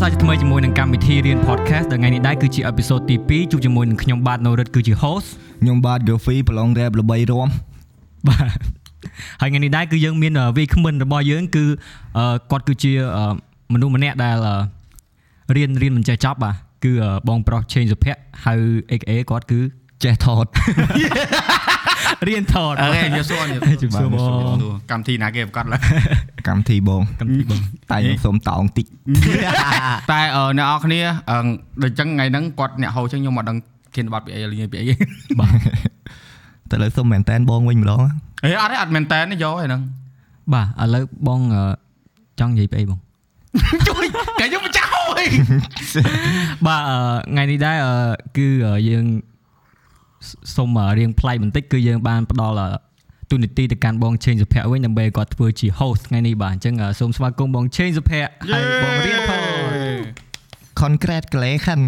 [0.00, 5.28] សាជាថ្មីជាមួយនឹងកម្មវិធីរៀន podcast ដែលថ្ងៃនេះដែរគឺជាអេពីសូតទី2ជួបជាមួយនឹងខ្ញុំបាទនៅរិទ្ធគឺជា host
[5.62, 7.48] ខ្ញុំបាទ Goffy ប្រឡង rap ល្បីរាំ
[8.28, 8.58] បាទ
[9.40, 11.64] ហើយថ្ងៃនេះដែរគឺយើងមានវាគ្មិនរបស់យើងគឺ
[12.18, 13.24] អឺគាត់គឺជាអឺ
[13.72, 16.54] មនុស្សម្នាក់ដែលអឺរៀនរៀនមិនចេះចប់បាទ
[16.84, 18.54] គឺអឺបងប្រុសឆេងសុភ័ក្រហៅ
[18.90, 19.60] AKA គាត់គឺ
[20.04, 20.46] ចេះថត
[22.26, 23.44] រៀនថតអូខេយកសួរ
[23.82, 24.56] ជំរាបសួរបង
[24.90, 25.80] កម្មវិធីណាគេប្រកាសឡើយ
[26.48, 28.86] កម្មវិធីបងកម្មវិធីបងតែខ្ញុំសុំតោងតិច
[30.12, 31.00] តែអឺអ្នកនរគ្នា
[31.30, 31.38] អឺ
[31.82, 33.56] ដូចចឹងថ្ងៃហ្នឹងគាត់អ្នកហៅចឹងខ្ញុំមកដឹង
[33.96, 34.86] ធានបတ်ពីអីលីពីអី
[35.40, 35.52] បាទ
[36.70, 38.00] តែលើសុំមែនតែនបងវិញម្ដង
[38.44, 39.82] អេអត់ទេអត់មែនតែនទេយកហ្នឹង
[40.52, 41.62] បាទឥឡូវបងអឺ
[42.40, 42.98] ចង់និយាយពីអីបង
[43.88, 44.06] ជួយ
[44.40, 45.24] កាយខ្ញុំមិនចាស់ហួយ
[46.66, 46.98] បាទអឺ
[47.32, 47.94] ថ្ងៃនេះដែរអឺ
[48.36, 49.04] គឺអឺយើង
[50.26, 52.70] សសូមអឺរៀងប្លែកបន្តិចគឺយើងបានផ្ដល់អឺ
[53.30, 59.42] ទូនីតិទៅកាន់បងឆេងសុភ័ក្រវិញដើម្បីឲ្យគាត់ធ្វើជា host ថ្ងៃនេះបាទអញ្ចឹងអឺសូមស្វាគមន៍បងឆេងសុភ័ក្រហើយបងរៀនផង
[60.80, 61.84] concrete ក្លេខាន់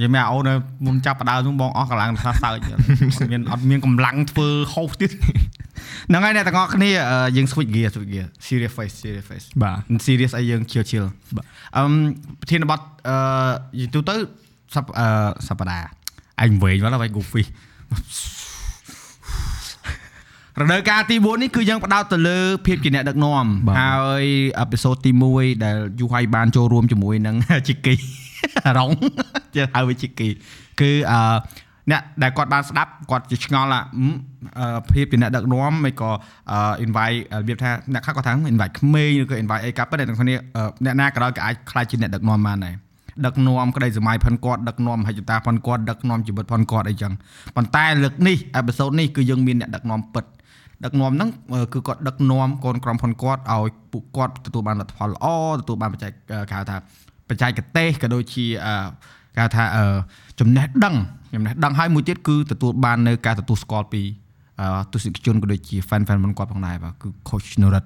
[0.00, 0.50] និយាយមែនអូន
[0.86, 2.80] មុនចាប់បដើនោះបងអស់កម្លាំងថាសើចអត់
[3.30, 5.10] មានអត់មានកម្លាំងធ្វើហូសទៀត
[6.08, 11.44] ហ្នឹងហើយអ្នកទាំងអស់គ្នាអឺយើង switch gear switch gear serious face serious face បាទ serious អីយើង chill chill បាទ
[11.76, 11.92] អឹម
[12.40, 13.16] ប្រធានបទអឺ
[13.80, 14.16] យីទូទៅ
[14.74, 15.06] សប្អឺ
[15.48, 16.03] សប្តាហ៍
[16.42, 17.42] អញវែងមកហើយ goofy
[20.60, 24.24] រដូវកាលទី4នេះគឺយើងផ្ដោតទៅលើភាពជាអ្នកដឹកនាំបាទហើយ
[24.58, 27.36] អេពីសូតទី1ដែលយូហៃបានចូលរួមជាមួយនឹង
[27.68, 27.94] ជីគី
[28.78, 28.90] រង
[29.54, 30.28] ជាហៅវាជីគី
[30.80, 31.20] គឺអឺ
[31.90, 34.06] អ្នកដែលគាត់បានស្ដាប់គាត់ជាឆ្ងល់ថាអឺ
[34.58, 36.10] អឺភាពជាអ្នកដឹកនាំមិនក៏
[36.52, 42.74] អឺ invite របៀបថាអ្នកខ្លះគាត់ថា invite ក្មេងឬក៏ invite អីកាប់ប៉ុន្តែអ្នកទាំងគ្នាអឺអ្នកណាក៏ដោយក៏អាចខ្លាចជាអ្នកដឹកនាំបានដែរ
[43.26, 47.12] ដឹកនាំក្តីសម័យផាន់គាត់ដឹកនាំមហិច្ឆតាផាន់គាត់ដឹកនាំជីវិតផាន់គាត់អីចឹង
[47.56, 50.24] ប៉ុន្តែលើកនេះអេពីសូតនេះគឺយើងមានអ្នកដឹកនាំពិត
[50.84, 55.26] ដឹកនាំហ្នឹងអឺគឺគាត់ដឹកនាំកូនក្រុមហ៊ុនគាត់ឲ្យពួកគាត់ទទួលបានលទ្ធផលល្អ
[55.60, 56.76] ទទួលបានបច្ចេកអឺគេហៅថា
[57.28, 58.74] បច្ចេកទេសក៏ដូចជាអឺ
[59.34, 59.84] គេហៅថាអឺ
[60.40, 60.96] ចំណេះដឹង
[61.34, 64.02] ចំណេះដឹងហើយមួយទៀតគឺទទួលបាននៅការទទួលស្គាល់ពី
[64.60, 67.84] អឺទស្សនិកជនក៏ដូចជា fan fan របស់គាត់ផងដែរបាទគឺ coach នរិត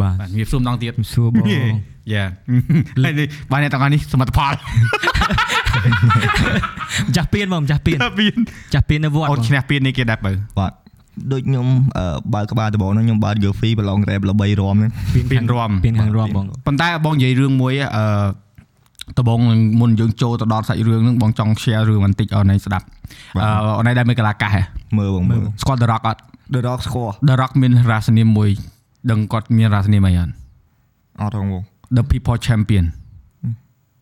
[0.00, 2.24] បាទបាទមានសួរម្ដងទៀតជំសួរបងយ៉ា
[3.04, 4.52] ហើយនេះបាទអ្នកទាំងអស់នេះសមិទ្ធផល
[7.08, 10.72] ម្ចាស់ពៀនបងម្ចាស់ពៀនមានម្ចាស់ពៀននៅវត្តអូនបងឈ្នះពៀននេះគេដែរបើបាទ
[11.32, 11.66] ដូចខ្ញុំ
[11.98, 14.90] អឺបើកក្បាលដំបងហ្នឹងខ្ញុំបាទ Goffy ប្រឡង rap ល្បីរាំហ្នឹង
[15.30, 18.04] ពៀនរំពៀនខាងរំបងប៉ុន្តែបងនិយាយរឿងមួយអឺ
[19.18, 19.40] តបង
[19.80, 22.86] មុនយើងចូលទៅដល់សាច់រឿងហ្នឹងបងចង់ share រឿងបន្តិចអនឯងស្ដាប់
[23.36, 23.48] អឺ
[23.78, 24.62] អនឯងដែលមានកលាកាសហ៎
[24.98, 26.20] មើលបងមើលស្គាល់ The Rock អត់
[26.54, 28.50] The Rock score The Rock មានរាសនាមមួយ
[29.10, 30.32] ដឹងគាត់មានរាសនាមអីអត់
[31.20, 31.62] អត់ហងបង
[31.96, 32.84] The People Champion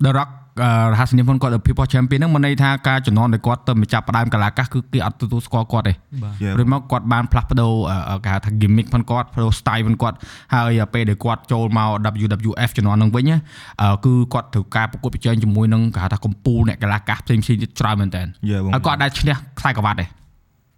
[0.04, 0.30] The Rock
[0.64, 6.54] អឺរហស្សនាមគាត់ The People Champion ហ្នឹងមិនន័យថាការជំនាន់ដែលគាត់ទៅមកចាប់ផ្ដើមកលាកាសគឺគេអត់ទទួលស្គាល់គាត់ទេបាទ Yeah.
[6.54, 7.72] ព្រោះមកគាត់បានផ្លាស់ប្ដូរ
[8.10, 10.16] អឺគេហៅថា gimmick ផងគាត់ប្ដូរ style ផងគាត់
[10.54, 11.88] ហើយពេលដែលគាត់ចូលមក
[12.24, 13.36] WWF ជំនាន់ហ្នឹងវិញណា
[13.82, 20.06] អឺគឺគាត់ត្រូវការប្រកួតប្រជែងជាមួយនឹងគេហៅថាកម្ពុជាអ្នកកីឡាកាសផ្សេងៗទៀតច្រើនមែនតើ Yeah បងហើយគាត់អាចឈ្នះខ្សែក្រវ៉ាត់ទេ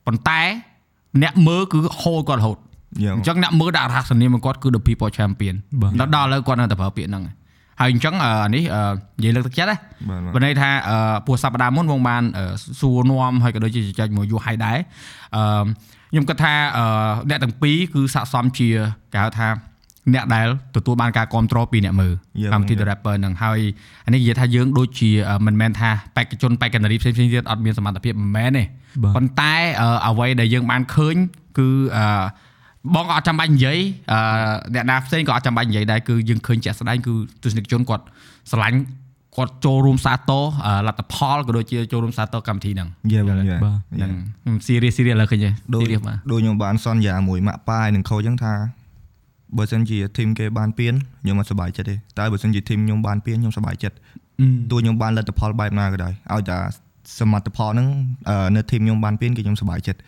[0.07, 0.41] ប៉ុន្តែ
[1.23, 2.69] អ្នកមើលគឺហូរគាត់រហូត Yeah
[3.17, 7.25] អញ្ចឹងអ្នកមើលដាក់រហស្សនាមរបស់គាត់គឺ The People Champion បាទដល់ដល់ឥឡូវគាត់នៅតែប្រើពាក្យហ្នឹង
[7.81, 8.83] ហើយអញ្ចឹងអឺអានេះអឺ
[9.21, 9.77] និយាយលើកទឹកចិត្តណា
[10.09, 10.97] បាទបើន័យថាអឺ
[11.27, 12.45] ពួកសប្តាហ៍មុនបងបានអឺ
[12.81, 14.79] សួរនាំហើយក៏ដូចជាជជែកមួយយូរហើយដែរ
[15.37, 15.65] អឺ
[16.11, 16.85] ខ្ញុំគិតថាអឺ
[17.31, 18.69] អ្នកទាំងពីរគឺស័ក្តិសមជា
[19.13, 19.49] គេហៅថា
[20.15, 23.61] អ្នកដែលទទួលបានការគ្រប់គ្រងពីអ្នកមើល Yeah, កម្មវិធី The Rapper ហ្នឹងហើយ
[24.07, 28.65] អានេះនិយាយថាយើងដូចជាអឺមិនមែនថាបេក្ខជនបេក្ខនារីផ្សេងៗទៀតអត់មានសមត្ថភាពមិនមែនទេ
[29.03, 31.17] បាទប៉ុន្តែអឺអ្វីដែលយើងបានឃើញ
[31.59, 32.05] គឺអឺ
[32.95, 33.79] បងក៏អត់ចាំបាច់និយាយ
[34.13, 34.19] អឺ
[34.75, 38.05] អ្នកណាផ្សេងក៏អត់ចាំបាច់និយាយដែរគឺយើងឃើញជាក់ស្ដែងគឺទស្សនិកជនគាត់
[38.51, 38.79] ស្រឡាញ់
[39.37, 44.13] គាត់ចូលរួមសាទរអឺលទ្ធផលក៏ដូចជាចូលរួមសាទរកម្មវិធីហ្នឹង Yeah បង Yeah បាទហ្នឹង
[44.67, 48.55] serious serious ឡើយឃើញទេដូច serious បាទដូចខ្ញុំបានសន្យាមួយម៉ាក់ប៉ាយនឹងខូចចឹងថា
[49.57, 53.97] បើសិនជាធីមគេបានពៀនខ្ញុំអត់សប្បាយចិត្តទេតែបើសិនជាធីមខ្ញុំបានពៀនខ្ញុំសប្បាយចិត្ត
[54.71, 56.59] ទោះខ្ញុំបានលទ្ធផលបែបណាក៏ដោយឲ្យតែ
[57.19, 57.89] សមត្ថផលហ្នឹង
[58.29, 60.01] អឺនៅធីមខ្ញុំបានពៀនគឺខ្ញុំសប្បាយចិត្ត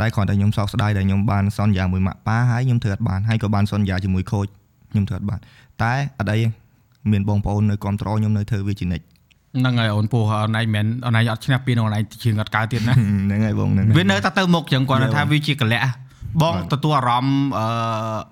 [0.00, 4.46] តែគ្រាន់តែខ្ញុំសោកស្ដាយដែលខ្ញុំបានសន្យាមួយម៉ាក់ប៉ាហើយខ្ញុំធ្វើអត់បានហើយក៏បានសន្យាជាមួយខូច
[4.92, 5.38] ខ្ញុំធ្វើអត់បាន
[5.82, 6.48] តែអត់អីទេ
[7.12, 9.04] មានបងប្អូននៅគ្រប់ត្រខ្ញុំនៅធ្វើវាជានិច្ច
[9.58, 15.14] ហ្នឹងហើយអូនពោះអូនឯងមិនអូនឯងអត់ឈ្នះពីអូនឯងជាងអត់កើតទៀតណាហ្នឹងហើយបងហ្នឹងហើយវានៅតែទៅមុខចឹងគាត់ Yeah.
[15.16, 15.80] ថាវាជាកលៈ
[16.42, 17.66] បងបាទទទួលអារម្មណ៍អឺ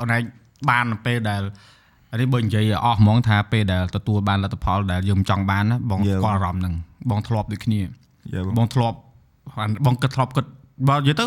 [0.00, 0.22] អូនឯង
[0.70, 1.42] បានពេលដែល
[2.20, 6.18] នេះបើនិយាយអស់ហ្មងថាពេលដែលទទួលបានលទ្ធផលដែលយើងចង់បានណាបង Yeah.
[6.20, 6.74] ស្គាល់អារម្មណ៍ហ្នឹង
[7.10, 7.80] បងធ្លាប់ដូចគ្នា
[8.34, 8.96] Yeah បងបងធ្លាប់
[9.86, 10.44] បងគិតធ្លាប់គិត
[10.88, 11.26] បើនិយាយទៅ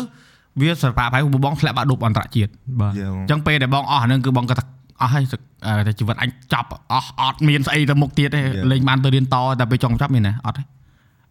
[0.60, 2.50] វាសរប៉ាផៃបងធ្លាក់បាក់ឌុបអន្តរជាតិ
[2.80, 4.64] បាទ Yeah បងអញ្ចឹងពេលដែលបងអស់អាហ្នឹងគឺបងគិតថា
[5.00, 5.24] អស់ហើយ
[5.66, 8.66] អឺតែជីវិតអញចប់អស់អត់មានស្អីទៅមុខទៀតទេ Yeah.
[8.70, 10.62] លេងបានទៅរៀនតតែពេលចង់ចប់មានណាអត់ទេ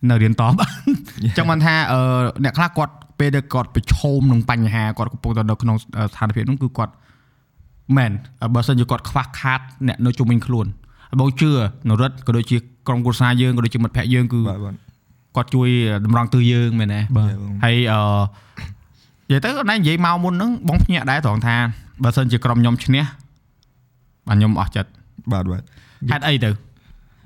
[0.10, 0.72] នៅរៀនតបាន
[1.24, 2.00] អញ្ចឹងបានថាអឺ
[2.44, 6.94] អ្នកខ្លះគាត់ពេលដែលគាត់ប្រឈមនឹងបញ្ហាគាត់កំពុងតែនៅក្នុងស្ថានភាពហ្នឹងគឺគាត់
[7.98, 8.12] មែន
[8.54, 10.66] បើសិនជាគាត់ខ្វះខាតអ្នកនៅជុំវិញខ្លួន
[11.20, 11.52] បងជឿ
[11.90, 12.58] នរិទ្ធក៏ដូចជា
[12.88, 14.76] ក្រុមគ្រួសារយើងក៏ដូចជាមិត្តភ័ក្តិយើងគឺបាទបាទ
[15.36, 15.70] គាត់ជួយ
[16.06, 17.34] តម្រង់ទិសយើងមែនទេបាទ
[17.66, 18.02] ហើយអឺ
[19.30, 21.56] និយាយទៅគាត់ណែនិយាយមកមុនហ្នឹងបងភ្ញាក់ដែរត្រង់ថា
[22.04, 23.04] បើសិនជាក្រុមខ្ញុំឈ្នះ
[24.28, 24.90] បាទខ្ញុំអស់ចិត្ត
[25.32, 25.62] បាទបាទ
[26.12, 26.50] ហេតុអីទៅ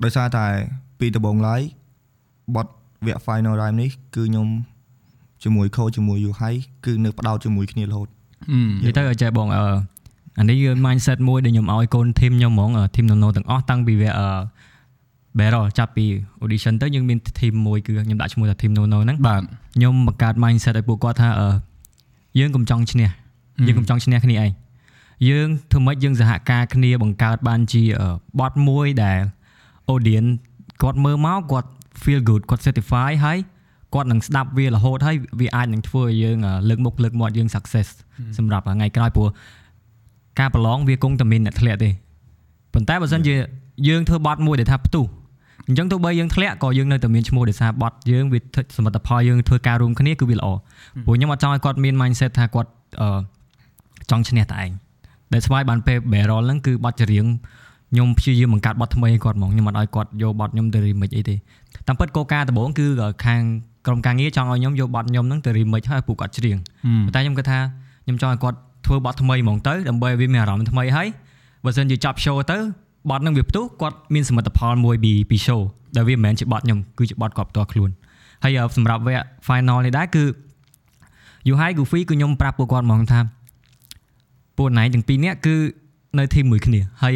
[0.04, 0.44] ដោយសារតែ
[0.98, 1.60] ពីដំបូងឡើយ
[2.54, 2.72] បត់
[3.06, 4.48] វគ្គ final round នេះគឺខ្ញុំ
[5.44, 6.50] ជាមួយខូចជាមួយយូហៃ
[6.84, 8.08] គឺនៅផ្ដោតជាមួយគ្នារហូត
[8.50, 9.62] អឺនិយាយទៅឲ្យចេះបងអឺ
[10.38, 14.28] អានេះគឺ mindset មួយដែលខ្ញុំឲ្យកូនធីមខ្ញុំហ្មងធីម Nono ទាំងអស់តាំងពីវាអឺ
[15.38, 16.06] Barrel ចាប់ពី
[16.42, 19.42] audition ទៅយើងមានធីមមួយគឺខ្ញុំដាក់ឈ្មោះថាធីម Nono ហ្នឹងបាទ
[19.76, 21.48] ខ្ញុំបង្កើត mindset ឲ្យពួកគាត់ថាអឺ
[22.38, 23.08] យើងកុំចង់ឈ្នះ
[23.66, 24.50] យើងកុំចង់ឈ្នះគ្នាឯង
[25.28, 27.82] យើងធ្វើម៉េចយើងសហការគ្នាបង្កើតបានជា
[28.40, 29.20] បទមួយដែល
[29.94, 30.30] audience
[30.82, 31.68] គាត់មើលមកគាត់
[32.02, 33.38] feel good គាត់ satisfy ហើយ
[33.94, 37.88] គាត់នឹងស្ដាប់វារហូតហើយវាអាចនឹងធ្វើឲ្យយើងលើកមុខលើកមាត់យើង success
[38.38, 39.28] សម្រាប់ថ្ងៃក្រោយព្រោះ
[40.40, 41.90] ការប្រឡងវាគង់តែមានអ្នកធ្លាក់ទេ
[42.74, 43.34] ប៉ុន្តែបើសិនជា
[43.88, 45.04] យើងធ្វើបទមួយដែលថាផ្ទុះ
[45.68, 50.48] អញ្ចឹងទោះបីយើងធ្លាក់ក៏យើងនៅតែមានឈ្មោះដោយសារបទយើងវាធ្វើសមិទ្ធផលយើងធ្វើការរួមគ្នាគឺវាល្អ
[51.04, 52.70] ព្រោះខ្ញុំអត់ចង់ឲ្យគាត់មាន mindset ថាគាត់
[53.00, 53.08] អឺ
[54.10, 54.70] ចង់ឈ្នះតែឯង
[55.32, 57.26] ដែលស្វ័យបានពេល barrel ហ្នឹងគឺបទច្រៀង
[57.92, 61.34] ខ្ញុំព្យាយាមបង្កើតបទថ្មីឲ្យគាត់ហ្មងខ្ញុំអត់ឲ្យគាត់យកបទខ្ញុំទៅ remix អីទេ
[61.86, 62.86] តាមពិតកោការដំបូងគឺ
[63.24, 63.40] ខាង
[63.86, 66.56] ក្រុមការងារចង់ឲ្យខ្ញុំយកបទខ្ញុំហ្នឹងទៅ remix ឲ្យពួកគាត់ច្រៀង
[67.04, 67.60] ប៉ុន្តែខ្ញុំគិតថា
[68.04, 71.08] ខ្ញុំចង់ឲ្យគាត់ធ្វើបទថ្មីហ្មងទៅដើម្បីឲ្យវាមានអារម្មណ៍ថ្មីហើយ
[71.64, 72.58] បើសិនជាចប់ show ទៅ
[73.10, 75.60] បទនឹងវាផ្ទុះគាត់មានសមិទ្ធផលមួយពីពី show
[75.96, 77.90] ដែលវាមិនមែនជាបទខ្ញុំគឺជាបទគាត់ផ្ទាល់ខ្លួន
[78.44, 80.24] ហើយសម្រាប់វគ្គ final នេះដែរគឺ
[81.48, 83.20] You High Goofy គឺខ្ញុំប្រាប់ពួកគាត់ហ្មងថា
[84.58, 85.54] ពួកណៃទាំងពីរនាក់គឺ
[86.18, 87.14] នៅធីមមួយគ្នាហើយ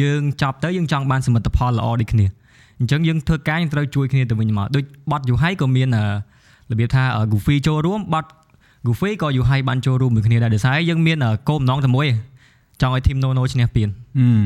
[0.00, 2.26] យើងចប់ទៅយើងចង់បានសមិទ្ធផលល្អដូចគ្នា
[2.78, 5.88] អញ្ចឹងយើងធ្វើការយើងត្រូវជួយគ្នាទៅវិញមកដូចបទ You High ក៏មាន
[6.70, 7.02] របៀបថា
[7.32, 8.24] Goofy ចូលរួមបទ
[8.86, 11.16] Goofy ក៏ You High បានចូលរួមមួយគ្នាដែរដោយសារយើងមាន
[11.48, 12.06] គោលបំណងតែមួយ
[12.80, 13.88] ចង់ឲ្យ team Nono ឈ្នះពាន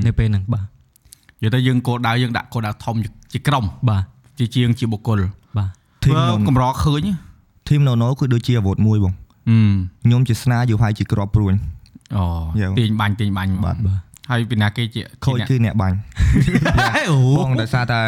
[0.06, 0.64] នៅពេលហ្នឹងបាទ
[1.42, 2.94] និយាយទៅយើងគោលដៅយើងដាក់គោលដៅធំ
[3.32, 4.02] ជាក្រុមបាទ
[4.38, 5.20] ជាជាងជាបុគ្គល
[5.58, 5.70] បាទ
[6.04, 7.00] ធីមធ្វើ Nono កម្រឃើញ
[7.68, 9.14] ធីម Nono គឺដូចជាអាវុធមួយបង
[9.50, 9.58] អឺ
[10.04, 11.54] ខ្ញុំជាស្នាយូហៃជាក្របព្រួញ
[12.16, 12.24] អូ
[12.60, 15.96] យ៉ាទាញបាញ់ទាញបាញ់បាទបាទហើយពីណាគេជាខូចគឺអ្នកបាញ់
[17.10, 18.02] អូបងដោយសារតែ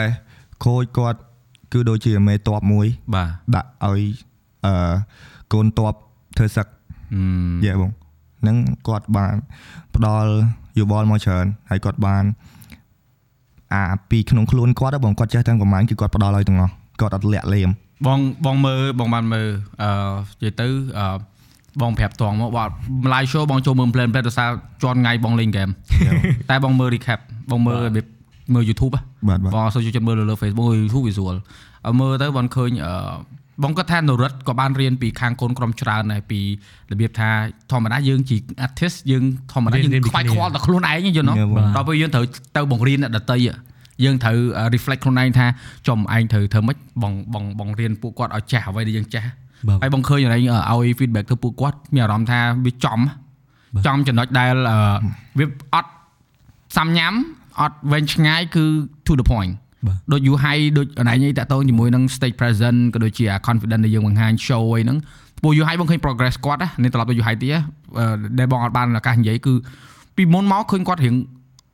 [0.64, 1.18] ខូចគាត់
[1.72, 4.02] គឺដូចជាមេតបមួយបាទដាក់ឲ្យ
[4.66, 4.94] អឺ
[5.52, 5.94] កូនតប
[6.36, 6.66] ធ្វើសឹក
[7.14, 7.92] អឺយេបង
[8.40, 8.56] ហ្នឹង
[8.88, 9.34] គាត់បាន
[9.94, 10.30] ផ្ដល់
[10.80, 12.24] យោបល់មកច្រើនហើយគាត់បាន
[13.74, 17.70] អាពីក្នុងខ្លួនគាត់ហ៎បងគាត់ចេះទាំងប្រហែលគឺគាត់ផ្ដល់ឲ្យទាំងអស់គាត់អត់លាក់លេម
[18.06, 19.48] បងបងមើលបងបានមើល
[19.82, 19.90] អឺ
[20.42, 20.66] និយាយទៅ
[20.98, 21.16] អឺ
[21.82, 22.70] បងប្រាប់តងមកបាទ
[23.12, 24.50] live show បងចូលមើល plan plan ដោយសារ
[24.82, 25.68] ជន់ថ្ងៃបងលេងហ្គេម
[26.50, 27.18] តែបងមើល recap
[27.50, 28.06] បងមើលរបៀប
[28.54, 31.36] មើល YouTube ហ៎បាទបាទបងអត់សូវចូលចិត្តមើលលើ Facebook ឬ YouTube visual
[31.86, 32.92] អឺមើលទៅបងឃើញអឺ
[33.62, 36.40] បងគាត់ថានរិទ្ធក៏បានរៀនពីខាងកូនក្រុមច្រើនដែរពី
[36.92, 37.30] របៀបថា
[37.70, 41.36] ធម្មតាយើងជា artist យើងធម្មតាយើងខ្វាយខ្វល់តែខ្លួនឯងយល់ណោះ
[41.76, 42.24] ដល់ពេលយើងត្រូវ
[42.56, 43.38] ទៅបង្រៀនអ្នកដតី
[44.04, 44.38] យើងត្រូវ
[44.74, 45.46] reflect ខ្លួនឯងថា
[45.88, 49.24] ចំឯងត្រូវធ្វើម៉េចបងបងបងរៀនពួកគាត់ឲ្យចេះអ្វីដែលយើងចេះ
[49.68, 53.00] បាទហើយបងឃើញឲ្យឲ្យ feedback ទៅពួកគាត់មានអារម្មណ៍ថាវាចំ
[53.86, 54.78] ចំចំណុចដែលអឺ
[55.38, 55.90] វាអត់
[56.76, 57.12] សាំញ៉ាំ
[57.60, 58.64] អត់វែងឆ្ងាយគឺ
[59.06, 59.67] to the point បាទ
[60.12, 64.98] ដូច you high ដូចអនឯងតាក់ទងជាមួយនឹង stage present ក៏ដូចជា confident ដែលយើងបង្ហាញ show អីហ្នឹង
[65.42, 67.54] ពួក you high បងឃើញ progress គាត់ណានេះត្រឡប់ទៅ you high ទៀត
[67.98, 68.06] អឺ
[68.38, 69.54] ដែលបងអត់បានឱកាសនិយាយគឺ
[70.16, 71.14] ពីមុនមកឃើញគាត់រៀង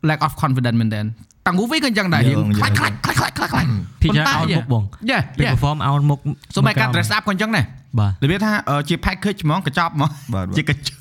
[0.09, 1.01] lack of confidence មែនតើ
[1.47, 6.19] តាំង movie ក៏អញ្ចឹងដែររៀងខ្លាចខ្លាចខ្លាច ខ្លាចខ្លាចខ្លាចពីច្រើនអោនមុខបងយ៉ាពេលយ៉ា perform អោនមុខ
[6.55, 7.65] សូម្បីការ dress up ក៏អញ្ចឹងដែរ
[7.99, 11.01] បាទរបៀបថាអឺជា package ហ្មងកញ្ចប់ហ្មងបាទបាទជាកញ្ចប់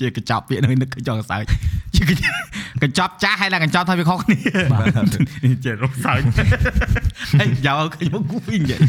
[0.00, 1.44] ជាកញ្ចប់ពាក្យនេះនឹកឃើញចង់សើច
[1.96, 2.36] ជាកញ្ចប់
[2.82, 4.38] កញ្ចប់ចាស់ហើយឡើងកញ្ចប់ថាវាខុសគ្នា
[4.72, 5.08] បាទ
[5.64, 6.20] ជារំសើច
[7.40, 8.80] ហើយយកឲ្យឃើញមកគូវិញនិយាយ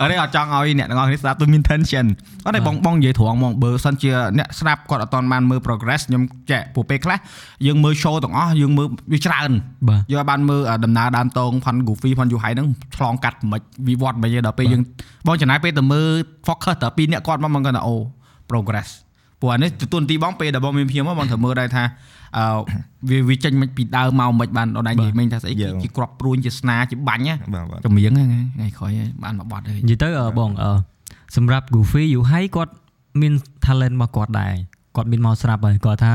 [0.00, 2.06] អរេអត់ចង់ឲ្យអ្នកទាំងអស់គ្នាស្ដាប់ទៅមាន tension
[2.46, 7.18] អត់ទេបងបងនិយាយត្រង់ហ្មងបើសិនជាអ្នកស្ដាប់គាត់អត់ទាន់បានមើល progress ខ្ញុំចាក់ពួកពេលខ្លះ
[7.66, 9.50] យើងមើល show ទាំងអស់យើងមើលវាច្រើន
[9.88, 14.82] បាទយកបានមើលដំណើរដើមតងផាន់ Goofy ផាន់ Yu Hai ហ្នឹងឆ្លងកាត់មិនវិវត្តមិនទេដល់ពេលយើង
[15.26, 16.08] បងចំណាយពេលទៅមើល
[16.46, 17.94] focus តែពីរអ្នកគាត់មកមកគាត់ថាអូ
[18.50, 18.88] progress
[19.40, 21.84] ព្រោះអានេះទទួលទីបងពេលដែលបងមានភ្ញៀវមកបងត្រូវមើលដែរថា
[22.38, 22.44] អឺ
[23.10, 30.70] វាវាចេញមិនពីដើមមកមិនបានដល់ដៃនិយាយមិញថាស្អីគេជាក្របព្រួញជាស្នាជាបាញ់ណាបាទបាទចម្រៀងហ្នឹងថ្ងៃក្រោយហើយបានមកបត់ហើយនិយាយទៅអឺបងអឺ
[31.36, 32.72] សម្រាប់ Goofy You High គាត់
[33.20, 33.32] មាន
[33.64, 34.54] talent របស់គាត់ដែរ
[34.96, 36.12] គាត់មានមកស្រាប់ហើយគាត់ថា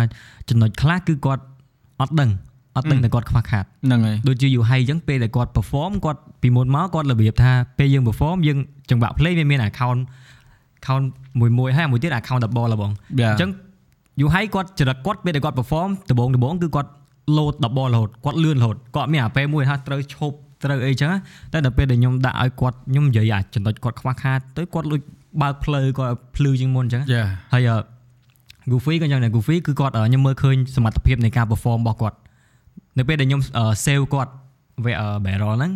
[0.50, 1.44] ចំណុចខ្លះគឺគាត់
[2.00, 2.30] អត់ដឹង
[2.76, 8.58] អត់ដឹងតែគាត់ខ្វះខាតហ្នឹងហើយដូចជា You High អញ្ចឹងពេលដែលគាត់ perform គាត់ពីមុនមកគាត់របៀបថាពេលយើង perform យើង
[8.90, 10.00] ចង្វាក់ play វាមាន account
[10.80, 11.06] account
[11.40, 13.52] មួយមួយហើយមួយទៀត account double ឡបងយ៉ាអញ្ចឹង
[14.20, 16.90] You High គាត់ចរិតគាត់ពេលដែលគាត់ perform ដំបូងដំបូងគឺគាត់
[17.38, 21.18] load double រហូតគាត់លឿនរហូតគាត់មានអាពេលមួយថាត្រូវឈប់ត្រូវអីចឹងណា
[21.54, 25.02] តែដល់ពេលដែលខ្ញុំដាក់ឲ្យគាត់ខ្ញុំនិយាយអាចំណុចគាត់ខ្វះខាតទៅគាត់លួច
[25.42, 27.78] បើកផ្លូវគាត់ភ្លឺជាងមុនអញ្ចឹងយ៉ាហើយអឺ
[28.72, 32.18] Goofy ក៏យ៉ាងដែរ Goofy គឺគាត់អឺខ្ញុំមើលឃើញសមត្ថភាពនៃការ perform របស់គាត់
[32.98, 34.32] នៅពេលដែលខ្ញុំអឺ save គាត់
[34.86, 35.72] វគ្គ barrel ហ្នឹង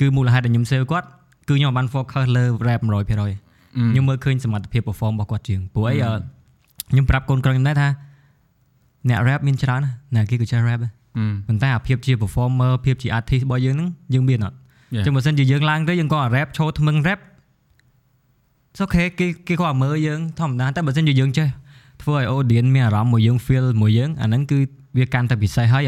[0.00, 1.06] គឺមូលហេតុដែលខ្ញុំ save គាត់
[1.48, 5.96] គឺខ្ញុំបាន focus លើ rap 100%ខ្ញុំមើលឃើញសមត្ថភាព perform របស់គាត់ជាងព្រោះអី
[6.90, 7.88] ខ្ញុំប្រាប់កូនក្រុមខ្ញុំដែរថា
[9.08, 9.80] អ្នក rap មានច្រើន
[10.16, 10.92] ណាគេក៏ចេះ rap ដែរ
[11.46, 14.56] ប៉ុន្តែអាភាពជា performer ភាពជា artist របស់យើងហ្នឹងយើងមានអត់
[15.04, 17.20] ចឹងបើសិនជាយើងឡើងទៅយើងក៏ rap ឈរថ្មឹង rap
[18.78, 21.48] អូខេគេគេគាត់មើលយើងធម្មតាតែបើសិនជាយើងចេះ
[22.02, 24.58] ធ្វើឲ្យ audience មានអារម្មណ៍មួយយើង feel មួយយើងអាហ្នឹងគឺ
[24.98, 25.84] វាកាន់តែពិសេសហើយ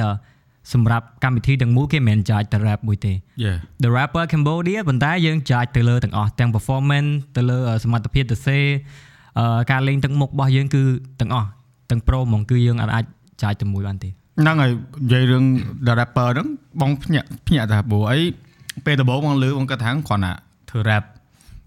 [0.72, 3.12] សម្រាប់កម្មវិធីទាំងមូលគេមិនមែនចាចតែ rap មួយទេ
[3.82, 8.58] The Rapper Cambodia ប៉ុន្តែយើងចាចទៅលើទាំងអស់ទាំង performance ទៅលើសមត្ថភាពទៅសេ
[9.70, 10.82] ការលេងទឹកមុខរបស់យើងគឺ
[11.20, 11.48] ទាំងអស់
[11.90, 13.04] ទាំង pro ហ្មងគឺយើងអាច
[13.42, 15.44] ចាចទៅមួយបានទេហ្នឹងហើយនិយាយរឿង
[15.86, 16.48] The Rapper ហ្នឹង
[16.80, 18.18] បងភ្ញាក់ភ្ញាក់ថាព្រោះអី
[18.86, 20.32] ពេលដំបូងបងលឺបងគាត់ថាគ្រាន់តែ
[20.70, 21.04] ធ្វើ rap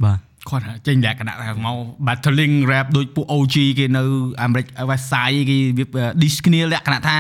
[0.03, 1.77] បាទគាត់ចេញលក្ខណៈថាមក
[2.08, 4.03] battling rap ដូចពួក OG គេនៅ
[4.41, 7.15] អាមេរិក West Side គេវា diss គ្នាលក្ខណៈថា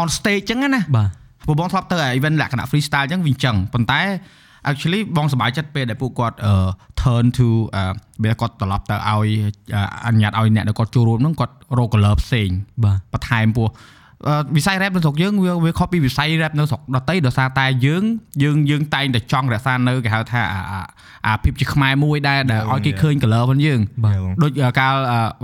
[0.00, 1.08] on stage ចឹងណាបាទ
[1.46, 4.00] ពួកបងធ្លាប់ទៅ event លក្ខណៈ freestyle ចឹងវាចឹងប៉ុន្តែ
[4.70, 6.36] actually បងសប្បាយចិត្តពេលដែលពួកគាត់
[7.00, 7.48] turn to
[8.22, 9.28] ពេលគាត់ត្រឡប់ទៅឲ្យ
[10.06, 12.48] អនុញ្ញាតឲ្យអ្នកដែលគាត់ចូលរួមហ្នឹងគាត់រក color ផ្សេង
[12.84, 13.68] បាទបន្ថែមពោះ
[14.56, 18.04] វិស័យ rap នៅស្រុកយើងវាវាខុសពីវិស័យ rap នៅស្រុកដទៃដោយសារតែយើង
[18.42, 20.42] យើងយើងតែងតែចង់រក្សានៅគេហៅថា
[21.26, 23.80] អាភាពជាខ្មែរមួយដែលដែលឲ្យគេឃើញ color ផងយើង
[24.42, 24.94] ដូចកាល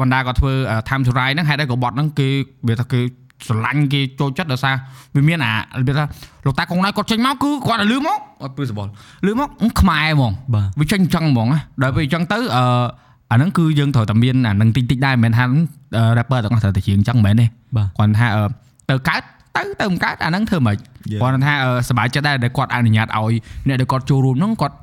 [0.01, 0.53] វណ្ដាគាត់ធ្វើ
[0.89, 2.29] time to ride ហ្នឹងហេតុអីក៏បត់ហ្នឹងគេ
[2.69, 3.01] វាថាគេ
[3.48, 4.76] ស្រឡាញ់គេចូលចិត្តដោយសារ
[5.16, 5.54] វាមានអា
[5.88, 6.04] វាថា
[6.46, 8.90] លោកតាកងណៃគាត់ចេញមកគឺគាត់លឺមកអត់ពឺសបល់
[9.26, 9.50] លឺមក
[9.82, 10.34] ខ្មែរហ្មង
[10.80, 11.48] វាចេញអញ្ចឹងហ្មង
[11.82, 12.64] ដល់ពេលអញ្ចឹងទៅអឺ
[13.32, 15.44] អាហ្នឹងគឺយើងត្រូវតែមានអានឹងតិចតិចដែរមិនមែនថា
[16.18, 17.46] rapper ទាំងអស់ត្រូវតែជាងអញ្ចឹងមិនមែនទេ
[17.98, 18.28] គាត់ថា
[18.90, 19.22] ទៅកើត
[19.56, 21.54] ទៅទៅមិនកើតអាហ្នឹងធ្វើមិនគាត់ថា
[21.90, 23.34] សบายចិត្តដែរដែលគាត់អនុញ្ញាតឲ្យ
[23.68, 24.76] អ្នកដែលគាត់ចូលរួមហ្នឹងគាត់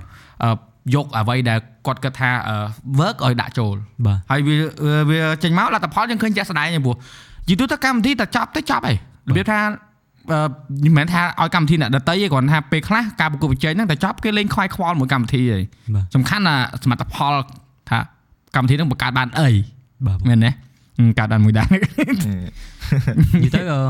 [0.95, 2.31] យកអ្វីដែលគាត់គិតថា
[3.01, 3.75] work ឲ្យដាក់ចូល
[4.31, 4.57] ហើយវា
[5.11, 6.97] វាចេញមកលទ្ធផលយើងឃើញចាក់ស្ដែងព្រោះ
[7.50, 8.98] យីទូទៅកម្មវិធីតែចប់ទៅចប់ហើយ
[9.30, 9.60] របៀបថា
[10.86, 15.62] មិនមែនថាឲ្យកម្មវិធីអ្នកដតីទេគ្រាន់ថាពេលខ្លះការប្រកួតប្រជែងហ្នឹងតែចប់គេលេងខ្វាយខ្វល់មួយកម្មវិធីឯង
[16.16, 17.34] សំខាន់ណាសមិទ្ធផល
[17.89, 18.00] ថា
[18.56, 19.50] កម្មវិធីហ្នឹងបង្កើតបានអី
[20.27, 20.51] មែនទេ
[21.20, 21.68] កើតបានមួយដែរ
[23.34, 23.82] និយាយទៅអឺ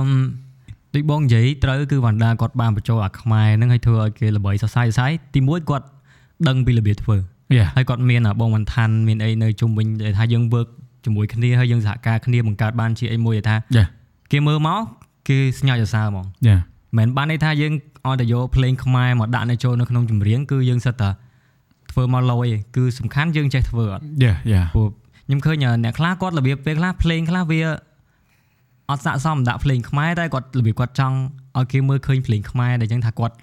[0.95, 5.85] ដូចបងនិយាយត្រូវគឺវណ្ដាគាត់បានបញ្ចូលអាខ្មែរហ្នឹងឲ្យធ្វើឲ្យគេល្បីសរសៃសរសៃទីមួយគាត់
[6.47, 7.17] ដឹងពីរបៀបធ្វើ
[7.75, 10.69] ហើយគាត់មានបងវណ្ឋានមានអីនៅជុំវិញដែលថាយើង work
[11.07, 13.55] ជាមួយគ្នាហើយយើងសហការគ្នាបង្កើតបានជាអីមួយថា
[14.31, 14.81] គេមើលមក
[15.27, 16.25] គេស្ញើចសរសើរហ្មង
[16.97, 17.73] មិនបានន័យថាយើង
[18.05, 21.09] អត់ទៅយកភ្លេងខ្មែរមកដាក់នៅចូលនៅក្នុងចម្រៀងគឺយើងសិតតែ
[21.91, 24.87] ធ្វើមកលយគឺសំខាន់យើងចេះធ្វើអត់យ៉ាយ៉ាព្រោះ
[25.27, 27.61] ខ្ញុំឃើញអ្នកខ្លះគាត់របៀបពេលខ្លះភ្លេងខ្លះវា
[28.89, 31.17] អត់ស័កសមដាក់ភ្លេងខ្មែរតែគាត់របៀបគាត់ចង់
[31.57, 33.35] ឲ្យគេមើលឃើញភ្លេងខ្មែរដែលចឹងថាគាត់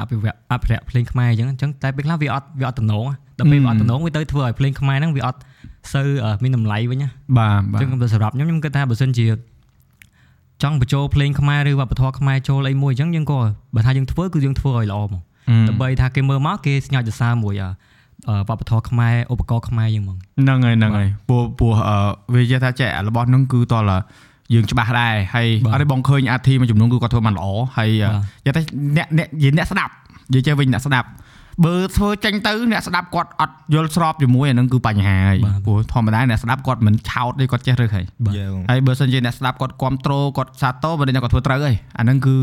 [0.00, 3.06] អភិវឌ្ឍអភិរក្សភ្លេងខ្មែរអញ្ចឹងអញ្ចឹងតែពេលខ្លះវាអត់វាអត់តំណង
[3.38, 5.38] ដល់ពេលវាអត់តំណងវាទៅធ្វើឲ្យភ្លេងខ្មែរហ្នឹងវាអត់
[5.94, 6.08] សូវ
[6.42, 9.26] មានតម្លៃវិញណាបាទបាទអញ្ចឹងសម្រាប់ខ្ញុំខ្ញុំគិតថាបើសិនជា
[10.62, 13.40] ចង់បញ្ចូលភ្លេងខ្មែរឬវប្បធម៌ខ្មែរចូលអីមួយអញ្ចឹងយើងក៏
[13.74, 15.22] បើថាយើងធ្វើគឺយើងធ្វើឲ្យល្អមក
[15.68, 17.54] ដើម្បីថាគេមើលមកគេស្ញើចសរសើរមួយ
[18.48, 21.72] វប្បធម៌ខ្មែរឧបករណ៍ខ្មែរយើងហ្មងហ្នឹងហើយហ្នឹងហើយពោះពោះ
[22.34, 23.92] វានិយាយថាចេះរបស់ហ្នឹងគឺតល
[24.54, 27.90] យើងច្បាស់ដែរហើយអត់ទេបងឃើញអាធីមួយចំនួនគឺគាត់ធ្វើបានល្អហើយ
[28.44, 28.62] និយាយថា
[28.96, 29.92] អ្នកអ្នកនិយាយអ្នកស្ដាប់
[30.30, 31.08] និយាយចេះវិញអ្នកស្ដាប់
[31.64, 38.04] បើធ្វើចេញទៅអ្នកស្ដាប់គាត់អត់យល់ស្របជាមួយអានឹងគឺបញ្ហាហើយព្រោះធម្មតាអ្នកស្ដាប់គាត់មិនឆោតទេគាត់ចេះរឹសហើយ
[38.70, 42.36] ហើយបើសិនជាអ្នកស្ដាប់គាត់គ្រប់ត្រូលគាត់សាទរបើអ្នកគាត់ធ្វើត្រូវហើយអានឹងគឺ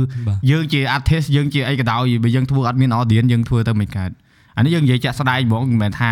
[0.51, 4.11] យើងជា artist យើងជាអីក៏ដោយបើយើងធ្វើអត់មាន audience យើងធ្វើទៅមិនកើត
[4.57, 6.09] អានេះយើងនិយាយចាក់ស្ដែងហ្មងមិនមែនថា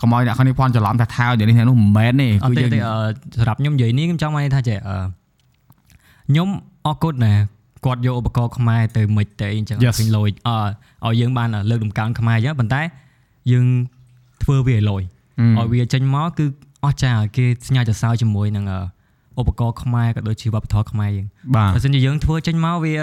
[0.00, 2.70] កុំឲ្យអ្នកខាងនេះភ័ន្តច្រឡំថាថានេះនេះនោះមិនមែនទេគឺយើង
[3.38, 4.78] សម្រាប់ខ្ញុំនិយាយនេះខ្ញុំចង់មកថាចេះ
[6.28, 6.48] ខ្ញុំ
[6.86, 7.34] អរគុណណា
[7.86, 10.50] គាត់យកឧបករណ៍ខ្មែរទៅមិនទៅអីចឹងឃើញលយអ
[11.06, 12.82] ឲ្យយើងបានលើកដំកើងខ្មែរចឹងប៉ុន្តែ
[13.52, 13.66] យើង
[14.42, 15.02] ធ្វើវាឲ្យលយ
[15.58, 16.44] ឲ្យវាចេញមកគឺ
[16.84, 18.64] អស់ចាគេស្ញាច់សរសើរជាមួយនឹង
[19.40, 21.26] ឧបករណ៍ខ្មែរក៏ដូចជាវប្បធម៌ខ្មែរយើង
[21.56, 22.94] បើមិនជាយើងធ្វើចេញមកវា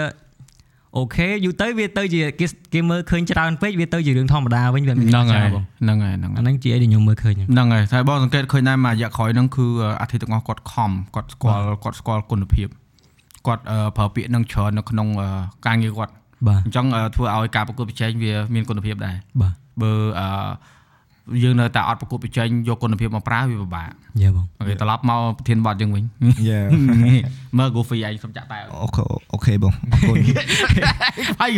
[0.98, 5.48] អូខេយូរទៅវាទៅជាគេគេមើលឃើញច្រើនពេកវាទៅជារឿងធម្មតាវិញវាមានហ្នឹងហើយ
[5.82, 9.66] ហ្នឹងហើយហ្នឹងអាហ្នឹងជាអីដែលខ្ញុំមើលឃើញហ្នឹងហើយតែបងសង្កេតឃើញដែរមួយរយៈក្រោយហ្នឹងគឺ
[10.00, 12.68] អាទិទាំងអស់គាត់ខំគាត់ស្គាល់គាត់ស្គាល់គុណភាព
[13.46, 13.62] គាត់
[13.96, 15.08] ប្រើពាក្យនឹងច្រើននៅក្នុង
[15.66, 16.12] ការងារគាត់
[16.48, 19.52] បាទអញ្ចឹងធ្វើឲ្យការប្រកួតប្រជែងវាមានគុណភាពដែរបាទ
[19.82, 20.28] បើអឺ
[21.42, 23.90] យើងនៅតែអត់ប្រកួតប្រជែងយកគុណភាពមកប្រើវាពិបាក
[24.22, 26.04] យ៉ាបងអូខេត្រឡប់មកប្រធានបទយើងវិញ
[26.48, 26.60] យ៉ា
[27.58, 29.02] មើល Goofy ឯងសុំចាក់តែអូខេ
[29.32, 30.16] អូខេបងអរគុណ
[31.40, 31.48] ផៃ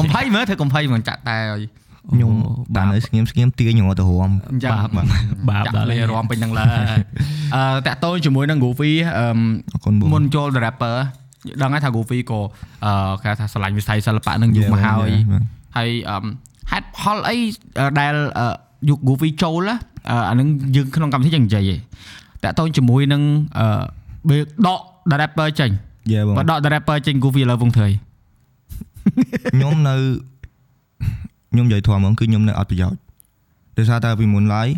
[0.00, 1.62] កុំផៃមើលធ្វើកុំផៃមកចាក់តែឲ្យ
[2.10, 2.32] ខ្ញុំ
[2.74, 4.30] បាននៅស្ងៀមស្ងៀមទាញងទៅរំ
[4.64, 4.88] ចាបាប
[5.48, 6.64] បាបដល់រំពេញនឹងលើ
[7.54, 9.26] អឺតាក់តូនជាមួយនឹង Goofy អឺ
[10.14, 10.96] មុនចូល rapper
[11.62, 12.40] ដឹងហើយថា Goofy ក៏
[12.84, 12.92] អឺ
[13.22, 15.10] គេថាឆ្លាញ់វិស័យសិល្បៈនឹងយូរមកហើយ
[15.76, 16.16] ហើយអឺ
[16.70, 17.36] ហេតុផលអី
[18.00, 18.14] ដែល
[18.88, 19.70] យុគ Goofy ចូល
[20.28, 21.80] អានឹងយើងក្នុងកម្មវិធីយើងនិយាយឯង
[22.44, 23.22] តាក់ទងជាមួយនឹង
[23.58, 23.82] អឺ
[24.28, 24.80] បើដក
[25.20, 25.70] rapper ចេញ
[26.36, 27.88] បើដក rapper ចេញ Goofy ឥឡូវវងធ្វើ
[29.54, 29.94] ខ្ញុំនៅ
[31.52, 32.98] ខ្ញុំនិយាយធម៌ហ្មងគឺខ្ញុំនៅអត់ប្រយោជន៍
[33.78, 34.68] ដោយសារតែពីមុនឡើយ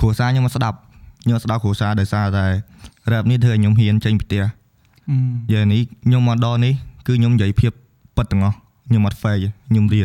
[0.00, 0.76] គ្រួសារខ្ញុំមកស្ដាប់
[1.24, 2.46] ខ្ញុំស្ដាប់គ្រួសារដោយសារតែ
[3.12, 4.42] រ៉ាប់នេះធ្វើឲ្យខ្ញុំហ៊ានចេញពីផ្ទះ
[5.52, 6.74] យ៉ានេះខ្ញុំមកដល់នេះ
[7.06, 7.72] គឺខ្ញុំនិយាយភាព
[8.16, 8.56] ពិតទាំងអស់
[8.88, 10.02] ខ្ញុំអត់ fake ខ្ញុំរៀ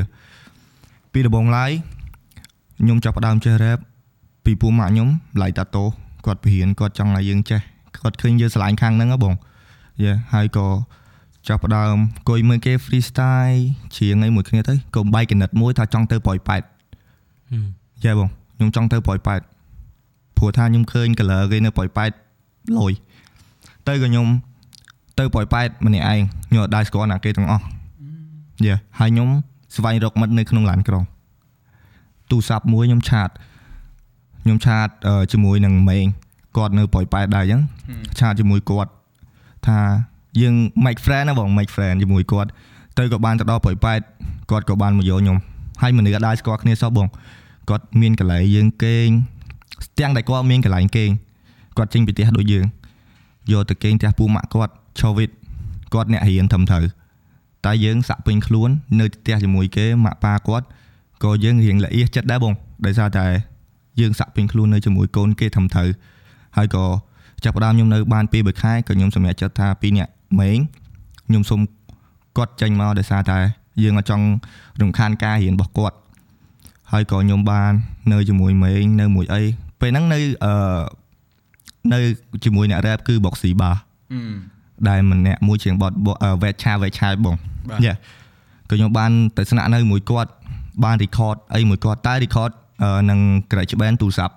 [1.11, 1.71] ពីដំបូងឡើយ
[2.79, 3.81] ខ្ញុំចាប់ផ្ដើមចេះរ៉ាប់
[4.45, 5.09] ពីពូម៉ាក់ខ្ញុំ
[5.41, 5.83] ឡៃតាតូ
[6.25, 7.59] គាត់បរៀនគាត់ចង់ឲ្យយើងចេះ
[7.97, 9.33] គាត់ឃើញយើងឆ្លាញ់ខាងហ្នឹងហ៎បង
[10.03, 10.67] យ៉ាហើយក៏
[11.47, 13.59] ចាប់ផ្ដើមអង្គុយមើលគេ freestyle
[13.95, 16.61] ច្រៀងអីមួយគ្នាទៅក៏បែកកណិតមួយថាចង់ទៅប្រយប៉ែត
[18.03, 19.41] យ៉ាបងខ្ញុំចង់ទៅប្រយប៉ែត
[20.37, 22.11] ព្រោះថាខ្ញុំឃើញ color គេនៅប្រយប៉ែត
[22.77, 22.93] លយ
[23.87, 24.27] ទៅក៏ខ្ញុំ
[25.19, 27.63] ទៅប្រយប៉ែតម្នាក់ឯងខ្ញុំអត់ដែរស្គាល់ណាគេទាំងអស់
[28.65, 29.29] យ៉ាហើយខ្ញុំ
[29.75, 31.03] ស្វែងរកមិត្តនៅក្នុងឡានក្រុង
[32.31, 33.29] ទូរស័ព្ទមួយខ្ញុំឆាត
[34.43, 34.87] ខ្ញុំឆាត
[35.31, 36.05] ជាមួយនឹងម៉េង
[36.57, 37.61] គាត់នៅប្រយប៉ែតដែរអញ្ចឹង
[38.19, 38.91] ឆាតជាមួយគាត់
[39.67, 39.79] ថា
[40.41, 40.55] យើង
[40.85, 42.49] make friend ណាបង make friend ជាមួយគាត់
[42.97, 43.99] ទៅក៏បានទៅដល់ប្រយប៉ែត
[44.51, 45.37] គាត់ក៏បានមកយកខ្ញុំ
[45.81, 47.07] ហើយមនុស្សក៏ដែរស្គាល់គ្នាសោះបង
[47.69, 49.07] គាត់មានកន្លែងយើងគេង
[49.85, 51.09] ស្ទាំងតែគាត់មានកន្លែងគេង
[51.77, 52.65] គាត់ចេញពីផ្ទះដូចយើង
[53.51, 55.29] យកទៅគេងផ្ទះពូម៉ាក់គាត់ ឆូវីត
[55.93, 56.85] គាត់អ្នករៀនត្រឹមត្រូវ
[57.65, 58.69] តែយើងសាក់ពេញខ្លួន
[58.99, 60.65] នៅផ្ទះជាមួយគេម៉ាក់ប៉ាគាត់
[61.23, 62.53] ក៏យើងរៀងល្អៀសចិត្តដែរបង
[62.85, 63.25] ដោយសារតែ
[63.99, 65.89] យើងសាក់ពេញខ្លួននៅជាមួយកូនគេត្រឹមត្រូវ
[66.57, 66.85] ហើយក៏
[67.43, 70.59] ចាប់ផ្ដើមខ្ញុំនៅបានពី3ខែក៏ខ្ញុំសម្រេចចិត្តថាពីរនាក់ម៉េង
[71.27, 71.59] ខ្ញុំសុំ
[72.37, 73.39] គាត់ចេញមកដោយសារតែ
[73.83, 74.25] យើងអត់ចង់
[74.81, 75.95] រំខានការរៀនរបស់គាត់
[76.91, 77.71] ហើយក៏ខ្ញុំបាន
[78.11, 79.41] នៅជាមួយម៉េងនៅមួយអី
[79.81, 80.53] ពេលហ្នឹងនៅអឺ
[81.93, 81.99] នៅ
[82.45, 83.71] ជាមួយអ្នករ៉េបគឺបុកស៊ីបា
[84.89, 85.93] ដែលម្នាក់មួយជាងបត
[86.41, 87.35] វេតឆាវេតឆាបង
[87.85, 90.31] យ៉ាក៏ខ្ញុំបានទៅស្នាក់នៅមួយគាត់
[90.83, 92.51] បាន record អីមួយគាត់តែ record
[93.09, 94.35] នឹង Scratch Band ទូរស័ព្ទ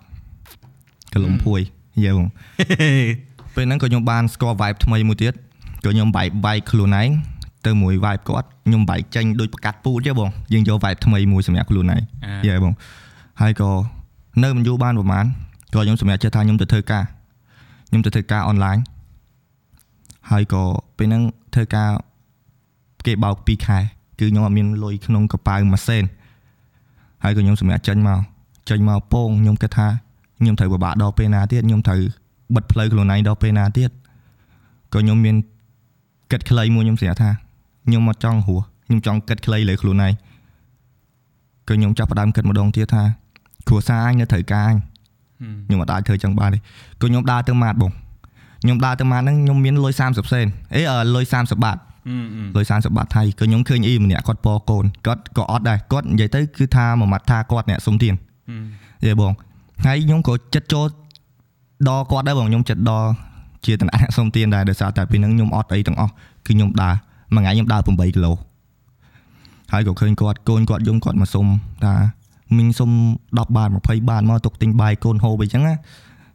[1.15, 1.61] កលុំភួយ
[2.05, 2.29] យេបង
[3.55, 5.35] ពេលហ្នឹងក៏ខ្ញុំបានស្គាល់ vibe ថ្មីមួយទៀត
[5.85, 7.09] ក៏ខ្ញុំបែកបែកខ្លួនឯង
[7.67, 12.01] ទៅមួយ vibe គាត់ខ្ញុំបែកចេញដូចប្រកាត់ពូជទេបងយើងយក vibe ថ្មីមួយសម្រាប់ខ្លួនឯង
[12.47, 12.75] យេបង
[13.41, 13.71] ហើយក៏
[14.43, 15.27] នៅមិនយូរបានប្រហែល
[15.75, 17.05] ក៏ខ្ញុំសម្រេចចិត្តថាខ្ញុំទៅធ្វើការ
[17.89, 18.77] ខ្ញុំទៅធ្វើការអនឡាញ
[20.31, 20.63] ហើយក៏
[20.97, 21.23] ពេលហ្នឹង
[21.55, 21.91] ធ្វើការ
[23.07, 23.79] គេបោក2ខែ
[24.19, 26.05] គឺខ្ញុំអត់មានលុយក្នុងកប៉ាល់មួយសេន
[27.23, 28.21] ហើយក៏ខ្ញុំសម្រាប់ចេញមក
[28.71, 29.89] ចេញមកពងខ្ញុំគិតថា
[30.41, 32.01] ខ្ញុំត្រូវពិបាកដល់ពេលណាទៀតខ្ញុំត្រូវ
[32.55, 33.91] បិទផ្លូវខ្លួនឯងដល់ពេលណាទៀត
[34.93, 35.37] ក៏ខ្ញុំមាន
[36.31, 37.31] គិតខ្លីមួយខ្ញុំស្រាប់ថា
[37.87, 40.13] ខ្ញុំមកចង់ហួសខ្ញុំចង់គិតខ្លីលើខ្លួនឯង
[41.69, 43.03] ក៏ខ្ញុំចាប់ផ្ដើមគិតម្ដងទៀតថា
[43.69, 44.79] គ្រួសារអញនៅត្រូវការអញ
[45.67, 46.63] ខ្ញុំអត់អាចធ្វើចឹងបានទេក៏
[47.03, 47.93] ខ្ញុំដើរទៅម៉ាតបង
[48.67, 50.83] ខ្ញុំដើរទៅម៉ាតហ្នឹងខ្ញុំមានលុយ30សេនអេ
[51.15, 51.77] លុយ30បាត
[52.57, 58.15] លុយ30បាតថៃក៏ខ្ញុំឃើញអ៊ីម្នាក់គាត់ពកូនគាត់ក៏អត់ដែរគាត់និយាយទៅគឺថាមួយម៉ាត់ថាគាត់អ្នកសុំទាន
[59.07, 59.33] យេបង
[59.87, 60.87] ហើយខ្ញុំក៏ចិត្តចូល
[61.89, 63.09] ដល់គាត់ដែរបងខ្ញុំចិត្តដល់
[63.67, 66.13] ជាតំណាក់សុំទានដែរដោយសារតែពេលហ្នឹងខ្ញុំអត់អីទាំងអស់
[66.47, 66.95] គឺខ្ញុំដើរ
[67.35, 68.33] មួយថ្ងៃខ្ញុំដើរ8គីឡូ
[69.73, 71.47] ហើយក៏ឃើញគាត់កូនគាត់យំគាត់មកសុំ
[71.85, 71.95] ថា
[72.57, 72.91] មីងសុំ
[73.27, 75.75] 10បាត20បាតមកទុកទិញបាយកូនហូបអីចឹងណា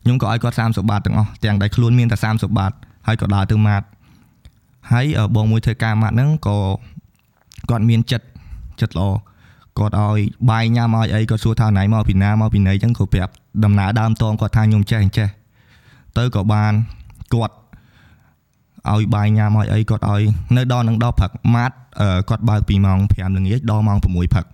[0.04, 2.72] ខ្ញុំក៏ឲ្យគាត់30បាតទាំងអស់ទាំងដែលខ្លួនមានតែ30បាត
[3.08, 3.84] ហើយក៏ដើរទៅម៉ាត
[4.92, 6.58] ហើយបងមួយធ្វើការម៉ាត់ហ្នឹងក៏
[7.70, 8.26] គាត់មានចិត្ត
[8.82, 9.10] ចិត្តល្អ
[9.80, 13.32] គាត់ឲ្យបាយញ៉ាំឲ្យអីគាត់សួរថាណៃមកពីណាមកពីណីអញ្ចឹងក៏ប្រាប់
[13.64, 15.28] ដំណើរដើមតងគាត់ថាខ្ញុំចេះអញ្ចេះ
[16.18, 16.74] ទៅក៏បាន
[17.34, 17.56] គាត់
[18.94, 20.22] ឲ្យបាយញ៉ាំឲ្យអីគាត់ឲ្យ
[20.58, 21.76] នៅដល់នឹងដល់ព្រឹកម៉ាត់
[22.30, 24.46] គាត់បើកពីម៉ោង5ល្ងាចដល់ម៉ោង6ព្រឹក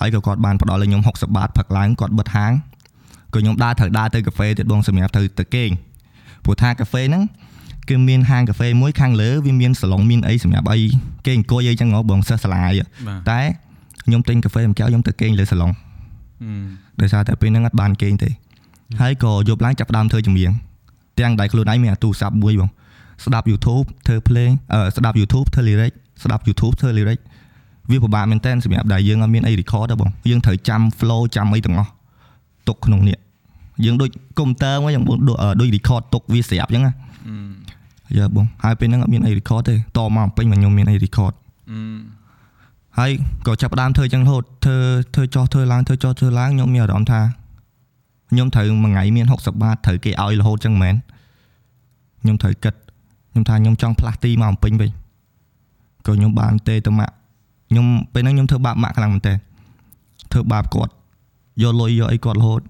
[0.00, 2.52] ហើយក៏គាត់បានផ្ដល់ឲ្យខ្ញុំ60បាតព្រឹកឡើងគាត់បិទហាង
[3.34, 5.70] ក៏ខ្ញុំដើរត្រូវដើរទៅកាហ្វេទៀតបងសម្រាប់ទៅទៅគេង
[6.44, 7.22] ព្រោះថាកាហ្វេហ្នឹង
[7.88, 10.78] គឺមានហាងកាហ្វេមួយខាងលើវាមានសាឡុងមានអីសម្រាប់អី
[11.26, 12.62] គេអង្គុយអីចឹងហ៎បងសិស្សសាលា
[13.30, 13.40] តែ
[14.04, 15.70] ខ្ញុំទិញកាហ្វេមួយកែវខ្ញុំទៅគេងលើសាឡុង
[17.00, 18.30] ដោយសារតែពេលហ្នឹងអត់បានគេងទេ
[19.00, 20.52] ហើយក៏យប់ឡើងចាប់ដើមធ្វើចម្រៀង
[21.20, 22.70] ទាំងដៃខ្លួនឯងមានអាទូរស័ព្ទមួយបង
[23.24, 25.92] ស្ដាប់ YouTube ធ្វើភ្លេងអឺស្ដាប់ YouTube ធ្វើ lyric
[26.24, 27.20] ស្ដាប់ YouTube ធ្វើ lyric
[27.90, 31.90] វាពិបាកមែនតើសម្រាប់ដែលយើងអត់មានអី record ទេបងយើងត្រូវចាំ flow ចាំអីទាំងអស់
[32.68, 33.18] ទុកក្នុងនេះ
[33.84, 35.04] យើងដូចកុំព្យូទ័រមកយើង
[35.60, 36.92] ដូច record ទុកវាស្រាប់អញ្ចឹងណា
[38.16, 41.34] យ៉ាបងហើយពេលហ្នឹងអត់មានអី record ទេតមកពេញមកខ្ញុំមានអី record
[42.98, 43.10] ហើយ
[43.46, 44.78] ក៏ចាប់ផ្ដើមធ្វើចឹងរហូតធ្វើ
[45.14, 47.20] ធ្វើចោះធ្វើឡើងធ្វើចោះធ្វើឡើងខ្ញុំមានអារម្មណ៍ថា
[48.30, 50.94] ខ្ញុំត្រូវមួយថ្ងៃមាន60បាតត្រូវគេឲ្យរហូតចឹងមែន
[52.22, 52.74] ខ្ញុំត្រូវគិត
[53.30, 54.90] ខ្ញុំថាខ្ញុំចង់ផ្លាស់ទីមកអំពេញវិញ
[56.06, 57.14] ក៏ខ្ញុំបានទេទៅម៉ាក់
[57.70, 59.34] ខ្ញុំពេលហ្នឹងខ្ញុំធ្វើបាបម៉ាក់ខ្លាំងមែនតើ
[60.32, 60.92] ធ្វើបាបគាត់
[61.62, 62.60] យកលុយយកអីគាត់រហូត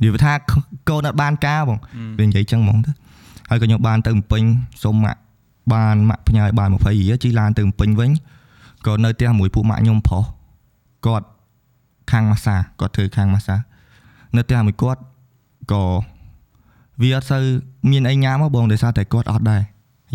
[0.00, 0.32] និយាយថា
[0.88, 1.78] កូនអត់បានការបង
[2.18, 2.90] វានិយាយចឹងហ្មងទៅ
[3.50, 4.42] ហើយក៏ខ្ញុំបានទៅពេញ
[4.82, 5.20] សុំម៉ាក់
[5.72, 8.10] បានម៉ាក់ផ្ញើបាន20រៀលជិះឡានទៅពេញវិញ
[8.86, 10.24] ក៏នៅផ្ទះមួយពួកម៉ាក់ខ្ញុំប្រុស
[11.06, 11.26] គាត់
[12.10, 13.56] ខាងម៉ាសាគាត់ធ្វើខាងម៉ាសា
[14.36, 15.00] នៅផ្ទះមួយគាត់
[15.72, 15.84] ក៏
[17.02, 17.44] វាអត់សូវ
[17.90, 19.62] មានអីញ៉ាំមកបងដោយសារតែគាត់អត់ដែរ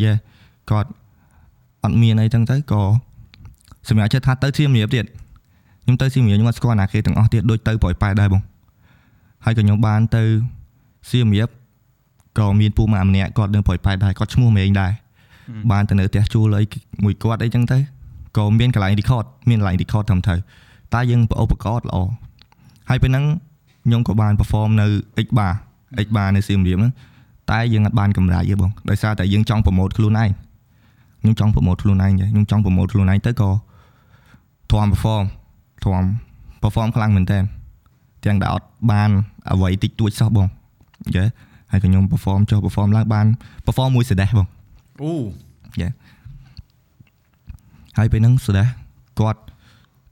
[0.03, 0.11] យេ
[0.71, 0.89] គាត់
[1.83, 2.81] អត់មានអីចឹងទៅក៏
[3.89, 5.05] សម្រាប់ចិត្តថាទៅសៀមរាបទៀត
[5.88, 8.41] ខ្ញុំទៅសៀមរាបខ្ញុំអត់ស្គាល់ណាគេទាំងអស់ទៀតដូចទៅប្រយប៉ែដែរបង
[9.45, 10.23] ហើយក៏ខ្ញុំបានទៅ
[11.10, 11.50] សៀមរាប
[12.39, 14.91] ក៏មានពូម៉ាក់ម្នាក់គាត់នៅប្រយប៉ែដែរគាត់ឈ្មោះមេងដែរ
[15.71, 16.63] បានទៅនៅផ្ទះជួលអី
[17.04, 17.78] មួយគាត់អីចឹងទៅ
[18.38, 20.39] ក៏មានកន្លែង record មានកន្លែង record ត្រឹមត្រូវ
[20.93, 21.97] តែយើងឧបករណ៍ល្អ
[22.89, 23.26] ហើយពេលហ្នឹង
[23.86, 24.88] ខ្ញុំក៏បាន perform នៅ
[25.26, 25.54] X bar
[26.06, 26.91] X bar នៅសៀមរាបហ្នឹង
[27.52, 30.30] តែយើងអត់បានកម្រៃទេបងដោយសារតែយើងចង់ promote ខ្លួនឯង
[31.21, 33.50] ខ្ញុំចង់ promote ខ្លួនឯងខ្ញុំចង់ promote ខ្លួនឯងទៅក៏
[34.71, 35.26] ធំ perform
[35.85, 36.03] ធំ
[36.61, 37.39] perform ខ្លាំងមែនតើ
[38.25, 39.09] ទាំងដែលអត់បាន
[39.51, 40.47] អ្វីតិចតួចសោះបង
[41.15, 41.23] យេ
[41.71, 43.25] ហើយក៏ខ្ញុំ perform ចុះ perform ឡើងបាន
[43.65, 44.47] perform មួយសដេះបង
[45.03, 45.13] អូ
[47.97, 48.67] ហើយពេលហ្នឹងសដេះ
[49.19, 49.41] គាត់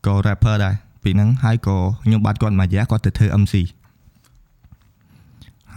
[0.06, 3.54] ក៏ rapper ដែរពេលហ្នឹងហើយក៏ខ្ញុំបាត់គាត់មួយរយៈគាត់ទៅធ្វើ MC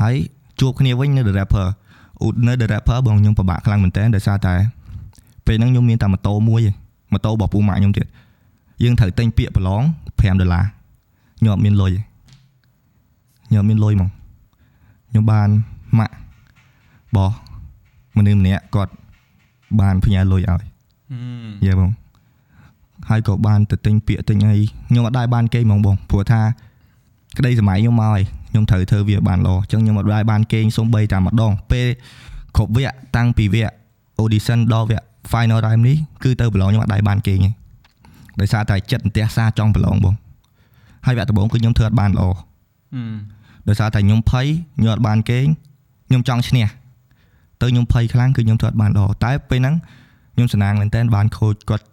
[0.00, 0.14] ហើយ
[0.60, 1.66] ជួបគ្នាវិញនៅ The Rapper
[2.20, 4.54] អ៊ូនៅ The Rapper បងខ្ញុំពិបាកខ្លាំងមែនតើដោយសារតែ
[5.46, 6.74] ពេលហ្នឹងខ្ញុំមានតែម៉ូតូមួយឯង
[7.12, 8.06] ម៉ូតូរបស់ពូម៉ាក់ខ្ញុំទៀត
[8.82, 9.82] យើងត្រូវទិញពាក្យប្រឡង
[10.16, 10.64] 5ដុល្លារ
[11.38, 12.00] ខ្ញុំអត់មានលុយទេ
[13.48, 14.10] ខ្ញុំអត់មានលុយហ្មង
[15.10, 15.48] ខ្ញុំបាន
[15.98, 16.14] ម៉ាក់
[17.16, 17.30] បោះ
[18.16, 18.92] មនុស្សម្នាក់គាត់
[19.80, 20.62] បានផ្ញើលុយឲ្យ
[21.66, 21.90] យេបង
[23.08, 24.56] ហើយក៏បានទៅទិញពាក្យទិញអី
[24.88, 26.40] ខ្ញុំអត់ដែរបានគេហ្មងបងព្រោះថា
[27.38, 31.86] ក្តីសម័យខ្ញុំមកហើយខ្ញុំត្រូវធ្វើវាបានល្អអញ្ចឹងខ្ញុំអត់ដែរបានគេសំបីតែម្ដងពេល
[32.56, 33.72] គ្រប់វគ្គតាំងពីវគ្គ
[34.20, 37.50] audition ដល់វគ្គ final time នេះគឺទៅប្រឡងខ្ញុំអត់ដែរបានគេទេ
[38.40, 40.14] ដោយសារតែចិត្តអន្ទះសារចង់ប្រឡងបង
[41.06, 42.24] ហើយវគ្គដំបូងគឺខ្ញុំធ្វើអត់បានល្អ
[43.68, 44.46] ដោយសារតែខ្ញុំភ័យ
[44.78, 45.38] ខ្ញុំអត់បានគេ
[46.08, 46.66] ខ្ញុំចង់ឈ្នះ
[47.60, 49.74] ទៅខ្ញុំភ័យខ្លាំងគឺខ្ញុំធ្វើអត់បានល្អតែពេលហ្នឹង
[50.34, 51.84] ខ្ញុំសំណាងមែនតើបានខូចគាត់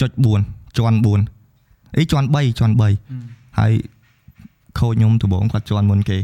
[0.00, 0.10] ចុច
[0.44, 0.96] 4ជាន់
[1.46, 3.72] 4អីជាន់3ជាន់3ហើយ
[4.78, 6.18] ខូចខ្ញុំដំបងគាត់ជាន់មុនគេ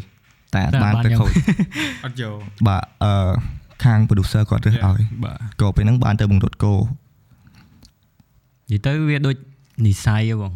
[0.55, 1.31] តែអត់បានទៅខូច
[2.05, 3.31] អត់យកបាទអឺ
[3.85, 6.75] ខាង producer គាត់រើសឲ្យបាទក៏ពេលហ្នឹងបានទៅបង្រត់គោ
[8.71, 9.37] និយាយទៅវាដូច
[9.87, 10.53] និស័យហ៎បង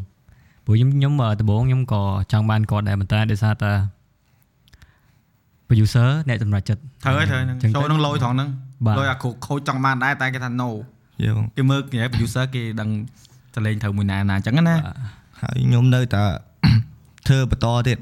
[0.65, 3.73] ព្រោះខ្ញុំខ្ញុំអឺដំបូងខ្ញុំក៏ចង់បានគាត់ដែរប៉ុន្តែដោយសារតែ
[5.69, 8.49] producer អ្នកសម្រេចចិត្តត្រូវហើយត្រូវហើយហ្នឹងចឹងទៅចូលនឹងលយត្រង់ហ្នឹង
[8.87, 10.69] បាទលយអាគ្រូខូចចង់បានដែរតែគេថា no
[11.25, 12.89] យល់គេមើលគេ producer គេដឹង
[13.55, 14.77] តលេងត្រូវមួយណាណាអញ្ចឹងណា
[15.41, 16.23] ហើយខ្ញុំនៅតែ
[17.27, 17.99] ធ្វើបន្តទៀត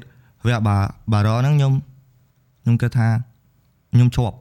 [0.47, 0.77] វាបា
[1.11, 1.73] បារហ្នឹងខ្ញុំ
[2.63, 3.07] ខ្ញុំគិតថា
[3.93, 4.35] ខ្ញុំជាប់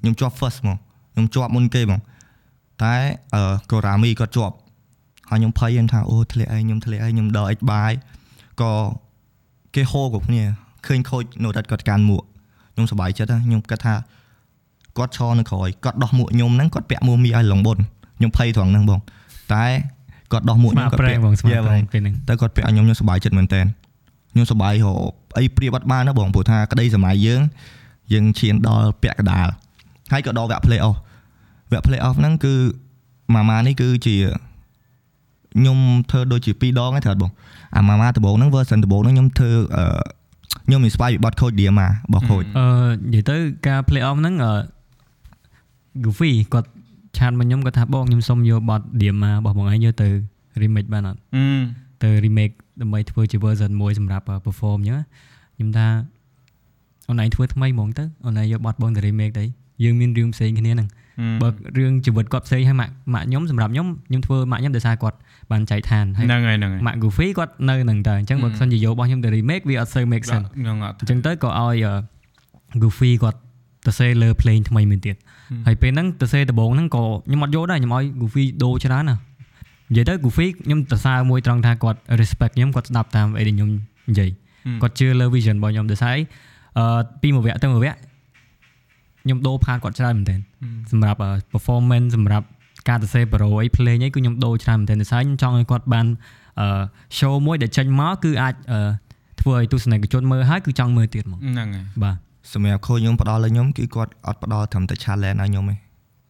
[0.00, 0.76] ខ្ញុំជាប់ first ហ្មង
[1.12, 2.00] ខ្ញុំជាប់មុនគេហ្មង
[2.82, 2.94] តែ
[3.34, 4.54] អឺកូរ៉ាមីគាត់ជាប់
[5.30, 7.92] ហើយខ្ញុំភ័យខ្ញុំថាអូធ្លាក់អីខ្ញុំធ្លាក់អីខ្ញុំដល់អិចបាយ
[8.62, 8.72] ក៏
[9.74, 10.42] គេហៅគ្រប់គ្នា
[10.86, 12.22] ឃើញខូចនៅដាច់គាត់កាន់មួក
[12.74, 13.94] ខ្ញុំសប្បាយចិត្តណាខ្ញុំគិតថា
[14.98, 17.78] គាត់ឈរនៅក្រោយគាត់ដោះមួកខ្ញុំហ្នឹងគាត់ពាក់មួកមីឲ្យឡងបុន
[18.18, 19.00] ខ្ញុំភ័យត្រង់ហ្នឹងបង
[19.54, 19.66] តែ
[20.32, 23.60] គាត់ដោះមួកស្មាខ្ញុំគាត់ប្រេងពាក់បងស្មា Yeah ប្រេងពេលហ្នឹងតែគាត់ពាក់ឲ្យខ្ញុំខ្ញុំសប្បាយចិត្តមែនតើ
[24.32, 24.98] ខ្ញុំសប្បាយរហូត
[25.38, 27.40] អីព្រៀបអត់បានណាបងព្រោះថាក្តីសម័យយើង
[28.12, 29.48] យើងឈានដល់ពាក់កដាល
[30.12, 30.96] ហើយក៏ដល់វគ្គ play off
[31.72, 32.54] វគ្គ play off ហ្នឹងគឺ
[33.34, 34.16] ម៉ាម៉ានេះគឺជា
[35.54, 35.78] ខ្ញុំ
[36.10, 37.32] ធ្វើដូចជា2ដងហ្នឹងត្រូវអត់បង
[37.76, 39.84] អាម៉ាម៉ាដំបូងហ្នឹង version ដំបូងហ្នឹងខ្ញុំធ្វើអឺ
[40.66, 42.66] ខ្ញុំ inspire ពីបទខូច Diama របស់ខូចអឺ
[43.12, 43.36] និយាយទៅ
[43.66, 44.52] ការ play off ហ្នឹងអឺ
[46.04, 46.68] Goofy គាត់
[47.18, 50.08] ឆាតមកខ្ញុំគាត់ថាបងខ្ញុំសុំយកបទ Diama របស់បងឯងយកទៅ
[50.62, 51.18] remake បានអត់
[52.02, 55.04] ទៅ remake ដើម្បីធ្វើជា version មួយសម្រាប់ perform អញ្ចឹងណា
[55.56, 55.86] ខ្ញុំថា
[57.08, 59.44] អូនឯងធ្វើថ្មីហ្មងទៅអូនឯងយកបទបងទៅ remake ទៅ
[59.84, 60.88] យើងមានរឿងផ្សេងគ្នាហ្នឹង
[61.42, 65.16] បើរឿងជីវិតគាត់ផ្សេងហើយម៉ាក់ម៉ាក់ខ្ញុំសម្រាប់ខ្ញុំខ្ញុំធ្វើម៉ាក់ខ្ញុំដោយសារគាត់
[65.52, 71.94] បានចែកឋានហើយហ្នឹងហើយហ្នឹងហើយម៉ាក់ Goofy គាត់នៅហ្នឹងតើអញ្ចឹងបើសិនជាយករបស់ខ្ញុំទៅ remake វាអត់សូវ make sense ហ្នឹងអត់អញ្ចឹងទៅក៏ឲ្យអឺ
[72.82, 73.38] Goofy គាត់
[73.86, 75.16] ទៅសេលើ plane ថ្មីមួយទៀត
[75.66, 79.16] ហើយពេលហ្នឹងទៅសេដំបងហ្នឹងក៏ខ្ញុំអត់យកដែរខ្ញុំឲ្យ Goofy ដូរច្រើនណា
[79.90, 83.70] និយាយទៅ Goofy ខ្ញុំទៅសើមួយត្រង់ថាគាត់ respect ខ្ញុំគាត់ស្ដាប់តាមអីដែលខ្ញុំ
[84.10, 84.30] និយាយ
[84.82, 86.22] គាត់ជឿលើ vision របស់ខ្ញុំដោយសារអី
[86.78, 87.96] អឺពីមួយវគ្គទៅមួយវគ្គ
[89.22, 90.40] ខ្ញុំដូរផាតគាត់ច្រើនមែនទែន
[90.92, 92.46] សម្រាប់អឺ performance សម្រាប់
[92.88, 96.06] ការទៅសេ pro អី play អីគឺខ្ញុំដូរច្រើនមែនទែនដោយសារខ្ញុំចង់ឲ្យគាត់បាន
[96.60, 96.66] អឺ
[97.18, 98.80] show មួយដែលចេញមកគឺអាចអឺ
[99.40, 102.16] ធ្វើឲ្យទស្សនិកជនមើលហើយគឺចង់មើលទៀតហ្មងហ្នឹងហើយបាទ
[102.52, 105.76] សម្រាប់ខូចខ្ញុំផ្ដល់ឲ្យខ្ញុំគឺគាត់អត់ផ្ដល់ត្រឹមតែ challenge ឲ្យខ្ញុំទេ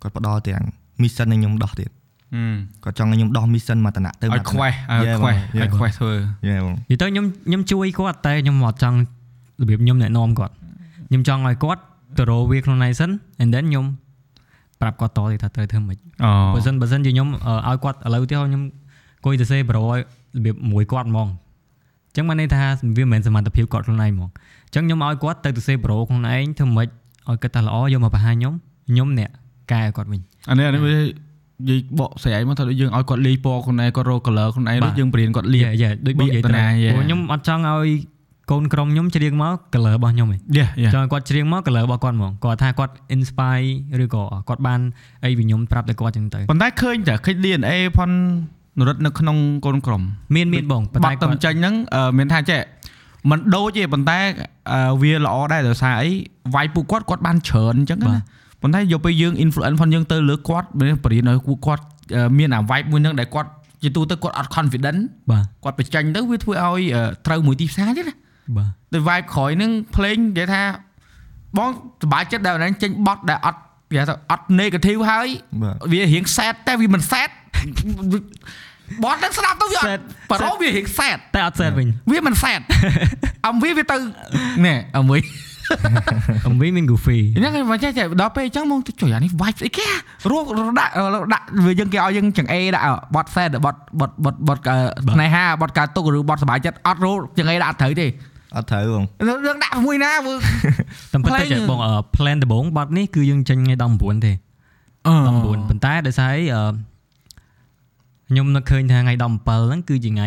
[0.02, 0.62] គាត់ផ្ដល់ទាំង
[1.02, 1.90] mission ឲ្យខ្ញុំដោះទៀត
[2.84, 5.62] គាត់ចង់ឲ្យខ្ញុំដោះ mission មកតំណទៅឲ្យមកខ្វេះឲ្យ Yeah, ខ្វេះ yeah.
[5.62, 6.12] ឲ្យខ្វេះធ្វើ
[6.48, 8.98] យេបងនិយាយទៅខ្ញុំខ្ញុំជួយគាត់តែខ្ញុំអត់ចង់
[9.60, 10.54] របៀបខ្ញុំណែនាំគាត់
[11.08, 11.80] ខ្ញុំចង់ឲ្យគាត់
[12.18, 13.10] ទៅរកវាខ្លួនឯងសិន
[13.42, 13.86] and then ខ្ញុំ
[14.80, 22.64] ប្រាប់គាត់តទៀតថាត្រូវធ្វើម៉េចអូបើសិនបើសិនជាខ្ញុំអឺឲ្យគាត់ឥឡូវទៀតខ្ញុំអង្គុយទៅសេប្រូឲ្យរបៀបមួយគាត់ហ្មងអញ្ចឹងបានន័យថា
[22.96, 24.28] វាមិនមែនសមត្ថភាពគាត់ខ្លួនឯងហ្មង
[24.66, 26.88] អញ្ចឹងខ្ញុំឲ្យគាត់ទៅទៅសេប្រូខ្លួនឯងធ្វើម៉េច
[27.28, 28.54] ឲ្យគាត់ថាល្អយកមកបង្ហាញខ្ញុំ
[28.90, 29.30] ខ្ញុំអ្នក
[29.72, 31.02] កែឲ្យគាត់វិញអានេះអានេះវានិ
[31.68, 36.94] យាយបកស្រាយមកថាដូចយើងឲ្យគាត់លាយពណ៌ខ្លួនឯងគាត់រក color ខ្លួនឯងដូចយើងបរៀនគាត់លាយយេយេដូចបងនិយាយបៀកតាទៅណា Yeah.
[36.96, 37.88] ព្រោះខ្ញុំអត់ចង់ឲ្យ
[38.50, 43.70] កូនក្រុមខ្ញុំច្រៀងមក color របស់ខ្ញុំឯងយេយេចង់ឲ្យគាត់ច្រៀងមក color របស់គាត់ហ្មងគាត់ថាគាត់ inspire
[44.04, 44.80] ឬក៏គាត់បាន
[45.24, 48.10] អីពីខ្ញុំប្រាប់តែគាត់ចឹងទៅប៉ុន្តែឃើញតែឃើញ DNA ផន
[48.88, 49.36] រិទ្ធនៅក្នុង
[49.66, 50.02] កូនក្រុម
[50.34, 51.74] មានមានបងប៉ុន្តែគាត់ចាញ់ហ្នឹង
[52.18, 52.60] មានថាចេះ
[53.30, 54.18] มันដូចទេប៉ុន្តែ
[55.02, 56.10] វាល្អដែរដោយសារអី
[56.54, 58.16] វាយពួកគាត់គាត់បានច្រើនអញ្ចឹងណា
[58.62, 61.84] ប៉ុន្តែយកពេលយើង influence ផងយើងទៅលើគាត់មានបរិញ្ញាឲ្យគាត់
[62.38, 63.50] មានអា vibe មួយហ្នឹងដែលគាត់
[63.82, 64.98] ជាទូទៅគាត់អត់ confident
[65.30, 66.82] បាទគាត់បញ្ចេញទៅវាធ្វើឲ្យ
[67.26, 68.14] ត្រូវមួយទីផ្សារទៀតណា
[68.56, 70.62] បាទទៅ vibe ក្រោយហ្នឹងភ្លេងនិយាយថា
[71.56, 71.68] បង
[72.02, 73.60] សប្បាយចិត្តដែលហ្នឹងចេញបត់ដែលអត់
[73.90, 75.28] និយាយថាអត់ negative ហើយ
[75.92, 77.30] វារៀង sad តែវាមិន sad
[79.04, 79.80] បត់នឹងស្ដាប់ទៅវា
[80.30, 82.60] បារោវារៀង sad តែអត់ sad វិញវាមិន sad
[83.48, 83.96] អំវាវាទៅ
[84.64, 85.22] ណែអំវិញ
[86.46, 89.86] អំវីមាន goofy ហ្នឹងហើយមកចេះចេះដល់ពេលអញ្ចឹងមកជួយអានេះ vibe ស្អីគេ
[90.30, 90.46] រស់
[90.80, 90.92] ដាក់
[91.34, 94.60] ដាក់វាយើងគេឲ្យយើងចង្អេដាក់បត់ set បត់បត់បត់បត់
[95.14, 98.06] ស្នេហាបត់ការទុកឬបត់សុបាយចិត្តអត់រស់ចង្អេដាក់ត្រូវទេ
[98.56, 100.38] អត់ត្រូវបងរឿងដាក់មួយណាមើល
[101.12, 101.78] តាមពិតទៅបង
[102.14, 104.32] plan ដំបូងបត់នេះគឺយើងចេញថ្ងៃ19ទេ
[105.10, 106.42] 19ប៉ុន្តែដោយសារអី
[108.30, 110.26] ខ្ញុំនឹកឃើញថាថ្ងៃ17ហ្នឹងគឺជាថ្ងៃ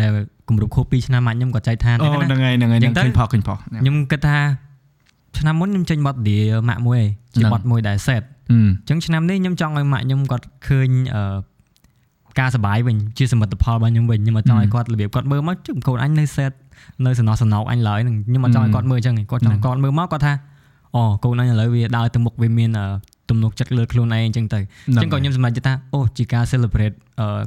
[0.00, 0.10] ដែល
[0.48, 4.38] គម្រប់ខួប2ឆ្នាំម៉ាក់ខ្ញុំក៏ចែកឋានដែរណាហ្នឹងហើយហ្នឹងហើយឃើញផុសឃើញផុសខ្ញុំគិតថា
[5.38, 6.36] ឆ្នាំមុនខ្ញុំចេញបទឌី
[6.68, 7.00] ម៉ាក់មួយ
[7.34, 11.36] ជាបទមួយដែល set អញ្ចឹងឆ្នាំនេះខ្ញុំចង់ឲ្យម៉ាក់ខ្ញុំគាត់ឃើញអឺ
[12.40, 16.52] ការសបាយវិញជាសមិទ្ធផលរបស់ខ្ញុំវិញខ្ញុំអត់ចង់ឲ្យគាត់របៀបគាត់មើលមកជឹមកូនអញនៅ set
[17.06, 20.32] នៅសំណោះសំណោកអញឡើយហ្នឹងខ្ញុំអត់ចង់ឲ្យគាត់មើលអញ្ចឹងគាត់ចង់គាត់មើលមកគាត់ថា
[20.96, 22.70] អូកូនអញឥឡូវវាដើរទៅមុខវាមាន
[23.30, 26.96] ទំនុកចិត្តលើខ្លួនឯងអញ្ចឹងទៅអញ្ចឹងក៏ខ្ញុំសម្រេចចិត្តថាអូជាការ celebrate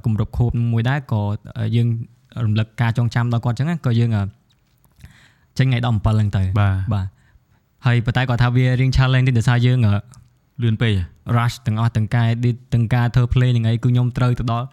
[0.06, 1.21] គម្រប់ខួបមួយដែរក៏
[1.76, 1.88] យើង
[2.45, 4.12] រំលឹកការចងចាំដល់គាត់អញ្ចឹងក៏យើង
[5.58, 7.06] ចេញថ្ងៃ17ហ្នឹងទៅបាទ
[7.86, 9.80] ហើយប៉ុន្តែគាត់ថាវារៀង challenge តិចដោយសារយើង
[10.63, 10.93] លឿនពេក
[11.38, 14.65] rush ទាំងអស់ទាំងការ edit ទាំងការធ្វើ play ហ្នឹងឯងគឺខ្ញុំត្រូវទៅដល់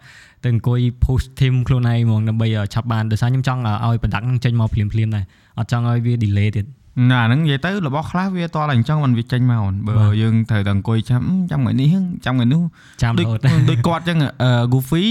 [0.43, 5.25] ទៅអង្គុយ push team ខ្លួនឯងហ្មងដើម្បីឆាប់បានដោយសារខ្ញុំចង់ឲ្យ product ហ្នឹងចេញមកភ្លាមភ្លាមដែរ
[5.59, 6.65] អត់ចង់ឲ្យវា delay ទៀត
[7.11, 11.89] ណាហ្នឹងនិយាយទៅរបស់ខ្លះវាតតែអញ្ចឹងមិនវាចេញមកបើយើងត្រូវតែអង្គុយចាំចាំថ្ងៃនេះ
[12.25, 12.63] ចាំថ្ងៃនោះ
[13.01, 13.25] ចាំដូច
[13.69, 14.17] ដូចគាត់អញ្ចឹង
[14.73, 15.03] Goofy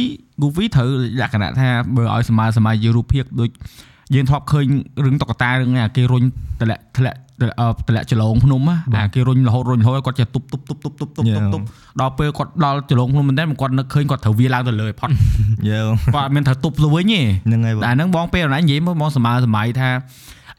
[0.43, 0.89] Goofy ត្រូវ
[1.21, 3.51] លក្ខណៈថាបើឲ្យសម័យសម័យយើងរូបភាពដូច
[4.15, 4.67] យើងធ្លាប់ឃើញ
[5.05, 6.25] រឿងតុក្កតារឿងនេះគេរុញ
[6.61, 7.43] តម្លាក់ធ្លាក់ត
[7.91, 11.65] ម្លាក់ចលងភ្នំអាគេរុញរហូតរុញរហូតគាត់ចេះទប់ទប់ទប់ទប់ទប់ទប់ទប់ទប់
[12.01, 15.11] ដល់ពេលគាត់ដល់ចលងភ្នំមែនតើគាត់នឹកឃើញគាត់ត្រូវវាឡើងទៅលើផុត
[15.71, 15.81] យើ
[16.15, 19.89] គាត់អត់មានត្រូវទប់ទៅវិញទេហ្នឹងហើយតែហ្នឹងបងពេលណានិយាយមកបងសម័យសម័យថា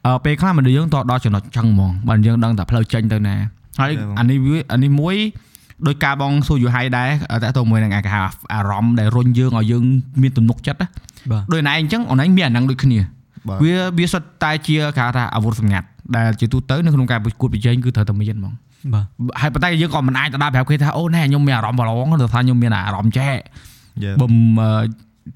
[0.06, 3.36] អឺពេលខ្លះមនុស្សយើងតដល់ចំណុចចឹងហ្មងបើយើងដឹងតែផ្លូវចេញទៅណា
[3.82, 5.16] ហើយអានេះវាអានេះមួយ
[5.88, 7.10] ដោយការបងសួរយូហៃដែរ
[7.44, 8.02] តែទៅមួយនឹងអា
[8.54, 9.84] អារម្មណ៍ដែលរុញយើងឲ្យយើង
[10.22, 10.88] មានទំនុកចិត្តណា
[11.54, 13.00] ដោយណែអញ្ចឹងអូនឯងមានអាហ្នឹងដូចគ្នា
[13.64, 18.54] វាវាសុទ្ធតែជាគេថាអាវុធសម្ងាត់ដែលជាទូទៅនៅក្នុងការប្រកួតប្រជែងគឺត្រូវតែមានហ្មង
[18.94, 19.06] បាទ
[19.42, 23.30] ហើយប៉ុន្តែយើងក៏មិនអាចទៅដល់ប្រាប់គេថាអូណែខ្ញុំមានអារម្មណ៍ប្រឡងទៅថាខ្ញុំមានអារម្មណ៍ចែ
[24.22, 24.32] បំ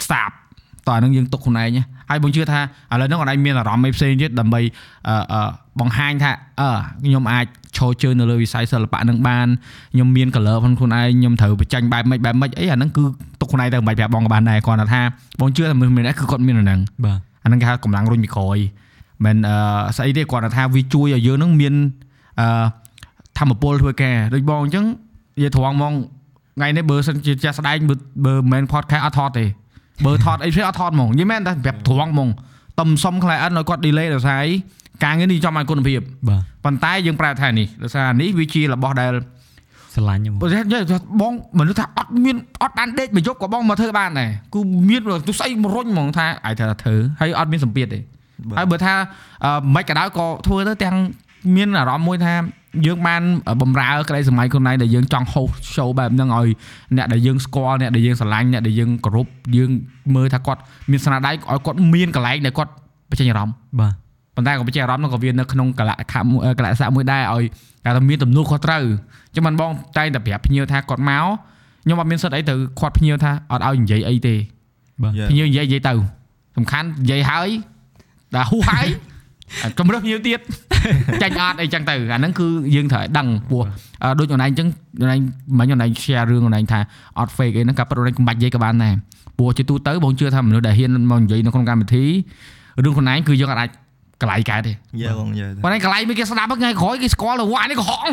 [0.06, 0.34] ស្តាប់
[0.88, 1.78] តើអានឹងយើងទុកខ្លួនឯង
[2.10, 2.60] ហើយបងជឿថា
[2.92, 4.60] ឥឡូវហ្នឹងអត់ឯងមានអារម្មណ៍ឯផ្សេងទៀតដើម្បី
[5.80, 6.70] បង្ហាញថាអឺ
[7.04, 9.46] ខ្ញុំអាចឈរជើងនៅលើវិស័យសិល្បៈនឹងបាន
[9.94, 13.02] ខ្ញុំមាន color ផងខ្លួនឯងខ្ញុំត្រូវបញ្ចេញបែបម៉េចបែបម៉េចអីអាហ្នឹងគឺ
[13.40, 15.02] ទុកខ្លួនឯងទៅមិនបាច់ប្រាប់បងក៏បានដែរគាត់ថា
[15.40, 18.58] បងជឿថាមនុស្សម្នាក់គឺគាត់មានអាហ្នឹងបាទ អាហ្នឹងគេហៅកម្លាំងរុញពីក្រោយ
[19.24, 19.56] មិនអឺ
[19.96, 21.74] ស្អីទេគាត់ថាវាជួយឲ្យយើងនឹងមាន
[22.40, 22.64] អឺ
[23.38, 24.84] ធម្មពលធ្វើការដូចបងអញ្ចឹង
[25.36, 25.94] និយាយត្រង់ហ្មង
[26.56, 27.76] ថ្ងៃនេះបើសិនជាចាស់ស្ដែង
[28.24, 29.44] បើមិន podcast អត់ថតទេ
[30.06, 32.28] បើថតអីផ្សេងអត់ថតហ្មងនិយាយមែនតែប្រាប់ត្រង់ហ្មង
[32.80, 34.44] តំសុំ client ឲ្យគាត់ delay ដោយសារ
[35.04, 39.12] ការងារនេះចំឲ្យគុណភាពបាទប៉ុន្តែយើងប្រាប់ថានេះដោយសារនេះវាជារបស់ដែល
[39.98, 40.36] ស្រឡាញ់ហ្មង
[41.20, 48.00] បងមនុស្សថាអត់មានអត់បានដេកមួយយប់ក៏បងមកធ្វើបានដែរគឺមានទុស្អីមករុញហ្មងថាអាចថាធ្វើហើយអត់មានសម្ពាធទេ
[48.58, 48.94] ហើយបើថា
[49.74, 50.96] មិនក៏ដោយក៏ធ្វើទៅទាំង
[51.56, 52.34] មានអារម្មណ៍មួយថា
[52.86, 53.22] យើងបាន
[53.62, 56.48] បំរើក្តីសម័យខ្លួនឯងដែលយើងចង់ host show បែបហ្នឹងឲ្យ
[56.96, 59.70] អ្នកដែលយើងស្គាល់អ្នកដែលយើងស្រឡាញ់អ្នកដែលយើងគោរពយើង
[60.14, 62.72] មើលថាគាត់មានស្នាដៃឲ្យគាត់មានកន្លែងដែលគាត់
[63.10, 63.94] បញ្ចេញអារម្មណ៍បាទ
[64.36, 66.20] ប៉ុន្តែក៏បញ្ចេញអារម្មណ៍នោះក៏វានៅក្នុងកលៈខៈ
[66.58, 67.44] កលៈស័កមួយដែរឲ្យ
[67.84, 68.84] តែថាមានទំនួលខុសត្រូវ
[69.34, 71.24] ចឹងមិនបងតែងតែប្រាប់ភ្ញៀវថាគាត់មក
[71.84, 74.34] ខ្ញុំអត់មានសិទ្ធអីទៅខាត់ភ្ញៀវថាអត់ឲ្យនិយាយអីទេ
[75.02, 75.94] បាទភ្ញៀវនិយាយនិយាយទៅ
[76.56, 77.48] សំខាន់និយាយហើយ
[78.34, 78.86] ដល់ហ៊ូហើយ
[79.78, 80.40] កម្រិតភ្ញៀវទៀត
[81.22, 83.62] ចាញ់អត់អីចឹងទៅអាហ្នឹងគឺយើងត្រូវឲ្យដឹងពោះ
[84.18, 84.68] ដូចអនឡាញចឹង
[85.00, 85.20] អនឡាញ
[85.58, 86.80] មិញអនឡាញ share រឿងអនឡាញថា
[87.18, 88.94] អត់ fake អីហ្នឹងក៏ប្រហែលកំបាច់និយាយក៏បានដែរ
[89.38, 92.04] ព្រោះជាទូទៅបងជឿថាមនុស្សដែលហ៊ានមកនិយាយនៅក្នុងកម្មវិធី
[92.84, 93.70] រឿងខ្លួនឯងគឺយើងអាច
[94.20, 98.08] កន្លែងកើតទេយើបងយើប៉ុន្តែកន្លែងមួយគេស្ដាប់ថ្ងៃក្រោយគេស្គាល់ទៅវ៉ានេះក៏ហង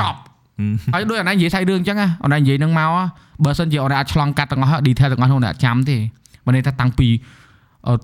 [0.00, 0.18] ចប់
[0.94, 2.90] ហើយដូចអនឡាញនិយាយថារឿងអញ្ចឹងអនឡាញនិយាយនឹងមក
[3.44, 5.96] បើសិនជាអនឡាញអាចឆ្លងកាត់ទាំងអស់ detail ទាំងអស់នោះអ្នកចាំទេ
[6.46, 7.08] បើនេះថាតាំងពី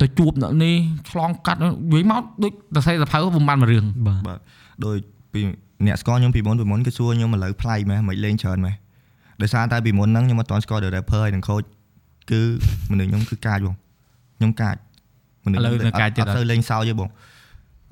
[0.00, 0.74] ទៅជួបអ្នកនេះ
[1.10, 4.38] ឆ្លងកាត់និយាយមកដូចតសៃសភៅបំបានមួយរឿងបាទ
[4.84, 4.96] ដោយ
[5.32, 5.40] ពី
[5.86, 8.74] អ្នកស្គាល់ខ្ញុំពីមុនពីមុនគេសួរខ្ញុំឥឡូវប្លែកម៉េះមិនលេងច្រើនម៉េះ
[9.42, 11.66] ដោយសារតែពីមុនហ្នឹងខ្ញុំអត់ទាន់ស្គាល់ rapper ហើយនឹង coach
[12.30, 12.40] គឺ
[12.90, 13.76] មនុស្សខ្ញុំគឺកាចបង
[14.38, 14.76] ខ្ញុំកាច
[15.44, 17.08] មនុស្សឥឡូវកាចទៀតអត់ទៅលេងសើចទេបង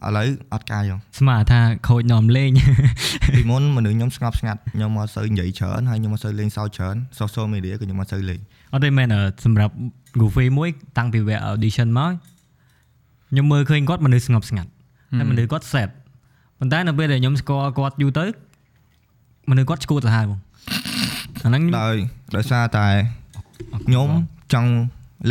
[0.06, 2.50] ឥឡូវអត់កាយហ៎ស្មានថាខូចនាំលេង
[3.34, 8.40] ពីមុនមនុស្សខ្ញុំស្ងប់ស្ងាត់ខ្ញុំមកសូវនិយាយច្រើនហើយខ្ញុំមកសូវលេងសើចច្រើន social media ក៏ខ្ញុំមកសូវលេង
[8.72, 9.74] អត់ទេមែនអឺសម្រាប់
[10.20, 12.12] Goofy មួយតាំងពីវគ្គ audition មក
[13.30, 14.70] ខ្ញុំមើលឃើញគាត់មនុស្សស្ងប់ស្ងាត់
[15.18, 15.88] ហើយមនុស្សគាត់ sad
[16.58, 18.26] ប៉ុន្តែនៅពេលដែលខ្ញុំស្គាល់គាត់យូរទៅ
[19.50, 20.40] មនុស្សគាត់ឈួតទៅហើយបង
[21.44, 21.94] អាហ្នឹងដោយ
[22.36, 22.86] ដោយសារតែ
[23.86, 24.08] ខ្ញុំ
[24.54, 24.70] ចង់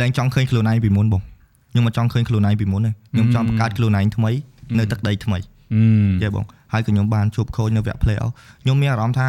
[0.00, 1.22] លែងចង់ឃើញខ្លួនឯងពីមុនបង
[1.70, 4.30] ខ្ញុំមកចង់ឃើញខ្លួនឯងពីមុនទេខ្ញុំចង់បង្កើតខ្លួនឯងថ្មី
[4.78, 5.38] នៅទឹកដីថ្មី
[5.74, 8.32] អឺយេបងហើយក៏ខ្ញុំបានជួបខូចនៅវគ្គ play off
[8.62, 9.28] ខ្ញុំមានអារម្មណ៍ថា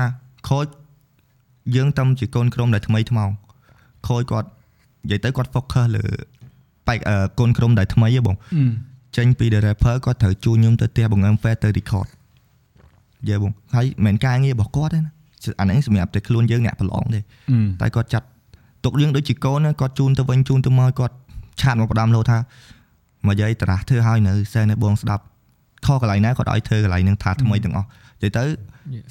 [0.49, 0.65] ខូច
[1.75, 3.29] យើងតំជាកូនក្រុមដែលថ្មីថ្មោង
[4.07, 4.47] ខូចគាត់
[5.03, 6.05] និយាយទៅគាត់ focus លើ
[6.87, 8.35] បែកអឺកូនក្រុមដែលថ្មីហ៎បង
[9.17, 12.07] ចេញពី the rapper គាត់ត្រូវជួញខ្ញុំទៅផ្ទះបង្អឹម fair ទៅ record
[13.29, 15.11] យេបងហើយមិនមែនការងាររបស់គាត់ទេណា
[15.59, 17.19] អាហ្នឹងសម្រាប់តែខ្លួនយើងអ្នកប្រឡងទេ
[17.81, 18.27] តែគាត់ចាត់
[18.85, 21.15] ទុកយើងដូចជាកូនណាគាត់ជូនទៅវិញជូនទៅមកគាត់
[21.61, 22.37] ឆាតមកផ្ដាំលោថា
[23.27, 25.23] មកយាយតារះធ្វើឲ្យនៅសែនឲ្យបងស្ដាប់
[25.87, 27.87] ខុសកន្លែងណាគាត់ឲ្យធ្វើកន្លែងហ្នឹងថាថ្មីទាំងអស់
[28.23, 28.43] និយាយទៅ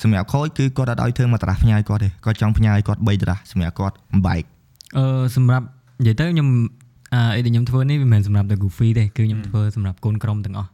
[0.03, 4.43] សម្រាប់ខូចគឺគាត់អត់ឲ្យធ្វើមកតារះផ្ញើគាត់ទេគាត់ចង់ផ្ញើឲ្យគាត់3តារះសម្រាប់គាត់បំបែក
[4.97, 5.05] អឺ
[5.37, 5.67] សម្រាប់
[6.01, 6.49] និយាយទៅខ្ញុំ
[7.15, 10.71] អឺអីដែលខ្ញុំធ្វើនេះវាមិនមែនសម្រាប់តែ Goofy ទេគឺខ្ញុំធ្វើសម្រាប់កូនក្រុមទាំងអស់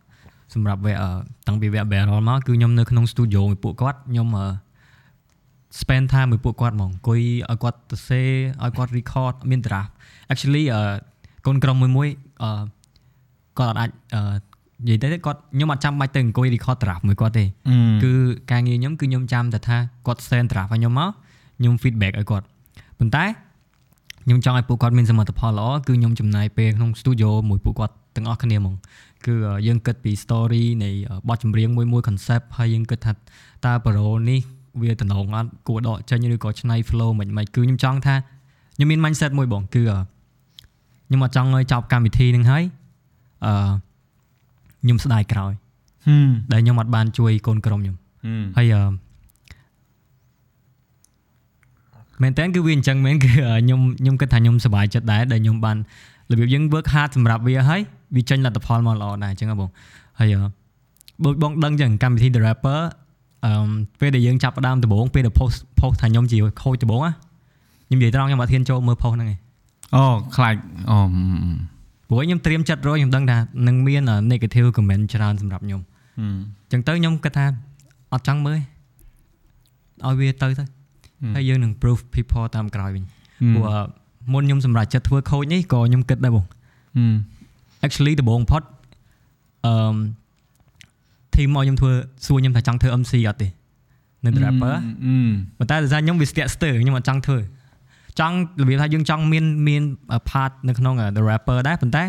[0.55, 1.11] សម្រាប់វគ្គអឺ
[1.47, 4.47] តាំងពីវគ្គ Barrel មកគឺខ្ញុំនៅក្នុង studio មួយពួកគាត់ខ្ញុំអឺ
[5.81, 8.23] spend time មួយពួកគាត់ហ្មងអង្គុយឲ្យគាត់ទៅសេ
[8.63, 9.93] ឲ្យគាត់ record មាន draft
[10.33, 10.83] actually អឺ
[11.47, 12.09] កូនក្រុមមួយមួយ
[12.43, 12.63] អឺ
[13.59, 14.48] គាត់អត់អាចអឺ
[14.87, 17.45] និយាយទៅគាត់ខ្ញុំអត់ចាំបាច់ទៅអង្គុយ record draft មួយគាត់ទេ
[18.05, 18.13] គឺ
[18.51, 21.11] ការងារខ្ញុំគឺខ្ញុំចាំតែថាគាត់ send draft ឲ្យខ្ញុំមក
[21.59, 22.45] ខ្ញុំ feedback ឲ្យគាត់
[22.99, 23.25] ប៉ុន្តែ
[24.25, 28.75] ខ្ញុំចង់ឲ្យពួកគាត់មានសមិទ្ធផលល្អគឺខ្ញុំចំណាយពេលក្នុង studio មួយពួកគាត់ទាំងអស់គ្នាហ្មង
[29.27, 29.35] គឺ
[29.67, 30.91] យើងគិតពី story នៃ
[31.29, 33.13] បទចម្រៀងមួយមួយ concept ហើយយើងគិតថា
[33.65, 34.41] តើ pro នេះ
[34.83, 38.15] វាតំណងអត់គួរដកចេញឬក៏ឆ្នៃ flow មិនមិនគឺខ្ញុំចង់ថា
[38.75, 39.83] ខ្ញុំមាន mindset មួយបងគឺ
[41.07, 42.63] ខ្ញុំអត់ចង់ឲ្យចប់កម្មវិធីនឹងហើយ
[43.47, 43.53] អឺ
[44.89, 45.53] ខ្ញុំស្ដាយក្រោយ
[46.53, 47.97] ដែលខ្ញុំអត់បានជួយកូនក្រុមខ្ញុំ
[48.57, 48.83] ហើយអឺ
[52.23, 55.77] មែនតើគឺវាអញ្ចឹងមែនគឺខ្ញុំខ្ញុំគិតថាខ្ញុំសប្បាយចិត្តដែរដែលខ្ញុំបាន
[56.31, 57.81] របៀបយើង work hard សម្រាប់វាហើយ
[58.17, 59.71] វាចេញលទ្ធផលមកល្អដែរអញ្ចឹងហ៎បង
[60.19, 60.49] ហើយអឺ
[61.25, 62.81] ដូចបងដឹងអញ្ចឹងកម្មវិធី The Rapper
[63.47, 63.71] អឺ
[64.01, 67.13] ពេលដែលយើងចាប់ផ្ដើមដំបូងពេលដែល post post ថាខ្ញុំជាខូចដំបូងណា
[67.87, 69.39] ខ្ញុំនិយាយត្រង់ខ្ញុំអត់ហ៊ានចូលមើល post ហ្នឹងឯង
[69.95, 70.05] អូ
[70.37, 70.55] ខ្លាច
[70.91, 70.99] អូ
[72.09, 75.81] ព្រោះខ្ញុំត្រៀមចិត្តរយខ្ញុំដឹងថានឹងមាន negative comment ច្រើនសម្រាប់ខ្ញុំ
[76.19, 76.23] អ
[76.69, 77.47] ញ្ចឹងទៅខ្ញុំគិតថា
[78.13, 78.59] អត់ចង់មើល
[80.07, 80.65] ឲ្យវាទៅទៅ
[81.35, 83.05] ហើយយើងនឹង proof people តាមក្រោយវិញ
[83.55, 83.67] ព្រោះ
[84.33, 86.45] មុនខ្ញុំសម្រាប់ចិត្តធ្វើខូចនេះក៏ខ្ញុំគិតដែរបង
[87.87, 88.63] actually ដំបូងផុត
[89.67, 89.73] អឺ
[91.35, 91.93] team មកខ្ញុំធ្វើ
[92.27, 93.49] សួរខ្ញុំថាចង់ធ្វើ MC អត់ទេ
[94.25, 94.75] នៅ rapper
[95.59, 97.39] ប៉ុន្តែដោយសារខ្ញុំវាស្ទាក់ស្ទើរខ្ញុំអត់ចង់ធ្វើ
[98.21, 99.83] ចង់របៀបថាយើងចង់មានមាន
[100.29, 102.05] part នៅក្នុង the rapper ដែរប៉ុន្តែ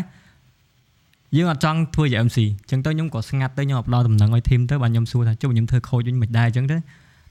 [1.36, 6.76] យើងអត់ចង់ធ្វើជា MC អញ្ចឹងទៅខ្ញុំក៏ស្ងាត់ទៅខ្ញុំអត់ផ្ដល់ដំណឹងឲ្យ team ទៅបានខ្ញុំសួរថាចុះខ្ញុំធ្វើ coach វិញមិនដែរអញ្ចឹងទៅ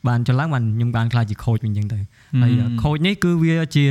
[0.07, 1.99] បានចុះឡើងបានខ្ញុំបានខ្លាចជា coach វិញអញ្ចឹងទៅ
[2.41, 2.51] ហើយ
[2.83, 3.85] coach នេះគឺវាជា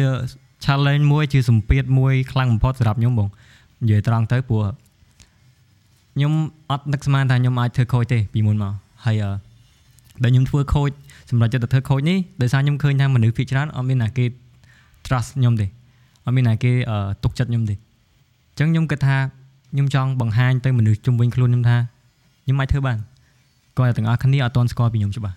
[0.64, 3.29] challenge មួយជាសម្ពាធមួយខ្លាំងបំផុតសម្រាប់ខ្ញុំបង
[3.83, 4.62] និយាយត្រង់ទៅព្រោះ
[6.14, 6.33] ខ្ញុំ
[6.70, 8.72] អត់នឹកស្មានថាខ្ញុំអាចធ្វើ coach ទេពីមុនមក
[9.05, 9.22] ហើយ
[10.22, 10.94] ដែលខ្ញុំធ្វើ coach
[11.31, 14.24] សម្រាប់ចិត្តទៅធ្វើ coach នេះដោយសារខ្ញុំឃើញថាមនុស្សភាគច្រើនអត់មានណាគេ
[15.09, 15.66] trust ខ្ញុំទេ
[16.25, 16.73] អត់មានណាគេ
[17.25, 17.79] ទុកចិត្តខ្ញុំទេអ
[18.55, 19.16] ញ្ចឹងខ្ញុំគិតថា
[19.73, 21.77] ខ្ញុំចង់បង្ហាញទៅមនុស្សជុំវិញខ្លួនខ្ញុំថា
[22.44, 22.99] ខ្ញុំអាចធ្វើបាន
[23.77, 25.37] គាត់ទាំងអស់គ្នាអត់ទាន់ស្គាល់ពីខ្ញុំច្បាស់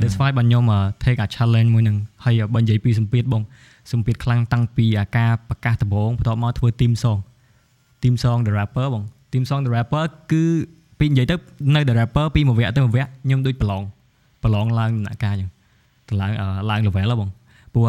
[0.00, 0.64] That's why បានខ្ញុំ
[1.04, 3.42] take a challenge មួយនឹងហើយបើនិយាយពីសម្ពាធបង
[3.92, 7.20] សម្ពាធខ្លាំងតាំងពីអាការប្រកាសដំបូងបន្ទាប់មកធ្វើ team song
[8.02, 10.44] team song the rapper បង team song the rapper គឺ
[10.98, 11.34] ពីនិយាយទៅ
[11.74, 13.82] នៅ the rapper ពីមួយវគ្គទៅមួយវគ្គខ្ញុំដូចប្រឡង
[14.42, 15.50] ប្រឡងឡើងដំណាក់កាលអញ្ចឹង
[16.20, 16.32] ឡើង
[16.70, 17.30] ឡើង level ហ៎បង
[17.74, 17.86] ព្រោះ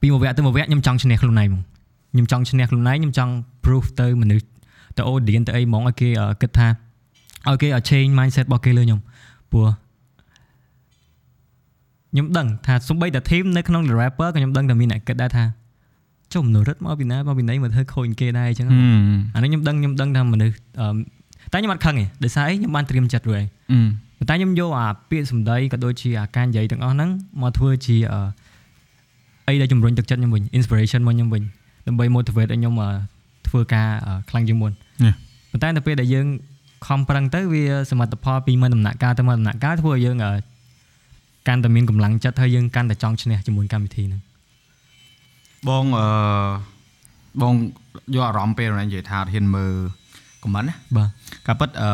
[0.00, 1.62] ពីមួយវគ្គទៅមួយវគ្គខ្ញុំចង់ឈ្នះខ្លួនឯងហ្មង
[2.12, 3.32] ខ្ញុំចង់ឈ្នះខ្លួនឯងខ្ញុំចង់
[3.64, 4.46] proof ទៅមនុស្ស
[4.96, 6.08] ទៅ audience ទៅអីហ្មងឲ្យគេ
[6.40, 6.68] គិតថា
[7.48, 9.00] ឲ្យគេ change mindset របស់គេលើខ្ញុំ
[9.52, 9.68] ព្រោះ
[12.12, 15.44] ខ្ញុំដឹងថាសំបីតែ team នៅក្នុង rapper ក៏ខ្ញុំដឹងតែមានអ្នកគិតដែរថា
[16.32, 18.66] ចុះមនុស្សរត់មកពីណាមកពីណីមកធ្វើខូចគេដែរអញ្ចឹង
[19.34, 20.54] អានេះខ្ញុំដឹងខ្ញុំដឹងថាមនុស្ស
[21.52, 23.46] តែខ្ញុំអត់ខឹងទេដោយសារអីខ្ញុំបានត្រៀមចិត្តរួចហើយ
[24.28, 27.96] តែខ្ញុំយកអាពាក្យសម្ដីក៏ដូចជាអាការនិយាយទាំងអស់ហ្នឹងមកធ្វើជា
[29.49, 31.43] អីដែលជំរុញទឹកចិត្តខ្ញុំវិញ inspiration មកខ្ញុំវិញ
[31.87, 32.75] ដើម្បី motivate ឲ្យខ្ញុំ
[33.47, 33.87] ធ្វើការ
[34.29, 34.71] ខ្លាំងជាងមុន
[35.51, 36.27] ប៉ុន្តែនៅពេលដែលយើង
[36.87, 40.17] ខំប្រឹងទៅវាសមិទ្ធផលពីមួយដំណាក់កាលទៅមួយដំណាក់កាលធ្វើឲ្យយើង
[41.47, 44.21] កាន់តែមានកម្លាំងចិត្តហើយយើងកាន់តែចង់ឈ្នះជាមួយកម្មវិធីហ្នឹង
[45.69, 46.07] បងអឺ
[47.41, 47.53] បង
[48.15, 49.73] យកអារម្មណ៍ពេលណានិយាយថាហ៊ានមើល
[50.43, 51.09] ខមមិនណាបាទ
[51.47, 51.89] ការពិតអឺ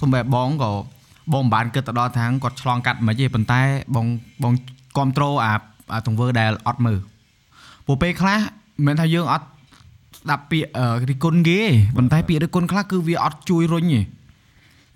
[0.00, 0.70] សំបែបបងក៏
[1.32, 3.60] បងមិនបានគិតទៅដល់ທາງគាត់ឆ្លងកាត់មិនទេប៉ុន្តែ
[3.96, 4.06] បង
[4.42, 4.52] បង
[4.96, 5.58] គ្រប់ត្រូលអាអា
[6.07, 6.97] ទង្វើដែលអត់មើល
[7.85, 9.47] ព្រោះពេលខ្លះមិនមែនថាយើងអត់
[10.19, 10.69] ស្ដាប់ពាក្យ
[11.09, 14.01] រិគុណគេទេប៉ុន្តែពាក្យរិគុណខ្លះគឺវាអត់ជួយរុញទេ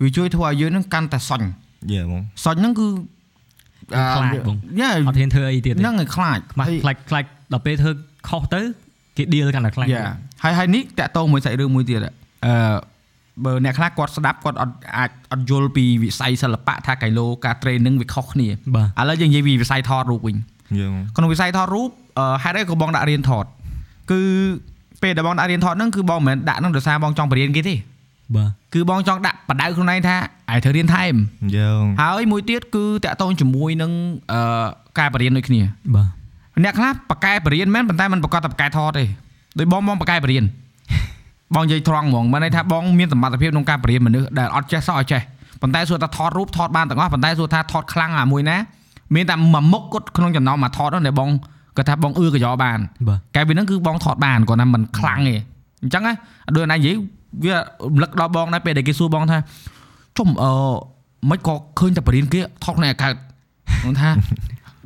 [0.02, 1.42] វាជួយធ្វើឲ្យយើងនឹងកាន់តែសុញ
[1.90, 2.86] យេហ្មងសុញហ្នឹងគឺ
[4.14, 7.90] ខ្លាចបងញ៉ាអត់ហ៊ានធ្វើអីទៀតទេហ្នឹងឯងខ្លាចខ្លាចខ្លាចខ្លាចដល់ពេលធ្វើ
[8.28, 8.60] ខុសទៅ
[9.16, 10.04] គេឌីលកាន់តែខ្លាចយ៉ា
[10.44, 12.00] ហើយហើយនេះតាក់ទងមួយសាច់រឿងមួយទៀត
[12.46, 12.74] អឺ
[13.44, 20.53] បើអ្នកខ្លះគាត់ស្ដាប់គាត់អត់អាចអត់យល់ពីវិស័យសិល្បៈថាកៃឡូការ training វាខុសគ្នាបាទឥឡូវយើងនិយាយពីវិស័យថតរូបវិញយេហ្មង
[21.16, 23.44] ក្នុងវិស័យថតរូបអឺហេតុអីក៏បងដាក់រៀនថត
[24.10, 24.20] គឺ
[25.02, 27.74] ពេលដែលបងដាក់រៀនថតហ្នឹងគឺបងមិនមែនដាក់ហ្នឹងដោយសារបងចង់បរៀនគេទេ
[28.36, 30.16] បាទគឺបងចង់ដាក់បដៅខ្លួនឯងថា
[30.50, 31.14] ឲ្យត្រូវរៀនថែម
[31.56, 33.90] យេហ្មងហើយមួយទៀតគឺតាក់ទងជាមួយនឹង
[34.32, 34.66] អឺ
[34.98, 35.60] ការបរៀនដូចគ្នា
[35.94, 36.08] បាទ
[36.64, 39.04] អ្នកខ្លះបកកែបរៀនមែនប៉ុន្តែมันប្រកាសតែបកកែថតទេ
[39.58, 40.44] ដោយបងបងបកកែបរៀន
[41.54, 45.20] បងនិយាយត្រង់ហ្មងមិនន័យថាបងមានសមត្ថភាពក្នុងការបរៀនមនុស្សដែលអត់ចេះសោះឲ្យចេះ
[45.62, 48.56] ប៉ុន្តែសួរថាថតរូបថតបានទាំងអស់ប៉ុន្តែសួរថាថតខ្លាំងអាមួយណា
[49.14, 51.30] មានតែមួយមុខគាត់ក្នុងចំណោមមកថតនោះដែលបង
[51.76, 52.78] គាត់ថាបងអឺកញ្ចក់បាន
[53.08, 55.36] បាទកែវាហ្នឹងគឺបងថតបានគាត់ថាมันខ្លាំងទេ
[55.82, 56.14] អញ្ចឹងណា
[56.56, 56.94] ដូចណានិយាយ
[57.44, 59.38] វារំលឹកដល់បងដែរពេលដែលគេសួរបងថា
[60.18, 60.50] ចុំអឺ
[61.30, 63.12] មិនក៏ឃើញតែបរៀនគេថតក្នុងអាកើត
[63.82, 64.10] គាត់ថា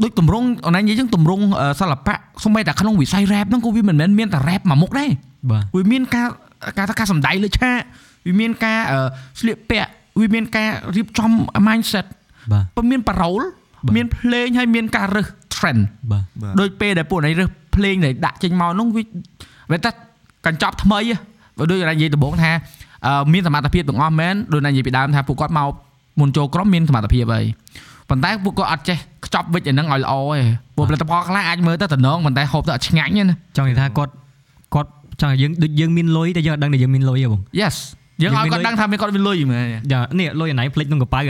[0.03, 2.15] ដូចតម្រងអនឡាញនិយាយចឹងតម្រងអឺសិល្បៈ
[2.45, 5.11] សូម្បីតែក្នុងវិស័យ rap ហ្នឹងក៏វាមិនមែនមានតែ rap មួយមុខដែរ
[5.51, 6.29] បាទវាមានការ
[6.79, 7.79] ការថាការសំដែងលើឆាក
[8.27, 8.99] វាមានការអឺ
[9.41, 9.91] ស្លៀកពាក់
[10.21, 11.31] វាមានការរៀបចំ
[11.67, 12.07] mindset
[12.53, 13.58] បាទក៏មានប៉ារ៉ូលបាទ
[13.97, 19.03] មានភ្លេងហើយមានការរើស trend បាទបាទដូចពេលដែលពួកនេះរើសភ្លេងដែលដាក់ចេញមកនោះវា
[19.73, 19.91] វាតែ
[20.47, 21.17] កញ្ចប់ថ្មីហ៎
[21.59, 22.51] បើដូចនិយាយដំបូងថា
[23.07, 25.69] អឺមានសមត្ថភាពទាំងអស់មែនដូចនិយាយពីដើមថាពួកគាត់មក
[26.21, 27.45] មុនចូលក្រុមមានសមត្ថភាពហើយ
[28.11, 30.41] ប៉ុន្តែពួកគាត់អត់ចេះខ្ចប់វិចអាហ្នឹងឲ្យល្អទេ
[30.77, 34.13] ពួកផលិតផលខ្លះអាចមើលទៅតំណងប៉ុន្តែហូបទៅអត់ឆ្ងាញ់ទេណាចង់និយាយថាគាត់
[34.75, 37.77] គាត់ចង់ឲ្យយើងដូចយើងមានលុយតែយើងអត់ដឹងថាយើងមានលុយទេបង Yes
[38.23, 41.21] យើងឲ្យយើងមានគាត់លុយដឹងថាមានគាត់មានលុយមែនយ៉ានេះលុយអាណៃផ្លិចក្នុងកប៉ៅ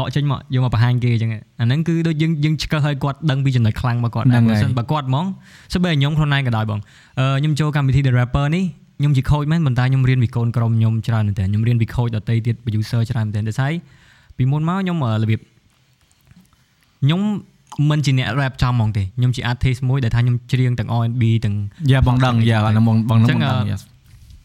[0.00, 1.30] ដកចេញមកយកមកបង្ហាញគេអញ្ចឹង
[1.60, 5.26] អាហ្នឹងគឺដូចយើងយើងឆ្កឹះឲ្យគាត់ដឹងពីចំណុចខ្លាំងរបស់គាត់ហ្នឹងបើហើយសិនបើគាត់ហ្មង
[5.72, 6.80] សូម្បីតែខ្ញុំខ្លួនឯងក៏ដោយបង
[7.18, 8.64] អឺខ្ញុំចូលកម្មវិធី The Rapper នេះ
[8.98, 13.72] ខ្ញុំជាខូចមែនប៉ុន្តែខ្ញុំរៀនពីកូនក្រុមខ្ញុំច្រើនមែនតើខ្ញុំរៀនពីខូចដតីទៀត producer ច្រើនមែនតើដូចហើយ
[14.36, 15.40] ពីមុនមកខ្ញុំអឺរបៀប
[17.02, 17.20] ខ្ញុំ
[17.90, 21.54] មិនជាអ្នក rap ចំហ្មងទេខ្ញុំជា artist មួយដែលថាខ្ញុំច្រៀងទាំង R&B ទាំង
[21.90, 23.82] យ៉ាបងដឹងយ៉ាអាហ្នឹងបងបងអញ្ហ្នឹងចឹងបងដឹងអឺ yes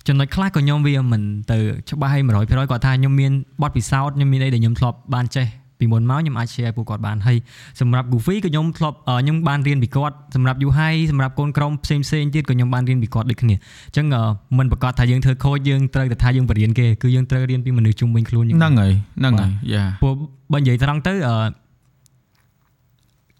[0.08, 1.58] ចំណុចខ្លះក៏ខ្ញុំវាមិនទៅ
[1.89, 3.32] ច្បាស់ឲ្យ100%គាត់ថាខ្ញុំមាន
[3.62, 5.47] បទពិសោធន៍ខ្ញុំមានអីដែលខ្ញុំធ្លាប់បានចេះ
[5.80, 7.38] ពីមុនមកខ្ញុំអាច share ពួកគាត់បានហើយ
[7.82, 14.24] សម្រាប់ Goofy ក៏ខ្ញុំធ្លាប់អឺខ្ញុំបានរៀនពីគាត់សម្រាប់ Yuhai សម្រាប់កូនក្រុមផ្សេងផ្សេងៗទៀតក៏ខ្ញុំបានរៀនពីគាត់ដូចគ្នាអញ្ចឹងអឺ
[14.58, 20.14] មិនប្រកាសថាយើងធ្វើខូចយើងត្រូវតែថាយើងបរៀនគេគឺយើងត្រូវរៀនពីមនុស្សជុំវិញខ្លួនយើងហ្នឹងហើយហ្នឹងហើយយ៉ាព្រោះ
[20.53, 21.36] បើនិយាយត្រង់ទៅអឺ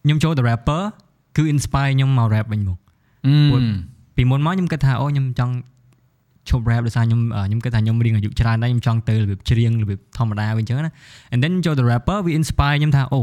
[0.04, 0.82] ខ្ញុំចូលទៅ rapper
[1.38, 2.78] គឺ inspire ខ្ញុំមក rap វិញមក
[3.26, 3.60] អឺ
[4.16, 5.54] ពីមុនមកខ្ញុំគិតថាអូខ្ញុំចង់
[6.50, 10.94] ឈប់ rap ដោយសារខ្ញុំអឺខ្ញុំគិតថាខ្ញុំរៀងអាយុច្រើនដែរខ្ញុំចង់ទៅរបៀបច្រៀងរបៀបធម្មតាវិញអញ្ចឹងណា
[11.34, 13.22] and then ចូលទៅ rapper វា inspire ខ្ញុំថាអូ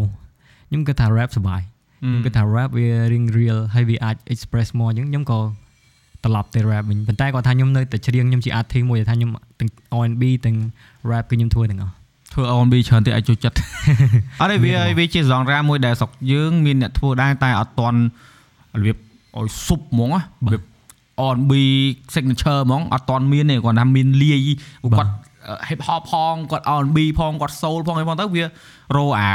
[0.69, 1.61] ខ្ញុំគិតថា rap សប្បាយ
[2.01, 5.39] ខ្ញុំគិតថា rap វារៀង real ហើយវាអាច express មកអញ្ចឹងខ្ញុំក៏
[6.25, 9.71] ត្រឡប់ទៅ rap វិញប៉ុន្តែគាត់ថាខ្ញុំនៅតែច្រៀងខ្ញុំជា artist មួយដែលថាខ្ញុំទាំង
[10.03, 10.57] R&B ទាំង
[11.11, 11.93] rap គឺខ្ញុំធ្វើទាំងអស់
[12.33, 13.57] ធ្វើ R&B ច្រើនទេអាចចូលចិត្ត
[14.41, 18.01] អត់ទេវាវាជា genre មួយដែលស្រុកយើងមានអ្នកធ្វើដែរតែអត់តន់
[18.79, 18.97] របៀប
[19.39, 20.63] ឲ្យស៊ុបហ្មងណារបៀប
[21.33, 21.53] R&B
[22.15, 24.49] signature ហ្មងអត់តន់មានទេគាត់ថាមានលាយ
[24.99, 25.13] គាត់
[25.69, 28.45] hip hop ផងគាត់ R&B ផងគាត់ soul ផងអីផងទៅវា
[28.97, 29.33] រោអា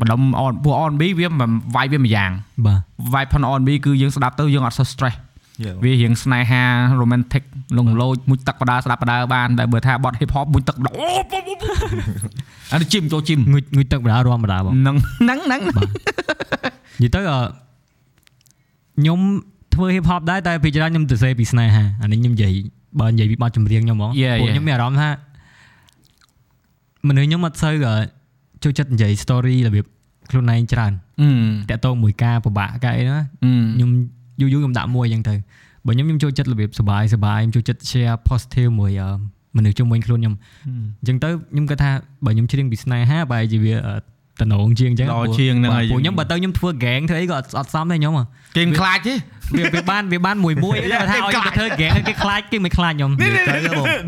[0.00, 2.30] បណ្ដុំ R ពួក R&B វាមិន vibe វាមួយយ៉ាង
[2.66, 2.80] បាទ
[3.14, 5.16] vibe ផង R&B គឺយើងស្ដាប់ទៅយើងអត់សូវ stress
[5.64, 6.62] យេវារៀងស្នេហា
[7.00, 7.44] romantic
[7.76, 11.06] លងលោចមួយទឹកបដាស្ដាប់បដាបានតែបើថាបត់ hip hop មួយទឹកអូ
[12.72, 15.60] អានេះជីមចូលជីមងុយងុយទឹកបណ្ដារមបណ្ដាបងហ្នឹងហ្នឹងហ្នឹង
[17.02, 17.38] និយាយទៅអឺ
[18.98, 19.20] ខ្ញុំ
[19.76, 22.52] ធ្វើ hip hop ដែរតែពីច្រើនខ្ញុំទៅសេពីស្នេហាអានេះខ្ញុំនិយាយ
[23.00, 24.10] បើនិយាយពីបទចម្រៀងខ្ញុំហ្មង
[24.40, 25.10] ពួកខ្ញុំមានអារម្មណ៍ថា
[27.08, 27.74] មនុស្សខ្ញុំអត់សូវ
[28.64, 29.84] ចូលចិត្តនិយាយ story របៀប
[30.30, 30.92] ខ្លួនឯងច្រើន
[31.70, 33.24] តាក់ទងមួយការពិបាកកាអីណា
[33.74, 33.90] ខ្ញុំ
[34.40, 35.34] យូរយូរខ្ញុំដាក់មួយអញ្ចឹងទៅ
[35.86, 38.92] បើខ្ញុំខ្ញុំចូលចិត្តរបៀបសបាយសបាយខ្ញុំចូលចិត្ត share positive មួយ
[39.56, 40.34] មនុស្សជុំវិញខ្លួនខ្ញុំ
[41.00, 41.90] អញ្ចឹងទៅខ្ញុំគាត់ថា
[42.24, 43.74] បើខ្ញុំច្រៀងពីស្នេហាបែរជាវា
[44.40, 48.24] តំណងជាងអញ្ចឹងដល់ជាងហ្នឹងហើយព្រោះខ្ញុំបើទៅខ្ញុំធ្វើ gang ធ្វើអីក៏អត់អត់សមដែរខ្ញុំហ៎
[48.56, 49.14] គេមិនខ្លាចទេ
[49.56, 53.10] វាវាបានវាបានមួយមួយតែថាឲ្យខ្ញុំទៅធ្វើ gang គេខ្លាចគេមិនខ្លាចខ្ញុំ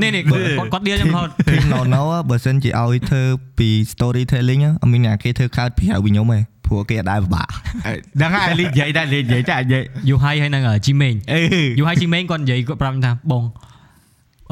[0.03, 3.23] នេះនេះគាត់គាត់ដៀលខ្ញុំរហូតពី no no បើសិនជាឲ្យធ្វើ
[3.59, 11.41] ពី storytelling អត់មានអ្នកគេធ្វើកើតពីហៅពីខ្ញុំទេព្រោះគេអត់ដែរពិបាកហ្នឹងហើយលេងនិយាយតែលេងនិយាយតែនិយាយយូហៃហើយនឹងជីមេងអឺ
[11.79, 13.45] យូហៃជីមេងគាត់និយាយគាត់ប្រាប់ខ្ញុំថាបង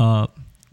[0.00, 0.08] អឺ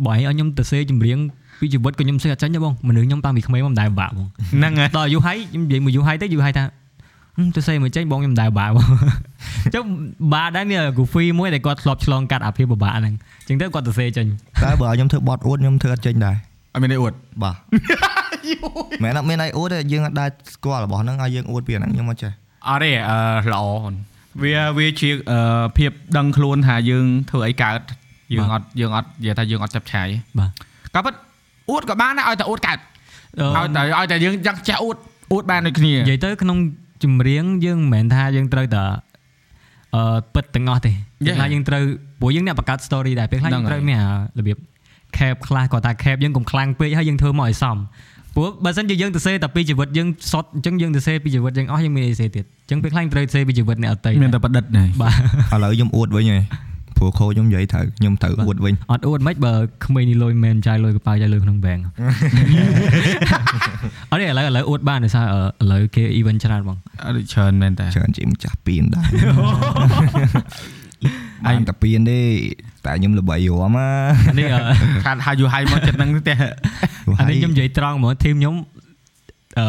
[0.05, 1.19] បើឲ្យខ្ញុំទៅសេចម្រៀង
[1.63, 6.63] ពីជីវិតក៏ខ្ញុំសេអត់ចាញ់ដែរបងមនុស្សខ្ញុំតាំងពីក្មេងមកមិនដែលពិបាកបងហ្នឹងហើយដល់យូហៃខ្ញុំនិយាយមួយយូហៃទៅយូហៃថា
[7.37, 8.85] ហឹមទៅសេមិនចេញបងខ្ញុំមិនដែលពិបាកបង
[9.73, 9.83] ចុះ
[10.33, 14.27] បាដែរមាន goofy មួយដែលគាត់ធ្លាប់ឆ្លងកាត់អាភាពពិបាកហ្នឹងអញ្ចឹងទៅគាត់ទៅសេចេញ
[14.63, 16.35] តែបើឲ្យខ្ញុំធ្វើបត់អួតខ្ញុំធ្វើអត់ចេញដែរ
[16.73, 17.55] អត់មានអីអួតបាទ
[19.03, 22.31] មែនអត់មានអីអួតទេយើងអត់ដែរស្គាល់របស់ហ្នឹងឲ្យយើងអួតពីអាហ្នឹងខ្ញុំអត់ចេះ
[22.69, 23.63] អត់ទេអឺល្អ
[24.43, 27.79] វាវាជាអឺភាពដឹងខ្លួនថាយើងធ្វើអីកើត
[28.33, 30.07] យើងអត់យើងអត់និយាយថាយើងអត់ចាប់ឆាយ
[30.39, 30.49] បាទ
[30.95, 31.13] ក៏ពិត
[31.71, 32.77] អួតក៏បានដែរឲ្យតែអួតកើត
[33.55, 34.97] ឲ្យតែឲ្យតែយើងចង់ចេះអួត
[35.33, 36.57] អួតបានដូចគ្នានិយាយទៅក្នុង
[37.03, 38.83] ចម្រៀងយើងមិនមែនថាយើងត្រូវតែ
[39.95, 40.91] អឺពិតទាំងអស់ទេ
[41.27, 41.83] យើងថាយើងត្រូវ
[42.19, 43.99] ព្រោះយើងអ្នកបង្កើត story ដែរពេលខ្លះយើងត្រូវមាន
[44.39, 44.57] របៀប
[45.17, 47.77] cap ខ្លះក៏តែ cap យើងកុំខ្លាំងពេកហើយយើងធ្វើមកឲ្យសម
[48.35, 56.43] ព្រោះបើសិនជាយើងទៅសេតែពីជីវិតយើងសុតអញ្ចឹងយើងទៅសេពីជីវិតយើងអស់យើងមានអីសេទៀតអញ្ចឹងពេលខ្លះត្រូវសេពីជីវិតអ្នកអតីតមានតែប្រឌិតហ្នឹងបាទឥឡូវខ្ញុំអួតវិញហើយ
[56.97, 59.53] ព្រោះខោខ្ញុំនិយាយត្រូវខ្ញុំត្រូវអួតវិញអត់អួតមិនបើ
[59.85, 61.81] ក្មេងនេះលុយមែនចាយលុយកប៉ាចាយលុយក្នុង bank
[64.11, 69.03] អត់ទេឥឡូវឥឡូវអួតបានដោយសារឥឡូវគេ event ច្រើនបងអត់ច្រើនមែនតែច្រើនជាម្ចាស់ពៀនដែរ
[71.51, 72.19] ឯងតែពៀនទេ
[72.85, 73.77] តែខ្ញុំល្បីរម
[74.29, 74.61] អានេះអឺ
[75.03, 76.33] ខាត់ហៅយូហៃមកចិត្តហ្នឹងទេ
[77.19, 78.55] អានេះខ្ញុំនិយាយត្រង់ហ្មងធីមខ្ញុំ
[79.59, 79.67] អឺ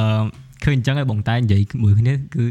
[0.65, 2.45] ឃើញអញ្ចឹងហើយបងតែនិយាយមួយគ្នាគឺ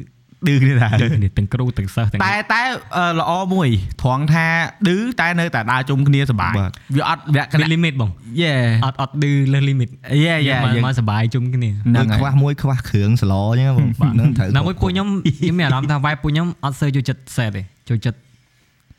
[0.47, 2.61] ឌឺគ្នាដែរដូចគ្នាទាំងគ្រូទាំងសិស្សទាំងតែតែ
[2.97, 3.69] អឺល្អមួយ
[4.01, 4.47] ត្រង់ថា
[4.87, 8.09] ឌឺតែនៅតែដើរជុំគ្នាសប្បាយបាទវាអត់វាក់មាន limit បង
[8.41, 8.53] យេ
[8.85, 9.89] អត់អត់ឌឺលើ limit
[10.25, 18.19] យេយេមកមកសុបាយជុំគ្នាហ្នឹងដូចហើយខ្វះមួយខ្វះគ្រឿងសឡអញ្ចឹងបងហ្នឹងត្រូវណាមួយពួកខ្ញុំខ្ញុំមានអារម្មណ៍ថា vibe ពួកខ្ញុំអត់សូវចូលចិត្ត set ទេចូលចិត្ត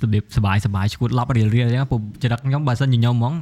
[0.02, 3.34] របៀបសុបាយសុបាយឈួតឡប់រៀលរៀលអញ្ចឹងពួកចរិតខ្ញុំបើសិនជាខ្ញុំហ្មង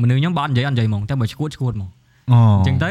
[0.00, 1.88] មនុស្សខ្ញុំបើអត់និយាយអត់និយាយហ្មងតែបើឈួតឈួតហ្មង
[2.32, 2.90] អូអញ្ចឹងទៅ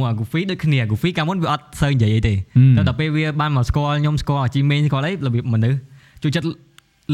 [0.00, 5.78] មក Goofy ដូចគ្នា Goofy កាលមុនវាអត់សូវនិយាយអីទេហឹមតែដល់ពេលវាបានមកស្គាល់ខ្ញុំស្គាល់អាជីមេងស្គាល់អីរបៀបមនុស្ស
[6.22, 6.48] ចូលចិត្ត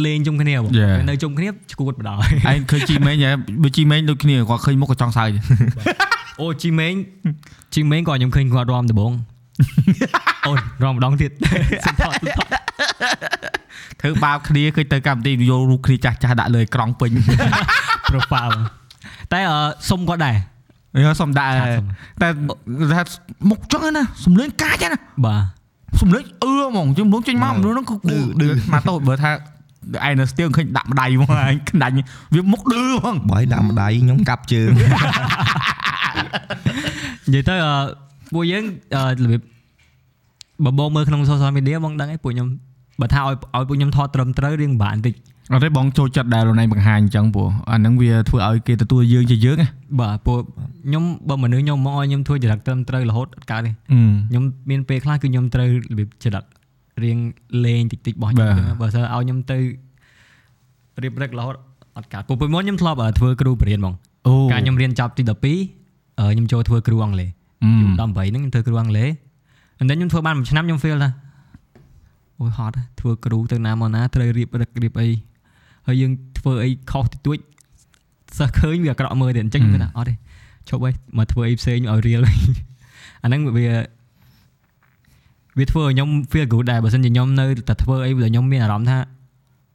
[0.04, 0.94] លេងជុំគ្នាបង Yeah.
[1.08, 2.16] នៅជុំគ្នាឈួតបដ ாய்
[2.52, 3.30] ឯងឃើញជីមេងហ៎
[3.62, 5.30] បើជីមេងដូចគ្នាគាត់ឃើញមុខក៏ចង់សើច
[6.40, 6.94] អូជីមេង
[7.74, 9.12] ជីមេងក៏ខ្ញុំឃើញគាត់រំដំបង
[10.46, 11.30] អូនរំម្ដងទៀត
[11.84, 12.48] សុំថតសុំថត
[14.00, 17.10] ធ្វើបាបគ្នាឃើញទៅកម្មវិធីយករូបគ្នាចាស់ចាស់ដាក់លើអេក្រង់ពេញ
[18.10, 18.56] profile
[19.32, 19.58] តែអឺ
[19.90, 20.36] សុំគាត់ដែរ
[21.02, 21.86] យកសុំដាក់ថាសុំ
[22.22, 22.28] តែ
[22.96, 23.02] ថា
[23.50, 25.42] មុខចឹងណាសំលេងកាចណាបាទ
[26.00, 27.94] សំលេងអឺហ្មងជិះមុខចេញមកមនុស្សហ្នឹងគឺ
[28.40, 29.30] ឌឺមកតូចបើថា
[30.08, 31.94] ឯនៅស្ទៀងឃើញដាក់ម្ដាយមកឯងក្តាញ់
[32.34, 34.70] វាមុខឌឺហ្មងបើឲ្យដាក់ម្ដាយខ្ញុំកាប់ជើង
[37.26, 37.74] និយាយទៅអឺ
[38.34, 38.64] ពួកយើង
[38.94, 39.40] អឺរបៀប
[40.64, 42.48] បើបងមើលក្នុង social media បងដឹងឯងពួកខ្ញុំ
[43.00, 45.14] បើថាឲ្យឲ្យពួកខ្ញុំថតត្រឹមត្រូវរៀងពិបាកបន្តិច
[45.52, 49.68] អត់ទេបងចូលចិត្តដែលលោកណៃបង្ហាញអញ្ចឹងព្រោះអាហ្នឹងវាធ្វើឲ្យគេទទួលយើងជាយើងណា
[50.00, 50.40] បាទពួក
[50.86, 56.44] ខ្ញុំបើមនុស្សខ្ញុំមកឲ្យខ្ញុំធ្វើចរិតត្រឹមត្រូវរហូតអត់កើតទេអឺខ្ញុំមានពេលខ្លះគឺខ្ញុំត្រូវរបៀបចរិត
[57.04, 57.18] រៀង
[57.64, 59.58] លេងតិចតិចៗរបស់ខ្ញុំបាទអញ្ចឹងបើសិនឲ្យខ្ញុំទៅ
[61.02, 61.56] រៀបរឹករហូត
[61.96, 63.94] អត់កើតពួកពីមុនខ្ញុំធ្លាប់អឺធ្វើគ្រូបរិញ្ញាបត្រហ្មង
[64.28, 67.30] អូកាលខ្ញុំរៀនចប់ទី12អឺខ្ញុំចូលធ្វើគ្រូអង់គ្លេស
[67.62, 69.08] អឺខ្ញុំ18ហ្នឹងខ្ញុំធ្វើគ្រូអង់គ្លេស
[69.80, 71.10] អញ្ចឹងខ្ញុំធ្វើបានមួយឆ្នាំខ្ញុំ feel ថា
[72.40, 75.08] អូយហត់ហ៎ធ្វើគ្រូទៅណាមកណាត្រូវរៀបរឹករៀបអី
[75.86, 77.38] ហើយយើងធ្វើអីខុសតិចតួច
[78.38, 80.14] សិស្សឃើញវាអាក្រក់មើលទៀតអញ្ចឹងខ្ញុំគិតថាអត់ទេ
[80.68, 82.36] ឈប់ហើយមកធ្វើអីផ្សេងឲ្យរៀលវិញ
[83.22, 83.52] អាហ្នឹងវា
[85.58, 88.98] វាធ្វើឲ្យខ្ញុំ feel good ដែរបើសិនជាខ្ញុំនៅតែធ្វើអីដែលខ្ញុំមានអារម្មណ៍ថា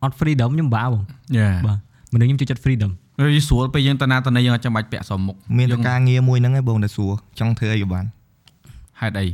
[0.04, 1.04] អត់ freedom ខ្ញុំបាក់បង
[1.38, 1.78] យ៉ាបាទ
[2.14, 8.06] មនុស្សខ្ញុំចូលចិត្ត freedom វាស្រួលពេលយើងទៅណាទៅណីយើងអត់ចាំបាច់ពាក់សមមុខមានយើតែងការងារមួយហ្នឹងឯងបងតែសួរចង់ធ្វើអីក៏បាន
[9.02, 9.28] ហេតុអី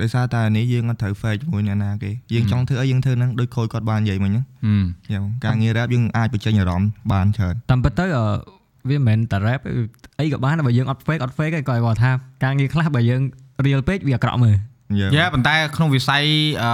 [0.00, 8.24] ដោយសារតែនេះយើងអត់ត្រូវ fake ជាមួយអ្នកណាគេយើងចង់ធ្វើអីយើងធ្វើហ្នឹងដូចខូចគាត់បាននិយាយមិញហ្នឹងហឹមយ៉ាងការងារ rap យើងអាចបញ្ចេញអារម្មណ៍បានច្រើនតាមពិតទៅអឺ
[8.88, 9.70] វាមិនមែនតែ rap ទេ
[10.20, 12.10] អីក៏បានដែរបើយើងអត់ fake អត់ fake ទេក៏គាត់ថា
[12.44, 13.22] ការងារខ្លះបើយើង
[13.66, 14.56] real ពេកវាអាក្រក់មើល
[15.00, 16.22] យ៉ាយ៉ាប៉ុន្តែក្នុងវិស័យ
[16.62, 16.72] អឺ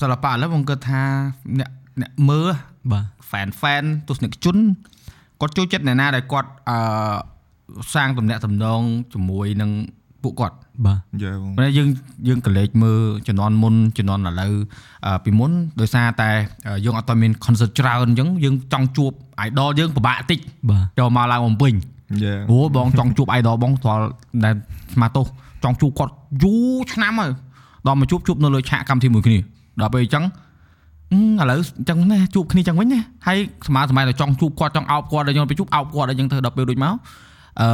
[0.00, 1.02] សិល្បៈឥឡូវបងគិតថា
[1.58, 1.70] អ្នក
[2.00, 2.48] អ្នកមើល
[2.92, 4.56] បាទ fan fan ទស្សនិកជន
[5.40, 6.78] គាត់ចូលចិត្តអ្នកណាដែលគាត់អឺ
[7.94, 9.70] សាងទំនាក់ទំនងជាមួយនឹង
[10.28, 10.56] ពួកគាត់
[10.86, 11.88] បាទយ៉ាបងប៉ុន្តែយើង
[12.28, 14.52] យើងកលេចមើលជំនាន់មុនជំនាន់ឥឡូវ
[15.06, 15.50] អឺពីមុន
[15.80, 16.30] ដោយសារតែ
[16.84, 19.12] យើងអត់តមាន concert ច្រើនអញ្ចឹងយើងចង់ជួប
[19.46, 20.38] idol យើងពិបាកតិច
[20.70, 21.74] បាទចូលមកឡើងបំពេញ
[22.22, 24.04] យ៉ាអូបងចង់ជួប idol បងស្គាល់
[24.44, 24.54] ដែល
[24.94, 25.26] ស្មាតោស
[25.64, 26.12] ចង់ជួបគាត់
[26.42, 27.30] យូរឆ្នាំហើយ
[27.86, 29.38] ដល់មកជួបជួបនៅលើឆាកកម្មវិធីមួយគ្នា
[29.80, 30.24] ដល់ពេលអញ្ចឹង
[31.12, 36.94] អឺឥឡូវអញ្ចឹងណាជួបគ្នាអញ្ចឹងវិញណាហើយស្មារសម័យតែចង់ជួបគាត់ចង់អោបគាត់ដល់យើងទៅជួបអោបគាត់ដល់យើងទៅដល់ពេលដូចមក
[37.62, 37.70] អឺ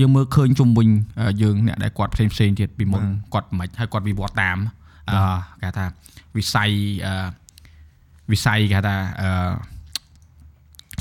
[0.00, 0.88] យើងមើលឃើញជុំវិញ
[1.20, 3.02] អឺយើងអ្នកដែលគាត់ផ្សេងផ្សេងៗទៀតពីមុន
[3.34, 4.58] គាត់មិនហើយគាត់វិវត្តតាម
[5.10, 5.18] អឺ
[5.62, 5.84] គេថា
[6.36, 6.70] វិស័យ
[7.06, 7.26] អឺ
[8.32, 9.30] វិស័យគេថាអឺ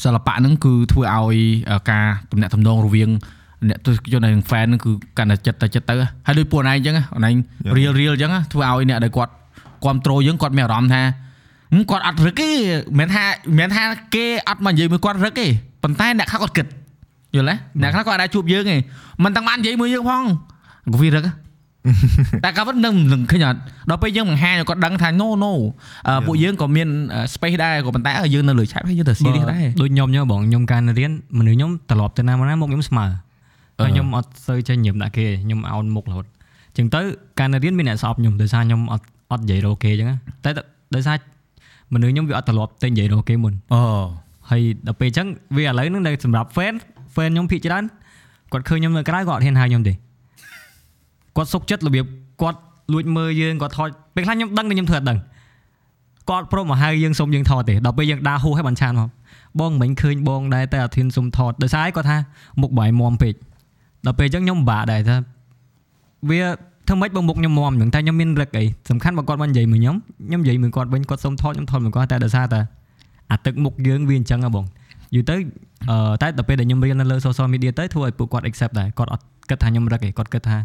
[0.03, 1.37] សិល្បៈហ្នឹងគឺធ្វើឲ្យ
[1.91, 3.09] ការទំនាក់ទំនងរវាង
[3.69, 5.95] អ្នកទស្សនិកជននិង fan ហ្នឹងគឺកាន់តែចិត្តទៅចិត្តទៅ
[6.25, 7.35] ហើយដូចពួកណៃអញ្ចឹងអូនឯង
[7.77, 9.31] real real អញ្ចឹងធ្វើឲ្យអ្នកដែលគាត់
[9.83, 11.01] គ្រប់ត្រូលយើងគាត់មានអារម្មណ៍ថា
[11.73, 12.49] ហឹមគាត់អត់រឹកទេ
[12.99, 13.25] មិនថា
[13.57, 13.83] មិនថា
[14.15, 15.47] គេអត់មកនិយាយមួយគាត់រឹកទេ
[15.83, 16.65] ប៉ុន្តែអ្នកខ្លះគាត់គិត
[17.37, 18.77] យល់ទេអ្នកខ្លះគាត់អាចជួបយើងទេ
[19.23, 20.23] មិនទាំងបាននិយាយមួយយើងផង
[20.93, 21.45] ក៏វារឹកហ៎
[22.43, 23.59] តែក៏មិននឹងនឹងឃើញអត់
[23.89, 25.51] ដល់ពេលយើងបង្ហាញឲ្យគាត់ដឹងថា no no
[26.07, 26.87] អឺពួកយើងក៏មាន
[27.33, 33.05] space ដែរក៏ប៉ុន្តែយើងនៅលើឆាប់ហើយយើងទៅ serious ដែរដូចខ្ញុំញ៉ឹងបងខ្ញុំការរៀនមនុស្សខ្ញុំត្រឡប់ទៅណាមកណាមកខ្ញុំស្មើ
[33.79, 36.25] ហើយខ្ញុំអត់សូវចេះញឹមដាក់គេខ្ញុំអោនមុខរហូត
[36.69, 37.01] អញ្ចឹងទៅ
[37.39, 40.51] ការរៀនមានអ្នកស្អប់ខ្ញុំដោយសារខ្ញុំអត់អត់និយាយរកគេអញ្ចឹងណាតែ
[40.95, 41.17] ដោយសារ
[41.93, 43.81] មនុស្សខ្ញុំវាអត់ត្រឡប់ទៅនិយាយរកគេមុនអូ
[44.49, 46.73] ហើយដល់ពេលអញ្ចឹងវាឥឡូវហ្នឹងនៅសម្រាប់ fan
[47.15, 47.83] fan ខ្ញុំភាគច្រើន
[48.51, 49.93] គាត់ឃើញខ្ញុំនៅក្រៅគាត់អត់ហ៊ានហៅខ្ញុំទេ
[51.35, 52.05] គាត់សុកចិត្តរបៀប
[52.41, 52.59] គាត់
[52.93, 55.19] លួចមើលយើងគាត់ថតពេលខ្លះខ្ញុំដឹងតែខ្ញុំធ្វើអត់ដឹង
[56.29, 59.09] គាត់ព្រមមកហៅយើងសុំយើងថតទេដល់ពេលយើងដើរហួសឲ្យបានឆានមក
[59.59, 62.17] បងមិញឃើញបងដែរតែអត់ហ៊ានសុំថតដោយសារគាត់ថា
[62.61, 63.33] មុខបាយមមពេក
[64.05, 65.15] ដល់ពេលអញ្ចឹងខ្ញុំពិបាកដែរថា
[66.29, 66.41] វា
[66.87, 69.95] ធ្វើម៉េចបើមុខខ្ញុំមមអញ្ចឹងតែខ្ញុំមានរឹកអីសំខាន់បើគាត់បាននិយាយមួយខ្ញុំ
[70.27, 72.59] ខ្ញុំនិយាយមួយគាត់វិញគាត់សុំថតខ្ញុំថតមួយគាត់តែដោយសារតែ
[73.31, 74.65] អាទឹកមុខយើងវាអញ្ចឹងហ៎បង
[75.15, 75.35] យូរទៅ
[75.89, 80.57] អឺតែដល់ពេលដែលខ្ញុំរៀននៅលើ social media ទៅធ្វើឲ្យពួកគាត់ accept ដែរគាត់អត់គិតថាខ្ញុំរឹកទេគាត់គិតថា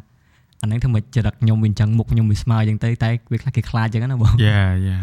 [0.63, 4.99] អាហ្នឹងធ្វើម៉េចចរិតខ្ញុំវាអញ្ចឹងមុខខ្ញុំវាស្មើអញ្ចឹងទៅតែវាខ្លះគេខ្លាចអញ្ចឹងណាបងយ៉ាយ៉ា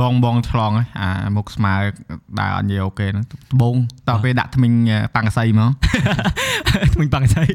[0.00, 1.72] បងបងឆ្លងហ៎អាមុខស្មើ
[2.38, 3.74] ដើរអត់និយាយអូខេហ្នឹងដបង
[4.08, 4.72] តទៅពេលដាក់ថ្មិញ
[5.14, 5.70] ប៉ាំងកសីមក
[6.94, 7.46] ថ្មិញប៉ាំងស្អី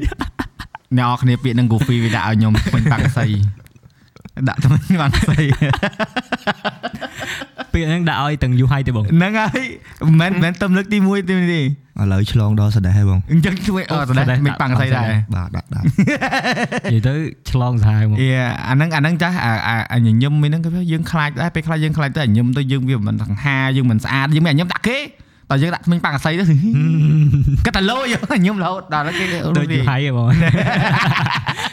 [0.98, 3.26] អ្នកនរគ្នាពាក្យនឹង Goofy វាដាក់ឲ្យខ្ញុំថ្មិញប៉ាំងកសី
[4.48, 5.42] ដាក់ថ្មិញប៉ាំងកសី
[7.72, 9.64] ពាក្យហ្នឹងដាក់ឲ្យទាំងយូរហើយទេបងហ្នឹងហើយ
[10.20, 11.60] មិនមែនទំលើកទី1ទេទេ
[12.00, 15.84] ឥឡូវឆ្លងដល់សដេះហើយបងអញ្ចឹងជួយអត់ដែរមិនប៉ាំងកសីដែរបាទដាក់ដាក់
[16.92, 17.14] និយាយទៅ
[17.50, 18.30] ឆ្លងសាហាវមកយេ
[18.68, 19.52] អាហ្នឹងអាហ្នឹងចាស់អា
[19.92, 24.98] អាញញឹមហ្នឹងគេយើងខ្លាចដែរពេលខ្លាចយើងខ្លាចទៅញញឹមទៅយើងវាមិនសង្ហាយើងមិនស្អាតយើងមិនញញឹមដាក់គេ
[25.50, 26.44] តើយើងដាក់ថ្មិញប៉ាំងកសីទៅ
[27.66, 29.24] គិតតែលោញញឹមរហូតដល់គេ
[29.56, 30.28] ដូចយូរហើយហ៎បង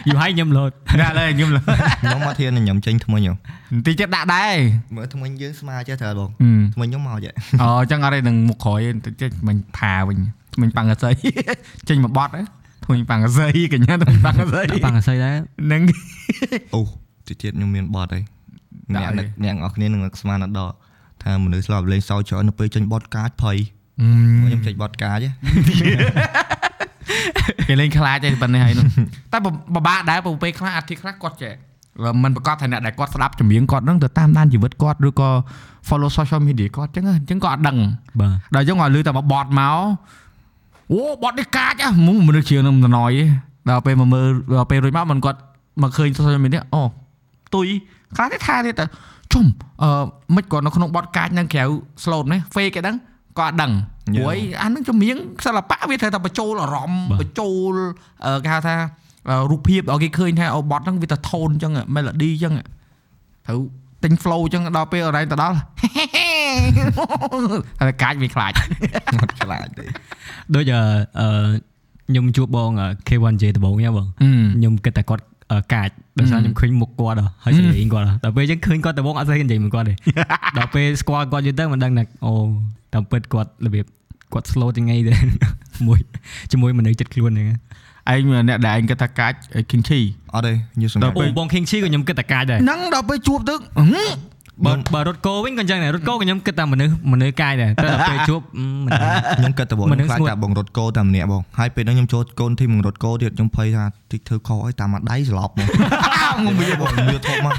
[0.07, 0.71] យូរហើយខ្ញុំលោត
[1.01, 3.34] ដាក់លើញញឹមរហូតខ្ញុំមកធានញ៉ាំចេញថ្មិញហ៎
[3.71, 4.53] បន្តិចទៀតដាក់ដែរ
[4.95, 10.17] មើលថ្មិញយើងស្មើចេះត្រូវបងអឺថ្មិញខ្ញុំមកចេះអូអញ្ចឹងអត់ទេនឹងមុខក្រោយបន្តិចទៀតមិញផាវិញ
[10.61, 11.11] មិញប៉ាំងកសី
[11.89, 12.32] ចេញមកបត់
[12.86, 15.36] ថ្មិញប៉ាំងកសីកញ្ញាថ្មិញប៉ាំងកសីប៉ាំងស្អីដែរ
[15.71, 15.82] នឹង
[16.76, 16.82] អូ
[17.28, 18.23] តិចទៀតខ្ញុំមានបត់ហើយ
[18.95, 20.73] ដាក់អ្នកអីអ្នកអ្នកនរគ្នានឹងស្មានអត់ដល់
[21.24, 23.57] ថាមនុស្សស្លាប់លេងសើចច្រើននៅពេលចេញបត់កាចភ័យ
[24.45, 25.30] ខ្ញុំចេញបត់កាចហ៎
[27.68, 28.86] គេលេងខ្លាចទេប៉ុណ្ណេះហើយនោះ
[29.34, 29.38] តែ
[29.76, 31.53] បបាក់ដែរព្រោះពេលខ្លះអាទិខ្លះគាត់ចេះ
[32.24, 35.30] មិនប្រកាសថាអ្នកដែលគាត់ស្ដាប់ចម្រៀងគាត់ហ្នឹងទៅតាមដានជីវិតគាត់ឬក៏
[35.88, 37.78] follow social media គាត់អញ្ចឹងអញ្ចឹងគាត់អត់ដឹង
[38.20, 39.78] បាទដល់អញ្ចឹងគាត់លឺតែមកបត់មក
[40.91, 43.30] អូបត់នេះកាចហ៎មុំមនុស្សជាងនឹងណយឯង
[43.70, 45.39] ដល់ពេលមកមើលដល់ពេលរួចមកមិនគាត់
[45.82, 46.84] មកឃើញ social media អូ
[47.55, 47.68] ទុយ
[48.16, 48.86] ខ្លះទេថាទេតែ
[49.36, 49.46] ជុំ
[49.84, 49.90] អឺ
[50.36, 51.64] មិនគាត់នៅក្នុងបត់កាចនឹងក្រៅ
[52.04, 52.96] slot នេះ fake ឯហ្នឹង
[53.40, 53.72] គាត់អត់ដឹង
[54.14, 57.74] ព្រោះអីអានឹងចម្រៀងសិល្បៈវាត្រូវតែបញ្ចូលអារម្មណ៍បញ្ចូល
[58.26, 58.76] អឺគេហៅថា
[59.52, 62.54] រូបភាពដល់គេឃើញថាអូបត់ហ្នឹងវាទៅ tone អញ្ចឹង melody អញ្ចឹង
[63.48, 63.60] ត្រូវ
[64.04, 65.58] ទិញ flow អញ្ចឹងដល់ពេលអរ៉ៃទៅដល់
[67.80, 68.52] ហើយកាចវាខ្លាច
[69.22, 69.86] អត់ឆ្លាតទេ
[70.56, 70.82] ដូចអឺ
[71.20, 71.48] អឺ
[72.10, 74.08] ខ្ញុំជួបបងអឺ K1J ដំបូងហ្នឹងបង
[74.56, 75.35] ខ្ញុំគិតតែគាត់អឺ
[75.74, 75.89] កាច
[76.20, 79.93] ដោយសារខ្ញុំឃើញមុខគាត់ហ៎ហើយសម្លេងគាត់ហ៎ដល់ពេលយើងឃើញគាត់ដំបងអត់ស្អីនិយាយមួយគាត់ទេ
[80.58, 82.34] ដល់ពេលស្គាល់គាត់យូរទៅមិនដឹងថាអូ
[82.93, 83.86] តាមពិតគាត់របៀប
[84.34, 85.14] គាត់ slow ទាំងថ្ងៃទេ
[85.88, 86.00] មួយ
[86.52, 89.34] ជាមួយមនុស្សចិត្តខ្លួនហ្នឹងឯងអ្នកដែលឯងគិតថាកាច
[89.70, 90.00] King Chi
[90.34, 94.18] អត់ទេយើងសង្កដល់ត់ពេលអូបង King Chi ក៏ខ្ញុំគិតតែកាចដែរហ្នឹងដល់ពេលជួបទៅហឹម
[94.64, 105.68] បើបើរត់គោវិញក៏អញ្ចឹងដែររត់គោក៏ខ្ញុំគិតតែមនុស្សមនុស្សកាយដែរតែដល់ពេលជួបអឺមិនដឹងខ្ញុំគិតតែបងមនុស្សខ្លាចស្ងួតតែបងរត់គោតែម្នាក់បងហើយពេលហ្នឹងខ្ញុំចូលកូនធីមរត់គោទៀតខ្ញុំភ័យថាតិចធ្វើខុសអីតាមមកដៃស្លាប់មក
[106.38, 107.56] ខ្ញុំវាបងវាធំមក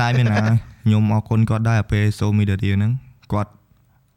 [0.00, 0.36] តែមានណា
[0.84, 2.92] ខ្ញុំអរគុណគាត់ដែរពេលសូមីដារៀហ្នឹង
[3.32, 3.50] គាត់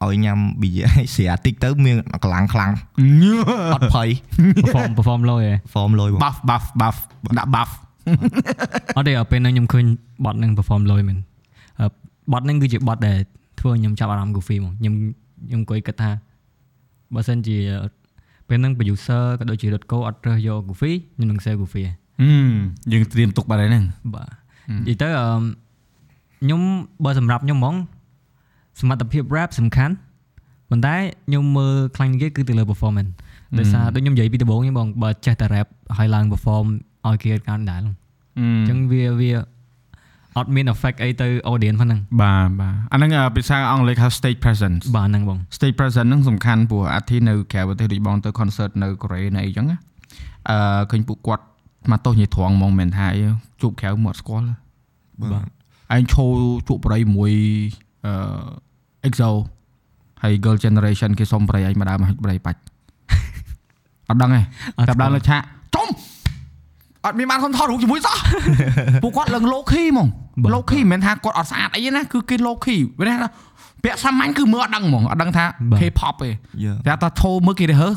[0.05, 2.71] ឲ្យញ៉ាំប៊ីយ៉ាស្រាតិចទៅមានកម្លាំងខ្លាំង
[3.73, 4.07] អត់ភ័យ
[4.63, 6.97] perform perform លយឯង form លយបង buff buff buff
[7.37, 7.69] ដាក់ buff
[8.97, 9.85] អត់ទេពេលហ្នឹងខ្ញុំឃើញ
[10.25, 11.36] បត់ហ្នឹង perform លយមែនអឺ
[12.31, 13.17] បត់ហ្នឹងគឺជាបត់ដែល
[13.59, 14.93] ធ្វើឲ្យខ្ញុំចាប់អារម្មណ៍ Goofy ហ្មងខ្ញុំ
[15.47, 16.11] ខ្ញុំអង្គុយគិតថា
[17.13, 17.57] បើសិនជា
[18.47, 22.55] ពេលហ្នឹង producer ក៏ដូចជារត់គោអត់រើសយក Goofy ខ្ញុំនឹង save Goofy ឯងហឹម
[22.91, 24.29] យើងត្រៀមទុកបាត់ហើយហ្នឹងបាទ
[24.87, 25.27] និយាយទៅអឺ
[26.41, 26.61] ខ្ញុំ
[27.03, 27.75] បើសម្រាប់ខ្ញុំហ្មង
[28.79, 29.93] សមត្ថភាព rap សំខាន់
[30.69, 30.95] ប៉ុន្តែ
[31.27, 33.11] ខ្ញុំមើលខ្លាំងជាងគេគឺទៅលើ performance
[33.59, 35.67] ដោយសារដូចខ្ញុំនិយាយពីដំបូងហ្នឹងបងបើចេះតែ rap
[35.97, 36.65] ហើយឡើង perform
[37.07, 39.31] ឲ្យគេកាន់ដែរអញ្ចឹងវាវា
[40.37, 49.77] អត់មាន effect អីទៅ audience ហ្នឹងបាទបាទអាហ្នឹងភាសាអង់គ្លេសហៅ stage presence បាទហ្នឹងបង stage presence ហ្នឹងសំខាន់ព្រោះអាធីនៅក្រៅប្រទេសដូចបងទៅ concert នៅកូរ៉េនៅអីចឹងណា
[50.49, 50.57] អឺ
[50.91, 51.43] ឃើញពួកគាត់
[51.91, 53.21] មកទោសញីត្រង់ហ្មងមិនថាអី
[53.61, 54.45] ជួបក្រៅមកអត់ស្គាល់
[55.21, 56.25] បាទឯងឈោ
[56.67, 57.33] ជក់ប្រៃមួយ
[58.05, 58.13] អឺ
[59.07, 59.29] EXO
[60.23, 62.59] ហើយ girl generation គេសុំប្រៃឯងមកដើរមកហិចប្រៃបាច់
[64.09, 64.41] អត់ដឹងទេ
[64.77, 65.41] អត់តែដល់លើឆាក
[65.75, 65.87] ចុំ
[67.07, 68.17] អត់មានបានសុំថតរូបជាមួយសោះ
[69.03, 70.07] ពួកគាត់ឡើង low key ហ្មង
[70.43, 73.15] បាទ low key មិនមែនថាគាត់អត់ស្អាតអីទេណាគឺគេ low key វាថា
[73.83, 76.29] ពាក់សាមញ្ញគឺមើលអត់ដឹងហ្មងអត់ដឹងថាបាទ K-pop ទេ
[76.87, 77.89] យ៉ាតែថាឈោមើលគេទៅហើ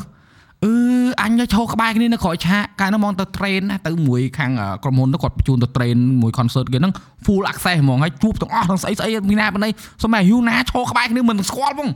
[0.65, 0.73] អឺ
[1.21, 6.93] អញទៅឈោក្បែរគ្នានៅក្រោយឆាកកាលនោះមកទៅ train ណាទៅមួយខាងអឺក្រុមហ៊ុនទៅគាត់បញ្ជូនទៅ train មួយ concert គេហ្នឹង
[7.25, 9.69] full access ហ្មងហើយជួបទាំងអស់ទាំងស្អីស្អីមានណាបណ្ដៃ
[10.03, 11.89] សម័យយូណាឈោក្បែរគ្នាមិនស្គាល់ហ្មង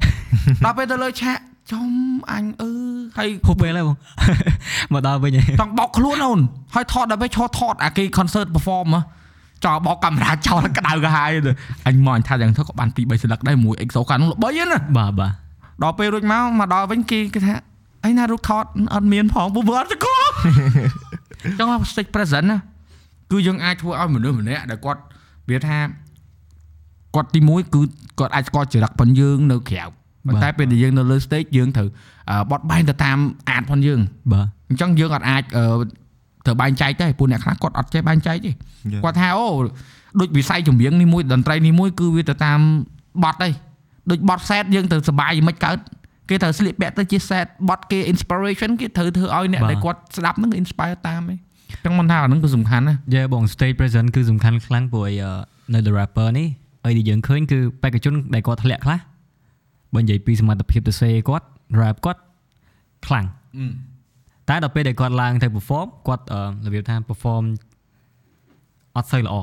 [0.65, 1.37] ដល់ពេលទៅលើឆាក
[1.71, 1.91] ចំ
[2.31, 2.71] អញអឺ
[3.17, 3.97] ហើយហូបពេលហើយបង
[4.93, 6.39] មកដល់វិញហើយចង់បោកខ្លួនអូន
[6.75, 9.01] ហើយថតដល់ពេលឈរថតអាគេ concert perform ហ៎
[9.65, 11.51] ចោលបោកកាមេរ៉ាចោលក្តៅកាហាយទៅ
[11.87, 15.33] អញមកអញថាយ៉ាងទៅក៏បាន2 3ស្លឹកដែរមួយ EXO កាលនោះល្បីហ្នឹងណាបាទបាទ
[15.83, 17.53] ដល់ពេលរួចមកមកដល់វិញគេគេថា
[18.05, 20.29] អីណារូបថតអត់មានផងពួកវាអត់ស្គាល់
[21.59, 22.57] ចង់ stage present ណា
[23.31, 25.01] គឺយើងអាចធ្វើឲ្យមនុស្សម្នាក់ដែលគាត់
[25.49, 25.77] វាថា
[27.15, 27.81] គាត់ទី1គឺ
[28.19, 31.89] គាត់អាចស្គាល់ចរិតប៉ុនយើងនៅក្រៅ ប៉ុន្តែពេលដែលយើងនៅលើ stage យើងត្រូវ
[32.51, 33.17] បត់បែនទៅតាម
[33.49, 33.99] អាតផងយើង
[34.33, 35.43] បាទអញ្ចឹងយើងអត់អាច
[36.45, 38.51] ត្រូវបែងចែកទេពួកអ្នកខ្លះគាត់អត់ចេះបែងចែកទេ
[39.03, 39.47] គាត់ថាអូ
[40.19, 42.59] ដូចវិស័យចម្រៀងនេះមួយតន្ត្រីនេះមួយគឺវាទៅតាម
[43.23, 43.49] បត់ទេ
[44.09, 45.77] ដូចបត់ set យើងទៅសបាយមិនកើត
[46.29, 51.37] គេត្រូវស្លៀកពាក់ទៅជា set បត់គេ inspiration គេត្រូវធ្វើឲ្យអ្នកដែលគាត់ស្ដាប់ហ្នឹង inspire តាមឯង
[51.85, 55.07] ចឹងមិនថាអាហ្នឹងគឺសំខាន់ណាយេបង stage present គឺសំខាន់ខ្លាំងព្រោះ
[55.73, 56.47] នៅ the rapper នេះ
[56.85, 58.99] អីដែលយើងឃើញគឺបេក្ខជនដែលគាត់ធ្លាក់ខ្លះ
[59.95, 61.47] បើនិយាយពីសមត្ថភាពទៅសេគាត់
[61.79, 62.21] rap គាត់
[63.05, 63.25] ខ្លាំង
[64.49, 66.23] តែដល់ពេលដែលគាត់ឡើងទៅ perform គាត់
[66.65, 67.43] របៀបថា perform
[68.97, 69.35] អត់សូវល្អ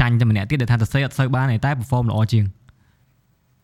[0.00, 2.44] ចាញ់តែម្នាក់ទៀតដែលថាទៅសេអត់សូវបានទេតែ perform ល្អជាង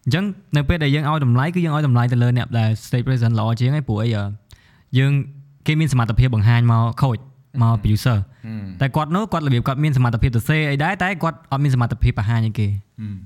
[0.04, 0.24] អញ្ចឹង
[0.56, 4.08] នៅពេលដែលយើងឲ្យតម្លៃគឺយើងឲ្យតម្លៃទៅលើអ្នកដែល stage present ល្អជាងឯងព្រោះអី
[4.98, 5.12] យើង
[5.66, 7.16] គេមានសមត្ថភាពបង្ហាញមកខូច
[7.62, 8.18] មក producer
[8.80, 12.68] តែគាត់នោះគាត់របៀបគាត់មានសមត្ថភាពទៅសេអីដែរតែគាត់អត់មានសមត្ថភាពបង្ហាញឲ្យគេ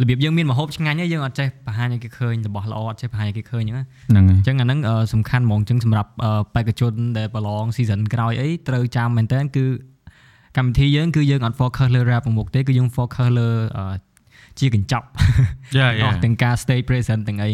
[0.00, 4.78] របៀបយើងមានមហូបឆ្ងាញ់ហើយយើងអត់ចេះបង្ហាញឲ្យគេឃើញរបស់ល្អអត់ចេះបង្ហាញឲ្យគេឃើញអញ្ចឹងហ្នឹងហើយអញ្ចឹងអាហ្នឹង
[5.12, 6.10] សំខាន់ហ្មងអញ្ចឹងសម្រាប់
[6.54, 9.64] បេក្ខជនដែលប្រឡង season ក្រោយអីត្រូវចាំមែនតើគឺ
[10.56, 13.48] កម្មវិធីយើងគឺយើងអត់ focus លើ rap មុខទេគឺយើង focus លើ
[14.58, 15.06] ជាកញ្ចប់
[16.02, 17.50] អស់ទាំងការ stay present ទាំងអី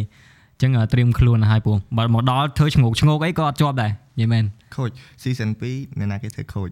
[0.62, 4.45] ចឹងត្រៀមខ្លួនឲ្យព្រោះបើមកដល់ធ្វើឈ្ងោកឈ្ងោកអីក៏អត់ជាប់ដែរនិ យាយមែន
[4.77, 4.91] ខូច
[5.23, 6.71] season 2អ្នកណាគេធ្វើខូច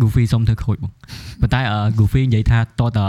[0.00, 0.92] Goofy សុំធ្វើខូចបង
[1.40, 1.60] ប៉ុន្តែ
[1.98, 2.64] Goofy និយាយថាត
[2.98, 3.00] ត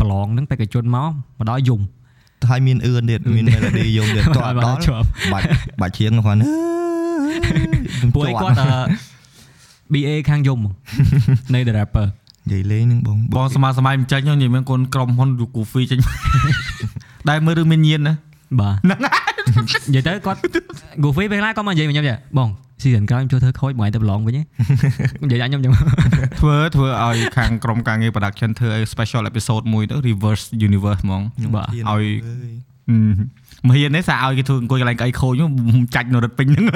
[0.00, 1.80] ប្រឡងហ្នឹងបេក្ខជនមកមកដល់យំ
[2.42, 5.46] ទៅឲ្យមានអឿនទៀតមាន melody យំទៀតតដល់បាច់
[5.80, 6.40] បាច់ជាងគាត់
[8.14, 8.56] ពួកឯគាត់
[9.92, 10.58] BA ខាងយំ
[11.54, 12.06] នៅ the rapper
[12.46, 15.98] និយាយលេងនឹងបងបងសមាសម័យមិនចាញ់និយាយមានកូនក្រុមហ៊ុន Goofy ចេញ
[17.30, 18.14] ដែលមើលរឿងមានញៀនណា
[18.60, 18.98] បាទហ្នឹង
[19.90, 20.38] និយាយទៅគាត់
[21.04, 22.48] Goofy ពេលខ្លះគាត់មកនិយាយខ្ញុំចាបង
[22.82, 24.38] season ក្រោយខ្ញុំចូលធ្វើខូចបងឯងទៅប្រឡងវិញ
[25.30, 25.72] និយាយខ្ញុំចឹង
[26.40, 31.22] ធ្វើធ្វើឲ្យខាងក្រុមការងារ production ធ្វើឲ្យ special episode មួយទៅ reverse universe ហ្មង
[31.54, 32.04] បាទឲ្យ
[33.66, 35.32] មហ៊ាននេះសារឲ្យគេធ្វើអង្គុយកន្លែងក្អីខូច
[35.94, 36.66] ចាច់នៅរត់ពេញហ្នឹង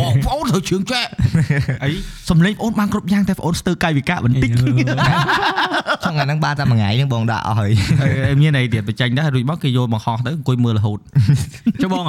[0.00, 1.00] អូបងអូនធ្វើជើងចែ
[1.84, 1.90] អី
[2.30, 4.50] សំលេងអូនបានគ្រប់យ៉ាងតែបងអូនស្ទើរកាយវិការបន្តិច
[6.04, 7.70] ចង់អាហ្នឹងបានតែមួយថ្ងៃហ្នឹងបងដាក់អស់ហើយ
[8.40, 10.98] មានអីទៀតបញ្ចេញដែររួចមកគេយកបង្ហោះទៅអង្គុយមើលរហូត
[11.82, 12.04] ចុះបង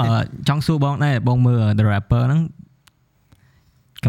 [0.47, 2.66] ចង់សួរបងដែរបងមើល The Rapper ហ្នឹងក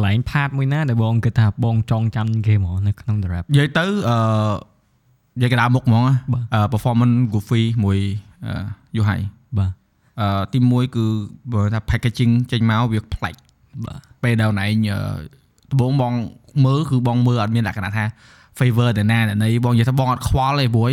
[0.01, 4.19] ន្លែងផាតមួយណាដែលបងគិតថាបងចងចាំគេហ្មងនៅក្នុង The Rap និយាយទៅអឺ
[5.39, 6.03] និយាយកណ្ដាលមុខហ្មង
[6.73, 7.99] performance Goofy មួយ
[8.97, 9.17] យូហៃ
[9.59, 9.73] បាទ
[10.21, 11.05] អឺទី1គឺ
[11.53, 13.35] បើថា packaging ចេញមកវាប្លែក
[13.85, 14.67] បាទពេលដល់ណែ
[15.73, 16.13] ដបងបង
[16.65, 18.05] មើលគឺបងមើលអត់មានលក្ខណៈថា
[18.59, 20.93] favor តែណាណីបងនិយាយថាបងអត់ខ្វល់ទេព្រោះ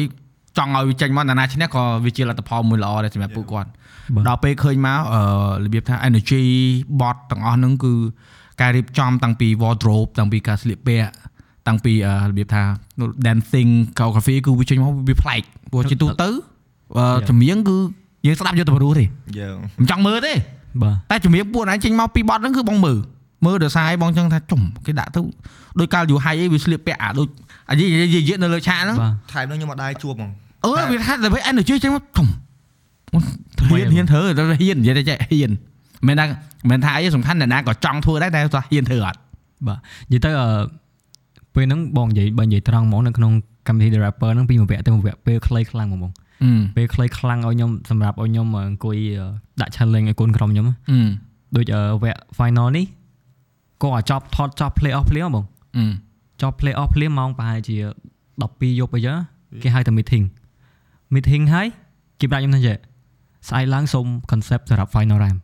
[0.57, 3.69] ចង់ឲ្យវាចេញមកតាណាឈ្នះក៏វាជាលទ្ធផលមួយល្អដែរសម្រាប់ពួកគាត់
[4.27, 5.21] ដល់ពេលឃើញមកអឺ
[5.65, 6.43] របៀបថា energy
[6.99, 7.93] bot ទាំងអស់ហ្នឹងគឺ
[8.61, 11.09] ការរៀបចំតាំងពី wardrobe តាំងពីការស្លៀកពាក់
[11.67, 11.93] តាំងពី
[12.29, 12.63] របៀបថា
[13.25, 15.41] dancing choreography គឺវាចេញមកវាប្លែក
[15.71, 16.29] ព្រោះជាទូទៅ
[17.29, 17.77] ចម្រៀងគឺ
[18.25, 19.05] យើងស្ដាប់យកទៅព្រោះទេ
[19.39, 20.33] យើងមិនចង់មើលទេ
[20.83, 22.97] បាទតែជំរាបពួកឯងចេញមកពីបត់ហ្នឹងគឺបងមើល
[23.45, 25.21] មើលដោយសារឯងបងចឹងថាចំគេដាក់ទៅ
[25.79, 27.27] ដោយកាលយូហៃអីវាស្លៀកពាក់អាដូច
[27.69, 27.81] អាយ
[28.13, 28.97] យយនៅលើឆាកហ្នឹង
[29.31, 30.31] ថែមនឹងខ្ញុំអត់ដែរជួបហ្មង
[30.63, 32.27] អឺវាថាតែ energy ចឹងមកចំ
[33.69, 35.51] ហ៊ានហ៊ានធ្វើតែហ៊ាននិយាយតែចេះហ៊ាន
[36.07, 36.25] មិនថា
[36.69, 39.19] មិនថាអីសំខាន់អ្នកណាក៏ចង់ធ្វើដែរតែគាត់ហ៊ានធ្វើអត់
[39.67, 39.79] បាទ
[40.11, 40.31] និយាយទៅ
[41.53, 43.31] ពេលហ្នឹងបងនិយាយបើនិយាយត្រង់ហ្មងនៅក្នុង
[43.67, 46.11] កម្មវិធី The Rapper ហ្នឹងពីមួយវគ្គទៅមួយវគ្គពេលខ្លីខ្លាំងហ្មង
[46.75, 48.97] ពេលខ្លីខ្លាំងឲ្យខ្ញុំសម្រាប់ឲ្យខ្ញុំអង្គុយ
[49.61, 50.67] ដាក់ challenge ឲ្យកូនក្រុមខ្ញុំ
[51.55, 51.65] ដូច
[52.03, 52.85] វគ្គ final នេះ
[53.83, 55.45] ក៏អាចប់ថតចប់ play off ភ្លាមបង
[56.41, 57.75] ចប់ play off ភ្លាមម៉ោងប្រហែលជា
[58.25, 59.17] 12យប់អីចឹង
[59.63, 60.25] គេហៅថា meeting
[61.13, 61.67] meeting ហើយ
[62.19, 62.77] គេប្រាប់ខ្ញុំថាចេះ
[63.47, 65.39] ស្អែកឡើងសូម concept សម្រាប់ final round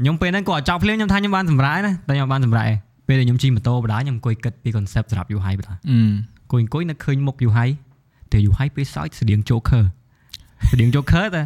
[0.00, 2.72] ខ្ញុំពេលហ្នឹងក៏ចប់ភ្លាមខ្ញុំថាខ្ញុំបានសម្រាប់ណាតែខ្ញុំបានសម្រាប់
[3.06, 7.68] ពេលដែលខ្ញុំជិះម៉ូតូបដាខ្ញុំអង្គុយគិតពី concept សម្រាប់ UI បដាអង្គុយអង្គុយនៅឃើញមុខ UI
[8.32, 9.84] តែ UI ពេលសើចស្តៀង Joker
[10.70, 11.42] ស្តៀង Joker តែ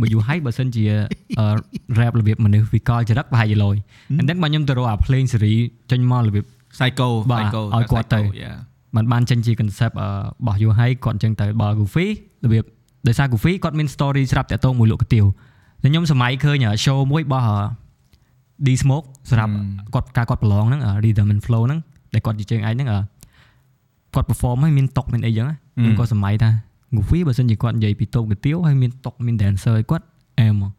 [0.00, 0.84] បើ UI បើសិនជា
[1.98, 3.76] rap របៀបមនុស្សវិកលចរិតប្រហែលជាលយ
[4.18, 5.54] អញ្ចឹងបើខ្ញុំទៅរកអាភ្លេងសេរី
[5.90, 6.44] ចេញមករបៀប
[6.76, 8.20] psycho psycho ឲ្យគាត់ទៅ
[8.96, 10.02] มันបានចេញជា concept រ
[10.46, 12.06] បស់ UI គាត់អញ្ចឹងទៅបើ Goofy
[12.44, 12.64] របៀប
[13.08, 15.24] ដោយសារ Goofy គាត់មាន story ស្រាប់តាក់ទងមួយលក់កាទៀវ
[15.82, 17.46] ខ្ញុំសម័យឃើញ show មួយរបស់
[18.66, 19.52] D Smoke សម្រាប់
[19.94, 21.80] គាត់ការគាត់ប្រឡងហ្នឹង Rhythm and Flow ហ្នឹង
[22.14, 22.88] ដែលគាត់ជាជើងឯងហ្នឹង
[24.14, 26.50] គាត់ perform ឲ្យមានតុកមានអីចឹងខ្ញុំក៏សម័យថា
[26.96, 30.04] Goofy បើសិនជាគាត់និយាយពីតូបកាទៀវហើយមានតុកមាន dancer ឲ្យគាត់
[30.40, 30.70] អែមហ្មង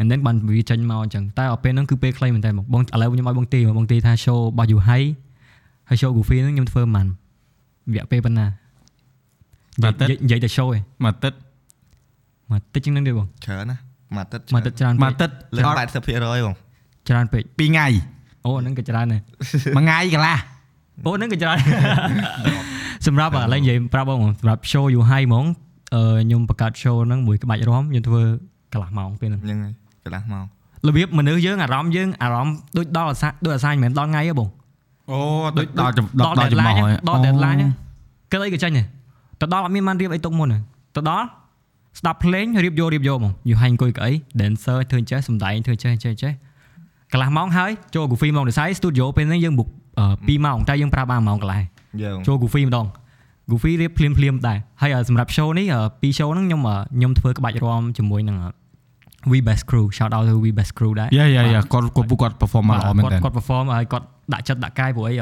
[0.00, 5.02] and then បានវាចេញមកអញ្ចឹងតែដល់ពេលហ្នឹងគឺពេលខ្លីមែនតើបងឥឡូវខ្ញុំឲ្យបងទីបងទីថា show របស់ You Hay
[5.88, 7.06] ហើយ show Goofy ហ្នឹងខ្ញុំធ្វើមិន
[7.92, 8.46] វគ្គពេលប៉ុណ្ណា
[9.80, 11.32] មួយទឹកនិយាយតែ show ឯងមួយទឹក
[12.50, 13.76] មួយទឹកជាងហ្នឹងទេបងច្រើនណា
[14.14, 16.54] មួយទឹកមួយទឹកច្រើនមួយទឹកលើ80%បង
[17.08, 17.86] ច្រើនពេក2ថ្ងៃ
[18.44, 19.20] អូអូហ្នឹងក៏ច្រើនដែរ
[19.76, 20.38] មួយថ្ងៃកន្លះ
[21.04, 21.58] អូហ្នឹងក៏ច្រើន
[23.06, 25.44] សម្រាប់ឥឡូវនិយាយប្រាប់បងសម្រាប់ show you high ហ្មង
[25.94, 28.22] អឺខ្ញុំបង្កើត show ហ្នឹងមួយក្បាច់រាំខ្ញុំធ្វើ
[28.72, 30.44] កន្លះម៉ោងពេលហ្នឹងហ្នឹងហើយកន្លះម៉ោង
[30.88, 34.48] របៀបមនុស្សយើងអារម្មណ៍យើងអារម្មណ៍ដូចដល់អាសាដូចអាសាមិនមែនដល់ថ្ងៃទេបង
[35.10, 35.18] អូ
[35.58, 36.76] ដូចដល់ដល់ដល់ចំហ deadline
[37.08, 37.58] ដល់ deadline
[38.30, 38.86] គិតអីក៏ចាញ់ដែរ
[39.40, 40.58] ទៅដល់អត់មានបានរៀបអីទុកមុនទេ
[40.96, 41.26] ទៅដល់
[41.98, 46.32] ស្ដាប់ភ្លេងរៀបយករៀបយកហ្មងយូរហើយអង្គុយកៅអី dancer ធ្វើចេះសំដែងធ្វើចេះចេះចេះ
[47.12, 49.68] កន្លះម៉ោងហើយចូល Goofy ម៉ោងដូចស្អី studio ពេលហ្នឹងយើងបុក
[50.06, 51.62] 2ម៉ោងតែយើងប្រើបានម៉ោងកន្លះ
[52.02, 52.86] យើងចូល Goofy ម្ដង
[53.50, 55.66] Goofy រៀបភ្លាមភ្លាមៗដែរហើយសម្រាប់ show នេះ
[56.00, 56.62] ពីរ show ហ្នឹងខ្ញុំ
[56.96, 58.36] ខ្ញុំធ្វើក្បាច់រាំជាមួយនឹង
[59.30, 65.14] We Best Crew shout out to We Best Crew ដែរយ៉ាយ៉ាយ៉ាគាត់គាត់ពួកគាត់ perform មកល្អមែនគាត់តើគាត់ perform ហើយគាត់ដាក់ចិត្តដាក់កាយព្រោះអី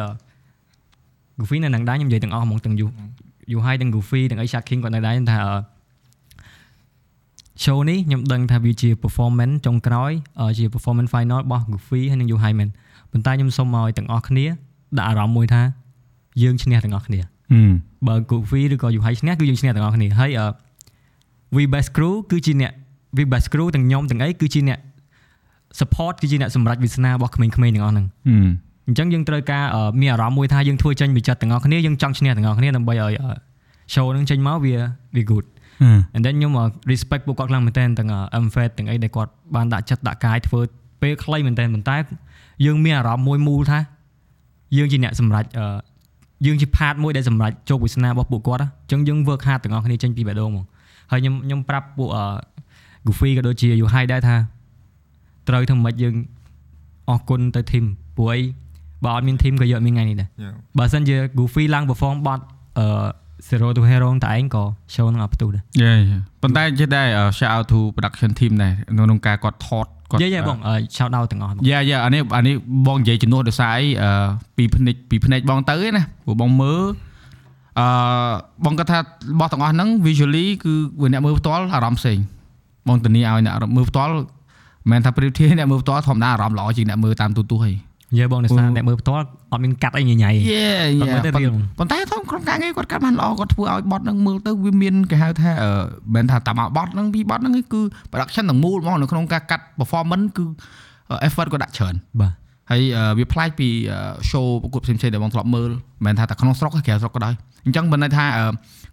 [1.41, 2.87] Goofy នៅនឹងដែរខ្ញុំនិយាយទាំងអស់ហ្មងទាំងយូ
[3.53, 5.39] យូហើយទាំង Goofy ទាំងអី Shaking គាត់នៅដែរថា
[7.63, 10.13] show នេះខ្ញុំដឹងថាវាជា performance ចុងក្រោយ
[10.59, 12.71] ជា performance final របស់ Goofy ហើយនិង You Hai Man
[13.13, 14.47] ប៉ុន្តែខ្ញុំសូមឲ្យទាំងអស់គ្នា
[14.99, 15.63] ដាក់អារម្មណ៍មួយថា
[16.43, 17.21] យើងឈ្នះទាំងអស់គ្នា
[18.07, 20.31] បើ Goofy ឬក៏ You Hai ឈ្នះគឺយើងឈ្នះទាំងអស់គ្នាហើយ
[21.57, 22.73] We Best Crew គឺជាអ្នក
[23.17, 24.79] We Best Crew ទាំងខ្ញុំទាំងអីគឺជាអ្នក
[25.81, 28.07] support គឺជាអ្នកសម្រេចវាសនារបស់ក្មេងៗទាំងអស់ហ្នឹង
[28.87, 29.65] អញ្ចឹងយើងត្រូវការ
[30.01, 33.13] មានអារម្មណ៍មួយថាយើងធ្វើចេញពីចិត្តទាំងអស់គ្នាយើងចង់ឈ្នះទាំងអស់គ្នាដើម្បីឲ្យ
[33.95, 34.75] show ហ្នឹងចេញមកវា
[35.17, 35.47] វា good
[36.15, 36.53] and then ខ្ញុំ
[36.93, 38.11] respect ពួកគាត់ខ្លាំងមែនតើទាំង
[38.45, 40.61] MFET ទាំងអីដែលគាត់បានដាក់ចិត្តដាក់កាយធ្វើ
[41.03, 41.97] ពេលខ្លីមែនតើប៉ុន្តែ
[42.67, 43.79] យើងមានអារម្មណ៍មួយមូលថា
[44.77, 45.45] យើងជាអ្នកសម្រេច
[46.47, 50.65] យើងជា part មួយដែលសម្រេចជោគវាសនារបស់ពួកគាត់អញ្ចឹងយើង work hard ទាំងអស់គ្នាចេញពីបេះដូងមក
[51.11, 52.09] ហើយខ្ញុំខ្ញុំប្រាប់ពួក
[53.07, 54.37] Goofy ក៏ដូចជា You High ដែរថា
[55.49, 56.15] ត្រូវធ្វើម៉េចយើង
[57.11, 57.85] អរគុណទៅ team
[58.17, 58.41] ព្រោះអី
[59.05, 60.29] បើអត់មាន team ក៏យកមានថ្ងៃនេះដែរ
[60.79, 62.45] បើមិនជា Goofy ឡើង perform បត់
[62.79, 62.87] អឺ
[63.49, 64.65] Zero to Hero តែឯងក៏
[64.95, 65.93] show នឹងអត់ផ្ទុះដែរយេ
[66.43, 67.07] ប៉ុន្តែចេះដែរ
[67.39, 70.59] shout out to production team ដែរក្នុងការគាត់ថតគាត់យេយេបង
[70.97, 72.55] shout out ទាំងអស់យ៉ាយ៉ាអានេះអានេះ
[72.87, 73.85] បងនិយាយជំនួសដោយសារអី
[74.57, 76.83] ពីភ្នែកពីភ្នែកបងទៅឯណាព្រោះបងមើល
[77.81, 77.87] អឺ
[78.65, 79.03] បងគាត់ថារ
[79.41, 80.75] បស់ទាំងអស់ហ្នឹង visually គឺ
[81.13, 82.19] អ្នកមើលផ្ទាល់អារម្មណ៍ផ្សេង
[82.89, 84.15] បងធានាឲ្យអ្នកមើលផ្ទាល់
[84.91, 87.63] មិនថាប្រៀបធៀបអ្នកមើលផ្ទាល់ធម្មតាអារម្មណ៍ល្អជាងអ្នកមើលតាមទូទស្ស
[88.15, 90.67] ន៍ហីយេបងអ្នកសារអ្នកមើលផ្ទាល់អត់មានកាត់អីញញ៉ៃយេ
[91.79, 95.51] ប៉ុន្តែធំក្រុមការងារគាត់កាត់បានល្អគាត់ធ្វើឲ្យបត់នឹងមើលទៅវាមានគេហៅថា
[96.15, 100.45] មិនថាតាមបត់នឹងពីបត់នឹងគឺ production ទាំងមូលហ្មងនៅក្នុងការកាត់ performance គឺ
[101.27, 102.33] effort គាត់ដាក់ច្រើនបាទ
[102.71, 102.83] ហើយ
[103.19, 103.69] វាប្លែកពី
[104.31, 105.71] show ប្រកួតផ្សេងៗដែលបងធ្លាប់មើល
[106.05, 107.35] មិនថាតែក្នុងស្រុកក្រៅស្រុកក៏ដោយ
[107.65, 108.27] អញ្ចឹងមិនន័យថា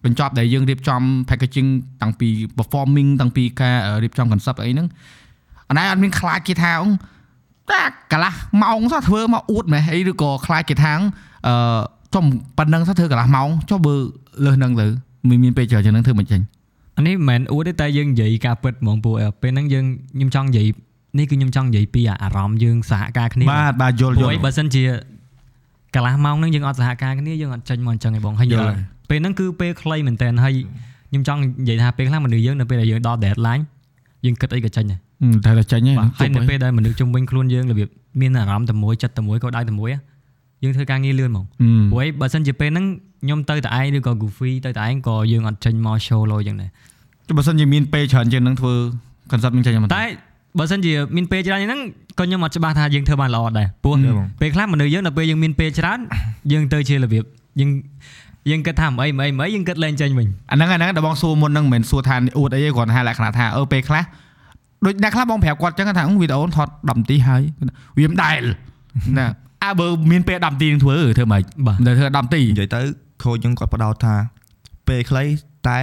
[0.06, 1.70] បញ្ចប់ដែលយើងរៀបចំ packaging
[2.02, 4.88] តាំងពី performing តាំងពីការរៀបចំ concept អីហ្នឹង
[5.70, 6.74] អណែអត់មានខ្លាចគេថា
[7.70, 11.00] តែកន្លះម៉ោងសោះធ្វើមកអួតម៉េះអីឬក៏ខ្លាចគេថាង
[11.48, 11.80] អឺ
[12.16, 12.26] ចំ
[12.58, 13.96] ប៉ុណ្ណឹងសោះធ្វើកន្លះម៉ោងចុះបើ
[14.46, 14.88] លើសហ្នឹងទៅ
[15.30, 16.42] មានមានពេលច្រើនជាងហ្នឹងធ្វើមិនចេញ
[16.98, 19.86] អានេះមិនមែនអួតទេតែយើងនិយាយការពិតហ្មងពួកពេលហ្នឹងយើង
[20.16, 20.68] ខ្ញុំចង់និយាយ
[21.18, 24.84] នេះគឺខ្ញុំចង់និយាយពីអារម្មណ៍យើងសហការគ្នាបាទបាទយល់យល់បើសិនជា
[25.96, 28.74] កន្លះម៉ោងហ្នឹងយើងអត់សហការគ្នាយើងអត់ចេញមកអញ្ចឹងឯងបងហើយយល់
[29.10, 30.54] ពេលហ្នឹងគឺពេលខ្លីមែនតើហើយ
[31.10, 33.64] ខ្ញុំចង់និយាយថាពេលខ្លះមនុស្សយើងនៅពេលដែលយើងដល់ deadline
[34.26, 35.00] យើងគិតអីក៏ចេញដែរ
[35.46, 37.88] តែតែចេញហ្នឹងហើយនៅពេលដែលមនុស្សជុំវិញខ្លួនយើងរបៀប
[38.22, 39.90] មានអារម្មណ៍តែមួយចិត្តតែមួយក៏ដៅតែមួយ
[40.64, 41.46] យើងធ្វើការងារលឿនហ្មង
[41.92, 42.86] ព្រោះបើសិនជាពេលហ្នឹង
[43.24, 46.70] ខ្ញុំទៅតែឯងឬក៏ Goofy ទៅតែឯងក៏យើងអត់ចេញមក show លោយ៉ាងដែរ
[47.38, 48.74] បើសិនជាមានពេលច្រើនជាងហ្នឹងធ្វើ
[49.32, 50.06] concept នឹងចេញមកតែ
[50.60, 51.80] បើសិនជាមានពេលច្រើនហ្នឹង
[52.20, 53.96] ក៏ខ្ញុំអត់ច្បាស់ថាយើងធ្វើបានល្អដែរព្រោះ
[54.42, 56.00] ពេលខ្លះមនុស្សយើងដល់ពេលយើងមានពេលច្រើន
[56.52, 57.24] យើងទៅជារបៀប
[57.60, 57.70] យើង
[58.50, 64.04] យើងគិតថាមិនអីមិនអីមិនអីយើងគិតលែងចេញវិញអាហ្នឹងអាហ្នឹងដែលបងសួរមុនហ្នឹងមិនមែនសួរថាអួតអីទេគ្រាន់តែលក្ខណៈថាអឺពេលខ្លះ
[64.86, 67.42] ដូចអ្នកខ្លះបងប្រាប់គាត់ចឹងថាវីដេអូថត10នាទីហើយ
[67.98, 68.42] វាមិនដែល
[69.18, 69.28] ណា
[69.64, 71.42] អើបើមានពេល10នាទីនឹងធ្វើធ្វើមិន
[71.88, 72.82] ទៅធ្វើ10នាទីនិយាយទៅ
[73.24, 74.16] ខូចយើងគាត់បដោតថា
[74.88, 75.24] ពេលខ្លី
[75.68, 75.80] តែ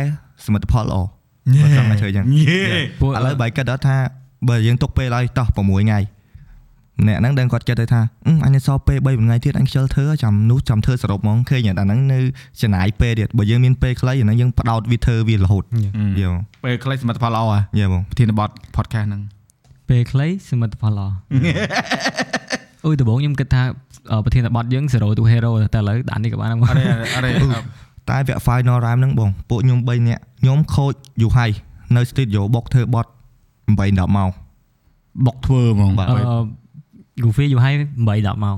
[0.47, 2.25] សមិទ្ធផលល្អគាត់ចង់ឲ្យធ្វើចឹង
[3.17, 3.97] ឥឡូវបើគិតដល់ថា
[4.49, 5.99] បើយើងទុកពេលឲ្យតោះ6ថ្ងៃ
[7.07, 8.01] អ្នកហ្នឹងដឹងគាត់ចិត្តទៅថា
[8.45, 12.19] អញសល់ពេល3ថ្ងៃទៀតអញខ្ជិលធ្វើចាំនោះចាំធ្វើសរុបហ្មងឃើញអាហ្នឹងនៅ
[12.61, 15.65] ចំណាយពេលទៀតបើយើងមានពេលខ្លីអាហ្នឹងយើងបដោតវាធ្វើវារហូត
[16.21, 19.23] យល់ពេលខ្លីសមិទ្ធផលល្អហ៎យល់បងប្រធានបទ podcast ហ្នឹង
[19.89, 21.09] ពេលខ្លីសមិទ្ធផលល្អ
[22.87, 23.63] អូយដំបូងខ្ញុំគិតថា
[24.25, 26.85] ប្រធានបទយើង Zero to Hero តែឥឡូវដាក់នេះក៏បានអរេ
[27.17, 27.31] អរេ
[28.11, 30.93] តែវគ្គ final round ហ្នឹងបងពួកខ្ញុំ3នាក់ខ្ញុំខូច
[31.23, 31.47] យូហៃ
[31.97, 33.09] នៅ studio បុកធ្វើបទ8
[33.69, 34.31] 10ម៉ោង
[35.27, 36.09] បុកធ្វើហ្មងបាទ
[37.23, 37.75] Goofy យូរហើយ
[38.07, 38.57] 8 10ម៉ោង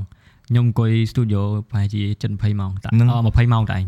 [0.48, 1.40] ខ្ញុំអង្គុយ studio
[1.70, 3.84] ប្រហែលជាជិត20ម៉ោងតែ20ម៉ោងតែឯង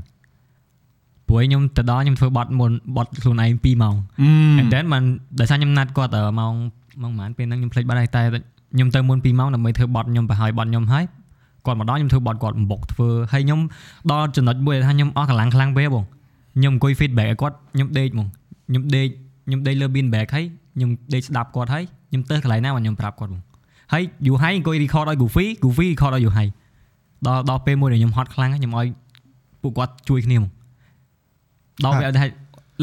[1.29, 3.95] ព្រោះខ្ញុំទៅដល់ខ្ញុំធ្វើបត់មុនបត់ខ្លួនឯង2ម៉ោង
[4.61, 5.03] and then បាន
[5.41, 6.55] ដោយសារខ្ញុំណាត់គាត់ម៉ោង
[7.03, 8.23] ម៉ោងប៉ុន្មានពេលហ្នឹងខ្ញុំភ្លេចបាត់ហើយតែ
[8.75, 11.05] ខ្ញុំទៅមុន2ម៉ោងដើម្បីធ្វើបត់ខ្ញុំប្រហែលបត់ខ្ញុំហើយ
[11.67, 13.61] គាត់មកដល់ខ្ញុំធ្វើបត់គាត់បំបុកធ្វើហើយខ្ញុំ
[14.13, 16.05] ដល់ចំណុចមួយថាខ្ញុំអស់កម្លាំងខ្លាំងពេកបង
[16.57, 18.29] ខ្ញុំអង្គុយ feedback ឲ្យគាត់ខ្ញុំដេកហ្មង
[18.69, 19.09] ខ្ញុំដេក
[19.47, 20.45] ខ្ញុំដេកលើ bean bag ហើយ
[20.75, 23.43] ខ្ញុំដេកស្ដាប់គាត់ហើយខ្ញុំទៅកន្លែងណាមកខ្ញុំប្រាប់គាត់ហ្មង
[23.93, 26.45] ហហើយយូហៃអង្គុយ record ឲ្យ Goofy Goofy record ឲ្យយូហៃ
[27.27, 28.87] ដល់ដល់ពេលមួយដែលខ្ញុំហត់ខ្លាំងខ្ញុំឲ្យ
[29.63, 30.49] ពួកគាត់ជួយគ្នាមក
[31.85, 32.29] ដល់វគ្គដែល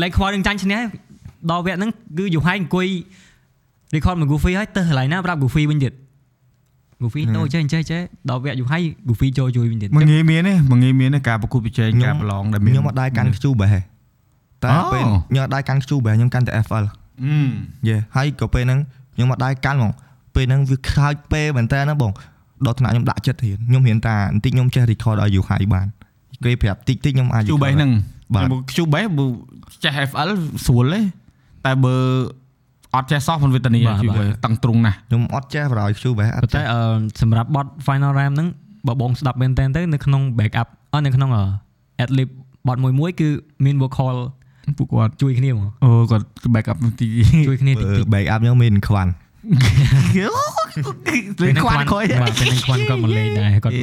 [0.01, 0.80] លេខខ្វល់នឹងចាញ់ឈ្នះ
[1.51, 2.88] ដល់វគ្គហ្នឹងគឺយូហៃអង្គុយ
[3.95, 5.93] record មក Goofy ហើយទៅកន្លែងណាប្រាប់ Goofy វិញទៀត
[7.01, 13.80] Goofy ទៅចេះចេះចេះដល់វគ្គយូហៃ Goofy ចូលជួយវិញទៀតមកងាយមានទេមកងាយមានទេការប្រកួតប្រជែងការប្រឡងដែលមានខ្ញុំអត់ដែរកាន់ខ្ជូបេះទេ
[14.64, 16.86] តែពេលខ្ញុំអត់ដែរកាន់ខ្ជូបេះខ្ញុំកាន់តែ FL
[17.24, 17.36] អឺ
[17.88, 18.80] យេហើយក៏ពេលហ្នឹង
[19.16, 19.91] ខ្ញុំអត់ដែរកាន់ហ្មង
[20.40, 22.12] ពេលហ្នឹងវាខើចពេលមែនតើណាបង
[22.66, 25.88] ដល់ថ្នាក់ខ្ញុំដាក់ចិត្តរៀនខ្ញុំរៀនតាបន្តិចខ្ញុំចេះ record ឲ្យ you high បាន
[26.46, 27.92] គេប្រាប់តិចតិចខ្ញុំអាចជូបេះហ្នឹង
[28.36, 28.44] បាទ
[28.78, 29.26] ជូបេះបើ
[29.84, 30.30] ចេះ FL
[30.66, 31.02] ស្រួលទេ
[31.66, 31.96] តែបើ
[32.96, 36.82] អត់ចេះសោះមិនវេទនាជូបេះតឹងទ្រង់ណាស់ខ្ញុំអត់ចេះបរោយ you បេះអប៉ុត់ន្តែអឺ
[37.22, 38.48] សម្រាប់បទ final ram ហ្នឹង
[38.88, 41.30] បើបងស្ដាប់មែនតើទៅនៅក្នុង backup អត់នៅក្នុង
[42.04, 42.30] ad lib
[42.68, 43.30] បទមួយមួយគឺ
[43.66, 44.16] មាន vocal
[44.78, 46.26] ពួកគាត់ជួយគ្នាហ្មងអូគាត់
[46.56, 47.08] back up ទី
[47.48, 49.12] ជួយគ្នាតិចតិចបែកអាប់ខ្ញុំមានខ្វាន់
[51.44, 53.74] លេងខ្វាន់ខុយបាទពេលហ្នឹងខ្វាន់គាត់មកលេងដែរគាត់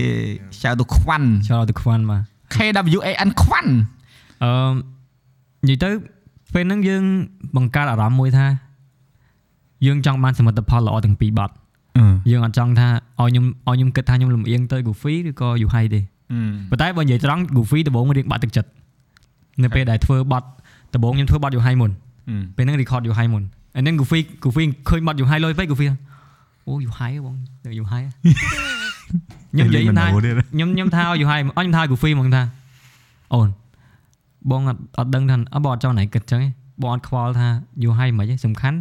[0.62, 2.22] ចៅទៅខ្វាន់ចូលទៅខ្វាន់បាទ
[2.54, 3.70] KWAN ខ្វាន់
[4.44, 4.72] អឺ
[5.68, 5.90] និយាយទៅ
[6.54, 7.02] ពេលហ្នឹងយើង
[7.56, 8.46] បង្កើតអារម្មណ៍មួយថា
[9.86, 11.50] យើងចង់បានសមិទ្ធផលល្អទាំងពីរបទ
[12.30, 12.88] យើងអត់ចង់ថា
[13.20, 16.00] ឲ្យខ្ញុំឲ្យខ្ញុំគិតថាខ្ញុំលំអៀងទៅ Goofy ឬក៏ Yuhai ទេ
[16.70, 18.70] ប៉ុន្តែបើនិយាយត្រង់ Goofy ដំបូងរៀងបាក់ទឹកចិត្ត
[19.62, 20.44] នៅពេលដែលធ្វើបទ
[20.94, 21.90] ដំបូងខ្ញុំធ្វើបទ Yuhai មុន
[22.56, 23.42] ពេលហ្នឹង record Yuhai មុន
[23.76, 25.86] ហើយហ្នឹង Goofy Goofy ឃើញបទ Yuhai លុយពេក Goofy
[26.66, 27.34] អូ Yuhai ហ៎បង
[27.78, 28.02] Yuhai
[29.52, 30.06] ខ្ញុំនិយាយថា
[30.54, 32.42] ខ្ញុំខ្ញុំថាឲ្យ Yuhai អត់ខ្ញុំថាឲ្យ Goofy ហ្មងថា
[33.34, 33.48] អូន
[34.50, 36.48] បងអត់អត់ដឹងថាអត់បងអត់ចង់ណៃគិតចឹងទេ
[36.82, 37.48] បងអត់ខ្វល់ថា
[37.84, 38.78] Yuhai មិនទេសំខាន់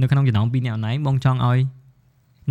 [0.00, 1.58] នៅក្នុងចំណោមពីរអ្នកណៃបងចង់ឲ្យ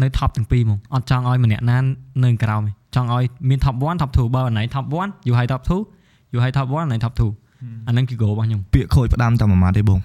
[0.02, 1.78] នៅ top ទាំងពីរហ្មងអត់ចង់ឲ្យម្នាក់ណា
[2.24, 7.14] នៅក្រោមទេចង់ឲ្យមាន top 1 top 2បើអណៃ top 1 you high top 2 you high top 1អណៃ top
[7.20, 10.00] 2អាហ្នឹងគឺ goal របស់ខ្ញុំពាក្យខូចផ្ដាំតែមួយម៉ាត់ទេបង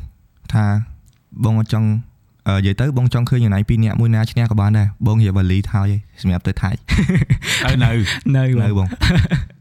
[0.53, 0.65] ថា
[1.45, 1.89] បងអត់ចង់
[2.49, 6.71] អឺនិយាយទៅបងចង់ឃើញយ៉ាងណាពីរអ្នកមួយណាឈ្នះក៏បានដែរបងនិយាយបាលីថយឯងសម្រាប់ទៅថៃ
[7.65, 7.91] ទៅនៅ
[8.37, 8.89] នៅនៅបង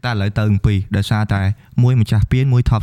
[0.04, 1.40] តែឥឡូវទៅទាំងពីរដោយសារតែ
[1.82, 2.82] មួយម្ចាស់ពៀនមួយ top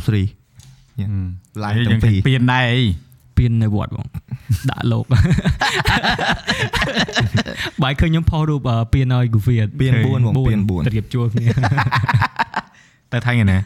[0.62, 2.84] 3ឡាយទាំងពីរពៀនដែរអី
[3.36, 4.06] ពៀននៅវត្តបង
[4.70, 5.04] ដាក់លោក
[7.82, 11.46] បាយឃើញខ្ញុំផុសរូបអឺពៀនឲ្យ Goofy អត់ពៀន4បងពៀន4ត្រៀបជួលគ្នា
[13.12, 13.58] ទៅថៃឯណា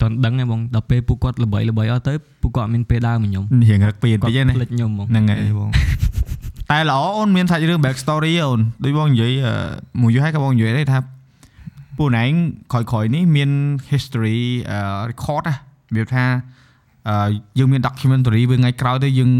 [0.00, 5.70] តន់ដឹងហ្នឹងបងដល់ពេលពួកគាត់ល្បីល្បីអស់ទៅពួកគាត់អត់មានពេលដើរមកខ្ញុំរៀងរឹកពៀនគាត់តិចណាភ្លេចខ្ញុំហ្មងហ្នឹងហើយអីបង
[6.70, 9.54] តែល្អអូនមានសាច់រឿង back story អូនដូចបងនិយាយអឺ
[10.00, 10.98] មួយយូរហើយក៏បងនិយាយដែរថា
[11.98, 12.30] ពួកណែង
[12.72, 13.50] ក្រោយៗនេះមាន
[13.90, 14.38] history
[14.70, 14.80] អឺ
[15.10, 15.56] record ណារ
[15.94, 16.55] បៀបថាអឺ
[17.58, 19.30] យើងមាន documentary វាថ្ងៃក្រោយទៅយើង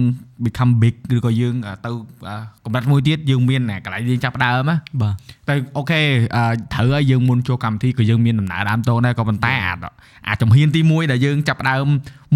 [0.46, 1.90] become big ឬក៏យើងអឺទៅ
[2.28, 5.14] អឺកម្រិតមួយទៀតយើងមានអាកន្លែងយើងចាប់ផ្ដើមណាបាទ
[5.48, 6.00] តែអូខេ
[6.36, 6.44] អឺ
[6.74, 9.78] ត្រូវឲ្យយើងមុនចូលកម្មវិធីក៏យើងមានដំណើរដើមតូនដែរក៏ប៉ុន្តែអាច
[10.28, 11.86] អាចជំហានទី1ដែលយើងចាប់ផ្ដើម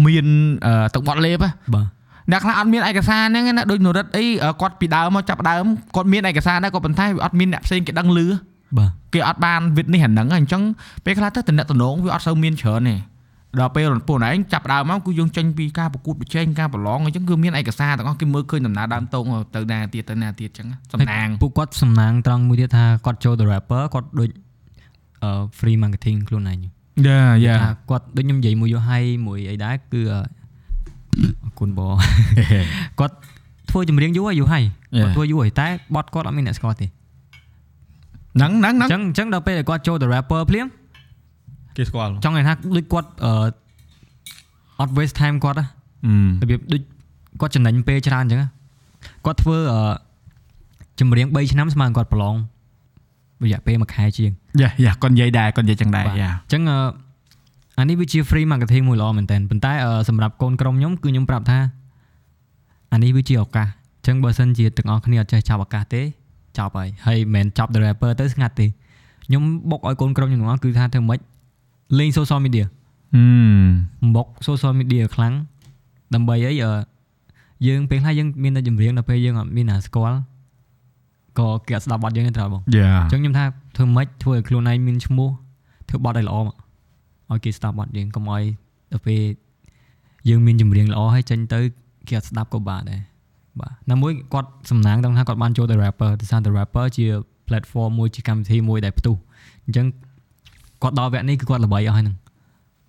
[0.05, 0.25] មាន
[0.65, 1.87] អឺទឹកបត់លេបណាបាទ
[2.31, 4.25] អ្នកខ្លះអត់មានឯកសារហ្នឹងណាដូចនរិតអី
[4.61, 5.63] គាត់ពីដើមមកចាប់ដើម
[5.95, 8.27] គាត់មានឯកសារដែរក៏ប៉ុន្តែវាអត់មានអ្នកផ្សេងគេដឹងលឺ
[8.77, 10.63] បាទគេអត់បានវិតនេះអាហ្នឹងអញ្ចឹង
[11.05, 12.95] ពេលខ្លះទៅតំណតំណងវាអត់សូវមានច្រើនទេ
[13.59, 19.25] ដល់ពេលពួកឯងចាប់ដើមមកគឺយើងចេញពីការប្រកួតប្រជែងការប្រឡងអញ្ចឹងគឺមានឯកសារទាំងអស់គេមើលឃើញដំណើរដើមតោង
[19.55, 24.29] ទៅណាទៀតទៅណាទៀតអញ្ចឹងសំណាងពួកគាត់សំណាងត្រង់មួយទៀតថាគាត់ចូលទៅ rapper គាត់ដូច
[25.23, 26.57] អឺ free marketing ខ្លួនឯង
[27.07, 30.21] យ៉ាយ៉ាថាគាត់ដូចខ្ញុំនិយាយមួយយូរហើយមួយអីដែរគឺអឺ
[31.43, 31.93] អរគុណបង
[32.99, 33.15] គាត់
[33.69, 34.63] ធ្វើចម្រៀងយូរហើយយូរហើយ
[35.01, 40.67] គាត់ធ្វើយូរហើយតែបត់គាត់អត់មានអ្នកស្គាល់ទេហ្នឹងហ្នឹងអហ្នឹងញ្ចឹងអញ្ចឹងដល់ពេលដែលគាត់ចូលទៅ rapper ភ្លាម
[41.77, 43.33] គេស្គាល់ចង់និយាយថាដូចគាត់អឺ
[44.79, 45.65] អត់ waste time គាត់ណា
[46.41, 46.81] របៀបដូច
[47.41, 48.49] គាត់ចំណេញពេលច្រើនអញ្ចឹងណា
[49.25, 49.81] គាត់ធ្វើអឺ
[50.99, 52.35] ចម្រៀង3ឆ្នាំស្មើនឹងគាត់ប្រឡង
[53.43, 56.79] រយៈពេល1ខែជាងយ៉ាយ៉ាគាត់និយាយដែរគាត់និយាយចឹងដែរបាទយ៉ាអញ្ចឹងអឺ
[57.79, 61.59] អានេះវាជា free marketing មួយល្អមែនតើប៉ុន្តែអឺសម្រាប់កូនក្រុមខ្ញុំគឺខ្ញុំប្រាប់ថា
[62.93, 66.01] អានេះវាជាឱកាសអញ្ចឹងបើសិនជាទាំងអស់គ្នាអត់ចេះចាប់ឱកាសទេ
[66.57, 68.67] ចប់ហើយហើយមិនមែនចាប់ the rapper ទៅស្ងាត់ទេ
[69.25, 71.19] ខ្ញុំបុកឲ្យកូនក្រុមខ្ញុំទាំងអស់គឺថាធ្វើម៉េច
[71.97, 72.65] លេង social media
[73.15, 73.23] ហឹ
[73.61, 75.33] មបុក social media ខ្លាំង
[76.13, 76.73] ដើម្បីអីអឺ
[77.67, 80.19] យើងពេលខ្លះយើងមានតែចម្រៀងដល់ពេលយើងអត់មានអ្នកស្គាល់
[81.39, 85.29] ក៏គេអត់ស្ដាប់បទយើងទេត្រូវបងយ៉ាអញ្ចឹងខ្ញុំថាធ្វើម៉េចធ្វើឲ្យខ្លួនឯងមានឈ្មោះ
[85.89, 86.55] ធ្វើបទឲ្យល្អមក
[87.31, 88.43] ឲ្យគេស្ដាប់បទយើងកុំឲ្យ
[88.91, 89.21] ដល់ពេល
[90.29, 91.59] យើងមានចម្រៀងល្អហើយចេញទៅ
[92.07, 93.01] គេអត់ស្ដាប់ក៏បាទដែរ
[93.59, 97.05] បាទណាមួយគាត់សំណាងត្រង់ថាគាត់បានចូលទៅ rapper ទៅសារទៅ rapper ជា
[97.47, 99.15] platform មួយជាកម្មវិធីមួយដែលផ្ទុះ
[99.65, 99.85] អញ្ចឹង
[100.83, 102.15] គាត់ដល់វគ្គនេះគឺគាត់ល្បីអស់ហើយហ្នឹង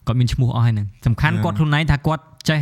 [0.06, 2.60] គាត់មានឈ្មោះអស់ហើយហ្នឹងសំខាន់គាត់ខ្លួនឯងថាគាត់ចេះ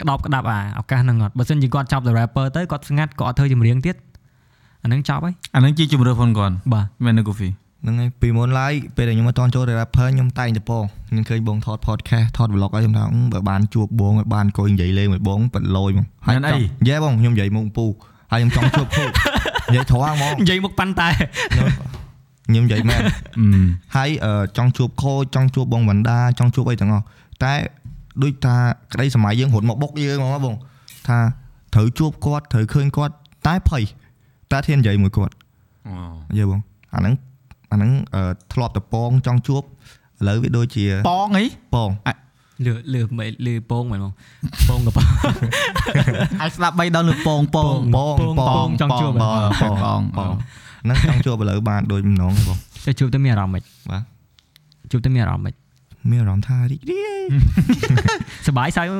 [0.00, 3.96] ក្តោបក្តាប់អាឱកាសហ្នឹងអត់បើមិនជាគាត់ចាប់ទៅ rapper ទៅគាត់ស្ងាត់គាត់អត់ធ្វើចម្រៀងទៀត
[4.82, 7.52] អាហ្នឹងចប់ហើយអាហ្នឹងជាជំរឿនផងគាត់បាទមែនទេ Coffee
[7.82, 17.90] ហ្នឹងហើយពីមុនឡើយពេលដែលខ្ញុំអត់តន់ចូល rapper ខ្ញុំតែងតែពងខ្ញុំឃើញបងថត podcast ថត vlog ហើយខ្ញុំថាអឺបើបានជួបបងឲ្យបានអង្គុយនិយាយលេងមួយបងប៉ិតលយហ្មងមែនអីយេបងខ្ញុំនិយាយមុខពូហ
[18.32, 19.04] ហើយខ្ញុំចង់ជួបគ្រូ
[19.70, 21.08] និយាយត្រង់ហ្មងនិយាយមុខប៉ាន់តែ
[22.46, 23.00] ខ្ញុំនិយាយមែន
[23.96, 24.10] ហើយ
[24.56, 27.04] ចង់ជួបខូចចង់ជួបបងវណ្ដាចង់ជួបអីទាំងអស់
[27.42, 27.52] តែ
[28.22, 28.56] ដូចថា
[28.92, 30.54] ក្តីសម័យយើងរត់មកបុកយើងហ្មងបង
[31.08, 31.18] ថា
[31.74, 33.14] ត្រូវជួបគាត់ត្រូវឃើញគាត់
[33.46, 33.82] តែភ័យ
[34.52, 35.34] តែធាននិយាយមួយគាត់
[36.38, 36.60] យល់បង
[36.94, 37.14] អាហ្នឹង
[37.72, 37.90] អាហ្នឹង
[38.52, 39.66] ធ្លាប់តពងចង់ជួបឥ
[40.28, 41.90] ឡូវវាដូចជាប៉ងអីពង
[42.66, 43.00] លឺលឺ
[43.46, 44.12] លឺពងមែនបង
[44.68, 45.02] ពងកប៉
[46.40, 50.32] ហើយស្ដាប់បីដល់លឺប៉ងប៉ងពងពងចង់ជួបប៉ងប៉ងពង
[50.84, 54.02] ហ្នឹងចង់ជួបឥឡូវបានដូចម្ដងបងតែជួបទៅមានអារម្មណ៍មិនបាទ
[54.90, 55.54] ជួបទៅមានអារម្មណ៍មិន
[56.10, 57.24] មានអារម្មណ៍ថារីករាយ
[58.46, 58.98] សប្បាយសើអឺ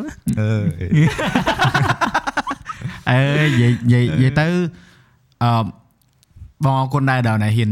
[3.11, 3.21] អើ
[3.53, 4.47] និយាយនិយាយនិយាយទៅ
[5.43, 5.65] អឺ
[6.65, 7.71] បងអរគុណដែរដល់ណែហ៊ាន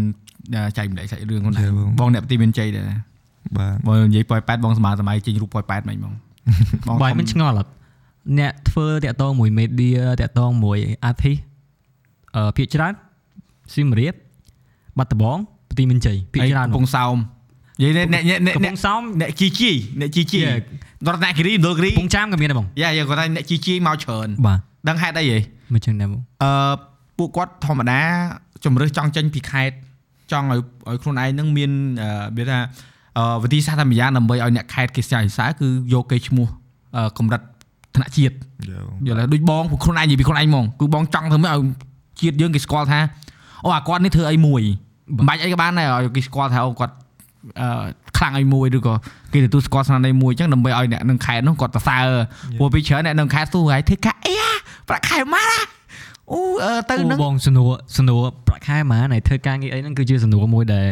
[0.77, 2.85] ចែកម្លែកសាច់រឿងខ្លួនឯងបងអ្នកទីមានជ័យដែរ
[3.57, 6.15] បាទបងនិយាយប៉យប៉ែតបងសមាសម័យចេញរូបប៉យប៉ែតមិនហ្មង
[7.03, 7.71] បាយមិនឆ្ងល់អត់
[8.39, 11.41] អ្នកធ្វើតាក់តងមួយ media តាក់តងមួយ artist
[12.37, 12.93] អឺភាគច្រើន
[13.75, 14.15] សៀមរាប
[14.99, 15.39] បាត់ដំបង
[15.69, 17.17] ប្រទីមានជ័យភាគច្រើនកំពង់សោម
[17.81, 20.59] និយាយអ្នកអ្នកអ្នកកំពអ្នកង់សោមអ្នកជីជីអ្នកជីជី Yeah.
[21.07, 24.59] រតនគិរីមណ្ឌលគិរីកំពង់ចាមក៏មានដែរបងយ៉ាយ៉ាគាត់ថាអ្នកជីជីមកច្រើនបាទ
[24.89, 25.39] ដឹងហេតុអីហី
[25.75, 26.53] មិនចឹងដែរបងអឺ
[27.19, 28.01] ពួកគាត់ធម្មតា
[28.65, 29.77] ជំរឹះចង់ចេញពីខេត្ត
[30.33, 31.71] ចង់ឲ្យឲ្យខ្លួនឯងនឹងមាន
[32.03, 32.59] អឺវាថា
[33.19, 36.47] អឺវិធីសាស្ត្រតែម្យ៉ាងដើម្បីឲ្យអ្នកខេត្តគេស្ចាយសាគឺយកគេឈ្មោះ
[36.97, 37.43] អឺកម្រិត
[37.97, 41.65] ថ្នាក់ជាតិយល់យល់ហើយដូចបងពួកខ្លួនឯងនិយាយពីខ្លួនឯងហ្មងគឺបងចង់ធ្វើម៉េចឲ្យ
[42.21, 43.01] ជាតិយើងគេស្គាល់ថា
[43.65, 44.63] អូអាគាត់នេះធ្វើអីមួយ
[45.17, 46.95] មិនបាច់អីក៏បានដែរឲ្យគេស្គាល់ថាអូគាត់
[47.61, 47.69] អឺ
[48.17, 48.95] ខ្លាំងអីមួយឬក៏
[49.33, 52.07] គេទទួលស្គាល់ស្នាដៃមួយអញ្ចឹងដើម្បីឲ្យអ្នកនឹងខេត្តនោះគាត់សរសើរ
[52.59, 54.35] ព្រោះពីច្រើនអ្នកនឹងខេត្តសួរហើយធ្វើកាអី
[54.89, 55.61] ប្រាក់ខែម៉ាណា
[56.33, 60.87] អូអឺទៅអូនឹងបងសំណួរសំណួរប្រាក់ខែម៉ាណៃធ្វើការងារអីហ្នឹងគឺជាសំណួរមួយដែល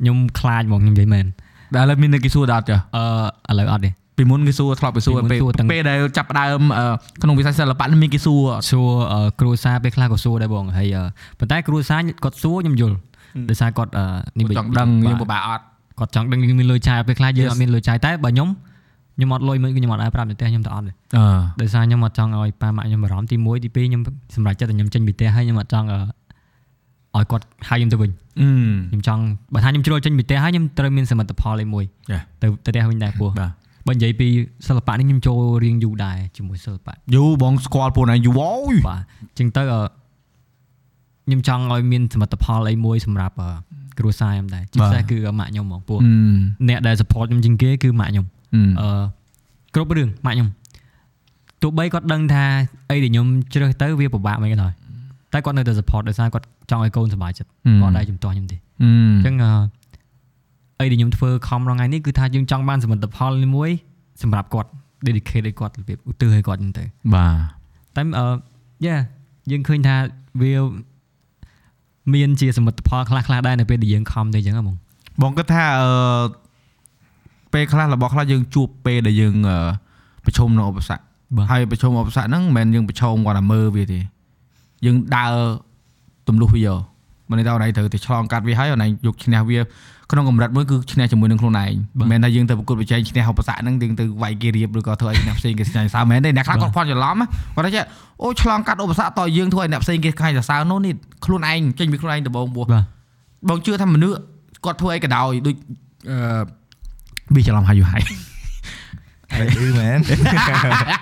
[0.00, 1.26] ខ្ញុំខ្លាចហ្មងខ្ញុំនិយាយមែន
[1.74, 6.84] ដែលឥឡូវមានអ្នកគេសួរដល់ចាអឺឥឡូវអត់ទេ ពីមុនគេសួរធ្លាប់គេសួរពីមុនពេលសួរទាំងពេលដែលចាប់ផ្ដើមអឺ
[7.22, 8.40] ក្នុងវិស័យសិល្បៈនេះមានគេសួរ
[8.70, 11.04] សួរអឺគ្រូសាពេលខ្លះក៏សួរដែរបងហើយអឺ
[11.38, 12.96] ប៉ុន្តែគ្រូសាគាត់សួរខ្ញុំយល់
[13.50, 14.04] ដោយសារគាត់អឺ
[14.38, 15.64] នេះចង់ដឹងយើងពិបាកអត់
[15.98, 18.48] គាត់ចង់ដឹងយើងមានលុយចាយពេលខ្លះយើងអត់មានលុយចាយតែបើខ្ញុំ
[19.16, 24.02] ខ្ញុំអត់លុយមិនខ្ញុំអត់អាចប្រាប់នៅផ្ទះខ្ញុំទៅអត់ទេអឺដោយសារខ្ញុំអត់ចង់ឲ្យប៉ាម៉ាក់ខ្ញុំបារម្ភទី1ទី2ខ្ញុំ
[24.34, 25.98] សម្រាប់ចិត្តតែខ្ញុំចេញពីផ្ទះហើយខ្ញុំអត់ចង់អឺ
[27.16, 28.10] ឲ្យគាត់ហៅខ្ញុំទៅវិញ
[28.40, 28.48] អឺ
[28.90, 29.22] ខ្ញុំចង់
[29.54, 33.52] បើថាខ្ញុំជ្រុលចេញពីផ្ទះហើយខ្ញុំត្រូវមានសមិទ្ធផលអីមួយចា៎ទៅទៅផ្ទះវិញដែរពោះបាទ
[33.88, 34.28] បើនិយាយពី
[34.68, 39.80] សិល្បៈនេះខ្ញុំចូលរៀងយូរដែរជាមួយសិល្បៈយូបងស្គាល់ពួកណៃយូអូយបាទអញ្ចឹងទៅអឺ
[41.26, 43.48] ខ្ញុំចង់ឲ្យមានសមិទ្ធផលអីមួយសម្រាប់អឺ
[43.98, 46.10] គ្រួសារខ្ញុំដែរជាពិសេសគឺម៉ាក់ខ្ញុំហ្មងពោះអឺ
[46.68, 49.02] អ្នកដែល support ខ្ញុំជាងគេគឺម៉ាក់ខ្ញុំអឺអឺ
[49.74, 50.48] គ្រប់រឿងម៉ាក់ខ្ញុំ
[51.62, 52.44] ទោះបីគាត់ដឹងថា
[52.90, 54.72] អីដែលខ្ញុំជ្រើសទៅវាពិបាកមិនក៏ដោយ
[55.32, 57.48] តែគាត់នៅតែ support ដោយសារគាត់ចង់ឲ្យកូនសប្បាយចិត្ត
[57.80, 59.50] គាត់ដែរជំទាស់ខ្ញុំទេអឺអញ្ចឹងអឺ
[60.80, 63.70] អីដែលខ្ញុំធ្វើខំរងថ្ងៃនេះគឺថាយើងចង់បានសមិទ្ធផលមួយ
[64.22, 64.70] សម្រាប់គាត់
[65.06, 67.26] dedicate ឲ្យគាត់របៀបឧទ្ទិសឲ្យគាត់អញ្ចឹងទៅបា
[67.96, 68.26] ទតែអឺ
[68.86, 68.96] យ៉ា
[69.50, 69.96] យើងឃើញថា
[70.42, 70.54] វា
[72.14, 74.76] មានជាសមិទ្ធផលខ្លះខ្លះៗដែរនៅពេលដែលយើងខំទៅអញ្ចឹងហ៎បង
[75.22, 75.88] បងគិតថាអឺ
[77.52, 79.58] ពេលខ្លះរបស់ខ្លះយើងជួបពេលដែលយើងអឺ
[80.24, 81.02] ប្រឈមនឹងឧបសគ្គ
[81.36, 84.00] បាទហើយប្រឈមឧបសគ្គហ្នឹងមិនមែនយើងប្រឈមគាត់តែមើលវាទេ
[84.84, 85.34] យើងដើរ
[86.28, 86.64] ទម្លុះវា
[87.30, 89.60] មិនន័យថាអូនឯងត្រូវតែឆ្លងកាត់វាហើយអូនឯងយកឈ្នះវា
[90.12, 97.82] ក្នុងកម្រិតមួយគឺឈ្នះជាមួយនឹងខ្លួនឯងមិនមែនថាយើងទៅប្រកួតប្រជែងឈ្នះឧបសគ្គហ្នឹងយើងទៅវាយគេរៀបឬក៏ធ្វើឲ្យអ្នកផ្សេងគេស្ញាញ់សើមិនមែនទេអ្នកខ្លះគាត់ផន់ច្រឡំណាគាត់ថា
[98.22, 100.94] អូឆ្លងកាត់ឧបសគ្គតើយើងធ្វើឲ្យអ្នកផ្សេងគេខ្លាចសរសើរនោះនេះ
[101.24, 102.84] ខ្លួនឯងចេញពីខ្លួនឯងដំបូងពោះបាទ
[103.48, 104.16] បងជឿថាមនុស្ស
[104.64, 105.54] គាត់ធ្វើអីក៏ដោយដូច
[106.10, 106.42] អឺ
[107.34, 108.02] វាច្រឡំហើយយូរហើយ
[109.32, 109.98] អីឌឺមែន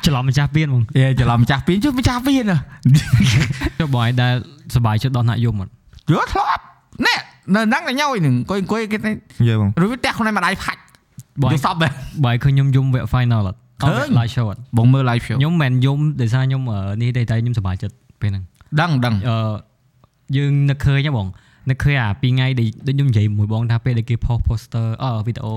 [0.07, 2.45] ច្រឡំម្ចាស់ពៀនហ្មងយេច្រឡំម្ចាស់ពីនជឿម្ចាស់ពីន
[3.79, 4.35] ចុះបងឯងដែល
[4.75, 5.73] សប្បាយចិត្តដល់ណាក់យំអត់
[6.11, 6.63] យល់ធ្លាប់
[7.07, 7.15] ណែ
[7.55, 9.11] នៅហ្នឹងតែញយហ្នឹងអង្គុយអង្គុយគេថា
[9.49, 10.81] យល់បងរួចផ្ទះខ្លួនឯងម្ដាយផាច់
[11.43, 11.89] បងយឯងល់សពបែ
[12.25, 18.45] បើឯងឃើញខ្ញុំយំវគ្គ final អត់ឃើញអត់ live show អត់បងមើល live show ខ្ញុំមិនមែនយំដោយសារខ្ញុំអឺនេះទេតែខ្ញុំសប្បាយចិត្តពេលហ្នឹង
[18.81, 19.37] ដឹងដឹងអឺ
[20.37, 21.27] យើងនឹកឃើញហ៎បង
[21.71, 25.55] នឹកឃើញអាពីរថ្ងៃដែលដូចខ្ញុំនិយាយមួយបងថាពេលដែលគេ post poster អឺវីដេអូ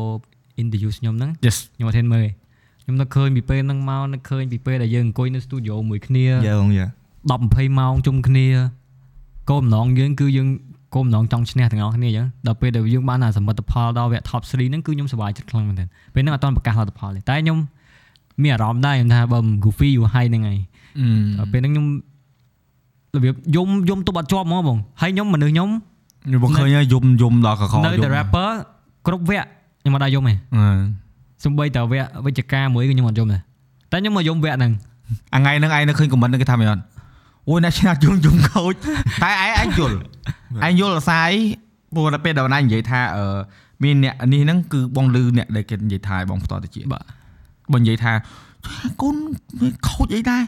[0.61, 2.29] interview ខ្ញុំហ្នឹង yes ខ្ញុំអត់ហ៊ានមើលទេ
[2.83, 6.91] ខ្ញុំនឹកឃើញពីពេលហ្នឹងមកនឹកឃើញពីពេលដែលយើងអង្គុយនៅ studio មួយគ្នាយល់បងយល់
[7.31, 8.47] 10 20ម៉ោងជុំគ្នា
[9.49, 10.47] គោលបំណងយើងគឺយើង
[10.95, 17.57] គោលបំណងចង់ឈ្នះទាំងអស់គ្នាអញ្ចឹងដល់ពេលដែលយើងបានអាសមិទ្ធផលដល់វគ្គ top 3ហ្នឹងគឺខ្ញុំសប្បាយចិត្តខ្លាំងមែនទែនពេលហ្នឹងអត់ទាន់ប្រកាសលទ្ធផលទេតែខ្ញុំ
[18.43, 20.59] មានអារម្មណ៍ដែរខ្ញុំថាបើមិន goofy យូរហើយហ្នឹងហើយ
[20.99, 21.07] អឺ
[21.39, 21.85] ដល់ពេលហ្នឹងខ្ញុំ
[23.15, 25.69] របៀបយំយំទប់អត់ជាប់ហ្មងបងហើយខ្ញុំមនុស្សខ្ញុំ
[26.43, 28.49] បងឃើញយំយំដល់កខនៅតែ rapper
[29.07, 29.45] គ្រប់វគ្គ
[29.81, 30.65] ខ្ញុំអត់ដែរយំទេអឺ
[31.45, 33.41] សំបីតែវគ្គវិជ្ជការមួយគឺខ្ញុំអត់យំដែរ
[33.91, 34.71] តែខ្ញុំមកយំវគ្គហ្នឹង
[35.33, 36.81] អាថ្ងៃហ្នឹងឯងនៅឃើញ comment ហ្នឹងគេថាមិនអត់
[37.49, 38.73] អូយអ្នកឆ្នះយំយំខូច
[39.23, 39.95] តែឯងឯងយល់
[40.65, 41.31] ឯងយល់អាសាយ
[41.93, 43.37] ព្រោះដល់ពេលដល់ណានិយាយថាអឺ
[43.83, 47.03] មានអ្នកនេះហ្នឹងគឺបងលឺអ្នកដែលគេនិយាយថាឲ្យបងផ្ទាល់ទៅជាបាទ
[47.71, 48.11] បងនិយាយថា
[49.01, 49.15] កូន
[49.87, 50.41] ខូចអីដែរ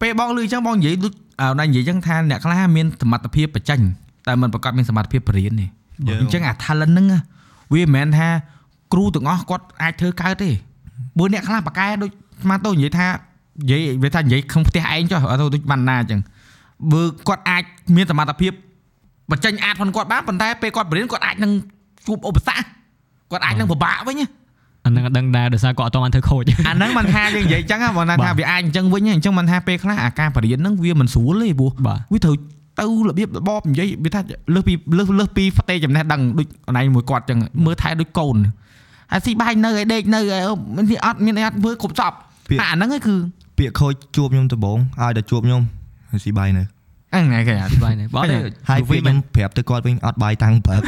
[0.00, 3.80] ពេលបងលឺអញ្ចឹងបងនិយាយដូចអឺនិយាយអញ្ចឹងថាអ្នកខ្លះមានសមត្ថភាពបញ្ចេញ
[4.26, 5.66] តែមិនប្រកាសមានសមត្ថភាពបរៀនទេ
[6.20, 7.06] អញ្ចឹងអា talent ហ្នឹង
[7.74, 8.28] វាមិនមែនថា
[8.92, 10.50] គ្រូទាំងអស់គាត់អាចធ្វើកើតទេ
[11.18, 12.10] បើអ្នកខ្លះប៉ាកែដូច
[12.42, 13.06] ស្មាតូនិយាយថា
[13.60, 16.20] និយាយវាថានិយាយក្នុងផ្ទះឯងចុះអត់ទៅដូចបានណាអញ្ចឹង
[16.92, 17.62] បើគាត់អាច
[17.96, 18.52] មានសមត្ថភាព
[19.30, 21.52] បញ្ចេញអាចផងគាត់បានប៉ុន្តែពេលគាត់បរៀនគាត់អាចនឹង
[22.06, 22.64] ជួបឧបសគ្គ
[23.30, 24.26] គាត់អាចនឹងពិបាកវិញណា
[24.84, 32.36] អាហ្នឹងអត់ដឹងដែរដោយសារគាត់អត់តបានធ្វើខូចអាហ្នឹងមិនថាយើងនិយាយអញ្ចឹងបងណាថាវាអាចអញ្ចឹងវិញអញ្ចឹងមិនថាពេលខ្លះអាការបរៀនហ្នឹងវាមិនស្រួលទេព្រោះបាទវាត្រូវ
[32.80, 34.20] ទៅរបៀបរបបនិយាយវាថា
[34.54, 38.36] លើសពីលើសលើសពីផ្ទៃចំណេះដឹងដូចអនឡាញមួយគាត់អញ្ចឹងមើលថែដូចកូន
[39.12, 40.42] ហើយស៊ីបាយនៅឲ្យដេកនៅឲ្យ
[40.76, 42.12] មានអត់មានអត់ធ្វើគ្រប់សព
[42.60, 43.14] អាហ្នឹងឯងគឺ
[43.60, 45.62] ពាក្យខូចជួបខ្ញុំដំបងឲ្យតែជួបខ្ញុំ
[46.10, 46.64] ហើយស៊ីបាយនៅ
[47.12, 47.54] ហ្នឹងឯងគេ
[47.84, 48.36] បាយនេះបងទេ
[48.70, 50.80] ហើយវីពេលខ្ញុំប្រាប់ទៅគាត់វិញអត់បាយតាំងព្រឹក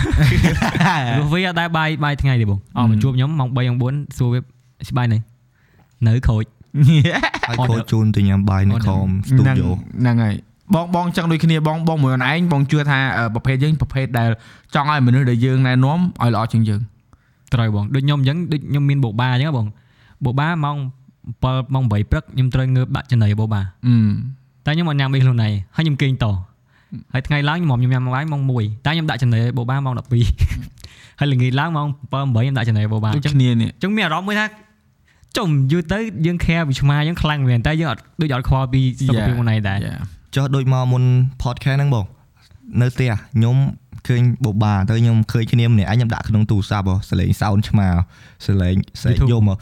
[1.18, 4.40] លោកវីអត់ដែរបាយបាយថ្ងៃទេបងអស់មកជួបខ្ញុំម៉ោង3ម៉ោង4សួរវា
[4.88, 5.20] ស្បាយនេះ
[6.08, 6.44] នៅខូច
[7.48, 9.70] ហើយខូចជូនទៅញ៉ាំបាយនៅខំស្ទូឌីយោ
[10.00, 10.34] ហ្នឹងហើយ
[10.74, 12.98] បងបងចឹងដូចគ្នាបងបងមួយអនឯងបងជឿថា
[13.34, 14.30] ប្រភេទយើងប្រភេទដែល
[14.74, 16.80] ចង់ឲ្យមនុស្សដែលយើងណែនាំឲ្យល្អជាងយើង
[17.54, 19.66] ត្រូវបងដូចខ្ញុំអញ្ចឹងដូចខ្ញុំមានបូបាអញ្ចឹងបង
[20.24, 20.76] បូបាម៉ោង
[21.30, 23.94] 7ម៉ោង8ព្រឹកខ្ញុំត្រូវងើបដាក់ចំណីបូបាអឺ
[24.66, 26.26] តែខ្ញុំអត់ញ៉ាំអីខ្លួនឯងហើយខ្ញុំគេងត
[27.12, 34.46] ហើយថ្ងៃឡើងខ្ញុំខ្ញុំញ៉ាំបាយម៉ោង1តែខ្ញុំដាក់ចំណីបូបាម៉ោង12ហើយល្ងាចឡើងម៉ោង7 8ខ្ញុំដាក់ចំណីបូបាអដូចញ្ចឹងគ្នានេះអញ្ចឹងមានអារម្មណ៍មួយថា
[35.36, 39.78] ចុំយូរទៅយើង care ពីឆ្មាយើងខ្លាំងមែនតែយើងអត់ដូចអត់ខ្វល់ពីសុខភាពខ្លួនឯងដែរ
[40.34, 41.02] ចុះដូចមកមុន
[41.42, 42.04] podcast ហ្នឹងបង
[42.80, 43.56] នៅផ្ទះខ្ញុំ
[44.08, 47.88] ឃើញបូបាទៅខ្ញុំឃើញគ្នាម្នាក់ឯងខ្ញុំដាក់ក្នុងទូរស័ព្ទហ៎សលេងសោនឆ្មា
[48.46, 49.56] សលេងស្រែក YouTube យំហ៎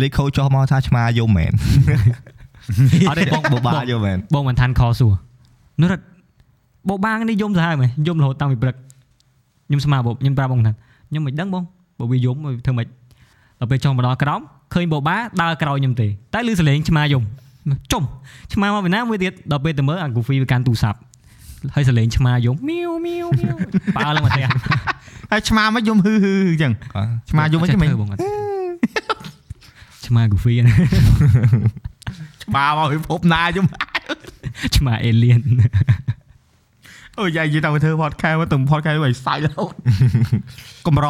[0.00, 1.52] លេខខូចចុះមកថាឆ្មាយំមែន
[3.08, 5.12] អត់ទេបងបូបាយំមែនបងមិនឋានខសួរ
[5.80, 6.04] នោះរត់
[6.88, 8.76] បោបាងនេះយំទៅហើយមែនយំរហូតតាំងពីព្រឹក
[9.66, 10.72] ខ្ញុំស្មារបោខ្ញុំប្រាប់បងថា
[11.08, 11.64] ខ្ញុំមិនដឹងបង
[11.98, 12.86] បើវាយំវាធ្វើម៉េច
[13.60, 14.40] ដល់ពេលចង់មកដល់ក្រោម
[14.74, 17.22] ឃើញបោបាដើរក្រោយខ្ញុំទេតែលឺសលេងឆ្មាយំ
[17.92, 18.02] ចុំ
[18.52, 20.98] ឆ្មាមកពីណាមួយទៀតដល់ពេលទៅមើលអា Goofy វាកាន់ទូរស័ព្ទ
[21.74, 23.56] ហើយសលេងឆ្មាយំមៀវមៀវមៀវ
[23.96, 24.46] ប៉ាឡើងមកផ្ទះ
[25.30, 28.20] ហើយឆ្មាមកយំហឺហឺអញ្ចឹងអ่ะឆ្មាយំវិញមិនបងអត់
[30.14, 30.74] ឆ្មា Goofy ណា
[32.44, 33.66] ឆ្មាមកពិភពណាយំ
[34.76, 35.42] ឆ្មា alien
[37.18, 39.72] អូយ៉ាយទៅធ្វើ podcast ទៅ podcast ឲ្យសាច់រហូត
[40.86, 41.06] កំរ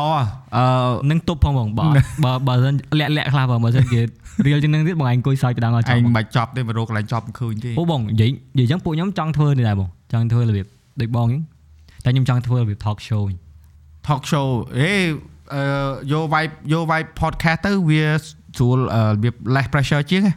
[0.56, 0.64] អឺ
[1.10, 1.84] នឹងទប់ផងបងបើ
[2.24, 4.00] បើបើសិនលាក់លាក់ខ្លះបងបើសិនជា
[4.46, 10.66] រៀលជាងនឹងទៀតបងឯងអង្គុយសើចបដងអត់ចឯប់ងបងមិនបាច់ចប់ទេមករកកន្លែងចប់មិនឃើញទេអូបងនិយាយនិយាយចឹងពួកខ្ញុំចង់ធ្វើនេះដែរបងចង់ធ្វើរបៀប
[11.00, 11.42] ដូចបងចឹង
[12.04, 13.36] តែខ្ញុំចង់ធ្វើរបៀប talk show វិញ
[14.08, 14.48] talk show
[14.78, 14.92] អេ
[15.54, 15.62] អឺ
[16.12, 18.04] យក vibe យក vibe podcast ទៅវា
[18.56, 20.34] ស្រួលអឺរបៀប less pressure ជាងហ៎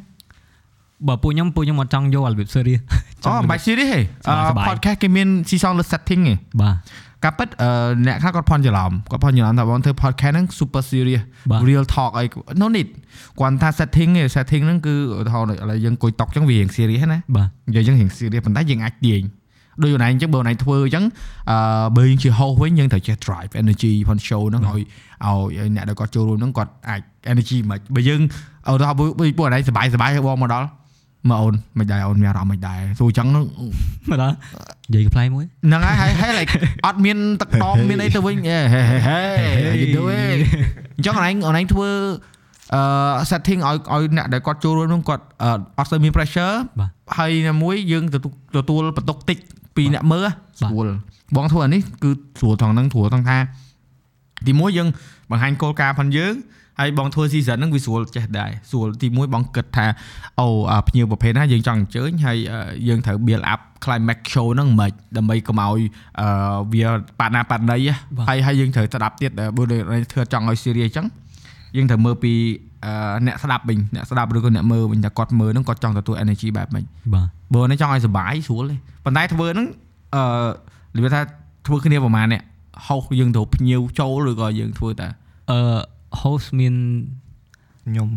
[1.08, 2.82] បើពួកខ្ញុំពួកខ្ញុំអត់ចង់យករបៀប serious
[3.26, 6.76] អូមិនបាច់ serious ទេអឺសប្បាយៗ podcast គេមានស៊ីសងលើ setting ឯងបាទ
[7.24, 7.70] ការពិតអឺ
[8.08, 12.24] អ្នកខ្លះគាត់ផន់ច្រឡំគាត់ផន់ច្រឡំថាបងធ្វើ podcast ហ្នឹង super serious បាទ real talk អី
[12.62, 12.88] no need
[13.40, 19.22] គាត់ថា setting ទេ setting ហ្នឹងគឺឧទាហរណ៍ឥឡូវយើងអង្គុយតុកចឹងវារៀង serious ណាបាទនិយាយចឹងរៀង serious ប៉ុន្តែយើងអាចទាញ
[19.82, 21.06] ដូចខ្លួនឯងអញ្ចឹងបើខ្លួនឯងធ្វើអញ្ចឹង
[21.52, 21.58] អឺ
[21.96, 24.82] បើយើងជា host វិញយើងត្រូវចេះ drive energy ផង show ហ្នឹងឲ្យ
[25.26, 27.02] ឲ្យអ្នកដែលគាត់ចូលរួមហ្នឹងគាត់អាច
[27.32, 28.22] energy មិនបើយើង
[28.68, 30.68] អត់ថាពួកខ្លួនឯងសុបាយសុបាយឲ្យបងមកដល់
[31.30, 33.28] មកអូនមិនដែរអូនមានអារម្មណ៍មិនដែរសួរអញ្ចឹង
[34.10, 34.36] មកដល់
[34.94, 36.54] និយាយផ្លែមួយហ្នឹងហើយហើយ like
[36.86, 38.60] អត់មានទឹកតមមានអីទៅវិញហេ
[39.08, 39.22] ហេ
[39.82, 40.38] you do it
[40.98, 41.90] អញ្ចឹងអនឡាញអនឡាញធ្វើ
[42.74, 45.24] អឺ setting ឲ្យឲ្យអ្នកដែលគាត់ចូលរួមនោះគាត់
[45.78, 46.56] អត់ស្អីមាន pressure
[47.18, 47.32] ហើយ
[47.64, 49.38] មួយយើងទទួលទទួលបន្ទុកតិច
[49.78, 50.28] ពីអ្នកមើល
[50.60, 50.88] ស្រួល
[51.36, 53.38] បងធ្វើអានេះគឺស្រួលថងហ្នឹងស្រួលថងថា
[54.48, 54.88] ទីមួយយើង
[55.32, 56.34] បង្ហាញគោលការណ៍ផងយើង
[56.80, 59.86] ហើយបងធ្វើ season ហ្នឹងវាស្រួលចេះដែរស្រួលទីមួយបងគិតថា
[60.40, 65.82] អូអាភ្ញៀវប្រភេទណាយើងចង់អញ្ជើញហើយអឺយើងត្រូវ build up climax show ហ្នឹងមិនដើម្បីកុំឲ្យ
[66.20, 66.28] អឺ
[66.74, 66.88] វា
[67.20, 71.08] បាត់ណាបាត់ណីហ៎បាទហើយហើយយើងត្រូវស្ដាប់ទៀតបើដូចធ្វើចង់ឲ្យ serious អញ្ចឹង
[71.76, 72.34] យើងត្រូវមើលពី
[72.86, 72.94] អឺ
[73.28, 78.76] អ្នកស្ដាប់វិញអ្នកស្ដាប់ឬក៏អ្នកមើលវិញថាគាត់មើលហ្នឹងគាត់ចង់ទទួល energy បែបម៉េចបាទបើនេះចង់ឲ្យសុបាយស្រួលទេ
[79.06, 79.68] ប៉ុន្តែធ្វើហ្នឹង
[80.16, 80.24] អឺ
[80.96, 81.22] និយាយថា
[81.68, 82.42] ធ្វើគ្នាប្រហែលអ្នក
[82.88, 85.08] ហោសយើងទៅភ្ញៀវចូលឬក៏យើងធ្វើតែ
[85.52, 85.60] អឺ
[86.22, 86.76] host មាន
[87.88, 88.08] ខ្ញុំ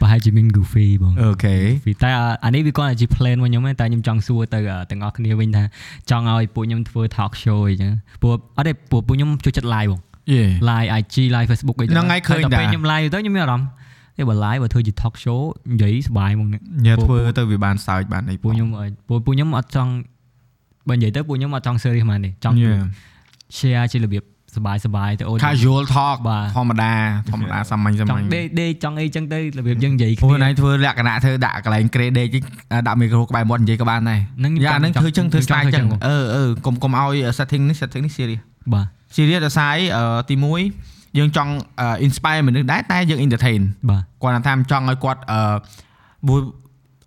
[0.00, 2.10] ប្រហែលជាមាន Goofy បងអូខេ Goofy តែ
[2.44, 4.58] អានេះវាគាត់តែជា plan របស់ខ្ញុំឯងតែខ្ញុំចង់សួរទៅ
[4.90, 5.62] ទាំងអស់គ្នាវិញថា
[6.10, 7.90] ចង់ឲ្យពួកខ្ញុំធ្វើ talk show អីចឹង
[8.22, 10.04] ព្រោះអត់ទេព្រោះពួកខ្ញុំចូលចិត្ត live បងយេ
[10.68, 13.68] live IG live Facebook អីហ្នឹងហើយឃើញតែដែរពេលខ្ញុំ live ទៅខ្ញុំមានអារម្មណ៍
[14.18, 15.40] ទេបើ live បើធ្វើជា talk show
[15.72, 19.90] និយាយសុបាយហ្មងនេះញ៉ាធ្វើទៅវាបានសើចបានអីពួកខ្ញុំអឺពួកពួកខ្ញុំអត់ចង់
[20.88, 22.72] បើនិយាយទៅពួកខ្ញុំអត់ចង់ serious ហ្មងនេះចង់យេ
[23.58, 24.24] share ជារបៀប
[24.56, 26.92] សុបាយសុបាយទៅអូន casual talk បាទធម្មតា
[27.30, 32.28] ធម្មតាសាមញ្ញសាចមង់ញ្ញដេកដេកចង់អីចឹងទៅរបៀបយើងនិយាយព្រោះគ្នាណៃធ្វើលក្ខណៈធ្វើដាក់កន្លែងក្រេដេក
[32.86, 38.42] ដាក់មីក្រូក្បែរមាត់និយាយក៏បានដែរហ្នឹងយ៉ាហ្នឹងធ្វើចឹងធ្វើ style ចឹងបងអឺអឺកុំកុំឲ្យ setting នេះ setting នេះ serious
[38.72, 40.34] បាទ serious ដោយសារអីអឺទី
[40.80, 41.52] 1យើងចង់
[42.06, 43.60] inspire មនុស្សដែរតែយើង entertain
[43.90, 45.56] បាទគាត់ថាថាចង់ឲ្យគាត់អឺ
[46.28, 46.40] មួយ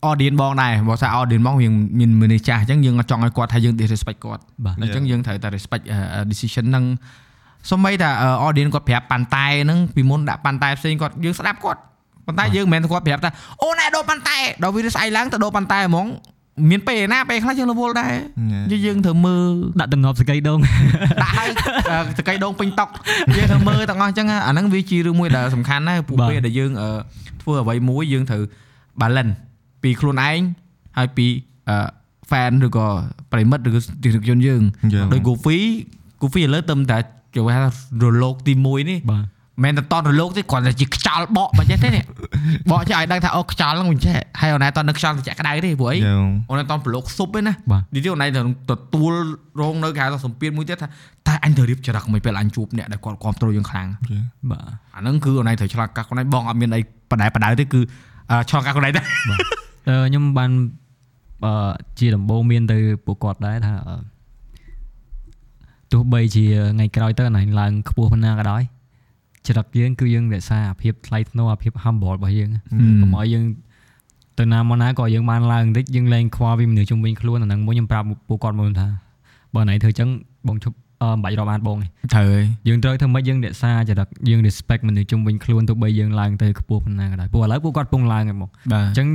[0.10, 1.68] audience បងដែរបើថា audience បងវា
[2.00, 6.86] មានមនុស្សចាស់អញ្ចឹងយើងអត់ចង់ឲ្យគាត់ថាយើង disrespect គាត់បាទអញ្ចឹងយើងត្រូវតែ respect អឺ decision ហ្នឹង
[7.70, 8.10] សូម្បីតែ
[8.48, 11.80] audience គាត់ប្រាប់ប៉ាន់តែហ្នឹងពីមុនដាក់ប៉ាន់តែផ្សេងគាត់យើងស្ដាប់គាត់
[12.26, 13.32] ប៉ុន្តែយើងមិនមែនគាត់ប្រាប់ថា
[13.64, 16.08] អូណែដូរប៉ាន់តែដល់វាស្អីឡើងទៅដូរប៉ាន់តែហ្មង
[16.70, 18.14] មានពេលណាពេលខ្លះយើងរវល់ដែរ
[18.72, 19.46] យើងយើងត្រូវមើល
[19.80, 20.60] ដាក់តំណប់សកៃដង
[21.24, 21.50] ដាក់ឲ្យ
[22.20, 22.90] សកៃដងពេញតុក
[23.38, 26.90] យើងត្រូវមើលទាំងអស់អញ្ចឹងអាហ្នឹងវាជារឿងមួយដែលសំខាន់ណាស់ពួកពេលដែលយើងអឺ
[27.42, 28.42] ធ្វើអ្វីមួយយើងត្រូវ
[29.02, 29.34] balance
[29.84, 30.40] ពីខ្លួនឯង
[30.98, 31.28] ហើយពី
[31.70, 31.78] អឺ
[32.32, 32.88] fan ឬក៏
[33.32, 34.62] ប្រិមិត្តឬក៏ទីរជនយើង
[34.94, 35.60] យើងដោយ Goofy
[36.22, 36.98] Goofy ឥឡូវទៅតែ
[37.36, 37.72] គេហៅថា
[38.04, 42.04] រលកទី1នេះបាទ មិនតែតន់រលកទេគ្រាន់តែជាខ្យល់បក់មកចេះទេនេះ
[42.72, 49.14] បក់ចេះឲ្យដឹងថាអូខ្យល់ហ្នឹងមិនចេះហើយអូនឯងតន់នៅខ្យល់ត្រជាក់ក្តៅទេព្រោះអីយើងអូនឯងតន់ប្រឡូកស៊ុបទេណាបាទនេះទៀតអូនឯងទៅទទួល
[49.62, 50.88] រងនៅគេហៅថាសម្ពាធមួយទៀតថា
[51.28, 53.88] តែអញត្រូវរៀបចរិតមិនពេលអញជួបអ្នកដែលគាត់គ្រប់គ្រងយើងខ្លាំង
[54.52, 54.64] បាទ
[54.96, 56.82] អាហ្នឹងគឺអូនឯងត្រូវឆ្លងកាត់ខ្លួនឯងបងអត់មានអី
[57.12, 57.82] បដែបដៅទេគឺ
[58.32, 59.02] អឺឆ្លងកាត់ខ្លួនឯងទេ
[59.90, 60.52] អឺខ្ញុំបាន
[61.46, 63.96] អឺជាដំបូងមានទៅពួកគាត់ដែរថាអឺ
[65.92, 68.64] ទោះបីជាថ្ងៃក្រោយទៅអណៃឡើងខ្ពស់ប៉ុណ្ណាក៏ដោយ
[69.48, 72.50] ចរិតយើងគឺយើងរក្សាអាភាពថ្លៃថ្នូរអាភាព humble របស់យើង
[73.02, 73.46] កុំឲ្យយើង
[74.40, 78.88] ទៅណាមកណាក៏យើងបានឡើងបន្តិចយើងលែងខ្វល់ពីមនុស្សជុំវិញខ្លួនអាហ្នឹងមួយខ្ញុំប្រាប់ពួកគាត់មួយថា
[79.56, 80.10] បើណៃធ្វើអញ្ចឹង
[80.48, 89.08] បងឈប់អឺមិនបាច់រាប់អានបងទេត្រូវហើយយើងត្រូវធ្វើម៉េចយើងរក្សាចរិតយើង respect មនុស្សជុំវិញខ្លួនទោះបីយើងឡើងទៅខ្ពស់ប៉ុណ្ណាក៏ដោយព្រោះឥឡូវពួកគាត់ពងឡើងហើយមកបាទអញ្ចឹង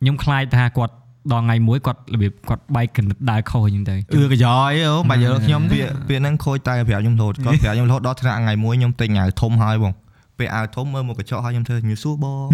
[0.00, 0.94] ខ្ញុំខ្លាចថាគាត់
[1.32, 9.92] ដល់ថ្ងៃមួយគាត់របៀបគាត់បែកកណិតដើរខុសអញ្ចឹងទៅអឺកយ៉យអូបាច់យកខ្ញុំទេពាក្យពាក្យហ្នឹងខូចតែប្រាប់ខ្ញុំរហូតគាត់ប្រាប់ខ្ញុំរហូតដល់ថ្នាក់ថ្ងៃមួយខ្ញុំទិញអាវធំហើយបង
[10.38, 12.46] ពេលអាវធំមើលមកកញ្ចក់ហើយខ្ញុំធ្វើញូសួរបង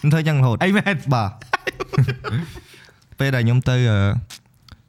[0.00, 1.30] ខ្ញុំធ្វើអញ្ចឹងរហូតអីមែនបាទ
[3.18, 3.98] ពេលដែលខ្ញុំទៅអឺ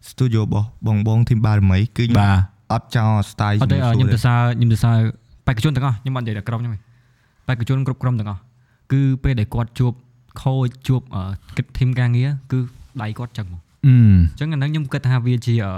[0.10, 2.40] studio របស់បងបងធីមបារមីគឺខ្ញុំបាទ
[2.74, 4.91] អត់ចោល style អត់ទេអឺជំនួសខ្ញុំទៅសើខ្ញុំទៅសើ
[5.48, 6.80] បេក្ខជនទាំងអស់ខ្ញុំអត់និយាយតែក្រុមខ្ញុំទេ
[7.48, 8.41] បេក្ខជនគ្រប់ក្រុមទាំងអស់
[8.91, 9.94] គឺពេលដែលគាត់ជួប
[10.41, 11.24] ខូចជួបអឺ
[11.57, 12.60] គិតធីមការងារគឺ
[13.02, 13.95] ដៃគាត់ចឹងមកអឺ
[14.36, 15.74] អញ្ចឹងអាហ្នឹងខ្ញុំគិតថាវាជាអឺ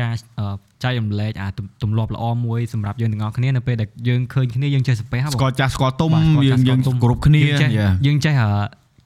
[0.00, 0.46] ការអឺ
[0.82, 7.92] ចែករំលែកអាទម្ទម្លាប់ល្អមួយសម្រាប់យើងទាំងអស់គ្នានៅពេលដែលយើងឃើញគ្នាយើងចេះសាពះហ្នឹងស្គាល់ចាស់ស្គាល់ទុំបាទស្គាល់យើងចាស់យើងស្គាល់ទុំគ្រប់គ្នាយើងចេះ Yeah.
[8.06, 8.50] យើងចេះអឺ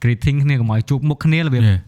[0.02, 1.80] greeting គ្នាកុំឲ្យជួបមុខគ្នារបៀប Yeah.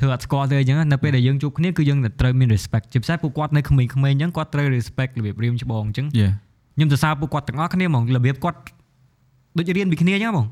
[0.00, 6.32] ធ្វើអត់ស្គាល់ទេអញ្ចឹងនៅពេលដែលយើងជួបគ្នាគឺយើងត្រូវមាន respect ជាពិសេសពួកគាត់នៅក្មេងៗអញ្ចឹងគាត់ត្រូវ respect របៀបរៀមច្បងអញ្ចឹង Yeah.
[6.76, 8.58] ខ្ញុំសរសើរពួកគាត់ទាំងអស់គ្នាហ្មងរបៀបគាត់
[9.56, 10.46] ដូចរៀនពីគ្នាអញ្ចឹងហ្មង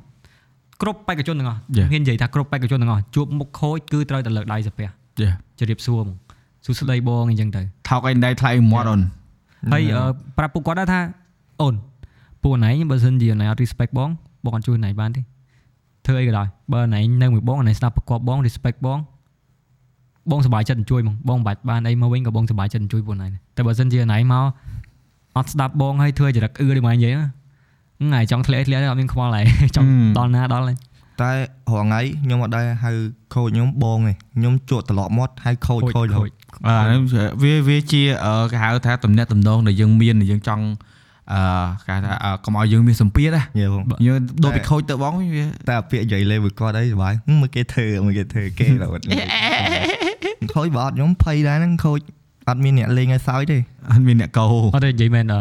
[0.82, 1.86] គ្រប់បេក្ខជនទាំងអស់ Yeah.
[1.92, 4.88] ហ៊ាននិយាយថាគ្រប់បេក្ខជនទាំងអស់ជួបមុខខូចគឺត្រូវតែលើកដៃសាពះ
[5.22, 5.34] Yeah.
[5.58, 6.16] ជម្រាបសួរហ្មង
[6.64, 9.00] សួស្ដីបងអញ្ចឹងទៅថោកឯងដៃថ្លៃមាត់អូន
[9.72, 10.04] ហើយអឺ
[10.38, 11.00] ប្រាប់ពួកគាត់ដែរថា
[11.62, 11.74] អូន
[12.42, 14.10] ពួកណៃបើសិនជាណៃអត់ respect បង
[14.44, 15.20] បងអត់ជួយណៃបានទេ
[16.06, 18.98] ធ្វើអីក៏ដោយបើណៃនៅមួយបងណៃស្ដាប់ប្រកបបង respect បង
[20.30, 24.44] បងសប្បាយចិត្តអញ្ជួយហ្មងបងមិនបាច់បានអីមកវិញក៏បងសប្បាយចិត្តអញ្ជួយពួកណៃដែរតែបើសិនជាណៃមក
[25.36, 27.12] អត់ស្ដាប់បងហើយធ្វើចរិតអឺដូចមកនិយាយ
[28.02, 29.44] ហ្នឹងថ្ងៃចង់ធ្លាក់ធ្លាក់ទៅអត់មានខ្វល់ហើយ
[29.76, 29.88] ចង់
[30.18, 30.76] ដល់ណាដល់ហើយ
[31.22, 31.36] តែរ
[31.72, 32.92] ហងៃខ្ញុំអត់ដែរហៅ
[33.34, 36.30] ខូចខ្ញុំបងឯងខ្ញុំជក់ត្រឡប់មាត់ហៅខូចខូចរហូត
[36.66, 37.00] អាហ្នឹង
[37.42, 40.64] វាវាជាអឺគេហៅថាតំណែងតំណងដែលយើងមានដែលយើងចង់
[41.32, 41.40] អឺ
[41.86, 49.00] គេហៅថាអឺកុំឲ្យយើងមានសម្ពាធណាយល់បងយើងដូរពីខូចទៅបងវាតែពាក្យនិយាយលេមួយគាត់អីសុបាយហឹមមើលគេធ្វើមើលគេធ្វើគេរហូត
[50.54, 52.00] ខូចបើអត់ខ្ញុំភ័យដែរហ្នឹងខូច
[52.48, 53.58] អត់មានអ្នកលេងឲ្យសើចទេ
[53.92, 55.40] អត់មានអ្នកកោអត់ទេនិយាយមែនអឺ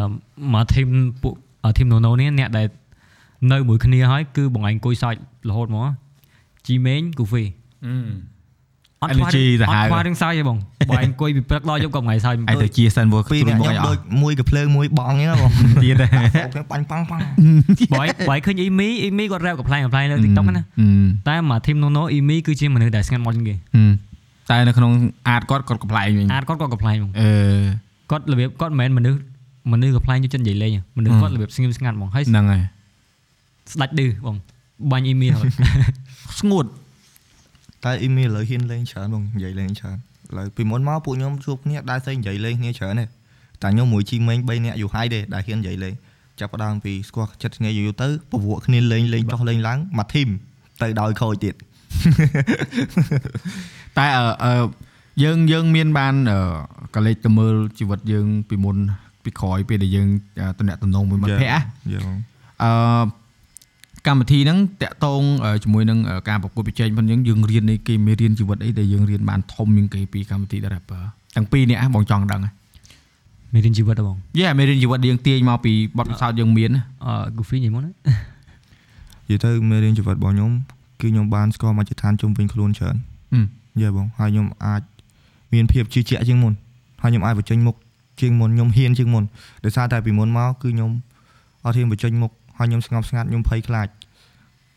[0.54, 0.88] មកធីម
[1.22, 1.36] ពួក
[1.78, 2.68] ធីមណូណូនេះអ្នកដែល
[3.52, 5.16] នៅមួយគ្នាហើយគឺបងឯងអង្គុយសើច
[5.50, 5.88] រហូតមក
[6.68, 7.44] ជីមេងគូហ្វី
[9.04, 10.58] អត់ខ្វះ Energy ទៅអហៅត់ខ្វះរឿងសើចទេបង
[10.90, 15.52] បងឯងអង្គុយពីព្រឹកដល់យប់ក៏ថ្ងៃសើចឯងទៅជាសិនមកពីរខ្លួនអ្នកមកខ្ញុំឲ្យអដូចស់មួយកាភ្លើងមួយបងអញ្ចឹងបង
[15.84, 17.22] ទៀតដែរខ្ញុំបាញ់ប៉ាំងប៉ាំង
[17.92, 20.64] បងឯងបងឯងឃើញអ៊ីមីអ៊ីមីគាត់រ៉ែបកំ pl ែងកំ pl ែងនៅ TikTok ណា
[21.30, 23.56] តែមកធីមណូណូអ៊ីមីគឺជាមនុស្សដែលស្ងាត់មកជាងគេ
[24.50, 24.92] តែនៅក្នុង
[25.30, 27.32] អាតគាត់គាត់កំ pl ែងវិញអាចគាត់ក៏កំ pl ែងហ្មងអឺ
[28.12, 29.20] គាត់របៀបគាត់មិនមែនមនុស្ស
[29.72, 32.62] មនុស្សកំ pl ែងយកចិត្តនិយាយលេងមនុស្សគាត់របៀបស្ងៀមស្ងាត់ហ្មងហើយហ្នឹងហើយ
[33.74, 34.36] ស្ដាច់ឌឺបង
[34.92, 35.50] បាញ់អ៊ីមីហើយ
[36.40, 36.66] ស្ងួត
[37.86, 45.94] តែអ៊ីមីឥឡូវហ៊ានលេងច្រើនបងនិយាយលេងច្រើនឥឡូវពីមុនមកពួកខ្ញុំជួបគ្នាដែរស្អីនិយាយលេងគ្នាច្រើនទេតែខ្ញុំមួយជីមេង3នាក់យូរហើយទេដែលហ៊ាននិយាយលេង
[46.40, 50.30] ចាប់ផ្ដើមពីស្គាល់ចិត្តគ្នាយូរៗទៅពវក់គ្នាលេងលេងចុះលេងឡើងមួយធីម
[50.82, 51.56] ទៅដោយខូចទៀត
[53.98, 54.54] តែអឺអឺ
[55.24, 56.40] យើងយើងមានបានអឺ
[56.96, 58.78] កលេចទៅមើលជីវិតយើងពីមុន
[59.26, 60.08] ពីក្រោយពេលដែលយើង
[60.60, 61.60] តំណែងតំណងមួយមិត្តភ័ក្តិណា
[61.94, 62.18] យល់បង
[62.64, 62.72] អឺ
[64.08, 71.04] កម្មវិធីហ្នឹងតាក់ទងអឺជាមួយនឹងអឺការប្រកួតប្រជែងផងយើងយើងរៀននេះគេមានរៀនជីវិតអីដែលយើងរៀនបានធំជាងគេពីកម្មវិធី The Rapper
[71.36, 72.42] ទាំងពីរនេះបងចង់ដឹង
[73.54, 77.94] មានរៀនជីវិតហ៎បងយេមានរៀនជីវិតយើងទាញមកពីបទពិសោធន៍យើងមានណាអឺ Goofy និយាយមកណានិ
[79.30, 80.52] យាយទៅមេរៀនជីវិតរបស់ខ្ញុំ
[81.02, 82.96] គឺខ្ញុំបានស្គាល់មកជាឋានជុំវិញខ្លួនច្រើន
[83.82, 84.82] យល់បងហើយខ្ញុំអាច
[85.54, 86.54] មានភាពជឿជាក់ជាងមុន
[87.02, 87.76] ហើយខ្ញុំអាចបញ្ចេញមុខ
[88.22, 89.24] ជាងមុនខ្ញុំហ៊ានជាងមុន
[89.64, 90.92] ដោយសារតែពីមុនមកគឺខ្ញុំ
[91.66, 93.88] អត់ហ៊ានបញ្ចេញមុខហើយខ្ញុំស្ងប់ស្ងាត់ខ្ញុំភ័យខ្លាច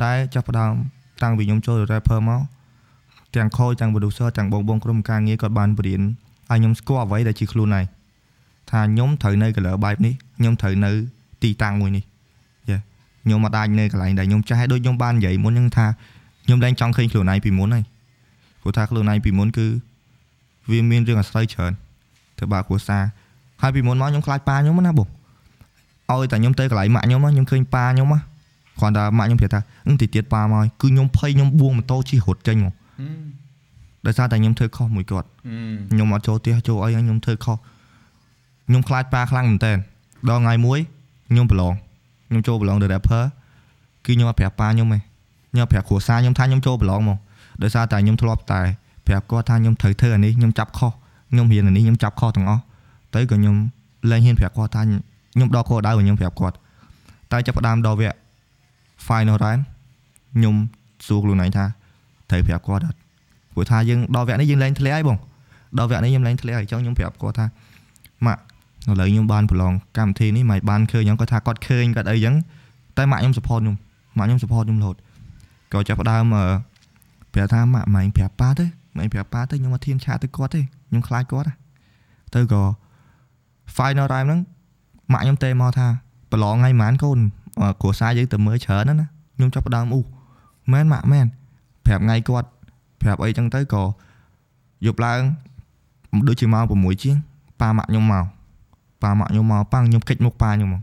[0.03, 0.73] តែចាប់ផ្ដើម
[1.23, 2.41] តាំងពីខ្ញុំចូល rapper មក
[3.35, 7.85] ទាំងខូចទាំង producer ទាំងបងបងក្រុមការងារគាត់បានបរៀនឲ្យខ្ញុំស្គាល់អ្វីដែលជាខ្លួនឯង
[8.71, 10.91] ថាខ្ញុំត្រូវនៅ color បែបនេះខ្ញុំត្រូវនៅ
[11.43, 12.05] ទីតាំងមួយនេះ
[12.71, 12.79] យ៉ា
[13.25, 15.87] ខ្ញុំអត់អាចនៅកន្លែងដែលខ្ញុំចាស់ដូចខ្ញុំបាននិយាយមុនហ្នឹងថា
[16.45, 17.85] ខ្ញុំលែងចង់ឃើញខ្លួនឯងពីមុនហើយ
[18.61, 19.67] ព្រោះថាខ្លួនឯងពីមុនគឺ
[20.71, 21.73] វាមានរឿងអាស្រ័យច្រើន
[22.39, 23.03] ធ្វើបាបគ្រួសារ
[23.63, 25.09] ហើយពីមុនមកខ្ញុំខ្លាចប៉ាខ្ញុំណាបង
[26.11, 28.21] ឲ្យតែខ្ញុំទៅកន្លែងម៉ាក់ខ្ញុំខ្ញុំឃើញប៉ាខ្ញុំណា
[28.79, 32.75] គ្រាន់តែម៉ាក់ខ្ញុំប្រាប់ថាអឺទីទៀតប៉ាមកគឺខ្ញុំភ័យខ្ញុំបួងម៉ូតូជិះរត់ចេញមក
[34.07, 35.29] ដោយសារតែខ្ញុំធ្វើខុសមួយគាត់
[35.91, 37.57] ខ្ញុំអត់ចូលផ្ទះចូលអីខ្ញុំធ្វើខុស
[38.69, 39.73] ខ្ញុំខ្លាចប៉ាខ្លាំងមែនតើ
[40.29, 40.79] ដល់ថ្ងៃមួយ
[41.31, 41.73] ខ្ញុំប្រឡង
[42.29, 43.25] ខ្ញុំចូលប្រឡង The Rapper
[44.05, 44.99] គឺខ្ញុំអត់ប្រាប់ប៉ាខ្ញុំទេ
[45.53, 47.19] ខ្ញុំប្រាប់គ្រួសារខ្ញុំថាខ្ញុំចូលប្រឡងមក
[47.63, 48.61] ដោយសារតែខ្ញុំធ្លាប់តែ
[49.07, 50.93] ប្រាប់គាត់ថាខ្ញុំត្រូវធ្វើអានេះខ្ញុំចាប់ខុស
[51.31, 52.63] ខ្ញុំរៀនអានេះខ្ញុំចាប់ខុសទាំងអស់
[53.15, 53.57] ទៅក៏ខ្ញុំ
[54.11, 56.57] លែងហ៊ានប្រាប់គាត់ថាខ្ញុំដល់គោលដៅខ្ញុំប្រាប់គាត់
[57.33, 58.17] តែចាប់ផ្ដើមដល់វគ្គ
[59.07, 59.61] final round
[60.37, 60.55] ខ្ញុំ
[61.07, 61.65] សួរខ្លួនឯងថា
[62.31, 62.99] ត្រូវប្រាប់គាត់អត់
[63.55, 65.19] ព្រោះថាយើងដល់វគ្គនេះយើងលែងធ្លាក់ហើយបង
[65.79, 67.47] ដល់វគ្គនេះខ្ញុំលែងធ្លាក់ហើយចង់ខ្ញុំប្រាប់គាត់ថា
[68.27, 68.41] ម៉ាក់
[68.91, 72.35] ឥឡូវខ្ញុំបានប្រឡងកម្មវិធីនេះមិនបានឃើញខ្ញុំគាត់ថាគាត់ឃើញគាត់អីចឹង
[72.97, 73.77] តែម៉ាក់ខ្ញុំ support ខ្ញុំ
[74.19, 74.97] ម៉ាក់ខ្ញុំ support ខ្ញុំរហូត
[75.73, 76.25] ក៏ចាប់ផ្ដើម
[77.35, 78.67] ប្រាប់ថាម៉ាក់ម៉ែងប្រាប់ប៉ាទៅ
[78.97, 81.49] ម៉ែងប្រាប់ប៉ាទៅខ្ញុំអត់ធានឆាតទៅគាត់ទេខ្ញុំខ្លាចគាត់
[82.35, 82.63] ទៅក៏
[83.77, 84.41] final time ហ្នឹង
[85.13, 85.87] ម៉ាក់ខ្ញុំទេមកថា
[86.33, 87.19] ប្រឡងថ្ងៃប៉ុន្មាន កូន
[87.81, 90.01] គ្រួសារយើងទៅមើលច្រើនណាខ្ញុំចាប់ផ្ដើមអ៊ូ
[90.73, 91.27] មែនម៉ាក់មែន
[91.87, 92.49] ប្រាប់ថ្ងៃគាត់
[93.03, 93.83] ប្រាប់អីចឹងទៅក៏
[94.87, 95.21] យប់ឡើង
[96.29, 97.17] ដូចជាម៉ោង6ជាង
[97.61, 98.25] ប៉ាម៉ាក់ខ្ញុំមក
[99.03, 100.83] ប៉ាម៉ាក់ខ្ញុំមកប៉ាខ្ញុំកិច្ចមុខប៉ាខ្ញុំមក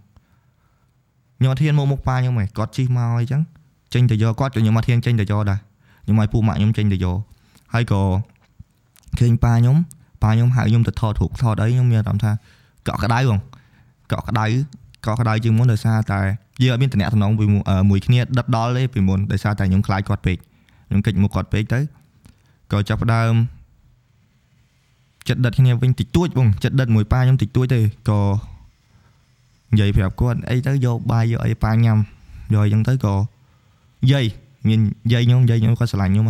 [1.38, 3.42] ខ្ញុំអត់ហ៊ានមកមុខប៉ាខ្ញុំឯងគាត់ជីមកអីចឹង
[3.94, 5.60] ចេញទៅយកគាត់ក៏ខ្ញុំអត់ហ៊ានចេញទៅយកដែរ
[6.04, 7.18] ខ្ញុំឲ្យពូម៉ាក់ខ្ញុំចេញទៅយក
[7.74, 8.02] ហើយក៏
[9.20, 9.78] ឃើញប៉ាខ្ញុំ
[10.24, 12.32] ប៉ាខ្ញុំហៅខ្ញុំទៅថតរូបថតអីខ្ញុំមានអារម្មណ៍ថា
[12.88, 13.40] កក់ក្ដៅបង
[14.12, 14.46] កក់ក្ដៅ
[15.06, 16.22] កក់ក្ដៅជាងមុនដោយសារតែ
[16.62, 17.32] យើងអត់មានតំណែងតំណង
[17.90, 20.38] មួយគ្នាដិតដល់ទេពីមុនដោយសារតែខ្ញុំខ្លាចគាត់ពេក
[20.88, 21.80] ខ្ញុំកិច្ចមុខគាត់ពេកទៅ
[22.72, 23.34] ក៏ចាប់ផ្ដើម
[25.30, 27.80] ចិត្តដិតគ្នាវិញតិចតួចបងចិត្តដិតមួយប៉ាខ្ញុំតិចតួចទេ
[28.10, 28.22] ក៏
[29.72, 31.98] និយាយប្រាប់គាត់អីទៅយកបាយយកអីប៉ាញ៉ាំ
[32.54, 33.16] យកអញ្ចឹងទៅក៏
[34.12, 34.26] យាយ
[34.68, 34.80] មាន
[35.14, 36.26] យាយខ្ញុំយាយខ្ញុំគាត់ស្រឡាញ់ខ្ញុំ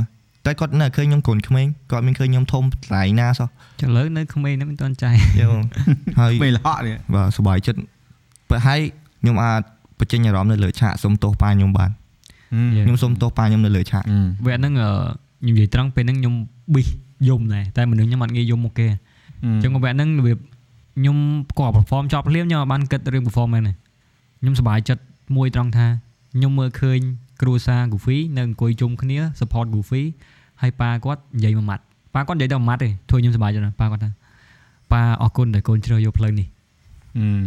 [0.45, 3.49] តែគាត់នៅឃើញខ្ញុំកូនក្មេងគាត់មានឃើញខ្ញុំធំថ្លៃណាសោះ
[3.81, 5.63] ចឹងលើនៅក្មេងហ្នឹងមិនទាន់ចាយយល់
[6.19, 7.79] ហើយមិនលហកនេះបាទសុបាយចិត្ត
[8.49, 8.79] បើហើយ
[9.21, 9.61] ខ្ញុំអាច
[9.99, 11.91] បញ្ចេញអារម្មណ៍នៅលើឆាកសុំទោសប៉ាខ្ញុំបាន
[12.85, 14.03] ខ្ញុំសុំទោសប៉ាខ្ញុំនៅលើឆាក
[14.45, 16.33] វគ្គហ្នឹងខ្ញុំនិយាយត្រង់ពេលហ្នឹងខ្ញុំ
[16.73, 16.87] ប៊ីស
[17.27, 18.87] យំដែរតែមនុស្សខ្ញុំអត់ងាយយំមកគេ
[19.43, 21.17] អញ្ចឹងវគ្គហ្នឹងវាខ្ញុំ
[21.59, 23.73] ក៏ perform ចប់ភ្លាមខ្ញុំអត់បានគិតរឿង performance ទេ
[24.41, 25.01] ខ្ញុំសប្បាយចិត្ត
[25.35, 25.87] មួយត្រង់ថា
[26.33, 26.99] ខ្ញុំមើលឃើញ
[27.41, 30.03] គ្រូសា Goofy នៅអង្គុយជុំគ្នា support Goofy
[30.61, 31.83] ហើយប៉ាគាត់និយាយមួយម៉ាត់
[32.13, 34.09] ប៉ាគាត់និយាយតែមួយម៉ាត់ទេធ្វើខ្ញុំសប្បាយចិត្តប៉ាគាត់ថា
[34.91, 36.47] ប៉ាអរគុណដែលកូនជ្រើសយកផ្លូវនេះ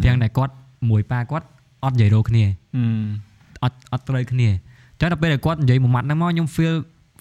[0.04, 0.52] ទាំងដែលគាត់
[0.90, 1.46] មួយប៉ាគាត់
[1.84, 2.44] អត់និយាយរោគ្នា
[3.62, 4.48] អត់អត់ត្រូវគ្នា
[5.00, 6.74] ចឹងដល់ពេលដែលគាត់និយាយមួយម៉ាត់ហ្នឹងមកខ្ញុំ feel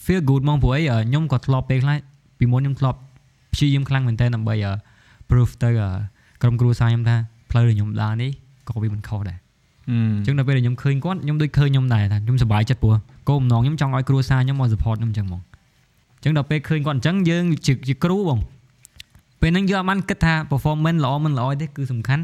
[0.06, 1.98] feel good ហ្មងព្រោះអីខ្ញុំក៏ធ្លាប់ពេលខ្លះ
[2.40, 2.98] ពីមុនខ្ញុំធ្លាប់
[3.54, 4.56] ព្យាយាមខ្លាំងមែនតើដើម្បី
[5.30, 5.70] proof ទៅ
[6.42, 7.16] ក្រុមគ្រួសារខ្ញុំថា
[7.52, 8.32] ផ្លូវដែលខ្ញុំដើរនេះ
[8.68, 9.38] ក៏វាមិនខុសដែរ
[9.90, 9.92] អ
[10.22, 12.96] ញ្ចឹងដល់ពេលដែលខ្ញុំឃើញគាត់ខ្ញុំដូចឃើញខ្ញុំដែរថាខ្ញុំសប្បាយចិត្តព្រោះ
[13.30, 17.44] គោលបំណងខ្ញុំចង់ឲ្យគ្រួសារខ្ញុំមក support ខ្ញុំអញ្ចឹងហ្មងអញ្ចឹងដល់ពេលឃើញគាត់អញ្ចឹងយើង
[17.88, 18.40] ជាគ្រូបង
[19.42, 22.24] ពេលហ្នឹងយើងអត់បានគិតថា performance ល្អមិនល្អទេគឺសំខាន់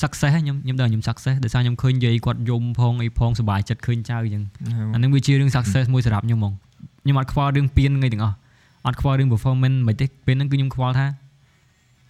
[0.00, 4.44] success ខ្ញុំខ្ញុំដឹងខ្ញុំ success ដោយសារខ្ញុំឃើញយាយគាត់យំផងអីផងសប្បាយចិត្តឃើញចៅអញ្ចឹង
[4.94, 6.52] អានឹងវាជារឿង success មួយសម្រាប់ខ្ញុំហ្មង
[7.02, 8.36] ខ្ញុំអត់ខ្វល់រឿងពៀនអីទាំងអស់
[8.86, 11.06] អត់ខ្វល់រឿង performance មិនទេពេលហ្នឹងគឺខ្ញុំខ្វល់ថា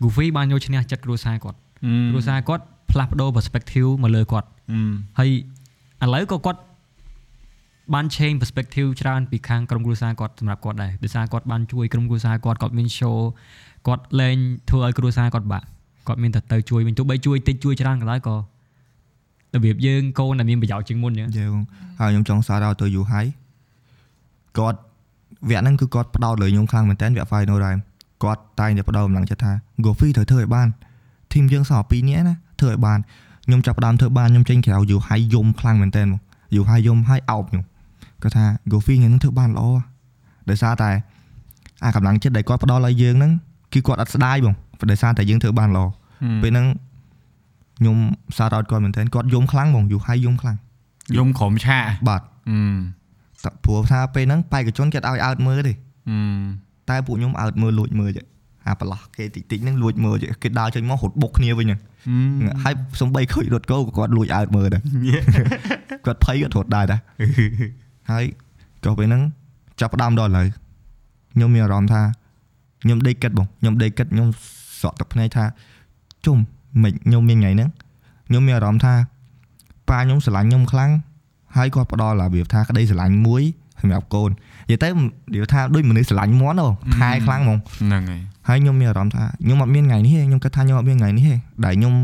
[0.02, 1.58] Goofy បានយកឈ្នះចិត្តគ្រួសារគាត់
[2.10, 4.48] គ្រួសារគាត់ផ្លាស់ប្ដូរ perspective មកលើគាត់
[5.18, 5.30] ហើយ
[6.02, 6.60] ឥឡូវក៏គាត់
[7.94, 13.18] បាន change perspective ច្រើនពីខាងក្រុមគ្រួសារគាត់សម្រាប់គាត់ដែរដោយសារគាត់បានជួយក្រុមគ្រួសារគាត់គាត់មាន show
[13.86, 14.36] គាត់លែង
[14.70, 15.66] ធ្វើឲ្យគ្រួសារគាត់បាក់
[16.08, 18.36] គាត់មានតែទៅជួយវិញទោះបីជួយតិចជួយច្រើនក៏ដោយក៏
[19.54, 21.54] របៀបយើងកូនដែលមានប្រយោជន៍ជាងមុនអញ្ចឹងយើង
[22.00, 23.20] ហើយខ្ញុំចង់សារដល់ទៅយូហៃ
[24.58, 24.78] គាត់
[25.48, 27.80] វគ្គហ្នឹងគឺគាត់ផ្ដោតលើខ្ញុំខ្លាំងមែនតើវគ្គ final round
[28.22, 29.52] គាត់តែងតែបដោកម្លាំងចិត្តថា
[29.84, 30.68] Gofi ត្រូវធ្វើឲ្យបាន
[31.32, 32.98] ធីមយើងសល់2នាក់ណាធ្វើឲ្យបាន
[33.46, 36.02] ខ្ញុំចាប់ផ្ដើមធ្វើបានខ្ញុំចេញក្រៅយូហៃយំខ្លាំងមែនតើ
[36.56, 37.62] យូហៃយំហើយអោបខ្ញុំ
[38.22, 39.64] គាត់ថា Gofi ថ្ងៃនេះធ្វើបានល្អ
[40.50, 40.90] ដោយសារតែ
[41.84, 43.32] អាកម្លាំងចិត្តដែលគាត់ផ្ដល់ឲ្យយើងហ្នឹង
[43.72, 44.54] គឺគាត់អត់ស្ដាយបង
[44.90, 45.84] ដោយសារតែយើងធ្វើបានល្អ
[46.42, 46.66] ពេលហ្នឹង
[47.78, 47.96] ខ្ញុំ
[48.36, 50.56] សារអត់គាត់មែនតើគាត់យំខ្លាំងបងយូហៃយំខ្លាំង
[51.16, 51.78] យំក្រុមឆា
[52.08, 52.22] បាទ
[53.64, 55.72] ព្រោះថាពេលហ្នឹងបេក្ខជនគេឲ្យអើតមើលទេ
[56.90, 58.24] តែពួកខ្ញុំអើតមើលលួចមើលចេះ
[58.66, 61.80] អាប្រឡោះគេតិចតិចហ្នឹងលួចមើលចេះគេដើរចេញមករត់បុកគ្នាវិញហ្នឹង
[62.64, 64.82] ហើយសំបីខូចរត់កោក៏គាត់លួចអើតមើលដែរ
[66.06, 67.00] គាត់ភ័យគាត់រត់ដែរដែរ
[68.10, 68.24] ហើយ
[68.84, 69.22] ក៏ពេលហ្នឹង
[69.80, 70.46] ចាប់ផ្ដើមដល់ឥឡូវ
[71.34, 72.02] ខ្ញុំមានអារម្មណ៍ថា
[72.82, 74.28] ខ្ញុំដេកគិតបងខ្ញុំដេកគិតខ្ញុំ
[74.80, 75.44] ស្រក់ទឹកភ្នែកថា
[76.26, 76.38] ជុំ
[76.82, 77.70] មិនខ្ញុំមានថ្ងៃហ្នឹង
[78.28, 78.94] ខ្ញុំមានអារម្មណ៍ថា
[79.88, 80.90] ប៉ាខ្ញុំស្រឡាញ់ខ្ញុំខ្លាំង
[81.56, 83.42] ហើយគាត់ផ្ដល់របៀបថាក្តីស្រឡាញ់មួយ
[83.80, 84.30] សម្រាប់កូន
[84.68, 84.88] និយាយទៅ
[85.32, 86.68] និយាយថាដូចមនុស្សស្រឡាញ់មន់ហ៎
[86.98, 91.94] ខែខ្លាំងហ្មងហ្នឹងហើយហើយខ្ញុំមានអារម្មណ៍ថាខ្ញុំអត់មានថ្ងៃនេះទេខ្ញុំគិតថាខ្ញុំអត់មានថ្ងៃនេះទេដែលខ្ញុំ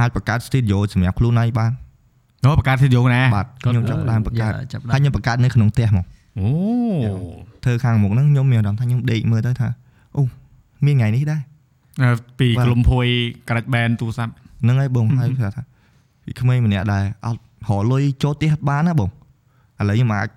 [0.00, 1.70] អាចបង្កើត studio សម្រាប់ខ្លួនឯងបាន
[2.44, 6.04] អូបង្កើតធីយោណាបាទខ្ញុំចាប់ផ្ដើមបង្កើតចាប់ហើយខ្ញុំបង្កើតនៅក្នុងផ្ទះហ្មង
[6.38, 6.46] អូ
[7.64, 9.68] ធ្វើខាងមុខហ្នឹងខ្ញុំមានអារម្មណ៍ថាខ្ញុំដេកមើលទៅថា
[10.16, 10.22] អូ
[10.86, 11.40] មានថ្ងៃនេះដែរ
[12.38, 13.06] ពីបាទក្លុំភួយ
[13.48, 15.62] ក្រាច់បែនទូរស័ព្ទហ្នឹងហើយបងហើយថាថា
[16.24, 19.10] ពីក្មេងម្នាក់ដែរអត់រកលុយចូលផ្ទះបានណាបង
[19.80, 20.28] ឥឡូវខ្ញុំអាច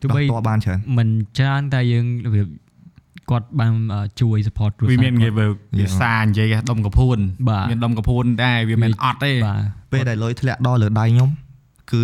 [0.00, 1.08] ទោះដោះបីតបានច្រើនមិន
[1.38, 2.46] ច្រើនតែយើងរបៀប
[3.30, 5.46] គាត់បានអឺជួយ support គ្រួវាសារមានគេវា
[5.78, 7.18] វាសានិយាយថាដុំកពួន
[7.48, 11.30] បាទមានដុំកពួនដែរវាមិនអត់ទេបាទពេលដែលលុយធ្លាក់ដល់លើដៃខ្ញុំ
[11.92, 12.00] គឺ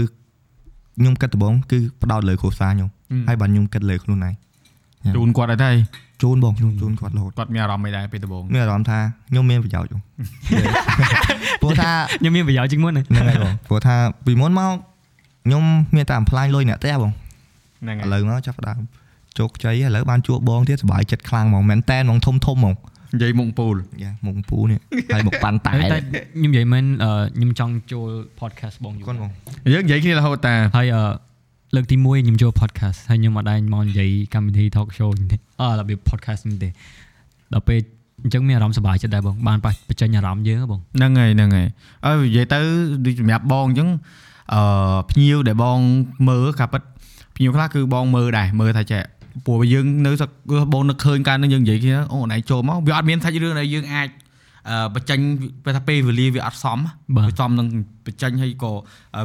[0.98, 2.88] ខ្ញុំគិតដំបងគឺផ្ដោតលើគ្រួសារខ្ញុំ
[3.28, 4.34] ហើយបាទខ្ញុំគិតលើខ្លួនឯង
[5.16, 5.70] ជូនគាត់ឲ្យទៅ
[6.22, 8.98] ជូនបងជូនជូនគាត់រហូតគាត់មានអារម្មណ៍មិនដែរពេលដំបូងមានអារម្មណ៍ថា
[9.30, 10.02] ខ្ញុំមានប្រយោជន៍
[11.60, 11.90] ព្រោះថា
[12.20, 13.96] ខ្ញុំមានប្រយោជន៍ជាងមុនណាហ្នឹងហើយបងព្រោះថា
[14.26, 14.72] ពីមុនមក
[15.46, 15.62] ខ្ញុំ
[15.94, 17.12] មានតែអំផ្លាញលុយអ្នកផ្ទះបង
[17.82, 18.80] ហ្នឹងឥហើយឡូវមកចាប់ផ្ដើម
[19.38, 22.74] ជោគជ័យឥឡូវបានជួបបងទៀតសុបាយចិត្តខ្លាំងហ្មងមែនតែនហ្មងធំធំហ្មង
[23.14, 24.78] និយាយមុខពូលយ៉ាមុខពូនេះ
[25.14, 28.08] ហើយមុខប៉ាន់តែតែខ្ញុំនិយាយមែនអឺខ្ញុំចង់ចូល
[28.40, 29.30] podcast បងយូរគាត់បង
[29.72, 31.02] យើងនិយាយគ្នារហូតតាហើយអឺ
[31.74, 36.68] លើកទី1ខ្ញុំចូល podcast ហើយខ្ញុំអត់ដែរមកនិយាយកម្មវិធី talk show នេះទេអឺរបៀប podcast នេះទេ
[37.52, 37.78] ដល់ពេល
[38.22, 41.68] អញ្ចឹងមានអារម្មណ៍សប្បាយចិត្តដែរបងបានបញ្ចេញអារម្មណ៍យើងហ៎បងហ្នឹងហើយហ្នឹងហើយ
[42.06, 42.58] ហើយនិយាយទៅ
[43.04, 43.88] ដូចសម្រាប់បងអញ្ចឹង
[44.54, 44.62] អឺ
[45.10, 45.78] ភ្ញៀវដែលបង
[46.28, 46.82] មើលកាពិត
[47.36, 49.00] ភ្ញៀវខ្លះគឺបងមើលដែរមើលថាចេះ
[49.46, 50.30] ព្រោះយើងនៅសឹក
[50.72, 54.08] បងនឹកឃើញកាលនឹងយើងនិយាយគ្នាអូណៃចូលមកវាអត់មានសាច់រឿងដែលយើងអាច
[54.70, 55.18] អឺបញ្ចេញ
[55.64, 56.78] ពេលថាពេលវេលាវាអត់សម
[57.16, 57.66] បាទវាសមនឹង
[58.06, 58.72] បញ្ចេញហើយក៏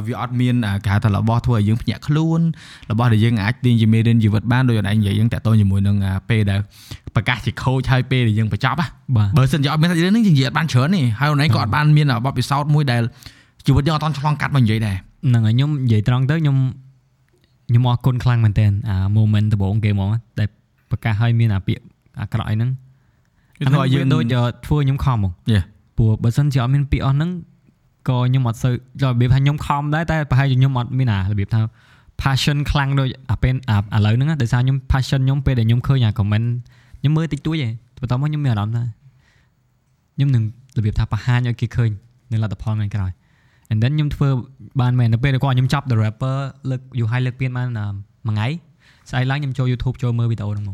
[0.06, 0.54] វាអត់មាន
[0.84, 2.40] គេហៅថារបស់ធ្វើឲ្យយើងភ្ញាក់ខ្លួន
[2.90, 6.60] របស់ដែលយើងអាចទាញជាមេរៀនជីវិតបានដោយអនឯងនិយាយយើងតាក់ទងជាមួយនឹងអាពេលដែល
[7.14, 13.02] ប្រកាសជាខូចហើយពេលដែលយើងបញ្ចប់ណាបាទបើសិនជាអត់មានសាច់រឿងនេះយើងនិយាយអត់បានច្រើនទេហើយអូនឯងក៏អត់បានមានបទពិសោធន៍មួយដែល
[13.66, 14.96] ជីវិតយើងអត់តន់ឆ្លងកាត់មកនិយាយដែរ
[15.28, 16.56] ហ្នឹងហើយខ្ញុំនិយាយត្រង់ទៅខ្ញុំ
[17.70, 20.48] ខ្ញុំអរគុណខ្លាំងមែនតើអា moment ដំបូងគេហ្មងដែល
[20.90, 21.82] ប្រកាសឲ្យមានអាពាក្យ
[22.20, 22.70] អាក្រក់អីហ្នឹង
[23.60, 25.64] វាធ្វើឲ្យយើងដូចអឺធ្វើខ្ញុំខំហ្មង Yeah.
[25.96, 27.30] ព្រោះបើសិនជាអត់មានពាក្យអស់ហ្នឹង
[28.08, 31.60] ក៏ខ្ញុំអត់សូវរបៀបថាខ្ញុំខំដែរតែប្រហែលជាខ្ញុំអត់មានអារបៀបថា
[32.22, 36.46] passion ខ្លាំងដូចអាពេលអាឥឡូវហ្នឹងណាដោយសារខ្ញុំ passion ខ្ញុំពេលដែលខ្ញុំឃើញអា comment
[36.98, 38.84] ខ្ញុំមើលតិចតួចឯងបន្ទាប់មកខ្ញុំមានអារម្មណ៍ថា
[40.14, 40.44] ខ្ញុំនឹង
[40.76, 41.90] របៀបថាបង្ហាញឲ្យគេឃើញ
[42.32, 43.10] នៅលទ្ធផលថ្ងៃក្រោយ
[43.70, 44.28] and then ខ្ញុំធ្វើ
[44.80, 46.36] បានមែននៅពេលដែលគាត់ខ្ញុំចាប់ the rapper
[46.70, 47.86] លើកយូរហើយលើកពៀនបានអឺ
[48.26, 48.46] មួយថ្ងៃ
[49.10, 50.70] ស្អែកឡើងខ្ញុំចូល YouTube ចូលមើលវីដេអូហ្នឹងម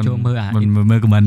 [0.00, 1.22] កចូលមើលអាមិនមើលខមមិន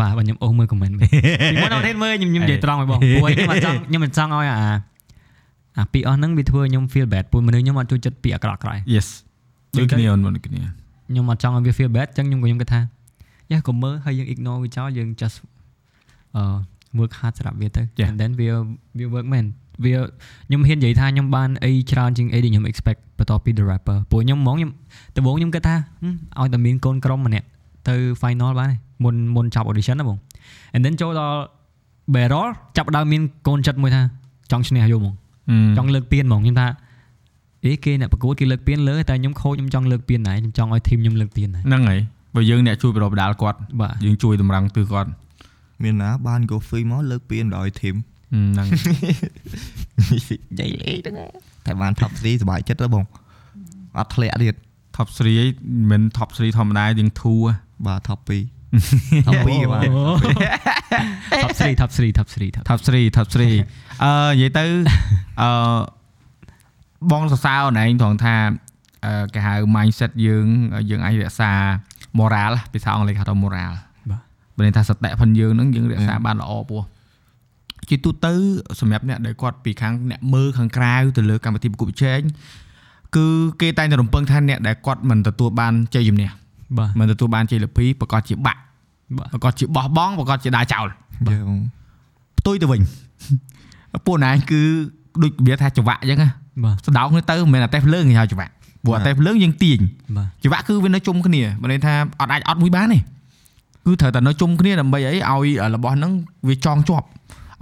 [0.00, 1.08] បាទបាទខ្ញុំអូសមើល comment វិញ
[1.52, 4.58] ពីមុនអត់ទេមើលខ្ញុំខ្ញុំនិយាយត្រង់ហើយបងព្រោះខ្ញុំអត់ចង់ខ្ញុំមិនចង់ឲ្យអា
[5.76, 9.06] អាពីអស់ហ្នឹងវាធ្វើឲ្យខ្ញុំ feel bad ព្រោះមនុស្សខ្ញុំអត់ចូលចិត្តពីអាក្រក់ក្រៃ Yes
[9.78, 10.60] ដូចគ្នាអូនដូចគ្នា
[11.08, 12.80] ខ្ញុំអត់ចង់ឲ្យវា feel bad អញ្ចឹងខ្ញុំក៏ខ្ញុំគិតថា
[13.50, 15.36] យ៉ាកុំមើលហើយយើង ignore វាចោលយើង just
[16.36, 16.42] អឺ
[16.98, 18.08] work hard សម្រាប់វាទៅ Yeah.
[18.10, 18.48] and then វា
[18.98, 19.44] វា work មែន
[19.84, 19.92] វា
[20.46, 24.72] ខ្ញុំហ៊ាននិយាយថាខ្ញុំបានអីច្រើនជាងអីដែលខ្ញុំ expect បន្ទាប់ពី the rapper ព្រោះខ្ញុំហ្មងខ្ញុំ
[25.16, 27.46] ដំបូងខ្ញុំគិតថាហឹមឲ្យតែមានកូនក្រុមម្នាក់
[27.88, 30.18] ទៅ final បានហើយមុនមុនចាប់ audition ណាបង
[30.74, 31.38] and then ចូលដល់
[32.14, 32.46] barrel
[32.76, 34.02] ចាប់ផ្ដើមមានកូនចិត្តមួយថា
[34.50, 35.14] ចង់ឈ្នះយកហ្មង
[35.76, 36.68] ចង់លើកពានហ្មងខ្ញុំថា
[37.64, 42.00] អេគេអ្នកប្រកួតគេលើកពានលើតែខ្ញុំខូចខ្ញុំចង់លើកពានដែរខ្ញុំចង់ឲ្យធីមខ្ញុំលើកពានដែរហ្នឹងហើយ
[42.34, 45.10] បើយើងអ្នកជួយបដបដាលគាត់បាទយើងជួយតម្រង់ទិសគាត់
[45.82, 47.96] មានណាបាន go free មកលើកពៀនដល់ធីម
[48.54, 48.68] ហ្នឹង
[50.10, 51.30] និយាយលេងហ្នឹង
[51.66, 53.04] តែបាន top 3សុបាយចិត្តទៅបង
[53.98, 54.54] អត់ធ្លាក់ទៀត
[54.96, 55.48] top 3ឯង
[55.90, 57.40] មិន top 3ធម្មតាយើងធូរ
[57.86, 59.82] បាទ top 2 top 2ក៏បាន
[61.42, 63.48] top 3 top 3 top 3 top top 3 top 3អឺ
[64.30, 64.64] និយាយទៅ
[65.40, 65.78] អឺ
[67.10, 68.34] បងសរសើរអូនឯងត្រង់ថា
[69.04, 70.46] អឺគេហៅ mindset យើង
[70.90, 71.52] យើងអាចរក្សា
[72.18, 73.72] moral ភាសាអង់គ្លេសគេហៅថា moral
[74.10, 74.22] បាទ
[74.56, 76.82] បើន័យថាសតិផងយើងហ្នឹងយើងរក្សាបានល្អពោះ
[77.88, 78.32] ជាទូទៅ
[78.80, 82.20] សម្រាប់អ្នកដែលគាត់ពីខាងអ្នកមើលខាងក្រៅទៅលើកម្មវិធីប្រកួតប្រជែង
[83.16, 83.26] គឺ
[83.60, 86.30] គេតែងតែរំពឹងថាអ្នកដែលគាត់មិនទទួលបានជ័យជំនះ
[86.78, 88.60] បាទមិនទទួលបានជ័យលាភីប្រកាសជាបាក់
[89.16, 90.94] បាទប្រកាសជាបោះបង់ប្រកាសជាដើរចោលយេ
[91.28, 91.58] បង
[92.38, 92.80] ផ្ទុយទៅវិញ
[94.06, 94.60] ពួកណែគឺ
[95.22, 96.28] ដូចវាថាចង្វាក់អញ្ចឹងណា
[96.64, 98.52] បាទស្ដោងគ្នាទៅមិនមែនអាតេះភ្លើងគេហៅចង្វាក់
[98.84, 99.78] ព្រោះអាតេះភ្លើងយើងទាញ
[100.16, 102.98] បាទចង្វាក់គឺវានៅជុំគ្នាមិនន័យថាអត់អាចអត់មួយបានទេ
[103.86, 106.12] គឺត្រូវតែនៅជុំគ្នាដើម្បីអីឲ្យរបស់ហ្នឹង
[106.48, 107.06] វាចងជាប់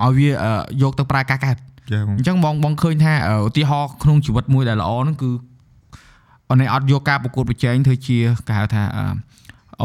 [0.03, 0.53] ឲ្យវាអឺ
[0.83, 1.57] យកទៅប្រើការកើត
[1.93, 5.31] យេបងអញ្ចឹងបងបងឃើញថាអឺឧទាហរណ៍ក្នុងជីវិតមួយដែលល្អហ្នឹងគឺ
[6.51, 8.19] អនឯងអត់យកការប្រកួតប្រជែងធ្វើជា
[8.49, 9.05] គេហៅថាអឺ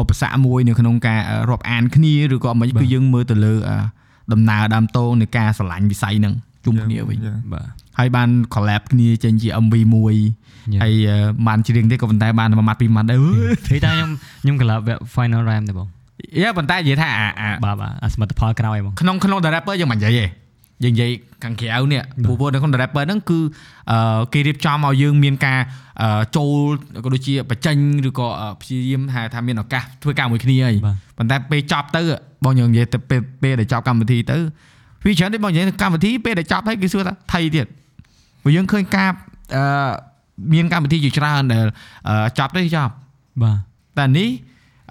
[0.00, 3.76] ឧបសគ្គមួយនៅក្នុងការអឺរាប់អានគ្នាឬក៏មិនគឺយើងមើលទៅលើអឺ
[4.32, 6.34] ដំណើរដើមតោងនៃការស្រឡាញ់វិស័យហ្នឹង
[6.64, 7.18] ជុំគ្នាវិញ
[7.52, 7.66] បាទ
[7.98, 10.16] ហើយបាន collab គ្នាចេញជា MV មួយ
[10.72, 10.82] Yeah.
[10.82, 13.36] ហើយអឺបានច្រៀងទេក៏ប៉ុន្តែបានមួយម៉ាត់ពីរម៉ាត់ដែរអឺនិ
[13.70, 14.10] យាយថាខ្ញុំ
[14.42, 15.88] ខ្ញុំ collab វគ្គ final round ទេបង
[16.42, 20.24] យ៉ាប៉ុន្តែនិយាយថាអាអាបាទបាទអាសមិទ្ធផលក្រោយបងក្នុងក្នុង The Rapper យើងមិននិយាយទេ
[20.84, 21.10] យើងនិយាយ
[21.44, 23.38] ខាងក្រៅនេះព្រោះព្រោះនៅក្នុង rapper ហ្នឹងគឺ
[23.90, 25.58] អឺគេរៀបចំឲ្យយើងមានការ
[26.36, 26.68] ចូល
[27.04, 27.76] ក៏ដូចជាបញ្ចេញ
[28.08, 28.28] ឬក៏
[28.60, 30.74] ព្យាយាមហៅថាមានឱកាសធ្វើការមួយគ្នាហើយ
[31.18, 32.02] ប៉ុន្តែពេលចប់ទៅ
[32.44, 34.38] បងយើងនិយាយទៅពេលពេលដែលចប់កម្មវិធីទៅ
[35.04, 37.66] វាច្រើនទេបងនិយាយកម្មវិធីពេលដែលចប់ហើយគេសួរថាថៃទៀត
[38.42, 39.10] ព្រោះយើងឃើញការ
[39.56, 39.64] អឺ
[40.52, 41.66] មានកម្មវិធីជាច្រើនដែល
[42.38, 42.92] ចប់ទៅចប់
[43.42, 43.56] បាទ
[43.98, 44.28] តែនេះ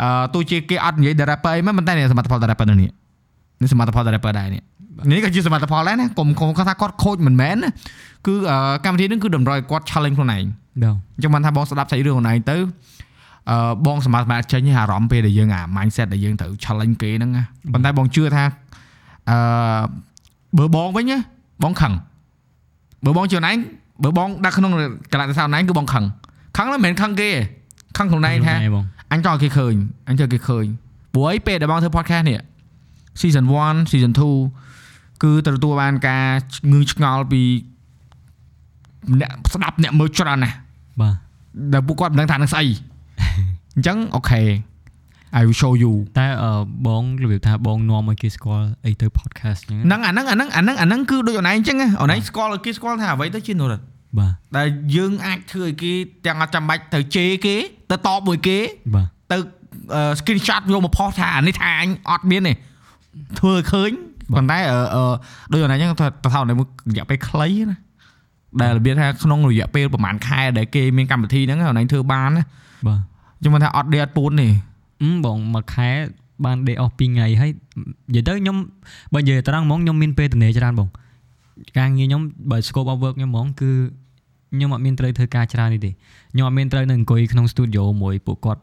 [0.01, 4.61] អឺទោះជាគេអត់និយាយ rapper អីមិនតែសមត្ថផល rapper នេះនេះសមត្ថផល rapper ដែរនេះ
[5.11, 7.69] នេះក៏ជាសមត្ថផលដែរណាកុំកុំគាត់ថាគាត់ខូចមិនមែនណា
[8.27, 8.33] គឺ
[8.85, 10.43] កម្មវិធីនេះគឺតម្រូវឲ្យគាត់ challenge ខ្លួនឯង
[10.81, 12.57] បាទអញ្ចឹងបានថាបងស្ដាប់សាច់រឿងខ្លួនឯងទៅ
[13.51, 17.43] អឺបងសមត្ថភាពចេញអារម្មណ៍ពេលដែលយើងអា mindset ដែលយើងត្រូវ challenge គេហ្នឹងណា
[17.73, 18.43] ប៉ុន្តែបងជឿថា
[19.29, 19.37] អឺ
[20.57, 21.17] បើបងវិញណា
[21.63, 21.93] បងខឹង
[23.05, 23.57] បើបងជឿខ្លួនឯង
[24.03, 24.71] បើបងដាក់ក្នុង
[25.13, 26.05] កលៈទេសៈខ្លួនឯងគឺបងខឹង
[26.57, 27.39] ខឹងមិនមែនខឹងគេទេ
[27.97, 28.53] ខឹងខ្លួនឯងថា
[29.13, 29.75] អញចង់ឲ្យគេឃើញ
[30.09, 30.65] អញចង់គេឃើញ
[31.13, 32.39] ព្រោះអីពេលដែលបងធ្វើ podcast នេះ
[33.21, 34.13] season 1 season
[34.67, 36.25] 2គឺទទួលបានការ
[36.71, 37.41] ងឿងឆ្ងល់ពី
[39.19, 40.55] អ្នកស្ដាប់អ្នកមើលច្រើនណាស់
[41.01, 41.15] បាទ
[41.73, 42.65] ដែលពួកគាត់មិនដឹងថានឹងស្អី
[43.75, 44.41] អញ្ចឹងអូខេ
[45.39, 46.25] I will show you តែ
[46.87, 53.81] បងរបៀបថាបងនាំឲ្យគេស្គាល់អីទៅ podcast អញ្ចឹងហ្នឹងអាហ្នឹងអាហ្នឹងអាហ្នឹងអាហ្នឹងគឺដូចអូនឯងអញ្ចឹងអូនឯងស្គាល់ឲ្យគេស្គាល់ថាអ្វីទៅជា Nurul
[54.17, 55.93] បាទដែលយើងអាចធ្វើឲ្យគេ
[56.25, 57.55] ទាំងអត់ចាំបាច់ទៅជេរគេ
[57.91, 58.57] ទៅតបមួយគេ
[58.95, 59.37] បាទទៅ
[60.19, 62.53] screenshot យកមកផុសថាអានេះថាអញអត់មានទេ
[63.39, 63.91] ធ្វើឲ្យឃើញ
[64.35, 64.79] ប៉ុន្តែអឺ
[65.51, 67.77] ដូចអូនឯងអញ្ចឹងទៅថានៅរយៈពេលខ្លីណា
[68.61, 72.43] ដែលរបៀបថាក្នុងរយៈពេលប្រហែលខែដែលគេមានកម្មវិធីហ្នឹងអូនឯងធ្វើបានណា
[72.87, 72.99] បាទ
[73.39, 74.47] ខ្ញុំថាអត់ដេកអត់ពូនទេ
[75.03, 75.89] អឺបងមួយខែ
[76.45, 77.51] បានដេកអស់2ថ្ងៃហើយ
[78.11, 78.57] និយាយទៅខ្ញុំ
[79.13, 80.87] បើនិយាយត្រង់ហ្មងខ្ញុំមានពេលទំនេរច្រើនបង
[81.77, 82.21] ការងារខ្ញុំ
[82.51, 83.71] បើ scope of work ខ្ញុំហ្មងគឺ
[84.53, 85.91] ខ្ញុំអត់មានត្រូវធ្វើការច្រើននេះទេ
[86.33, 88.61] ខ្ញុំអត់មានត្រូវនៅអង្គុយក្នុង studio មួយពួកគាត់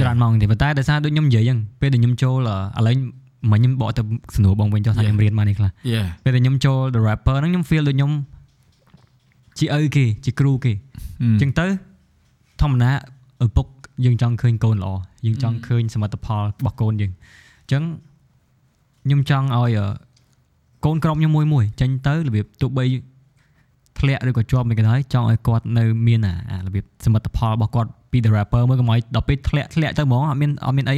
[0.00, 2.52] ច្រើនម៉ោងទេប៉ុន្តែដោយសារដូចខ្ញុំនិយាយអញ្ចឹងពេលដែលខ្ញុំចូលឥ
[2.86, 2.94] ឡូវ
[3.52, 4.02] មិនខ្ញុំបកទៅ
[4.34, 5.70] សំណួរបងវិញចុះថាខ្ញុំរៀនមកនេះខ្លះ
[6.24, 8.12] ពេលដែលខ្ញុំចូល the rapper ហ្នឹងខ្ញុំ feel ដូចខ្ញុំ
[9.58, 10.72] ជាឪគេជាគ្រូគេ
[11.22, 11.66] អញ្ចឹងទៅ
[12.60, 12.92] ធម្មតា
[13.44, 13.66] ឪពុក
[14.04, 14.92] យើងចង់ឃើញកូនល្អ
[15.26, 17.82] យើងចង់ឃើញសមិទ្ធផលរបស់កូនយើងអញ្ចឹង
[19.04, 19.78] ខ្ញុំចង់ឲ្យ
[20.84, 22.84] កូនក្រុមខ្ញុំមួយមួយចេញទៅរបៀបទោះបី
[23.98, 26.20] ធ្លាក់ឬក៏ជាប់មិនក៏ដោយចង់ឲ្យគាត់នៅមាន
[26.50, 30.94] អារបៀបសមិទ្ធផលរបស់គាត់ពី the rapper មួយកុំឲ្យដល់ពេលធ្លាក់ធ្លាក់ទៅហ្មងអត់មានអត់មានអី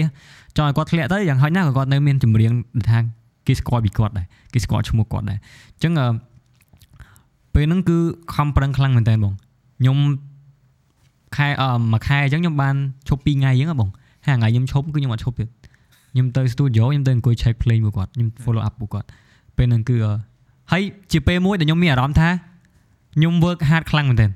[0.56, 2.52] ចង់ឲ្យគាត់ធ្លាក់ទៅយ៉ាងហោចណាស់ក៏គាត់នៅមានចម្រៀង
[2.90, 2.98] ថា
[3.46, 5.92] គេស្គាល់ពីគាត់ដែរគេស្គាល់ឈ្មោះគាត់ដែរអញ្ចឹង
[7.54, 7.98] ពេលហ្នឹងគឺ
[8.34, 9.34] ខំប្រឹងខ្លាំងមែនតើបង
[9.80, 9.98] ខ្ញុំ
[11.36, 12.74] ខែអឺមួយខែអញ្ចឹងខ្ញុំបាន
[13.08, 13.90] ឈប់2ថ្ងៃអញ្ចឹងបង
[14.26, 15.48] ហើយថ្ងៃខ្ញុំឈប់គឺខ្ញុំអត់ឈប់ទៀត
[16.12, 19.08] ខ្ញុំទៅ studio ខ្ញុំទៅអង្គុយ check ភ្លេងពួកគាត់ខ្ញុំ follow up ពួកគាត់
[19.56, 19.96] ពេលហ្នឹងគឺ
[20.72, 22.28] ហើយជាពេលមួយដែលខ្ញុំមានអារម្មណ៍ថា
[23.14, 24.30] ខ្ញុំ work hard ខ្លាំងមែនទែន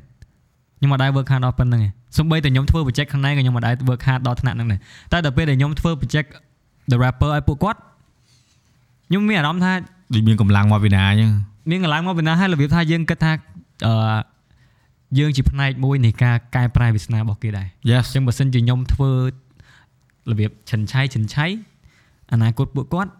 [0.78, 4.80] ខ្ញុំអត់ដែរ work hard ដល់ប៉ុណ្្នឹងឯងសូម្បីតែខ្ញុំធ្វើ project ខាងในក៏ខ្ញុំអត់ដែរ work hard ដល់ថ្នាក់ហ្នឹងដែរ
[5.12, 6.28] តែដល់ពេលដែលខ្ញុំធ្វើ project
[6.90, 7.80] the rapper ឲ្យពួកគាត់
[9.08, 9.72] ខ្ញុំមានអារម្មណ៍ថា
[10.14, 11.32] ដូចមានកម្លាំងមកពីណាអញ្ចឹង
[11.70, 13.32] មានកម្លាំងមកពីណាហើយរបៀបថាយើងគិតថា
[13.86, 14.18] អឺ
[15.18, 19.12] យើងជាផ្នែកមួយនៃការកែប្រែវាសនារបស់គេដែរ Yes អញ្ចឹងបើសិនជាខ្ញុំធ្វើ
[20.30, 21.46] របៀបឆិនឆៃឆិនឆៃ
[22.32, 23.12] អនាគតពួកគាត់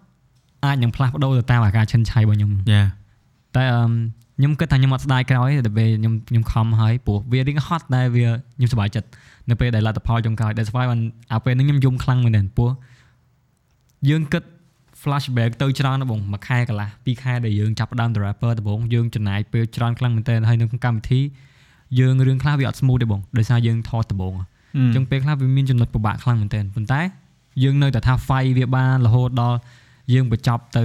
[0.66, 2.82] អាចនឹងផ្លាស់ប្ដូរទៅតាមអាការឆិនឆៃរបស់ខ្ញុំយ៉ា
[3.56, 3.82] តែអឺ
[4.38, 8.26] ខ្ញុំគិតថាខ្ញុំអត់ស្ដាយក្រោយតែពេលខ្ញុំខ្ញុំខំហើយព្រោះវារៀងហត់តែវា
[8.56, 9.08] ខ្ញុំសប្បាយចិត្ត
[9.50, 11.00] នៅពេលដែលលទ្ធផលចុងក្រោយដែលស្វាយបាន
[11.32, 12.70] អាពេលហ្នឹងខ្ញុំយំខ្លាំងមែនទែនព្រោះ
[14.08, 14.42] យើងគិត
[15.02, 21.20] flashback ទៅច្រើនណាបងមួយខែកន្លះពីរខែដែលយើងចាប់ផ្ដើម rapper ដំបូងយើងចំណាយពេលច្រើនខ្លាំងមែនទែនហើយនៅក្នុងកម្មវិធី
[21.98, 24.42] យើងរឿងខ្លះវាអត់ smooth ទេបងដោយសារយើងថតដំបូងអ
[24.90, 27.00] ញ្ចឹងពេលខ្លះវាមានចំណុចពិបាកខ្លាំងមែនទែនប៉ុន្តែ
[27.62, 29.58] យើងនៅតែថា fight វាបានរហូតដល់
[30.12, 30.84] យើងបញ្ចប់ទៅ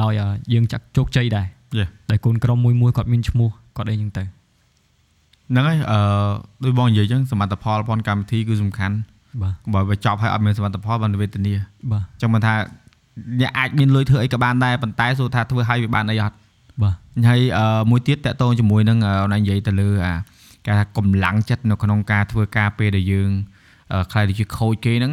[0.00, 0.12] ដោយ
[0.52, 1.46] យើងចាក់ជោគជ័យដែរ
[2.10, 5.98] ដែលកូនក្រុមមួយមួយគាត់មានឈ្មោះគាត់អីចឹងទៅហ្នឹងហើយអឺ
[6.64, 8.96] ដោយបងនិយាយចឹងសមត្ថផលផនកម្មវិធីគឺសំខាន់
[9.42, 11.54] បាទបើបញ្ចប់ហើយអត់មានសមត្ថផលបានវេទនា
[11.92, 12.54] បាទចឹងមិនថា
[13.40, 16.36] អ្នកអាចមានលុយធ្វើអីក៏បានដែរប៉ុន្តែសួរថាធ្វើឲ្យវាបានអីអត់
[16.82, 16.94] បាទ
[17.28, 17.40] ហើយ
[17.90, 20.14] មួយទៀតតកតងជាមួយនឹងអូននិយាយទៅលើអា
[20.66, 23.30] គេថាកម្លាំងចិត្តនៅក្នុងការធ្វើការពេលដែលយើង
[24.12, 25.12] ខ្លាយទៅជាខូចគេហ្នឹង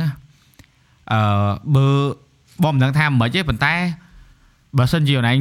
[1.13, 1.87] អឺបើ
[2.63, 3.73] បងមិនដឹងថាមិនខ្មិចទេប៉ុន្តែ
[4.77, 5.37] បើសិនជាអូនឯង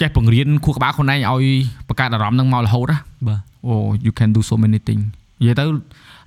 [0.00, 1.46] ចេះបង្រៀនខួរក្បាលខ្លួនឯងឲ្យ
[1.88, 2.98] បង្កើតអារម្មណ៍នឹងមករហូតណា
[3.28, 3.74] បាទអូ
[4.06, 5.00] you can do so many thing
[5.40, 5.64] និយាយទៅ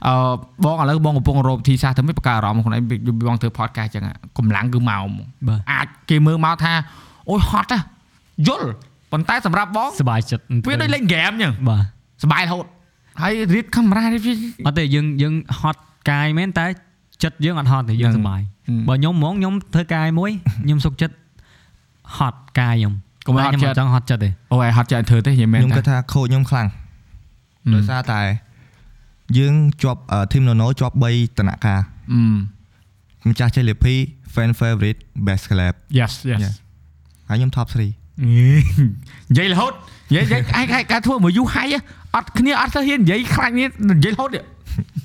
[0.07, 0.13] អឺ
[0.63, 2.83] បងឥឡូវបងកំពុងរកវិធីសាស្ត្រទៅមិនបង្កើតអារម្មណ៍ខ្លួនឯង
[3.27, 4.03] បងធ្វើ podcast ចឹង
[4.37, 5.01] កម្លាំងគឺមក
[5.71, 6.73] អាចគេមើលមកថា
[7.29, 7.79] អូយហត់ណា
[8.47, 8.69] យល់
[9.11, 11.83] ប៉ុន្តែសម្រាប់បងសុបាយចិត្តវាដូចលេងហ្គេមចឹងបាទ
[12.23, 12.65] សុបាយរហូត
[13.21, 14.03] ហើយរៀបកាមេរ៉ា
[14.65, 16.65] អត់ទេយើងយើងហត់កាយមែនតែ
[17.23, 18.41] ចិត្តយើងអត់ហត់ទេយើងសុបាយ
[18.87, 20.31] បើខ្ញុំហ្មងខ្ញុំធ្វើកាយមួយ
[20.65, 21.15] ខ្ញុំសុខចិត្ត
[22.17, 22.93] ហត់កាយខ្ញុំ
[23.25, 26.67] កុំហត់ចិត្តខ្ញុំចង់ហត់ចិត្តទេអូឯងហត់ចិត្តធ្វើទេខ្ញុំមែនខ្ញុំគិតថាខូចខ្ញុំខ្លាំង
[27.73, 28.21] ដោយសារតែ
[29.37, 30.01] យើងជាប់
[30.31, 31.79] team nono ជាប់3តំណាក់ការ
[33.29, 33.95] ម្ចាស់ចេះលាភី
[34.33, 36.41] fan favorite best collab yes yes
[37.29, 39.73] ហើយខ្ញុំ top 3និយាយរហូត
[40.11, 40.25] និយាយ
[40.57, 41.67] ឯងការធ្វើមួយយូរហើយ
[42.15, 44.29] អត់គ្នាអត់ទៅហ៊ាននិយាយខ្លាញ់នេះនិយាយរហូត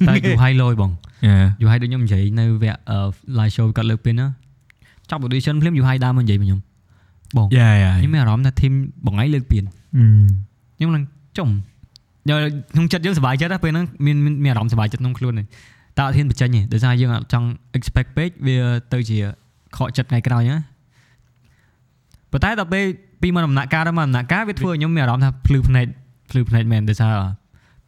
[0.09, 0.91] តែយូរហើយលយបង
[1.61, 2.77] យូរហើយដូចខ្ញុំនិយាយនៅវគ្គ
[3.39, 4.27] live show គាត់លើកពេលណា
[5.11, 6.61] ចាប់ audition ភ្លាមយូរហើយដើមមកនិយាយមកខ្ញុំ
[7.37, 8.73] បងយ៉ាយ៉ាខ្ញុំមានអារម្មណ៍ថា team
[9.07, 11.05] បងឯងលើកពីខ្ញុំនឹង
[11.39, 11.49] ចំ
[12.75, 15.33] ខ្ញុំចិត្តយើងសុបាយចិត្តពេលហ្នឹងមានមានអារម្មណ៍សុបាយចិត្តក្នុងខ្លួន
[15.97, 18.57] តែអត់ហ៊ានបញ្ចេញទេដោយសារយើងអត់ចង់ expect ពេកវា
[18.93, 19.19] ទៅជា
[19.77, 20.57] ខកចិត្តថ្ងៃក្រោយណា
[22.33, 22.85] ប៉ុន្តែដល់ពេល
[23.23, 25.87] ពីមកដំណាក់កាលទៅមកដំណាក់កាលវាធ្វើឲ្យខ្ញុំមានអារម្មណ៍ថាភ្លឺភ្នែក
[26.31, 27.15] ភ្លឺភ្នែកមែនដោយសារ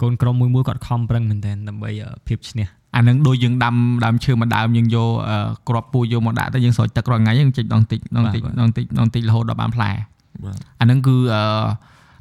[0.03, 1.91] កូនក្រុមមួយមួយគាត់ខំប្រឹងមែនទែនដើម្បី
[2.27, 2.67] ភាពឈ្នះ
[2.97, 5.11] អានឹងដូចយើងដាំដើមឈើមួយដើមយើងយក
[5.69, 9.91] ក្របពូជយកមកដាក់ទៅយើងស្រោចទឹករាល់ថ្ងៃយើងចិច្ចដងតិចដងតិចដងតិចដងតិចរហូតដល់បានផ្លែ
[10.81, 11.17] អានឹងគឺ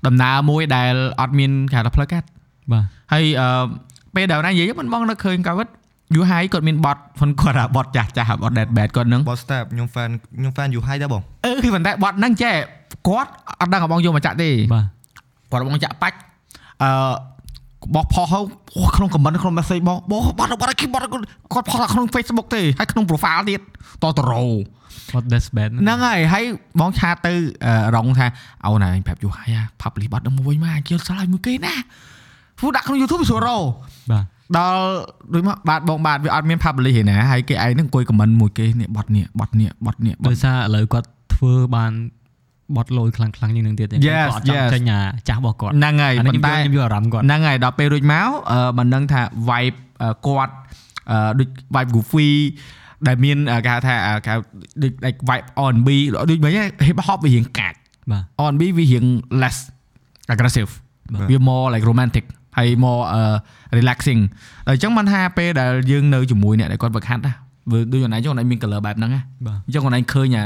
[0.08, 2.28] ដំណើរមួយដែលអត់មានគេហៅផ្លូវកាត់
[2.72, 2.84] បាទ
[3.14, 3.24] ហើយ
[4.16, 5.68] ពេលដែលណានិយាយមិនបងនៅឃើញកាវិត
[6.16, 12.56] យូហៃគាត់មានបតហ្វុនគាត់អាបតចាស់ចាស់បត dead bad គាត់នឹងបត step ខ្ញុំ fan ខ្ញុំ fan យូហៃដែរបងអឺគឺប៉ុន្តែបតហ្នឹងចេះ
[13.08, 14.86] គាត់អត់ដឹងបងយកមកចាក់ទេបាទ
[15.52, 16.18] គាត់បងចាក់បាច់
[16.84, 16.90] អឺ
[17.95, 18.43] បោះផុសហើយ
[18.95, 23.61] ក្នុងខមមិនក្នុង message បោះបោះបាត់បាត់គេបាត់គាត់ផុសក្នុង Facebook ទេហើយក្នុង profile ទៀត
[24.03, 24.43] តតរោ
[25.11, 26.45] គាត់ that's bad ហ្នឹងហើយហើយ
[26.80, 27.34] បងឆាទៅ
[27.95, 28.27] រងថា
[28.65, 29.49] អូនឯងប្រាប់យូហើយ
[29.81, 31.76] publish បាត់នឹងមួយមកជិលឆ្លើយមួយគេណា
[32.60, 33.57] ព្រោះដាក់ក្នុង YouTube ស្រួលរោ
[34.11, 34.26] បាទ
[34.57, 34.81] ដល់
[35.34, 41.91] ដូចមកបាទបងបាទវាអត់មាន publish ទេណាហើយគេឯងហ្នឹងអង្គុយ comment មួយគេនេះបត់នេះបត់នេះបត់នេះដោយសារឥឡូវគាត់ធ្វើបាន
[42.76, 44.02] បត់លយខ្លាំងខ្លាំងជាងនឹងទៀតគាត់
[44.34, 48.30] អត់ចង់ចេញអាចាស់របស់គាត់ហ្នឹងហើយប៉ុន្តែខ្ញុំយកអារម្មណ៍គាត់ហ្នឹងហើយដល់ពេលរួចមក
[48.78, 49.78] មិនដឹងថា vibe
[50.28, 50.54] គាត់
[51.40, 52.30] ដូច vibe goofy
[53.08, 53.96] ដែលមានគេហៅថា
[54.28, 54.34] គេ
[54.82, 55.90] ដូច like vibe R&B
[56.30, 56.52] ដូចមិន
[56.88, 57.74] hip hop វារៀងកាច
[58.12, 59.06] បាទ R&B វារៀង
[59.41, 59.58] less
[60.34, 60.72] aggressive
[61.30, 62.26] វា more like romantic
[62.58, 63.04] ហើយ more
[63.78, 64.22] relaxing
[64.68, 67.34] អញ្ចឹងមិនថាពេលដែលយើងនៅជាមួយអ្នកដែលគាត់វឹកហាត់ណា
[67.72, 69.22] ដូចខ្លួនឯងចុះខ្លួនឯងមាន color បែបហ្នឹងណា
[69.66, 70.44] អញ្ចឹងខ្លួនឯងឃើញអា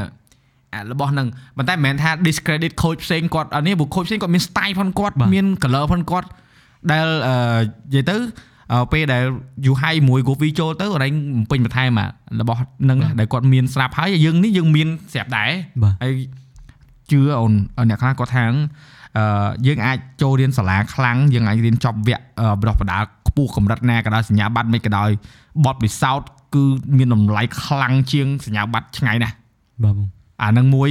[0.92, 1.28] របស់ហ្នឹង
[1.58, 6.28] ប៉ុន្តែមិនមែនថា discredit coach ផ្សេងគាត់អានេះព្រោះ coach ផ្សេងគាត់មាន style ផងគាត់មាន color ផងគាត់
[6.92, 8.18] ដែលនិយាយទៅ
[8.92, 9.24] ពេលដែល
[9.66, 11.14] យូហៃមួយ Govi ចូលទៅអរេង
[11.52, 12.00] ពេញបន្ថែម
[12.42, 15.50] របស់នឹងដែលគាត់មានស្រាប់ហើយយើងនេះយើងមានស្រាប់ដែរ
[16.04, 16.14] ហើយ
[17.12, 17.54] ជឿអូន
[17.90, 18.46] អ្នកខ្លះគាត់ថា
[19.18, 22.22] អឺយើងអាចចូលរៀនសាលាខ្លាំងយើងអាចរៀនចប់វគ្គ
[22.62, 25.10] បដោះបដាខ្ពស់កម្រិតណាក៏ដោយសញ្ញាបត្រមិនក៏ដោយ
[25.66, 26.64] បទពិសោធន៍គឺ
[26.98, 29.36] មានតម្លៃខ្លាំងជាងសញ្ញាបត្រឆ្ងាយណាស់
[29.84, 30.90] បាទបង អានឹងមួយ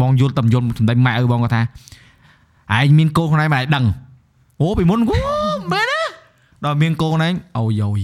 [0.00, 1.62] បងយល់តែយល់សម្ដីម៉ែឪបងគាត់ថា
[2.78, 3.84] ឯងមានកូនខ្លួនឯងមិនឯងដឹង
[4.60, 5.18] អូពីមុនអូ
[5.72, 6.00] មែនណា
[6.64, 8.00] ដល់មានកូនខ្លួនឯងអូយយ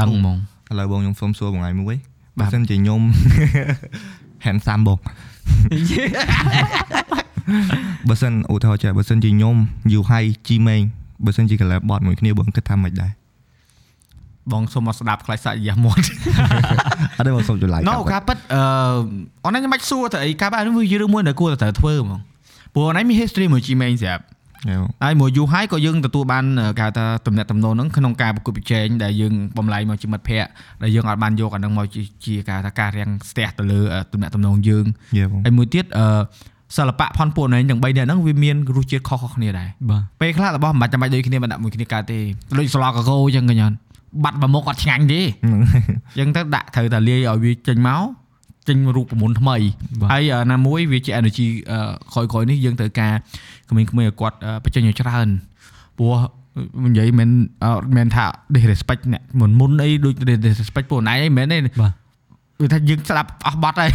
[0.00, 0.36] ដឹងហ្មង
[0.70, 1.96] ឥឡូវបងខ្ញុំសុំសួរបងឯងមួយ
[2.38, 3.00] បើសិនជាខ្ញុំ
[4.44, 4.98] handsome បង
[8.08, 9.56] បើសិនឧទាហរណ៍ចាបើសិនជាខ្ញុំ
[9.92, 10.82] យូហៃជីមេង
[11.24, 13.12] បើសិនជា collab bot មួយគ្នាបងគិតថាម៉េចដែរ
[14.52, 16.04] បងសុំមកស្ដាប់ខ្លាចសាច់យ៉ាមាត់
[17.16, 18.60] អត់ទេបងសុំចម្លែកណូការប៉ិតអឺ
[19.44, 22.20] អនឡាញមិនសួរទៅអីការប៉ិតនេះវារឿងមួយដែលគួរតែត្រូវធ្វើហ្មង
[22.74, 24.24] ព្រោះអនឡាញមាន history មួយ Gmail ស្រាប់
[25.04, 26.44] ហើយមួយយូរហើយក៏យើងទទួលបាន
[26.78, 30.48] គេហៅថាតំណែងតំណងហ្នឹងក្នុងការប្រគល់ប្រជែងដែលយើងបំលែងមកជាមិត្តភ័ក្តិ
[30.82, 31.86] ដែលយើងអាចបានយកអាហ្នឹងមក
[32.24, 33.80] ជាគេហៅថាការរាំងស្ទះទៅលើ
[34.12, 34.86] តំណែងតំណងយើង
[35.46, 36.04] ហើយមួយទៀតអឺ
[36.76, 39.68] សិល្បៈផនពួកនេះទាំង3នាក់ហ្នឹងវាមានរសជាតិខុសៗគ្នាដែរ
[40.20, 42.18] ពេលខ្លះរបស់មិនបាច់ចាំបាច់ដូចគ្នាមិនដាក់មួយគ្នាកើតទេ
[42.58, 43.66] ដូចស្លកកោអញ្ចឹងកញ្ញា
[44.24, 45.20] បាត់មួយមុខអត់ឆ្ងាញ់ទេ
[46.16, 48.02] អញ្ចឹងទៅដាក់ត្រូវតែលាយឲ្យវាចេញមក
[48.68, 49.56] ចេញរូបមន្តថ្មី
[50.12, 50.22] ហើយ
[50.52, 51.46] ណាមួយវាជា energy
[52.12, 53.12] ក្រោយៗនេះយើងត្រូវការ
[53.70, 55.28] ក្មេងៗឲ្យគាត់បញ្ចេញឲ្យច្រើន
[55.98, 56.14] ព្រោះ
[56.86, 57.30] និយាយមិន
[57.96, 58.24] មិនថា
[58.54, 60.14] disrespect អ្នកមុនមុនអីដូច
[60.44, 61.92] disrespect ពួកណៃអីមិនមែនទេបាទ
[62.62, 63.90] វាថាយើងស្ដាប់អស់បត់ហើយ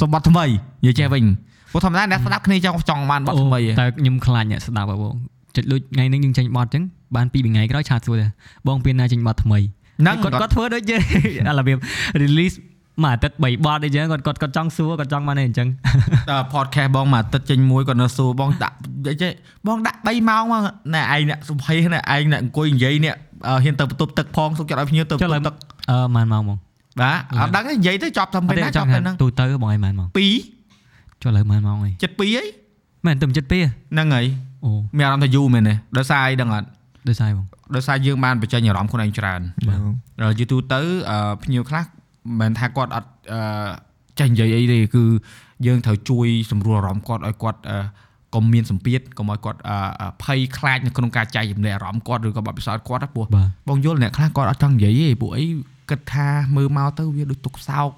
[0.00, 1.24] សុំបត់ថ្មីនិយាយចេះវិញ
[1.72, 5.14] ព្រោះធម្មតាអ្នកស្ដាប់គ្នាចង់ចង់បានបត់ថ្មីតែខ្ញុំខ្លាចអ្នកស្ដាប់បង
[5.56, 6.84] ចិត្តលួចថ្ងៃនេះយើងចេញបត់អញ្ចឹង
[7.16, 8.30] បានពីថ្ងៃក្រោយឆាតសួរដែរ
[8.68, 9.58] បងពេលណាចេញបត់ថ្មី
[10.00, 11.78] ហ្នឹងគាត់គាត់ធ្វើដូចជារបៀប
[12.22, 12.56] release
[13.04, 15.68] មួយអាទិត្យ3បទអីចឹងគាត់គាត់គាត់ចង់សួរគាត់ចង់បានអីចឹង
[16.30, 18.76] ដល់ podcast បងមួយអាទិត្យចេញមួយគាត់នៅសួរបងដាក់
[19.22, 19.32] ចេះ
[19.66, 20.62] បងដាក់3ម៉ោងមក
[20.94, 23.14] ណែឯងអ្នកសុភ័យណែឯងអ្នកអង្គុយនិយាយនេះ
[23.64, 25.54] ហ៊ានទៅបន្ទប់ទឹកផងសុខចិត្តឲ្យភ្ញៀវទៅបន្ទប់ទឹក
[25.90, 26.58] អឺម៉ានម៉ោងហ្មង
[27.00, 32.44] បាទអត់ដឹងនិយាយទៅចប់តែពេលណាចប់ពេលហ្នឹងទូទៅបងឯងម៉ានម៉ោង2ចុះឥឡូវម៉ានម៉ោងអីចិត្ត2អី
[33.06, 33.62] មែនទៅចិត្ត2
[33.92, 34.26] ហ្នឹងហើយ
[34.64, 36.66] អូមានអារម្មណ៍ថាយូរមែនទេដោយសារអីដឹងអត់
[37.08, 37.46] ដោយសារបង
[37.76, 39.40] ដោយសារយើងបានបញ្ចេញអារម្មណ៍ខ្លួនឯងច្រើន
[40.20, 40.80] ដល់យូរទូទៅ
[41.42, 41.84] ភ្ញៀវខ្លះ
[42.40, 43.08] មិនថាគាត់អត់
[44.18, 45.04] ចេះនិយាយអីទេគឺ
[45.66, 47.60] យើងត្រូវជួយសម្រួលអារម្មណ៍គាត់ឲ្យគាត់
[48.34, 49.58] កុំមានសម្ពាធកុំឲ្យគាត់
[50.24, 53.26] ភ័យខ្លាចនៅក្នុងការចែករំលែកអារម្មណ៍គាត់ឬក៏បទពិសោធន៍គាត់ព្រោះ
[53.68, 55.44] បងយល់អ្នកខ្លះគាត់អត់ចង់និយាយទេពួកអី
[55.90, 57.90] គិតថាមើលមកទៅវាដូចទុកសោក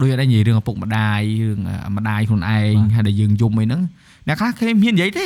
[0.00, 1.60] ដូចអត់និយាយរឿងឪពុកម្ដាយរឿង
[1.96, 3.82] ម្ដាយខ្លួនឯងហើយដែលយើងយំអីហ្នឹង
[4.26, 5.24] អ្នកខ្លះគេមិនហ៊ាននិយាយទេ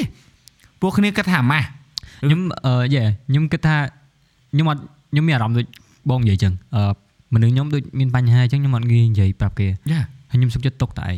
[0.81, 1.67] ពួកគ្នាគិតថាម៉ាស់
[2.27, 3.77] ខ្ញុំអឺយេខ្ញុំគិតថា
[4.53, 4.81] ខ្ញុំអត់
[5.11, 5.67] ខ្ញុំមានអារម្មណ៍ដូច
[6.11, 6.83] បងនិយាយចឹងអឺ
[7.35, 10.01] មនុស្សខ្ញុំដូចមានបញ្ហាអញ្ចឹងខ្ញុំអត់ងាយនិយាយប្រាប់គេចា
[10.31, 11.17] ហើយខ្ញុំសុខចិត្តຕົកតែឯង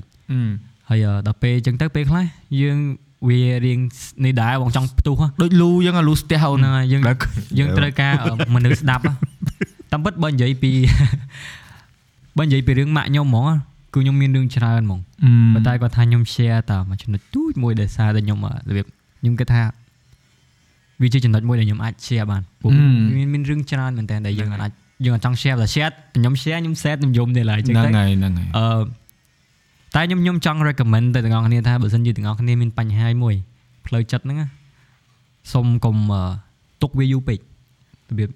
[0.89, 2.25] ហើយដល់ពេលអញ្ចឹងទៅពេលខ្លះ
[2.61, 2.79] យើង
[3.29, 3.79] វារៀង
[4.25, 7.03] នេះដែរបងចង់ផ្ទុះហ៎ដូចលូអញ្ចឹងអាលូស្ទះអូនហ្នឹងហើយយើង
[7.59, 9.13] យើងត្រូវការអឺមនុស្សស្ដាប់ហ៎
[9.93, 10.73] តាមពិតបើនិយាយពី
[12.39, 13.47] បើនិយាយពីរឿងម៉ាក់ខ្ញុំហ្មង
[13.95, 15.01] គឺខ្ញុំមានរឿងច្រើនហ្មង
[15.55, 18.87] ប៉ុន្តែគាត់ថាខ្ញុំ share តែមួយចំណុចទូចមួយដែលសារតែខ្ញុំអ่ะរបៀប
[19.21, 19.63] ខ្ញុំគិតថា
[21.03, 22.71] វាជាចំណុចមួយដែលខ្ញុំអាច share បានព្រោះ
[23.17, 24.73] មានមានរឿងច្រើនមែនតើដែលយើងអាច
[25.05, 28.81] យើងអាចចង់ share តែ share ខ្ញុំ share ខ្ញុំ set ខ្ញុំយំនេះឡើយអញ្ចឹងហ្នឹងទៅហើយហ្នឹងហើយអឺ
[29.95, 33.35] តែខ្ញុំខ្ញុំចង់ recommend ទៅទាំងអស់គ្នាថាបើសិនជាទាំងអស់គ្នាមានបញ្ហាមួយ
[33.87, 34.47] ផ្លូវចិត្តហ្នឹងណា
[35.53, 36.23] សុំកុំអឺ
[36.83, 37.39] ទុកវាយូរពេក
[38.11, 38.31] របៀប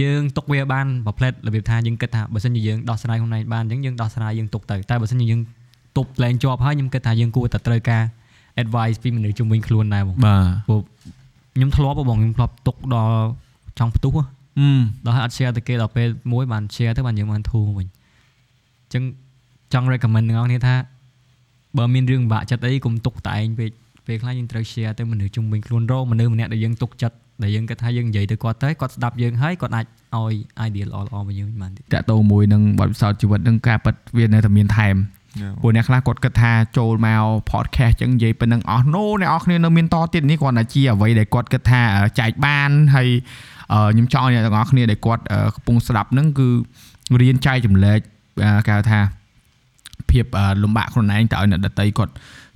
[0.00, 5.40] យើងទុកវាបានប្រផ្លែតរបៀបថាយើងគិតថាបើសិនជាយើងដោះស្រាយខ្លួនឯងបានអញ្ចឹងយើងដោះស្រាយយើងទុកទៅតែបើសិនជាយើង
[5.96, 8.02] ទប់លែងជាប់ហើយខ្ញុំគិតថាយើងគួរតែត្រូវការ
[8.62, 10.36] advice ពីមនុស្សជំនាញខ្លួនដែរបងបា
[10.80, 10.82] ទ
[11.54, 13.16] ខ្ញុំធ្លាប់ហ៎បងខ្ញុំធ្លាប់ទុកដល់
[13.78, 14.24] ចង់ផ្ទុះហ៎
[14.58, 14.68] អឺ
[15.06, 19.02] ដល់ហើយអត់ share ទៅគេដល់ពេលមួយបាន share ទៅបានយើងបានធូរវិញអញ្ចឹង
[19.72, 20.76] ចង់ recommend ទាំងអស់គ្នាថា
[21.78, 23.70] បើមានរឿងពិបាកចិត្តអីកុំទុកតែឯងពេក
[24.06, 30.34] ពេលខ្លះយើងត្រូវ share ទៅមនុស្សជុំវិញខ្លួនរកមនុស្សម្នាក់ដែលយើងទុកចិត្តដែលយើងគិតថាយើងនិយាយទៅគាត់ទៅគាត់ស្ដាប់យើងហើយគាត់អាចឲ្យ
[30.66, 34.96] idea ល្អៗមកយើងបានទៀតតាក់ទងមួយនឹងបទពិសោធន៍ជីវិតនឹងការពិតវានៅតែមានថែម
[35.62, 41.80] ពួកអ្នកខ្លះគាត់គិតថាចូលមក podcast ចឹងនិយាយប៉ុណ្ណឹងអស់ no អ្នកនរគ្នានៅមានតទៀតនេះគ្រាន់តែជាអ្វីដែលគាត់គិតថា
[42.20, 43.08] ចែកបានហើយ
[43.72, 46.48] អឺខ្ញុំចង់ឲ្យអ្នកទាំងអស់គ្នាដែលគាត់អឺកំពុងស្ដាប់ហ្នឹងគឺ
[47.20, 48.00] រៀនចែកចម្លែក
[48.44, 49.00] អឺគេហៅថា
[50.10, 50.24] ភាព
[50.62, 52.12] លំបាកខ្លួនឯងទៅឲ្យអ្នកដតីគាត់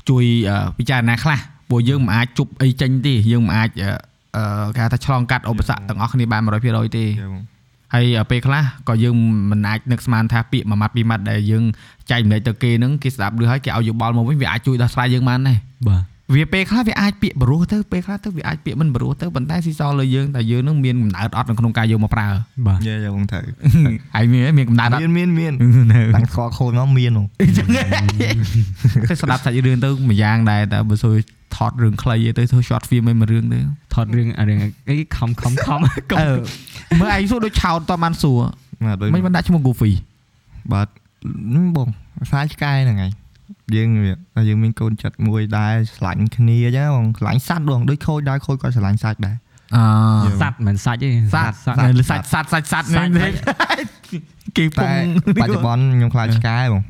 [0.09, 1.39] ជួយអឺពិចារណាខ្លះ
[1.71, 3.91] ពួកយើងមិនអាចជប់អីចេញទេយើងមិនអាចអឺ
[4.37, 7.52] អឺគេហៅថាឆ្លងកាត់ឧបសគ្គទាំងអស់គ្នាបាន100%ទេចាបង
[7.95, 9.15] ហើយពេលខ្លះក៏យើង
[9.51, 11.65] មិនអាចនឹកស្មានថាពាក្យមួយម៉ាត់ពីរម៉ាត់ដែលយើង
[12.11, 15.59] ចែកម្លែកទៅគេហ្នឹងគេស្ដាប់ឬហើយគេឲ្យយោបល់មកវិញវាអាចជួយដោះស្រាយយើងបានដែរ
[15.89, 22.29] បាទ វាពេលខ្លះវាអាចពាក្យបរោះទៅពេលខ្លះទៅវាអាចពាក្យមិនបរោះទៅប៉ុន្តែស៊ីសល់លើយើងតែយើងនឹងមានកំណើតអត់នៅក្នុងការយកមកប្រើ
[22.67, 23.45] បាទយ៉ាយ៉ាបងត្រូវ
[24.15, 25.53] ហើយមានមានកំណើតអត់មានមានមាន
[26.17, 27.25] តាំងស្គាល់ខូចមកមានហ៎
[27.59, 27.67] ចឹង
[29.11, 31.17] ទៅស្ដាប់សាច់រឿងទៅមួយយ៉ាងដែរតែបើសួរ
[31.57, 33.59] ថតរឿងខ្លីទៅធ្វើ short film ឯងមួយរឿងទៅ
[33.95, 35.81] ថតរឿងអារឿងអីខំខំខំ
[36.21, 36.31] អឺ
[37.01, 38.41] មើលឯងសួរដូចឆោតតបានសួរ
[38.87, 39.93] បាទដូចមិនបានដាក់ឈ្មោះ Goofy
[40.73, 41.89] បាទហ្នឹងបង
[42.27, 43.13] ខ្សែឆ្កែហ្នឹងហើយ
[43.76, 49.36] យើងវាតែយើងមានកូនចិត្តមួយដែរឆ្លាញ់គ្នាអញ្ចឹងបងឆ្លាញ់សัตว์បងដូចខូចដែរខូចក៏ឆ្លាញ់សាច់ដែរ
[49.76, 53.32] អឺ សัตว์មិនសាច់ទេ សัตว์ សัตว์ សាច់សាច់សាច់សាច់ សាច់ នេះ
[54.58, 55.04] គេព តែ ង
[55.42, 56.84] បច្ចុប្បន្នខ្ញុំខ្លាចឆ្កែបង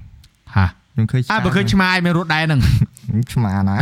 [0.56, 2.62] ហា ខ្ញុំឃើញ អើបើឃើញឆ្មាយមានរត់ដែរហ្នឹង
[3.34, 3.78] ឆ្មាណា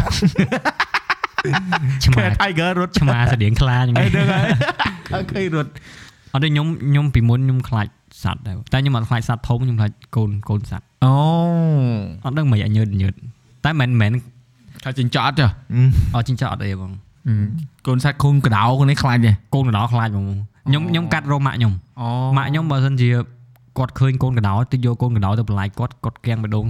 [2.05, 4.45] ឆ្មា Tiger រត់ ឆ្មាស្តៀងខ្លាចហ្នឹង អីហ្នឹងហើយ
[5.13, 5.71] អើឃើញរត់
[6.33, 7.87] អត់ទេខ្ញុំខ្ញុំពីមុនខ្ញុំខ្លាច
[8.23, 11.12] សัตว์ដែរតែខ្ញុំអត់ខ្លាចសัตว์ធំខ្ញុំខ្លាចកូនកូនសัตว์ អូ
[12.24, 13.14] អត់ដឹងមិនឲ្យញើតញើត
[13.64, 14.12] តែមិនមែន
[14.84, 15.50] ថាចិញ្ចក់ចុះ
[16.14, 16.92] អត់ចិញ្ចក់អត់អីបង
[17.86, 20.26] កូនសាច់ខុងកដោខ្លួននេះខ្លាចទេកូនកដោខ្លាចបង
[20.66, 23.08] ខ្ញុំខ្ញុំកាត់រោម៉ាក់ខ្ញុំអូម៉ាក់ខ្ញុំបើសិនជា
[23.78, 26.66] គាត់ឃើញកូនកដោទៅយកកូនកដោទៅបន្លាយគាត់គាត់កៀងបេះដូង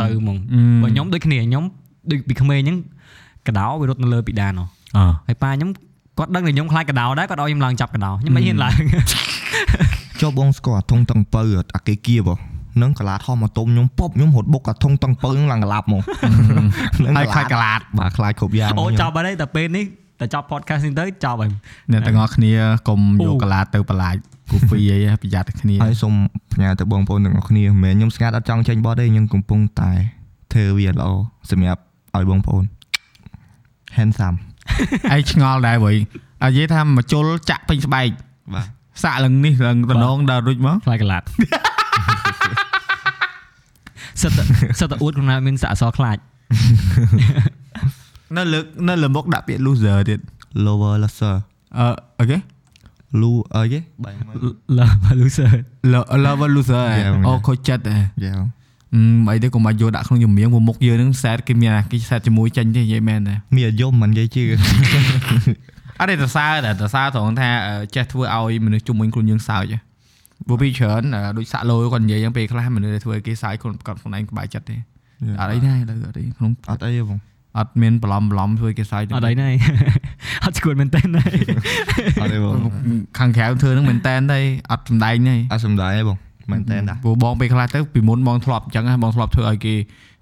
[0.00, 0.36] ទៅហ្មង
[0.82, 1.64] បើខ្ញុំដូចគ្នាខ្ញុំ
[2.10, 2.78] ដូចពីក្មេងអញ្ចឹង
[3.48, 4.64] កដោវារត់នៅលើពីដានហ៎
[4.96, 5.70] អឺហើយប៉ាខ្ញុំ
[6.18, 8.74] គាត់ដឹងថាខ្ញុំខ្លាចកដោដែរគាត់ឲ្យខ្ញុំឡើងចាប់កដោខ្ញុំមិនហ៊ានឡើង
[10.20, 11.42] ចុះបងស្គាល់អាធុងតឹងពៅ
[11.74, 16.02] អាគេគៀបហ្នឹងកាឡាធំមកទុំខ្ញុំពប់ខ្ញុំរត់បុកអាធុងតឹងពៅហ្នឹងឡើងកឡាប់មក
[16.98, 19.84] ហ្នឹងហើយខ្លាចកលាតបាទខ្លាចគ្រប់យ៉ាងអូចាប់ហើយតែពេលនេះ
[20.20, 21.50] តែចប់ podcast នេះទៅចប់ហើយ
[21.92, 22.52] អ្នកទាំងអស់គ្នា
[22.88, 24.16] កុំអូយកកលាតទៅបន្លាច
[24.50, 26.14] គូហ្វីអីប្រយ័ត្នតែគ្នាហើយសូម
[26.54, 29.92] ផ្ញើទៅបងប្អូនទាំងអស់គ្នាមិនមែនខ្ញុំស្ងាត់អត់ចង់ចេញបទទេខ្ញុំកំពុងតែ
[30.52, 31.06] ធ្វើវាល្អ
[31.50, 31.82] សម្រាប់
[32.16, 32.64] ឲ្យបងប្អូន
[33.96, 34.36] handsome
[35.14, 35.92] ឯងឆ្ងល់ដែរវ៉ៃ
[36.42, 38.08] អានិយាយថាមកជុលចាក់ពេញស្បែក
[38.54, 38.66] បាទ
[39.02, 41.26] សាក់ឡើងនេះឡើងតំណងដល់រួចមកខ្លាចកលាត់
[44.22, 44.44] សិតតែ
[44.80, 46.16] សិតតែអួតខ្លួនឯងមានសាក់អក្សរខ្លាច
[48.36, 50.20] នៅលើកនៅលើមុខដាក់ពាក្យ loser ទៀត
[50.66, 51.34] lower laser
[51.78, 51.86] អឺ
[52.20, 52.38] អូខេ
[53.20, 54.36] lu អីគេបែរមក
[54.78, 55.50] love loser
[56.24, 58.32] lover loser ហ៎ Yeah, អូខូចចិត្តហ៎យ៉ា
[58.94, 64.42] អឺអីទេកុំឲ្យយកដាក់ក្នុងចម្រៀងព្រោះមុខយើងហ្នឹងសែតគេមានអាគេសែតជាមួយចេញទេនិយាយមែនទេមានអាយមមិននិយាយជឿ
[66.00, 69.78] អត់ទេតសើតែតសើត្រង់ថាអឺចេះធ្វើឲ្យមនុស្សជុំវិញខ្លួនយើងសើចហ៎
[70.46, 74.76] ព្រោះពីច្រើនអឺដូចសាក់លយគាត់និយាយយ៉ាងពេលខ្លះមនុស្សដែលធ្វើឲ្យគេសើចខ្លួនគាត់ខ្លួនឯងក្បាយចិត្តទេ
[75.40, 77.18] អត់អីដែរលើអត់អីក្នុងអត់អីទេបង
[77.58, 79.48] អត់មានបន្លំបន្លំធ្វើឲ្យគេសើចទេអត់អីណែ
[80.44, 81.24] អត់ស្គាល់មែនតើណែ
[82.22, 82.54] អត់ទេបង
[83.18, 84.40] ខាងក្រៅធ្វើហ្នឹងមែនតែនទេ
[84.70, 86.18] អត់សំដែងទេអត់សំដាយទេបង
[86.52, 89.74] មែនតើដែរព្រោះបងពេលខ្លះទៅពីមុនបងធ្លាប់អញ្ចឹងណាបងធ្លាប់ធ្វើឲ្យគេ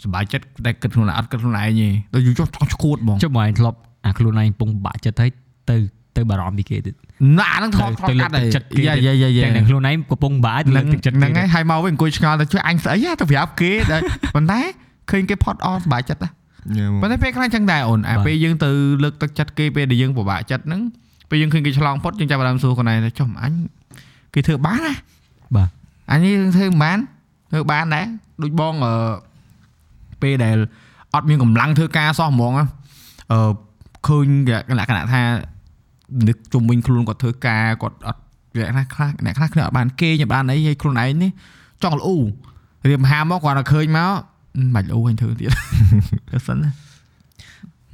[0.05, 5.31] សប្បាយចិត្តតែគិតខ្លួនឯងអត់គិតខ្លួនឯងទេដល់យូរចុះចង់ឈួតបងចុះមកឯងធ្លាប់អាខ្លួនឯងពងបាក់ចិត្តហើយ
[5.70, 5.77] ទៅ
[6.16, 6.95] ទៅបារម្ភពីគេទៀត
[7.39, 13.97] ណាហ្នឹងធ្លាប់ធ្លាប់ទៅលើកាកត់ទឹកហើយចិត្តគេយ៉ាយ៉ាយ៉ាយ៉ាទាំងតែខ្លួនឯងកំពុងបាក់ទៅលើហ្នឹងកទឹកចិត្តហ្នឹងហើយហើយមកវិញអង្គុយឆ្ងល់ទៅជួយអញស្អីហ่ะទៅប្រាប់គេតែ
[14.35, 14.61] ប៉ុន្តែ
[15.11, 16.28] ឃើញគេផត់អស់សប្បាយចិត្តណា
[16.77, 18.70] យេបងប៉ុន្តែពេលខ្លះចឹងដែរអូនអាពេលយើងទៅ
[19.05, 20.81] លើកទឹកចិត្តគេពេលដែលយើងពិបាកចិត្តហ្នឹង
[21.31, 23.53] ពេលយើងឃើញគេឆ្លងផុតយើងចាប់អារម្មណ៍សួរខ្លួនឯងថាចុះអញ
[24.35, 24.95] គេធ្វើបានណា
[25.57, 25.69] បាទ
[26.11, 26.99] អញនេះធ្វើមិនបាន
[27.53, 28.07] ធ្វើបានដែរ
[28.43, 28.93] ដូចបងអឺ
[30.23, 30.57] ពេលដែល
[31.15, 32.65] អត់មានកម្លាំងធ្វើការសោះហ្មងអឺ
[34.07, 34.27] ឃើញ
[34.78, 35.23] លក្ខណៈថា
[36.28, 38.20] នឹកជុំវិញខ្លួនគាត់ធ្វើការគាត់អត់
[38.59, 41.30] លក្ខណៈខ្លះអ្នកខ្លះគ្នាអត់បានគេញបានអីឲ្យខ្លួនឯងនេះ
[41.82, 42.16] ចង់លូ
[42.89, 44.10] រៀបហាមកគាត់តែឃើញមក
[44.74, 45.51] មិនលូអញធ្វើទៀត
[46.30, 46.70] ទៅសិនណា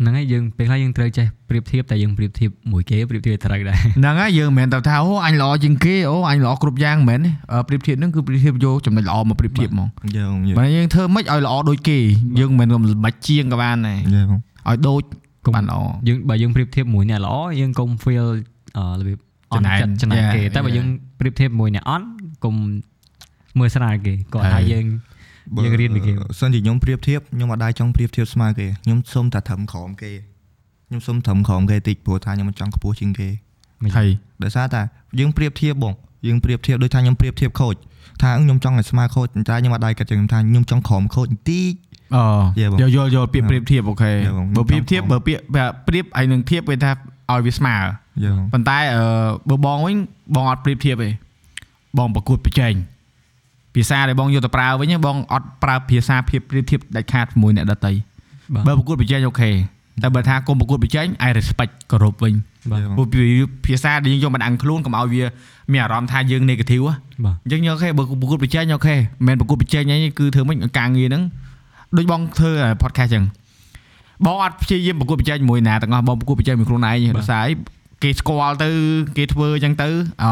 [0.00, 11.98] ហ្នឹងហើយយើងពេលខ្លះយើងត្រូវចេះប្រៀបធៀបតែយើងប្រៀបធៀបមួយគេប្រៀបធៀបត្រូវដែរហ្នឹងហើយយើងមិនមែនតែថាអូអញល្អជាងគេអូអញល្អគ្រប់យ៉ាងមិនមែនទេអឺប្រៀបធៀបហ្នឹងគឺប្រៀបធៀបយកចំណុចល្អមកប្រៀបធៀបហ្មងយើងយើងបើយើងធ្វើមិនឲ្យល្អដូចគេ
[12.40, 14.26] យើងមិនមែនមិនបាច់ជាងក៏បានដែរយើង
[14.68, 15.02] ឲ្យដូច
[15.46, 18.26] កុំបានល្អយើងបើយើងប្រៀបធៀបមួយអ្នកល្អយើងកុំ feel
[18.78, 19.18] អឺរបៀប
[19.52, 20.76] អន់ចំណែនចិត្តចំណែន Yeah, គេតែបើ yeah.
[20.76, 20.86] យើង
[21.20, 22.06] ប្រៀបធៀបមួយអ្នកអន់
[22.44, 22.54] កុំ
[23.58, 24.84] មើលស្រាលគេគាត់ហើថាយយើង
[25.64, 30.12] យើងរៀនពីគេសិនជាខ្ញុំប្រៀបធៀបខ្ញុំអត់ដែរចង់ប្រៀបធៀបស្មើគេខ្ញុំសុំតែត្រឹមក្រោមគេ
[30.88, 33.28] ខ្ញុំសុំត្រឹមក្រោមគេតិចព្រោះថាខ្ញុំមិនចង់ខ្ពស់ជាងគេ
[33.96, 34.08] ហើយ
[34.42, 34.80] ដោយសារតែ
[35.20, 35.94] យើងប្រៀបធៀបបង
[36.26, 37.74] យើងប្រៀបធៀបដូចថាខ្ញុំប្រៀបធៀបខូច
[38.22, 41.72] ថាខ្ញុំចង់ឲ្យស្មើខូចតែខ្ញុំអត់ដែរគិតចឹងថាខ្ញុំចង់ក្រោមខូចបន្តិច
[42.16, 42.18] អ
[42.60, 47.76] Yeah, បងយល់យល់យល់ពាក្យប្រៀបធៀបអូខេ Yeah, បងបើប្រៀបធៀបខ្ញុំចង់បើពាក្យបើប្រៀបហើយនឹងធៀបវាថាឲ្យវាស្មើ
[48.24, 49.02] យើងប៉ុន្តែអឺ
[49.50, 49.96] បើបងវិញ
[50.34, 51.10] បងអត់ប្រៀបធៀបទេ
[51.98, 52.74] បងប្រកួតប្រជែង
[53.74, 57.92] ភាសាដែលបងយកទៅប្រើវិញបងអត់ប្រើភាសាភាពប្រៀបធៀបដាច់ខាតជាមួយអ្នកដទៃ
[58.54, 59.50] បាទបើប្រកួតប្រជែង okay
[60.02, 62.34] តែបើថាគុំប្រកួតប្រជែង I respect គោរពវិញ
[62.70, 63.22] បាទព្រោះពី
[63.66, 65.24] ភាសាដែលយើងយកមកអាំងខ្លួនកុំឲ្យវា
[65.72, 71.22] មានអារម្មណ៍ថាយើង negative ហ៎បាទអញ្ចឹង okay បើប្រកួតប្រជែង okay មិនមែនប្រកួតប្រជែងអីគឺធ្វើមិនការងារហ្នឹង
[71.96, 72.52] ដូចបងធ្វើ
[72.82, 73.24] podcast អញ្ចឹង
[74.26, 77.54] បងអត់ព្យាយាមប្រកួតប្រជែងជាមួយណាទាំងអស់បងប្រកួតប្រជែងជាមួយខ្លួនឯងដោយសារអី
[78.02, 78.68] គេស្គាល់ទៅ
[79.16, 79.88] គេធ្វើអញ្ចឹងទៅ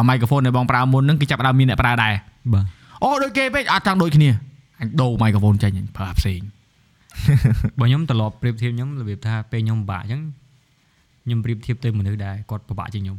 [0.09, 2.13] មីក្រូហ្វូនដែលបងប្រើមុនហ្នឹងគេចាប់ផ្ដើមមានអ្នកប្រើដែរ
[2.53, 2.65] បាទ
[3.03, 4.31] អូដូចគេពេកអត់ចង់ដូចគ្នា
[4.81, 6.41] អញដូរមីក្រូហ្វូនចេញអញប្រើផ្សេង
[7.81, 10.23] បើខ្ញុំត្រឡប់ប្រៀបធៀបខ្ញុំរបៀបថាពេលខ្ញុំពិបាកអញ្ចឹង
[11.25, 13.19] ខ្ញុំប្រៀបធៀបទៅមនុស្សដែលគាត់ពិបាកជាងខ្ញុំ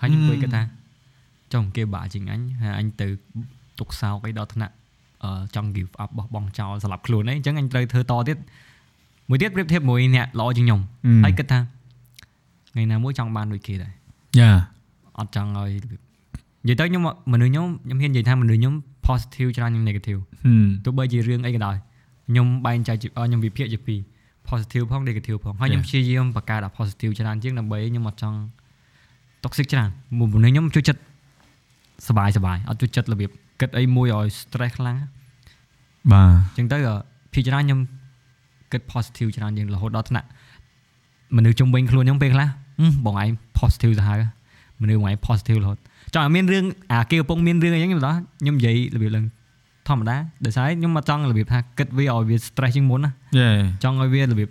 [0.00, 0.30] ហើយខ្ញុំ Hmm.
[0.30, 0.62] គិតគាត់ថា
[1.52, 3.06] ចុះគេពិបាកជាងអញហើយអញទៅ
[3.78, 4.81] ទុកសោកអីដល់ថ្នាក់អឺ
[5.55, 8.37] ចង់ give up បោះបង់ចោលសម្រាប់ខ្លួនអីអញ្ចឹងអញត្រូវធ្វើតទៀត
[9.29, 10.79] មួយទៀតប្រៀបធៀបមួយអ្នកល្អជាងខ្ញុំ
[11.23, 11.59] ហើយគិតថា
[12.71, 13.91] ថ្ងៃណាមួយចង់បានដូចគេដែរ
[14.39, 14.51] យ៉ា
[15.19, 15.99] អត់ចង់ឲ្យរបៀប
[16.63, 17.03] និយាយទៅខ្ញុំ
[17.33, 18.73] មនុស្សខ្ញុំខ្ញុំហ៊ាននិយាយថាមនុស្សខ្ញុំ
[19.07, 21.75] positive ច្រើនជាង negative ហឹម ទោះបីជារឿងអីក៏ដោយ
[22.29, 23.99] ខ្ញុំបែងចែកជាអឺខ្ញុំវិភាគជាពីរ
[24.49, 28.37] positive ផង negative ផងហើយខ្ញុំព្យាយាមបង្កើតអា positive ច្រើនជាងដើម្បីខ្ញុំអត់ចង់
[29.43, 29.89] toxic ច្រើន
[30.19, 31.01] មនុស្សខ្ញុំជួយចិត្ត
[32.07, 33.31] សบายសบายអត់ជួយចិត្តរបៀប
[33.62, 34.98] គិតអីមួយឲ្យ stress ខ្លាំង
[36.12, 36.96] បាទអញ្ចឹងទៅអឺ
[37.32, 37.80] ភាគច្រើនខ្ញុំ
[38.72, 40.26] គិត positive ច្រើនជាងរហូតដល់ថ្នាក់
[41.36, 42.48] មនុស្សជុំវិញខ្លួនខ្ញុំពេលខ្លះ
[42.80, 43.28] ហឹមបងឯង
[43.58, 44.18] positive ទៅហើយ
[44.82, 45.78] មនុស្សបងឯង positive រហូត
[46.14, 49.24] ចង់ឲ្យមានរឿងអាគេកំពុងមានរឿងអីចឹងខ្ញុំដល់ខ្ញុំនិយាយរបៀបឡើង
[49.88, 53.48] ធម្មតាដោយសារខ្ញុំមកចង់របៀបថាគិតវាឲ្យវា stress ជាងមុនណាយេ
[53.84, 54.48] ចង់ឲ្យវារបៀប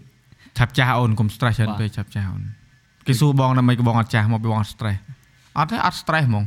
[0.57, 2.43] ឆាប់ចាស់អូនកុំ stress ច្រើនបាទពេកឆាប់ចាស់អូន
[3.07, 4.97] គេសួរបងដើម្បីក៏បងអត់ចាស់មកពីបងអត់ stress
[5.57, 6.43] អត់ទេអត់ stress ហ្មង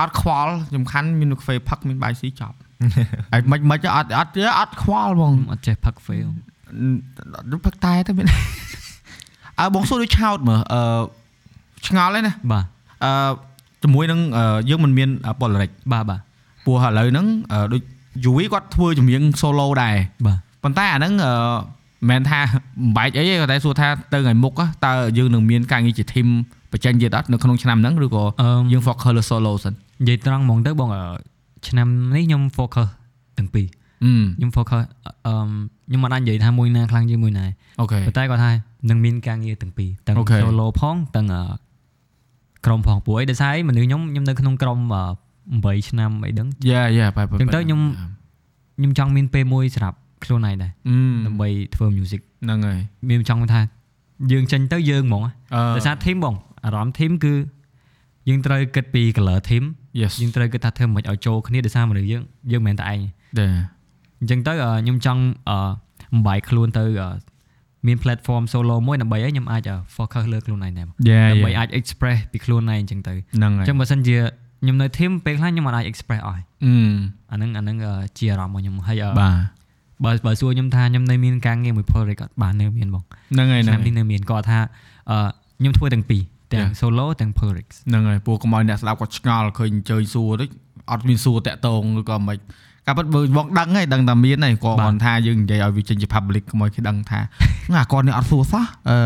[0.00, 2.56] អត់ខ្វល់សំខាន់មានកាហ្វេផឹកមានបាយស៊ីចប់
[3.32, 6.28] ហើយមិនមិនអត់អត់ទេអត់ខ្វល់ហ្មងខ្ញុំអត់ចេះផឹក fail
[7.50, 8.26] រត់ផឹកតែទៅមាន
[9.58, 11.02] អើបងសួរដូចឆោតមើលអឺ
[11.86, 12.64] ឆ្ងល់ហើយណាបាទ
[13.04, 13.12] អឺ
[13.82, 15.08] ជាមួយនឹងអឺយើងមិនមាន
[15.40, 16.20] Polaris បាទបាទ
[16.66, 17.82] ពោះឥឡូវហ្នឹងអឺដូច
[18.24, 19.96] យូវីគាត់ធ្វើចម្រៀង solo ដែរ
[20.26, 21.32] បាទប៉ុន្តែអាហ្នឹងអឺ
[22.10, 26.28] មិនមែនថាមិនបែកអីទេគាត់តែសួរថាទៅថ្ងៃមុខ á តើយើងនឹងមានការងារជា team
[26.72, 31.02] បញ្ចេញទៀតអត់នៅក្នុងឆ្នាំហ្នឹងឬក៏អឺយើង focus លើ solo សិន និយាយត្រង់ហ្មងទៅបងអឺ
[31.68, 32.88] ឆ្នាំនេះខ្ញុំ focus
[33.38, 33.66] ទាំងពីរ
[34.04, 34.78] អឺខ្ញុំ focus
[35.26, 35.34] អឺ
[35.88, 37.44] ខ្ញុំមិនអាចនិយាយថាមួយណាខ្លាំងជាងមួយណា
[37.80, 38.50] អូខេប៉ុន្តែគាត់ថា
[38.90, 41.42] នឹងមានការងារទាំងពីរទាំងអូខេ solo ផងទាំងអឺ
[42.66, 45.02] ក្រុមផងព្រោះអីដោយសារអីមនុស្សខ្ញុំខ្ញុំនៅក្នុងក្រុមអឺ
[45.78, 47.80] 8ឆ្នាំអីដឹងយ៉ាយ៉ាបែបចឹងទៅខ្ញុំ
[48.76, 53.60] ខ្ញុំចង់មានពេលមួយសម្រាប់ខ្លួនឯងដែរអឺដើម្បីធ្វើ music ហ្នឹងហើយមានចង់ថា
[54.32, 55.30] យើងចេញទៅយើងហ្មងអឺ
[55.76, 56.34] ដោយសារ team បង
[56.64, 57.32] អារម្មណ៍ team គឺ
[58.28, 59.64] យើងត្រូវគិតពី color team
[60.00, 62.22] yes យើងត្រូវគិតថាធ្វើមិនឲ្យចូលគ្នាដោយសារមនុស្សយើង
[62.52, 63.00] យើងមិនមែនតែឯង
[63.40, 63.54] ដែរ
[64.20, 65.58] អញ្ចឹងទៅអឺខ្ញុំចង់អឺ
[66.12, 67.08] បំបាយខ្លួនទៅអឺ
[67.86, 74.16] មាន platform solo មួយដើម្បីឲ្យខ្ញុំអាច focus លើខ្លួនឯងដែរបងយ៉ាដើម្បីយ៉ាអាច express ពីខ្លួនឯងអញ្ចឹងទៅហ្នឹងអហើយញ្ចឹងបើសិនជា
[74.62, 76.74] ខ្ញុំនៅ team ពេលខ្លះខ្ញុំមិនអាច express អស់អឺ
[77.30, 79.36] អាហ្នឹងអាហ្នឹងអឺជាអារម្មណ៍របស់ខ្ញុំហើយអឺបាទ
[80.04, 84.58] បើបើសួរខ្ញុំថាខ្ញុំនៅមានការងារមួយ project អត់បាននៅមានបងហ្នឹងហើយឆហ្នឹងាំនេះនៅមានគាត់ថា
[85.10, 85.28] អឺ
[85.58, 86.22] ខ្ញុំធ្វើទាំងពីរ
[86.52, 86.80] ទាំង Yeah.
[86.80, 90.48] solo ទាំង project ហ្នឹងហើយពួកកុំឲ្យអ្នកស្ដាប់គាត់ឆ្ងល់ឃើញអញ្ជើញសួរតិច
[90.90, 92.38] អត់មានសួរតាក់តងឬក៏មិន
[92.86, 97.20] ការពិតបើបងដឹងហើយដឹងតែមានហើយគាត់បាទគាត់ថាយើងនិយាយឲ្យវាចេញជា public កុំឲ្យគេដឹងថា
[97.76, 98.96] អាគាត់នេះអត់សួរសោះអឺ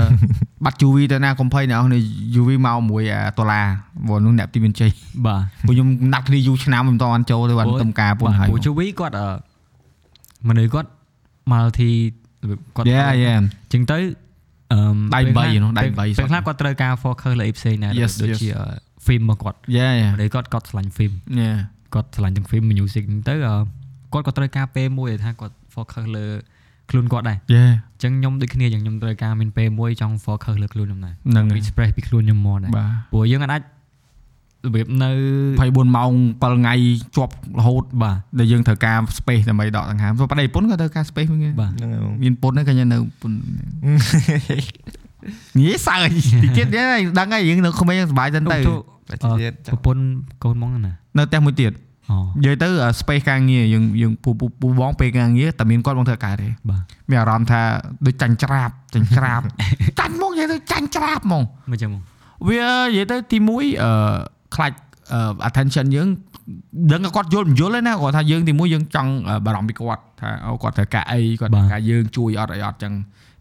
[0.64, 2.02] បាត់ UV ទៅណាកុំភ័យអ្នកនរនេះ
[2.40, 3.66] UV មកមួយអាដុល្លារ
[4.06, 4.90] ព្រោះនោះអ្នកទីមានជ័យ
[5.26, 9.28] បាទពួកខ្ញុំណាត់គ្នាយូរឆ្នាំមិនតន់ចូលទៅបានទំការពុនហើយពូជវីគាត់អឺ
[10.48, 10.88] មនុស្សគាត់
[11.52, 11.90] multi
[12.76, 13.98] គាត់យ៉ាយ៉ាអញ្ចឹងទៅ
[14.72, 14.80] អឺ
[15.16, 18.38] ដៃពេលខ្លះ3នោះដៃពេល3ពេលខ្លះគាត់ត្រូវការ focus លើអីផ្សេងដែរ Yes, ដូច yes.
[18.42, 18.50] ជា
[19.06, 21.52] film របស់គាត់យ៉ាយ៉ាមនុស្សគាត់គាត់ឆ្លាញ់ film យ៉ា
[21.94, 23.54] គាត់ឆ្លាញ់ទាំង film music ហ្នឹងទៅអឺ
[24.12, 26.26] គាត់ក៏ត្រូវការពេលមួយដែលថាគាត់ focus លើ
[26.90, 33.62] ខ្លួនគាត់ដែរយេអញ្ចឹងខ្ញុំដូចគ្នាអញ្ចឹងខ្ញុំត្រូវការមានពេលមួយចង់ focus លើខ្លួនខ្ញុំដែរហ្នឹងហើយ express ពីខ្លួនខ្ញុំមកដែរបាទព្រោះយើងអាច
[34.68, 35.10] របៀបនៅ
[35.56, 36.10] 24ម៉ោង
[36.40, 36.74] 7ថ្ងៃ
[37.16, 43.32] ជាប់រហូតបាទដែលយើងត្រូវការ space ដើម្បីដកដង្ហើមព្រោះប្តីប្រពន្ធក៏ត្រូវការ space វិញបាទហ្នឹងហើយបងមានពុនហ្នឹងក៏ញ៉ាំនៅពុន
[45.58, 48.58] ញ៉េសើចតិចទៀតហ្នឹងដឹងហើយយើងនៅក្មេងសុបាយទៅទៅ
[49.10, 50.02] តែទៀតប្រពន្ធ
[50.44, 51.72] កូនហ្មងណានៅផ្ទះមួយទៀត
[52.10, 52.68] អូនិយាយទៅ
[53.00, 57.60] space ការងារយើងយើងពូពូពូបងពេលការងារតែមានគាត់បងធ្វើការទេបាទមានអារម្មណ៍ថា
[58.06, 59.40] ដូចចាញ់ច្រាបចាញ់ច្រាប
[60.00, 62.02] ចាញ់ហ្មងនិយាយទៅចាញ់ច្រាបហ្មងមិនចឹងហ្មង
[62.48, 63.50] វានិយាយទៅទី1
[63.82, 63.92] អឺ
[64.54, 64.76] ខ្លាច់
[65.12, 66.08] អឺ attention យើង
[66.92, 69.10] ដឹងថាគាត់យល់មិនយល់ទេណាគាត់ថាយើងទី1យើងចង់
[69.46, 72.92] បារម្ភពីគាត់ថាអូគាត់ត្រូវការអីគាត់ត្រូវការយើងជួយអត់អីអត់ចឹង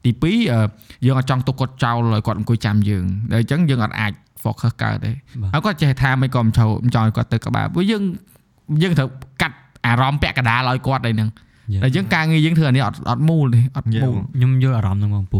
[0.06, 0.61] ទី2អឺ
[1.06, 4.11] យើងអត់ចង់ទុកគាត់ចោលឲ្យគាត់អង្គុយចាំយើងតែអញ្ចឹងយើងអត់អាច
[4.44, 5.11] focus កើតទេ
[5.41, 8.03] បាទហើយគាត់ចេះថាមិនក៏មិនចូលមិនចង់ឲ្យគាត់ទៅក្បែរព្រោះយើង
[8.82, 9.10] យើងត្រូវ
[9.41, 11.30] កាត់អារម្មណ៍ពាក់កណ្ដាលឲ្យគាត់អីហ្នឹង
[11.82, 15.40] តែអញ្ចឹងការងារយើងធ្វើអានេះអត់អត់មូលទេអត់មូលខ្ញុំយល់អារម្មណ៍ហ្នឹងបងពូ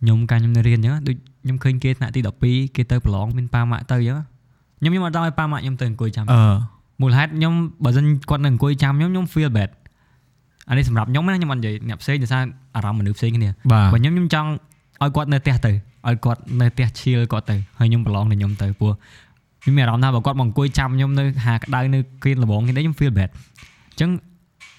[0.00, 4.18] ខ្ញុំកាលខ្ញុំនៅរៀនអញ្ចឹងដូចខ្ញុំឃើញគេថ្នាក់ទី12គេទៅប្រឡងមានប៉ាម៉ាក់ទៅអញ្ចឹង
[4.78, 6.40] ខ្ញុំខ្ញុំអត់ចង់ឲ្យប៉ាម៉ាក់ខ្ញុំទៅអង្គុយចាំអឺ
[7.00, 7.52] មូលហេតុខ្ញុំ
[7.84, 9.70] បើមិនគាត់នៅអង្គុយចាំខ្ញុំខ្ញុំ feel bad
[10.68, 12.42] អានេះសម្រាប់ខ្ញុំណាខ្ញុំអត់និយាយអ្នកផ្សេងដោយសារ
[12.76, 14.48] អារម្មណ៍មនុស្សផ្សេងគ្នាបាទបើខ្ញុំខ្ញុំចង់
[15.02, 15.72] ឲ្យគាត់នៅផ្ទះទៅ
[16.08, 18.92] ឲ្យគាត់នៅផ្ទះឈៀលគាត់ទៅហើយខ្ញុំប្រឡងទៅខ្ញុំទៅព្រោះ
[19.62, 24.10] ខ្ញុំមានអារម្មណ៍ថាបើគាត់មកអង្គុយចាំខ្ញុំនៅហាក្តៅនៅគ្រៀនលបងនេះខ្ញុំ feel bad អញ្ចឹង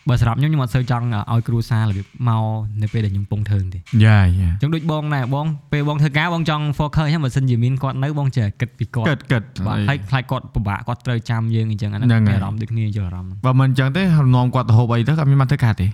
[0.09, 2.43] បើសម្រាប់ខ្ញុំខ្ញុំអត់សូវចង់ឲ្យគ្រួសាររបៀបមក
[2.81, 14.03] នៅពេលដែលខ្ញុំពងធ្វើទេយ៉ាយ៉ាអញ្ចឹងដូចបងដែរបងពេលបងធ្វើការបងចង់ focus ហ្នឹងបើសិនជាមានគាត់នៅបងចេះគិតពីគាត់គិតគិតបាទហើយខ្លាចគាត់ពិបាកគាត់ត្រូវចាំយើងអញ្ចឹងអាហ្នឹងហ្នឹងហើយមានអារម្មណ៍ដូចគ្នាយល់អារម្មណ៍ហ្នឹងបើមិនអញ្ចឹងទេ
[14.35, 15.87] នាំគាត់ទៅហូបអីទៅគាត់មានបានធ្វើការទេ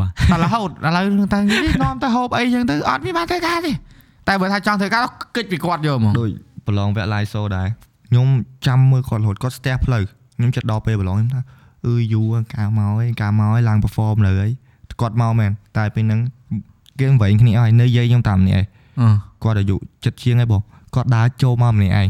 [0.00, 3.72] បាទតែរហូតឥឡូវនឹងតាំងនេះនាំទៅហូបអីអញ្ចឹងទៅអត់មានបានធ្វើការទេ
[4.28, 5.02] តែបើថាចង់ធ្វើការ
[5.36, 6.30] គិតពីគាត់យកហ្មងដូច
[6.66, 7.68] ប្រឡងវគ្គ live show ដែរ
[8.08, 8.26] ខ្ញុំ
[8.66, 10.02] ចាំមើលគាត់រហូតគាត់ស្ទះផ្លូវ
[10.36, 11.40] ខ្ញុំចិត្តដល់ពេលប្រឡងខ្ញុំថា
[11.86, 14.48] អឺយូរកាមកឯងកាមកឯងឡើង perform លើអី
[15.00, 16.20] គាត់មកមែនតែពេលហ្នឹង
[16.98, 18.64] គេវែងគ្នាអស់ហើយនៅយាយខ្ញុំតាមនេះឯង
[19.00, 19.08] អឺ
[19.44, 20.62] គាត់អាយុចិត្តជាងឯងបង
[20.94, 22.08] គាត់ដើរចូលមកម្នាក់ឯង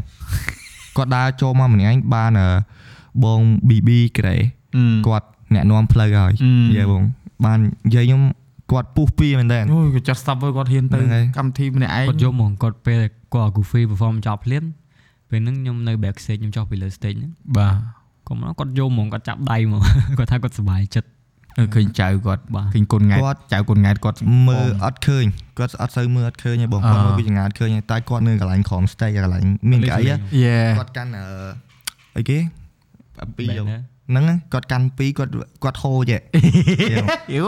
[0.96, 2.48] គាត់ដើរចូលមកម្នាក់ឯងបានអឺ
[3.24, 4.36] បង BB ក្រេ
[5.06, 6.32] គាត់អ្នកនាំផ្លូវហើយ
[6.76, 7.02] យាយបង
[7.44, 7.58] បាន
[7.94, 8.22] យាយខ្ញុំ
[8.72, 12.96] គាត់ពុះពីមែនតើអូយគាត់ចាត់ស្តាប់ហើយគាត់ហ៊ានទៅហ្នឹងហើយកម្មវិធីម្នាក់ឯងគាត់យកហ្មងគាត់ពេល
[13.34, 14.64] គាត់ Goofy perform ចប់ភ្លាម
[15.30, 17.99] ពេលហ្នឹងខ្ញុំនៅ backstage ខ្ញុំចុះពីលើ stage ហ្នឹងបាទ
[18.30, 19.80] គាត់មកគាត់យកហ្មងគាត់ចាប់ដៃហ្មង
[20.18, 21.08] គាត់ថាគាត់សប្បាយចិត្ត
[21.74, 25.24] ឃើញចៅគាត់បាទឃើញគុណង៉ែតគាត់ចៅគុណង៉ែតគាត់មើលអត់ឃើញ
[25.58, 31.26] គាត់អត់សូវមើលអត់ឃើញទេបងគាត់មើលពីចង្អាតឃើញទេតែគាត់នៅកន្លែងក្រោម stage កន្លែងមានកៅអីហ៎យេគាត់កាន់អឺ
[32.16, 32.38] អីគេ
[33.38, 33.80] ពីរ Banner
[34.10, 35.32] ហ្នឹងហ្នឹងគាត់កាន់ពីរគាត់
[35.64, 36.20] គាត់ហូរចេះ
[37.36, 37.44] យូ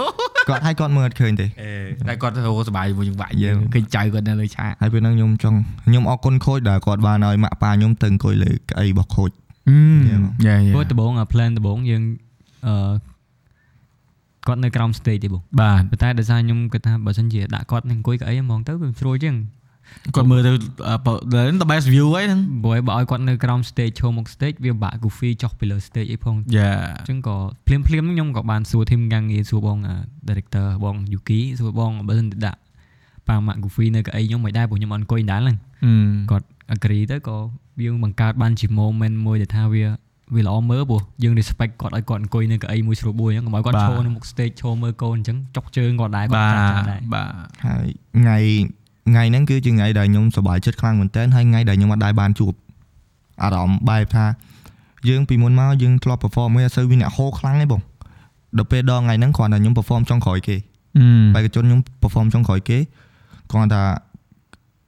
[0.49, 1.47] គាត់ឲ្យគាត់មើលអត់ឃើញទេ
[2.09, 9.31] តែគាត់ទៅសប្បាយជាមួយចង្វាក់យេយើងឃើញចៅគាត់នៅលើឆាកហើយពេលហ្នឹងខ្ញុំចង់ខ្ញុំអរគុណខូចដែលគាត់បានឲ្យម៉ាក់ប៉ាខ្ញុំទៅអង្គុយលើកៅអីរបស់ខូច
[10.47, 12.03] យេយេព្រោះដំបូងអា plan ដំបូងយើង
[12.67, 12.95] អឺ
[14.47, 19.37] គាត់នៅក្រោម stage ទេបងបាទប៉ុន្តែដោយសារខ្ញុំគិតថាបើសិនជាដាក់គាត់នឹងអង្គុយកៅអីហ្មងទៅវាស្រួលជាង
[20.15, 20.51] គាត់មើលទៅ
[21.63, 27.37] the best view ហ្នឹងព្រោះបើឲ្យគាត់នៅក្រោម stage ឈរមុខ stage វាបាក់ Goofy ចុះពីលើ stage អីផងយ៉ាអញ្ចឹងក៏
[27.67, 29.95] ភ្លាមភ្លាមៗខ្ញុំក៏បានសួរ team កាំងងារសួរបងអា
[30.29, 32.59] director បង Yuki សួរបងបើសិនជាដាក់
[33.29, 35.57] ប៉ាម៉ាក់ Goofy នៅកៅអីខ្ញុំមិនដែរព្រោះខ្ញុំអត់អង្គុយដែរហ្នឹង
[36.31, 37.37] គាត់ agree ទៅក៏
[37.85, 39.85] យើងបង្កើតបានជា moment មួយដែលថាវា
[40.35, 47.29] វាល្អមើលព្រោះយើង respect គាត់ឲ្យគាត់អង្គុយនៅកៅអីមួយស្រួលបួយអញ្ចឹងកុំឲ្យគាត់ឈរនៅមុខ stage ឈរមើលកូនអញ្ចឹងចុកជើងគាត់ដែរគាត់បាចាស់ទចាស់ដែរបាទ
[47.67, 47.87] ហើយ
[48.19, 48.39] ថ្ងៃ
[49.09, 52.53] ថ្ងៃហ្នឹងគឺជាថ្ងៃដែលខ្ញុំសប្បាយចិត្តខ្លាំងមែនតើហើយថ្ងៃដែលខ្ញុំអត់ដែរបានជួប
[53.43, 54.27] អារម្មណ៍បែបថា
[55.09, 57.83] យើងពីមុនមកយើងធ្លាប់ perform មិនអត់សូវមានអ្នកហោខ្លាំងទេបង
[58.59, 60.57] ដល់ពេលដល់ថ្ងៃហ្នឹងគ្រាន់តែខ្ញុំ perform ចុងក្រោយគេ
[61.35, 62.79] បេក្ខជនខ្ញុំ perform ចុងក្រោយគេ
[63.53, 63.83] គាត់ថា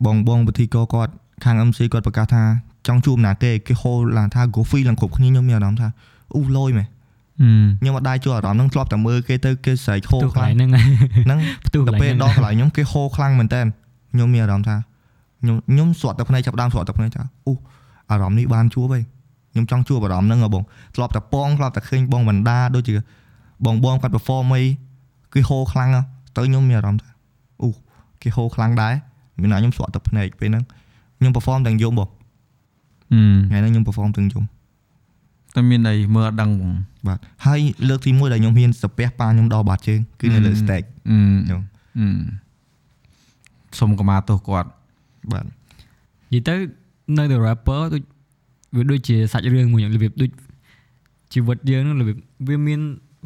[0.06, 1.12] បងបងវិធីកគាត់
[1.44, 2.44] ខាង MC គាត់ប្រកាសថា
[2.86, 5.88] ចង់ជួបណាគេគេហៅឡើងថា go free ឡើងគ្រប់គ្នាខ្ញុំមានអារម្មណ៍ថា
[6.36, 6.86] អូលយមែន
[7.80, 10.80] ខ្ញុំអត់ដែរជួបអារម្មណ៍ហ្នឹងធ្លាប់តែមើលគេទៅគេស្រែកហៅផ្ទុះកខ្ន្លាំងលែងហ្នឹង
[11.24, 13.60] ហ្នឹងផ្ទុះកដល់ន្លែពេលងដល់ហ្នឹងកន្លែងខ្ញុំគេហៅខ្លាំងមែនតើ
[14.12, 14.76] ខ្ញុំមានអារម្មណ៍ថា
[15.40, 17.52] ខ្ញុំខ្ញុំស្រក់តែភ្នែកចាប់ដើមស្រក់តែភ្នែកថាអូ
[18.10, 19.02] អារម្មណ៍នេះបានជួបហើយ
[19.52, 20.64] ខ្ញុំចង់ជួបអារម្មណ៍ហ្នឹងហ៎បង
[20.96, 22.94] ធ្លាប់តែពងធ្លាប់តែឃើញបងវណ្ដាដូចជា
[23.66, 24.62] បងបងគាត់ perform អី
[25.34, 26.02] គឺហៅខ្លាំងហ៎
[26.36, 27.08] ទៅខ្ញុំមានអារម្មណ៍ថា
[27.62, 27.68] អូ
[28.22, 28.94] គេហៅខ្លាំងដែរ
[29.40, 30.64] មានណាខ្ញុំស្រក់តែភ្នែកពេលហ្នឹង
[31.18, 32.08] ខ្ញុំ perform ទាំងយំបង
[33.48, 34.44] ថ្ងៃហ្នឹងខ្ញុំ perform ទាំងយំ
[35.54, 36.72] តែមានអីមើលអត់ដឹងហ្មង
[37.06, 40.86] បាទហើយលើកទី1ដែលខ្ញុំហ៊ានសាពះប៉ាខ្ញុំដល់បាត់ជើងគឺនៅលើ stage
[41.46, 41.60] ខ្ញុំ
[43.78, 44.68] សុំកម្មាទោសគាត់
[45.32, 45.50] បាទនិ
[46.32, 46.54] យាយទៅ
[47.18, 48.02] នៅតែ rapper ដូច
[48.76, 50.30] វាដូចជាសាច់រឿងមួយយ៉ាងរបៀបដូច
[51.32, 52.16] ជីវិតយើងហ្នឹងរបៀប
[52.48, 52.80] វាមាន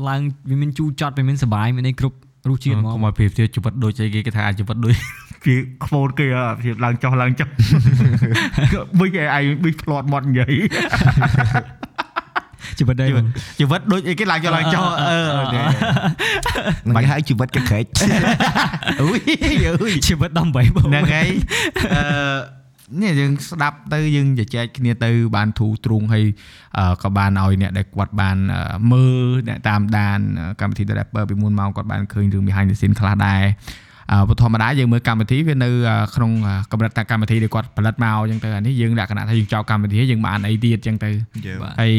[0.08, 0.20] ឡើង
[0.50, 2.16] វាមានជូរចត់វាមានសបាយមានអីគ្រប់
[2.48, 4.94] រសជាតិហ្មកុំងឲ្យប្រៀបធៀបជីវិតដូចអីគេគេថាជីវិតដូច
[5.46, 7.48] វាខ្មោតគេអត់ភាពឡើងចុះឡើងចុះ
[9.00, 10.54] វិញឯងប៊ីផ្្លាត់មាត់និយាយ
[12.78, 13.08] ជីវិតដែរ
[13.60, 15.20] ជីវិតដូចអីគេឡើងចុះឡើងចុះអឺ
[16.86, 17.84] មិនគេហៅជីវិតកក្រែក
[19.00, 19.20] អុយ
[19.82, 21.30] អុយជីវិតដើម្បីបងហ្នឹងហើយ
[21.94, 22.58] អឺ
[23.02, 26.24] នេះយើងស្ដាប់ទៅយើងជជែកគ្នាទៅបានធូរទ្រង់ហើយ
[27.02, 28.36] ក៏បានឲ្យអ្នកដែលគាត់បាន
[28.92, 30.18] មើលអ្នកតាមដាន
[30.60, 33.42] កម្មវិធី The Rapper ពីមុនមកគាត់បានឃើញរឿង behind the scene ខ្លះដែរ
[34.12, 35.68] អឺធម្មតាយើងមើលកម្មវិធីវានៅ
[36.14, 36.32] ក្នុង
[36.72, 41.10] កម្រិតតាកម្មវិធីដែលគាត់ផលិតមកអញ្ចឹងទៅអានេះយើងលក្ខណៈថាយើងចោលកម្មវិធីយើងបានអីទៀតអញ្ចឹងទៅ
[41.62, 41.92] បាទហើយ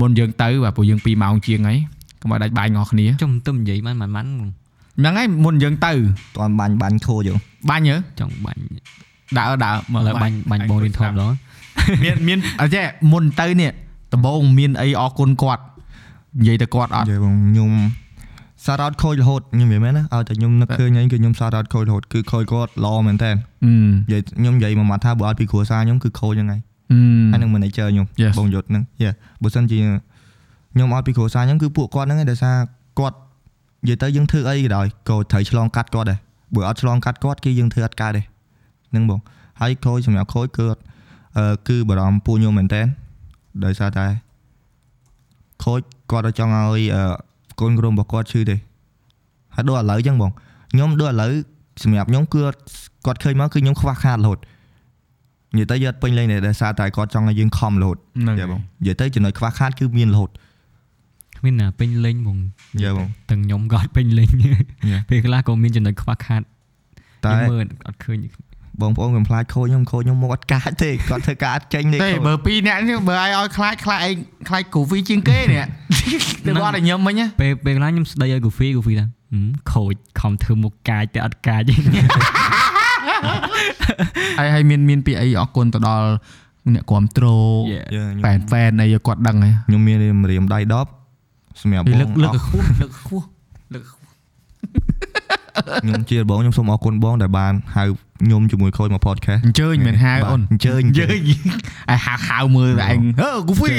[0.00, 1.78] មុនយើងទៅបាទពួកយើង2ម៉ោងជាងហើយ
[2.20, 4.26] កុំឲ្យដាច់បាយងអស់គ្នាចុំទៅនិយាយមិនមិនមិន
[4.98, 5.92] ហ្នឹងហើយមុនយើងទៅ
[6.36, 7.34] តាន់បាញ់បាញ់ខូចយោ
[7.70, 8.60] បាញ់ហ៎ចង់បាញ់
[9.38, 11.36] ដើរដើរមកឡើយបាញ់បាញ់បងរៀនធំដល់
[12.04, 13.70] មានមានអញ្ចឹងមុនទៅនេះ
[14.12, 15.62] ដំបូងមានអីអរគុណគាត់
[16.38, 17.72] និយាយទៅគាត់អត់និយាយបងខ្ញុំ
[18.64, 23.30] សារ៉ោតខូចរហូតខ្ញុំនិយាយមែនណាឲ្យតែខ្ញុំនឹកឃើញអីគឺខ្ញុំសារ៉ោតខូចរហូតគឺខូចគាត់ល្អមែនតើ
[23.64, 23.72] អឺ
[24.08, 26.60] និយាយខ្ញុំនិយាយមួយម៉ាត់ថាបើអត់ពីគ្រួសារខ្ញុំគឺខូចហ្នឹងហើយ
[26.92, 26.98] អឺ
[27.30, 28.32] ហើយនឹង manager ខ្ញុំ Yes.
[28.38, 29.10] បងយុទ្ធហ្នឹងយេ
[29.42, 29.78] បើសិនជា
[30.72, 32.56] ខ្ញុំអត់ពីគ្រួសារខ្ញុំគឺពួកគាត់ហ្នឹងឯងដោយសារ
[32.98, 33.16] គាត់
[33.82, 36.18] និយាយទៅយើងធ្វើអីក៏ដោយក៏ត្រូវឆ្លងកាត់គាត់ដែរ
[36.54, 38.22] បើអត់ឆ្លងកាត់គាត់គឺយើងធ្វើអត់កើតទេ
[38.90, 39.20] ហ្នឹងបង
[39.60, 40.82] ហើយខូចសម្រាប់ខូចគឺអត់
[41.38, 42.82] អឺគឺបារម្ភពួកខ្ញុំមែនតើ
[43.64, 44.06] ដោយសារតែ
[45.64, 45.80] ខូច
[46.10, 47.04] គាត់អត់ចង់ឲ្យអឺ
[47.62, 48.56] កូនក្រុមរបស់គាត់ឈឺទេ
[49.54, 50.30] ហើយដូចឥឡូវចឹងបង
[50.72, 51.30] ខ្ញុំដូចឥឡូវ
[51.82, 52.58] សម្រាប់ខ្ញុំគឺអត់
[53.06, 54.38] គាត់ឃើញមកគឺខ្ញុំខ្វះខាតរហូត
[55.56, 60.30] និយាយទៅយកអត់ពេញលេងទេដោយសារតែគាត់ចង់ឲ្យយើងខំរហូតហ្នឹងយ៉ាបងនិយាយទៅចំណុចខ្វះខាតគឺមានរហូត
[61.38, 62.38] គ្មានណាពេញលេងបង
[62.82, 64.30] យ៉ាបងទាំងខ្ញុំក៏អត់ពេញលេង
[64.90, 65.00] Yeah.
[65.08, 66.42] ពេលខ្លះក៏មានចំណុចខ្វះខាត
[67.24, 68.18] តែខ្ញុំមើលអត់ឃើញ
[68.80, 74.14] បងប្អូនខ្ញុំខ្លាចខូចខ្ញុំខូចខ្ញុំមកអត់កាចទេគាត់ធ្វើការអត់ចេញទេទេខូចបើពីរអ្នកនេះបើឲ្យឲ្យខ្លាចខ្លាចឯង
[74.48, 75.64] ខ្លាច Goofy ជាងគេនេះ
[76.46, 81.74] ទៅគាត់ឲ្យញឹមមិញណាពេលពេលខ្លះខ្ញុំស្ដីឲ្យ Goofy Goofy ថាហឹមខូចខំធ្វើមុខកាចតែអត់កាចទេ
[84.38, 86.06] ហើយហើយមានមានពីអីអរគុណទៅដល់
[86.74, 87.84] អ្នកគ្រប់ត្រូល Yeah.
[87.94, 90.60] យ៉ាហ្វេនហ្វេនអីឲ្យគាត់ដឹងហើយខ្ញុំមានរៀមរៀមដៃ
[91.10, 93.24] 10សម្រាប់បងលើកលើកអឲ្យខ្ពស់លើកខ្ពស់
[93.74, 94.01] លើកខ្ពស់
[95.82, 97.84] ខ្ញុំជាបងខ្ញុំសូមអរគុណបងដែលបានហៅ
[98.22, 103.74] ខ្ញុំជាមួយខូចមក podcast អញ្ជើញមិនហៅអូនអញ្ជើញអញ្ជើញឲ្យហៅហៅមើលតែឯងហឺ Goofy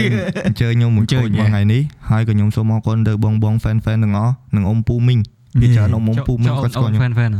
[0.47, 5.19] អញ្ជើញខ្ញុំមួយអញ្ជើខូញចមកថ្ងៃនេះហើយក៏ខ្ញុំសូមអរគុណទៅបងបង fan fan ទាំងអស់និងអ៊ំពូមីង
[5.61, 7.31] ពីច្រើនអ៊ំអ៊ំពូមីងគាត់ស្គាល់ខ្ញុំ fan fan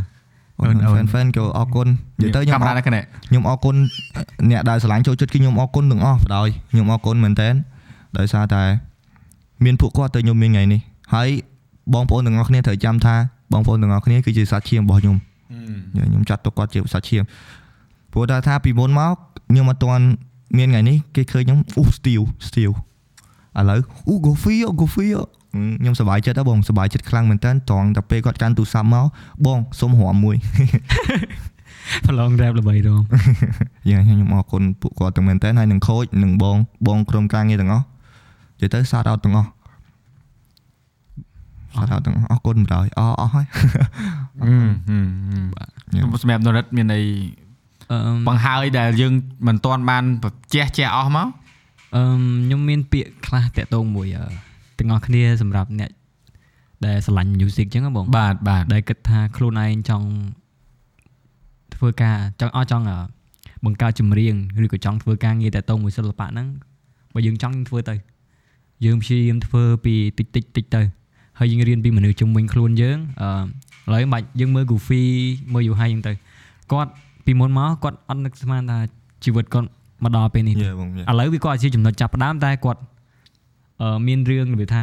[0.60, 1.88] អូនអូន fan fan ក៏អរគុណ
[2.22, 3.76] និយាយទៅខ្ញុំកាអមេររ៉ានៅខាងនេះខ្ញុំអរគុណ
[4.50, 7.50] អ្នកដែលឆ្លាញ់ចូលចិត្តគឺខ្ញុំអរគុណទាំងអស់បណ្ដោយខ្ញុំអរគុណមែនតើ
[8.18, 8.64] ដោយសារតែ
[9.66, 10.82] មានពួកគាត់ទៅខ្ញុំមានថ្ងៃនេះ
[11.14, 11.30] ហើយ
[11.94, 13.16] បងប្អូនទាំងអស់គ្នាត្រូវចាំថា
[13.54, 15.18] បងប្អូនទាំងអស់គ្នាគឺជាសាច់ឈាមរបស់ខ្ញុំ
[15.96, 17.24] ខ្ញុំចាត់ទុកគាត់ជាសាច់ឈាម
[18.12, 19.16] ព្រោះថាថាពីមុនមក
[19.50, 20.06] ខ្ញុំអត់ទាន់
[20.58, 22.74] មានថ្ងៃនេះគេឃើញខ្ញុំអូ steal steal
[23.58, 25.24] ឥឡូវអូ Goofy អូ Goofy អូ
[25.80, 29.06] ខ្ញុំសប្បាយចិត្តហ៎បងសប្បាយចិត្តខ្លាំងមែនតើត្រង់តែពេលគាត់កាន់ទូរស័ព្ទមក
[29.46, 30.36] បងសុំរំមួយ
[32.06, 33.02] ប្រឡង rap ល្បីរង
[33.90, 36.58] យ៉ាងខ្ញុំអរគុណពួកគាត់ទាំងមែនតើហើយនឹងខូចនឹងបង
[36.88, 37.86] បងក្រុមការងារទាំងអស់
[38.62, 39.50] និយាយទៅសារអត់ទាំងអស់
[41.76, 43.46] សារអត់ទាំងអស់អរគុណបណ្ដោយអស់អស់ហើយ
[44.42, 44.50] អឺ
[45.56, 47.02] បាទសម្រាប់នរិតមានអី
[47.92, 47.98] អឺ
[48.28, 49.14] បង្ហើយដែលយើង
[49.48, 50.04] មិនទាន់បាន
[50.54, 51.28] ជះជះអស់មក
[51.96, 52.04] អឺ
[52.46, 54.26] ខ្ញុំមានពាក្យខ្លះតាក់ទងមួយអឺ
[54.80, 55.92] ទាំងអស់គ្នាសម្រាប់អ្នក
[56.86, 60.08] ដែលស្រឡាញ់ music ចឹងហ៎បងបាទបាទដែលគិតថាខ្លួនឯងចង់
[61.76, 62.98] ធ្វើការចង់អត់ចង់អឺ
[63.66, 66.48] បង្កើតចម្រៀងឬក៏ចង់ធ្វើការងារតាក់ទងមួយសិល្បៈហ្នឹង
[67.14, 67.96] បើយើងចង់យើងធ្វើទៅ
[68.86, 70.82] យើងព្យាយាមធ្វើពីតិចតិចតិចទៅ
[71.40, 73.30] ហើយយើងរៀនពីមនុស្សជំនាញខ្លួនយើងអឺ
[73.88, 75.04] ឥឡូវមិនបាច់យើងមើល Goofy
[75.54, 76.14] មើល Yuhai ហ្នឹងទៅ
[76.72, 76.92] គាត់
[77.26, 78.78] ពីមុនមកគាត់អត់នឹកស្មានថា
[79.24, 79.70] ជីវិតគាត់
[80.04, 82.82] មកដល់ពេលនេះទេយេបងយេឥឡូវវាគាត់ជាចំណុចចាប់ផ្ដើមតែគាត់
[83.82, 84.82] អឺមានរឿងរបៀបថា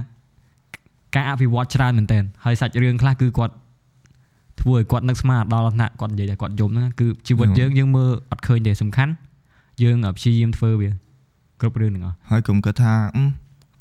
[1.15, 3.55] ការអភិវឌ្ឍច្រើនមែនទែនហើយសាច់រឿងខ្លះគឺគាត់
[4.61, 9.13] ធ្វើឲ្យគាត់នឹកស្មានដល់ថ្នាក់គាត់និយាយថាគាត់យំហ្នឹងគឺជីវិតយើងយើងមើលអត់ឃើញទេសំខាន់
[9.83, 10.91] យើងព្យាយាមធ្វើវា
[11.61, 13.23] គ្រប់រឿងទាំងអស់ហើយកុំគិតថាអឺ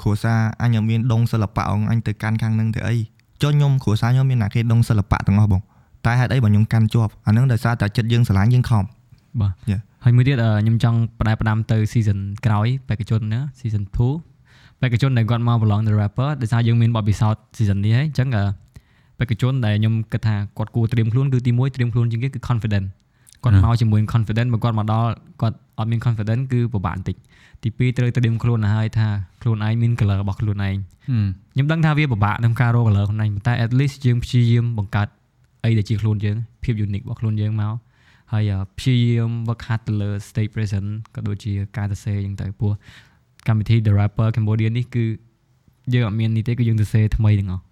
[0.01, 2.95] គ្រួសារអញមានដងសិល្បៈអងអញទៅកាន់ខាងហ្នឹងទៅអី
[3.41, 5.61] ចុះខ្ញុំគ្រួសារខ្ញុំមានអ្នកគេដងសិល្បៈទាំងអស់បង
[6.05, 8.83] តែហេតុអីបើខ្ញុំកាន់ជាប់អាហ្នឹងដោយសារតែចិត្តយើងស្រឡាញ់យើងខំ
[9.41, 9.81] បាទ Yeah.
[10.03, 13.83] ហើយមួយទៀតអឺខ្ញុំចង់បដែផ្ដាំទៅ season ក្រោយបេក្ខជនណា season
[14.33, 18.43] 2បេក្ខជនដែលគាត់មកប្រឡង the rapper ដោយសារយើងមានបទពិសោធន៍ season នេះហើយអញ្ចឹងអឺ
[19.19, 22.85] បេក្ខជនដែលខ្ញុំគិតថាគាត់គួរត្រៀមខ្លួនគឺទី1ត្រៀមខ្លួនជាងគេគឺ confident
[23.43, 25.11] គាត់មកជាមួយ confident បើគាត់មកដល់
[25.41, 27.15] គាត់អត់មាន confident គឺពិបាកបន្តិច
[27.63, 29.07] ទី2ត្រូវត្រៀមខ្លួនទៅហើយថា
[29.41, 30.75] ខ្លួនឯងមាន color របស់ខ្លួនឯង
[31.53, 35.07] ខ្ញុំដឹងថាវាពិបាកក្នុងការរក color ខ្លួនឯងប៉ុន្តែ at least យើងព្យាយាមបង្កើត
[35.65, 37.73] អីដែលជាខ្លួនយើងភាព unique របស់ខ្លួនយើងមក
[38.31, 42.73] ហើយអ่าព្យាយាម work hard ទៅលើ stage presence ក៏ដូចជាការសរសេរអញ្ចឹងទៅព្រោះ
[43.47, 45.05] កម្មវិធី The Rapper Cambodia នេះគឺ
[45.93, 47.63] យើងអត់មាននេះទេគឺយើងសរសេរថ្មីទាំងអស់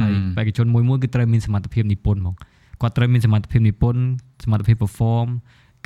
[0.00, 2.34] ហើយបេក្ខជនមួយមួយគឺត្រូវមានសមត្ថភាពនិពន្ធហ្មង
[2.80, 4.02] គាត់ត្រូវមានសមត្ថភាពនិពន្ធ
[4.44, 5.28] សមត្ថភាព perform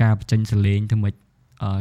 [0.02, 1.24] ការបញ្ចេញសលេងធ្វើម៉េចអឺ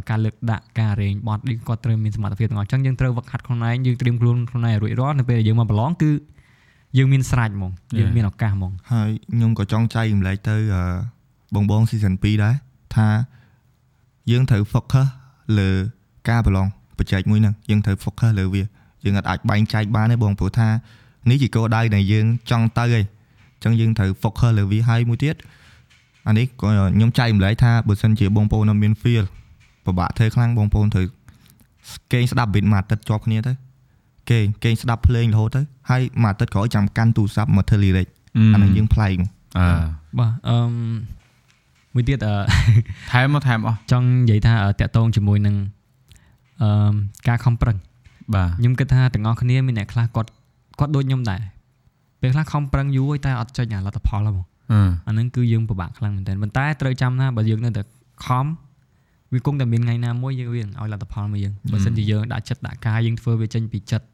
[0.10, 6.12] ការលើកដាក់ការរែងបត់នេះគាត់ត្រូវមានសមត្ថភាពទាំងអស់អញ្ចឹងយើងត្រូវវឹកហាត់ខ្លួនឯងយើងត្រៀមខ្លួនខ្លួនឯងរួចរាល់នៅពេលដែលយើងមកប្រឡងគឺ
[6.98, 10.84] យើងមានស្រាច់ហ្មងយើងមានឱកាសហ្មងហើយខ្ញុំក៏ចង់ចែករំលែកទៅអឺ
[11.56, 12.56] បងបង season 2ដែរ
[12.95, 13.08] ថា
[14.32, 15.08] យើងត្រូវ focus
[15.60, 15.70] លើ
[16.30, 16.68] ការប្រឡង
[16.98, 18.64] បច្ចេកមួយហ្នឹងយើងត្រូវ focus លើវា
[19.06, 20.70] យើងអាចបែងចែកបានទេបងព្រោះថា
[21.30, 23.06] នេះជាគោលដៅដែលយើងចង់ទៅហើយ
[23.56, 25.36] អញ្ចឹងយើងត្រូវ focus លើវាហើយមួយទៀត
[26.28, 29.26] អានេះក៏ខ្ញុំចែករំលែកថាបើសិនជាបងប្អូននៅមាន feel
[29.85, 31.07] ពិបាកធ្វើខ្លាំងបងប្អូនត្រូវ
[32.14, 33.53] គេងស្ដាប់ beat មួយអាទិត្យជាប់គ្នាទៅ
[34.30, 38.07] គេងគេងស្ដាប់ភ្លេងរហូតទៅហើយមួយអាទិត្យក្រោយចាំកាន់ទូរស័ព្ទមកធ្វើ lyric
[38.53, 39.14] អានេះយើងប្លែក
[39.57, 39.65] អឺ
[40.19, 40.57] បាទអឺ
[41.93, 42.35] មួយទៀតអឺ
[43.11, 45.55] ថែមមកថែមអស់ចង់និយាយថាអឺតាក់ទងជាមួយនឹង
[46.61, 46.93] អឺ
[47.27, 47.77] ការខំប្រឹង
[48.35, 50.30] បាទខ្ញុំគិតថាទាំងអស់គ្នាមានអ្នកខ្លះគាត់
[50.80, 51.41] គាត់ដូចខ្ញុំដែរ
[52.22, 57.81] ពេលខ្លះខំប្រឹងយូរហើយតែអត់ចេញអាលទ្ធផលហ្នឹងបងអឺអាហ្នឹងគឺយើងពិបាកខ្លាំងមែនទែនប៉ុន្តែត្រូវចាំថាបើយើងនៅតែ
[58.26, 58.45] ខំ
[59.34, 64.05] វាគង់តែមានថ្ងៃណាមួយយើងវានឹងឲ្យលទ្ធផលមកយើងបើមិនជាយើងដាក់ចិត្តដាក់កាយយើងធ្វើវាចេញពីចិត្ត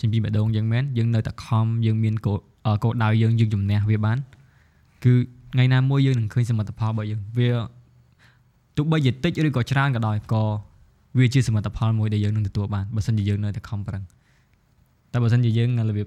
[0.00, 4.18] ចេញពីបេះដូងយើងមែនយើងនៅតែខំយើងមានគោលអឺគោលដៅយើងយើងជំនះវាបាន
[5.04, 5.12] គឺ
[5.52, 7.50] ថ្ងៃណាមួយយើងនឹងឃើញសមិទ្ធផលរបស់យើងវា
[8.76, 10.42] ទោះបីជាតិចឬក៏ច្រើនក៏ដោយក៏
[11.18, 14.02] វាជាសមិទ្ធផលមួយដែលយើងនឹងទទួលបានបើមិនជាយើងនៅតែខំប្រឹង
[15.12, 16.06] តែបើមិនជាយើងរបៀប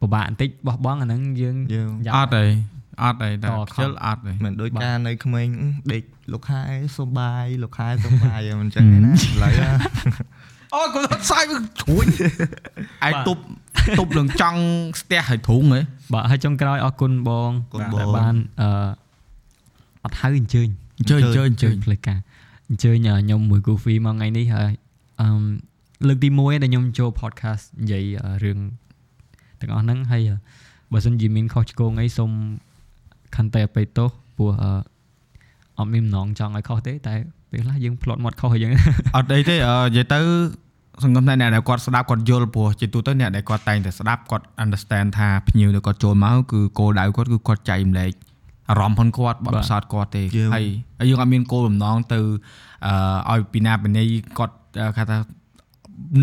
[0.00, 2.44] ពិបាកបន្តិចបោះបង់អាហ្នឹងយើងយើងយ៉ាប់អត់ទេ
[3.02, 6.02] អត់ទេតែតខំខ្ជិលអត់ទេមិនដូចបាទការនៅក្មេងអឺដេក
[6.32, 6.62] លោកខែ
[6.96, 9.70] សុបាយលោកខែសុបាយមិនចឹងទេណាឥឡូវណា
[10.74, 12.06] អូគាត់អត់សាយវាជ្រួញ
[13.06, 13.42] ឯងទប់
[14.00, 14.60] ទប់នឹងចង់
[15.00, 15.80] ស្ទះឲ្យធុងហ៎
[16.12, 18.68] បាទហើយចុងក្រោយអរគុណបងគុណដែលបងបានអឺ
[20.04, 20.68] អត់ហៅអញ្ជើញ
[20.98, 22.18] អញ្ជើញអញ្ជើញអញ្ជើញផ្លេចការ
[22.68, 24.72] អញ្ជើញខ្ញុំមួយ Goofy មកថ្ងៃនេះហើយ
[25.22, 25.42] អឺម
[26.08, 28.58] លើកទី1ដែលខ្ញុំចូល podcast និយាយអឺរឿង
[29.60, 30.36] ទាំងអស់ហ្នឹងហើយអឺ
[30.92, 32.30] បើសិនជាមានខុសឆ្គងអីសូម
[33.36, 34.70] ខន្តីអបិទោសព្រោះអឺ
[35.78, 37.14] អត់មានបំណងចង់ឲ្យខុសទេតែ
[37.50, 38.72] ពេលខ្លះយើងផ្លត់មាត់ខុសអញ្ចឹង
[39.16, 40.20] អត់អីទេអឺនិយាយទៅ
[41.04, 48.12] សង្គមតែអ្នកដែលគាត់ស្ដាប់គាត់យល់ព្រោះជាទូទៅអ្នកដែលគាត់តែងតែស្ដាប់គាត់ understand ថាភ្ញៀវដែលគាត់ចូលមកគឺគោលដៅគាត់គឺគាត់ចែករំលែក
[48.70, 50.66] អារម្មណ៍ផងគាត់បទពិសោធន៍គាត់ទេយើងហើយ
[50.98, 52.20] ហើយយើងអត់មានគោលបំណងទៅ
[52.86, 54.04] អឺឲ្យពីណាពីណី
[54.38, 55.16] គាត់អឺគេថា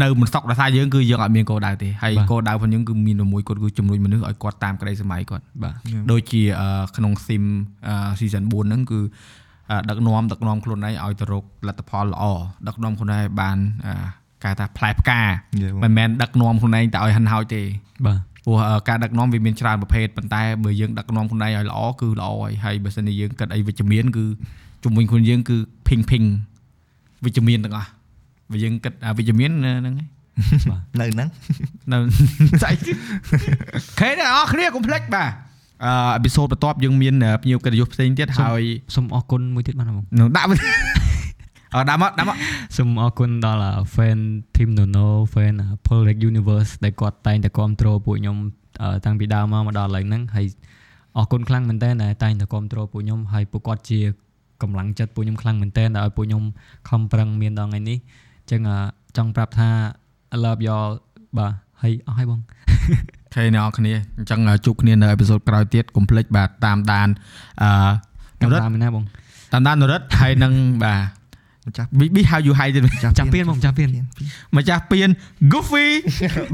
[0.01, 5.73] នៅមិនសក់ដោយសារយើងគឺយើងអត់មានគោលដៅទេហើយគោលដៅផងយើងគឺមានតែមួយគាត់គឺជំរុញមនុស្សឲ្យគាត់តាមក្តីសម័យគាត់បាទ
[6.11, 6.67] ដូចជាអឺ
[6.97, 7.43] ក្នុង sim
[7.87, 8.99] អឺ season 4ហ្នឹងគឺ
[9.71, 12.23] អឺដឹកនាំដឹកនាំខ្លួនឯងឲ្យទៅរកលទ្ធផលល្អ
[12.67, 13.93] ដឹកនាំខ្លួនឯងឲ្យបានអឺ
[14.43, 15.21] គេថាផ្លែផ្កា
[15.61, 17.61] យេបងមិនមែនដឹកនាំខ្លួនឯងតែឲ្យហិនហោចទេ
[18.05, 24.25] បាទព្រោះអឺការដឹកនាំវាមានច្រើនប្រភេទប៉ុន្តែបើយើងដឹកនាំខ្លួនឯងឲ្យល្អគឺល្អហើយហើយបើសិនជាយើងគិតអីវិជ្ជមានគឺ
[24.83, 25.57] ជំនាញខ្លួនយើងគឺ
[25.87, 26.27] ping ping
[27.25, 27.89] វិជ្ជមានទាំងអស់
[28.51, 30.09] បើយើងគិតអាវិជ្ជមានហ្នឹងហើយ
[30.99, 31.29] នៅហ្នឹង
[31.91, 31.97] នៅ
[32.61, 32.73] ស្អី
[33.99, 35.31] ខេអ្នកនរគ្នាកុំភ្លេចបាទ
[35.85, 38.61] អឺអេពីសូតបន្ទាប់យើងមានភ្ញៀវកិត្តិយសផ្សេងទៀតហើយ
[38.95, 40.57] សូមអរគុណមួយទៀតបានទេបងនឹងដាក់វា
[41.75, 42.37] អឺដាក់មកដាក់មក
[42.77, 44.19] សូមអរគុណដល់ fan
[44.55, 45.55] team Nono fan
[45.85, 48.37] Polrec Universe ដែលគាត់តែងតែគ្រប់គ្រងពួកខ្ញុំ
[48.81, 50.45] អឺតាំងពីដើមមកមកដល់ឥឡូវហ្នឹងហើយ
[51.17, 53.99] អរគុណខ្លាំងមែនតើដែលតែងតែគ្រប់គ្រងពួកខ្ញុំហើយពួកគាត់ជា
[54.61, 56.43] កម្លាំងចិត្តពួកខ្ញុំខ្លាំងមែនតើដែលឲ្យពួកខ្ញុំ
[56.89, 58.77] ខំប្រឹងមានដល់ថ្ងៃនេះអញ្ចឹងអឺ
[59.17, 59.69] ចង់ប្រាប់ថា
[60.35, 60.91] I love y'all
[61.37, 61.51] បាទ
[61.81, 62.39] ហើយអស់ហើយបង
[63.33, 67.09] ខេអ្នកនរគ្នាអញ្ចឹងជួបគ្នានៅអេពីសូតក្រោយទៀតកុំភ្លេចបាទតាមដាន
[67.63, 67.69] អឺ
[68.41, 69.03] កានមេរិតរ៉ាមែនណាបង
[69.53, 70.53] តាមដាននរិតហើយនឹង
[70.83, 70.95] បា
[71.65, 72.83] ទម្ចាស់ប៊ីប៊ី how you hide ទៀត
[73.19, 73.87] ចាំពៀនបងចាំពៀន
[74.57, 75.09] ម្ចាស់ពៀន
[75.51, 75.87] Goofy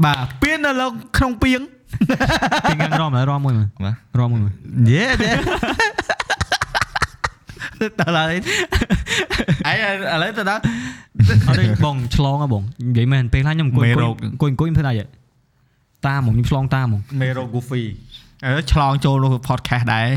[0.04, 1.60] បាទពៀននៅលើក្នុងពៀង
[2.68, 4.52] ពៀនកាំងរំហើយរំមួយមើលបាទរំមួយមើល
[4.90, 5.28] យេទេ
[8.00, 8.36] ដល់ហើយ
[9.66, 10.60] អីឥឡូវទៅដល់
[11.48, 15.04] អត់ទេបងឆ្លងហ៎បងនិយាយមែនពេលខ្លះខ្ញុំអង្គុយមេអង្គុរោយគអង្គុយអង្គុយមិនធ្វើដាច់ទេ
[16.06, 17.82] តាមហ្មងខ្ញុំឆ្លងតាមហ្មងមេរ៉ូ Goofy
[18.44, 20.08] អឺឆ្លងចូលនៅ podcast ដែរ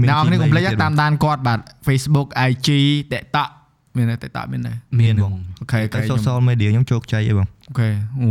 [0.00, 2.68] អ្នកនរគ្នាកុំភ្លេចណាតាមដានគាត់បាទ Facebook IG
[3.12, 3.48] TikTok
[3.96, 7.88] មានទេ TikTok មានទេមានបងអូខេតែអូខេខ្ញុំ social media ខ្ញុំជោគជ័យអីបងអូខេ
[8.20, 8.28] អូ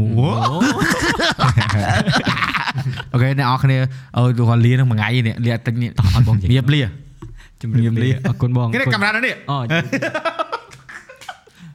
[3.13, 3.77] អូខេអ្នកនរគ្នា
[4.17, 6.81] អឺគាត់លានឹងមួយថ្ងៃនេះលាទិញនេះតោះអត់បងនិយាយរៀបលា
[7.61, 9.57] ជំរាបលាអរគុណបងគេកាមេរ៉ានេះអូ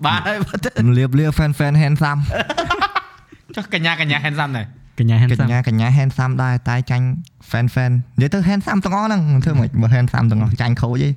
[0.05, 0.37] បាទហើយ
[0.81, 2.21] រំលាបលា fan fan handsome
[3.57, 4.67] ចុះកញ្ញាកញ្ញា handsome ដែរ
[4.99, 7.07] កញ្ញាហែនកសាំញ្ញាកញ្ញា handsome ដែរតែចាញ់
[7.51, 11.09] fan fan និយាយទៅ handsome ទាំងអស់ហ្នឹងធ្វើមិនបើ handsome ទាំងអស់ចាញ់ខូចទេ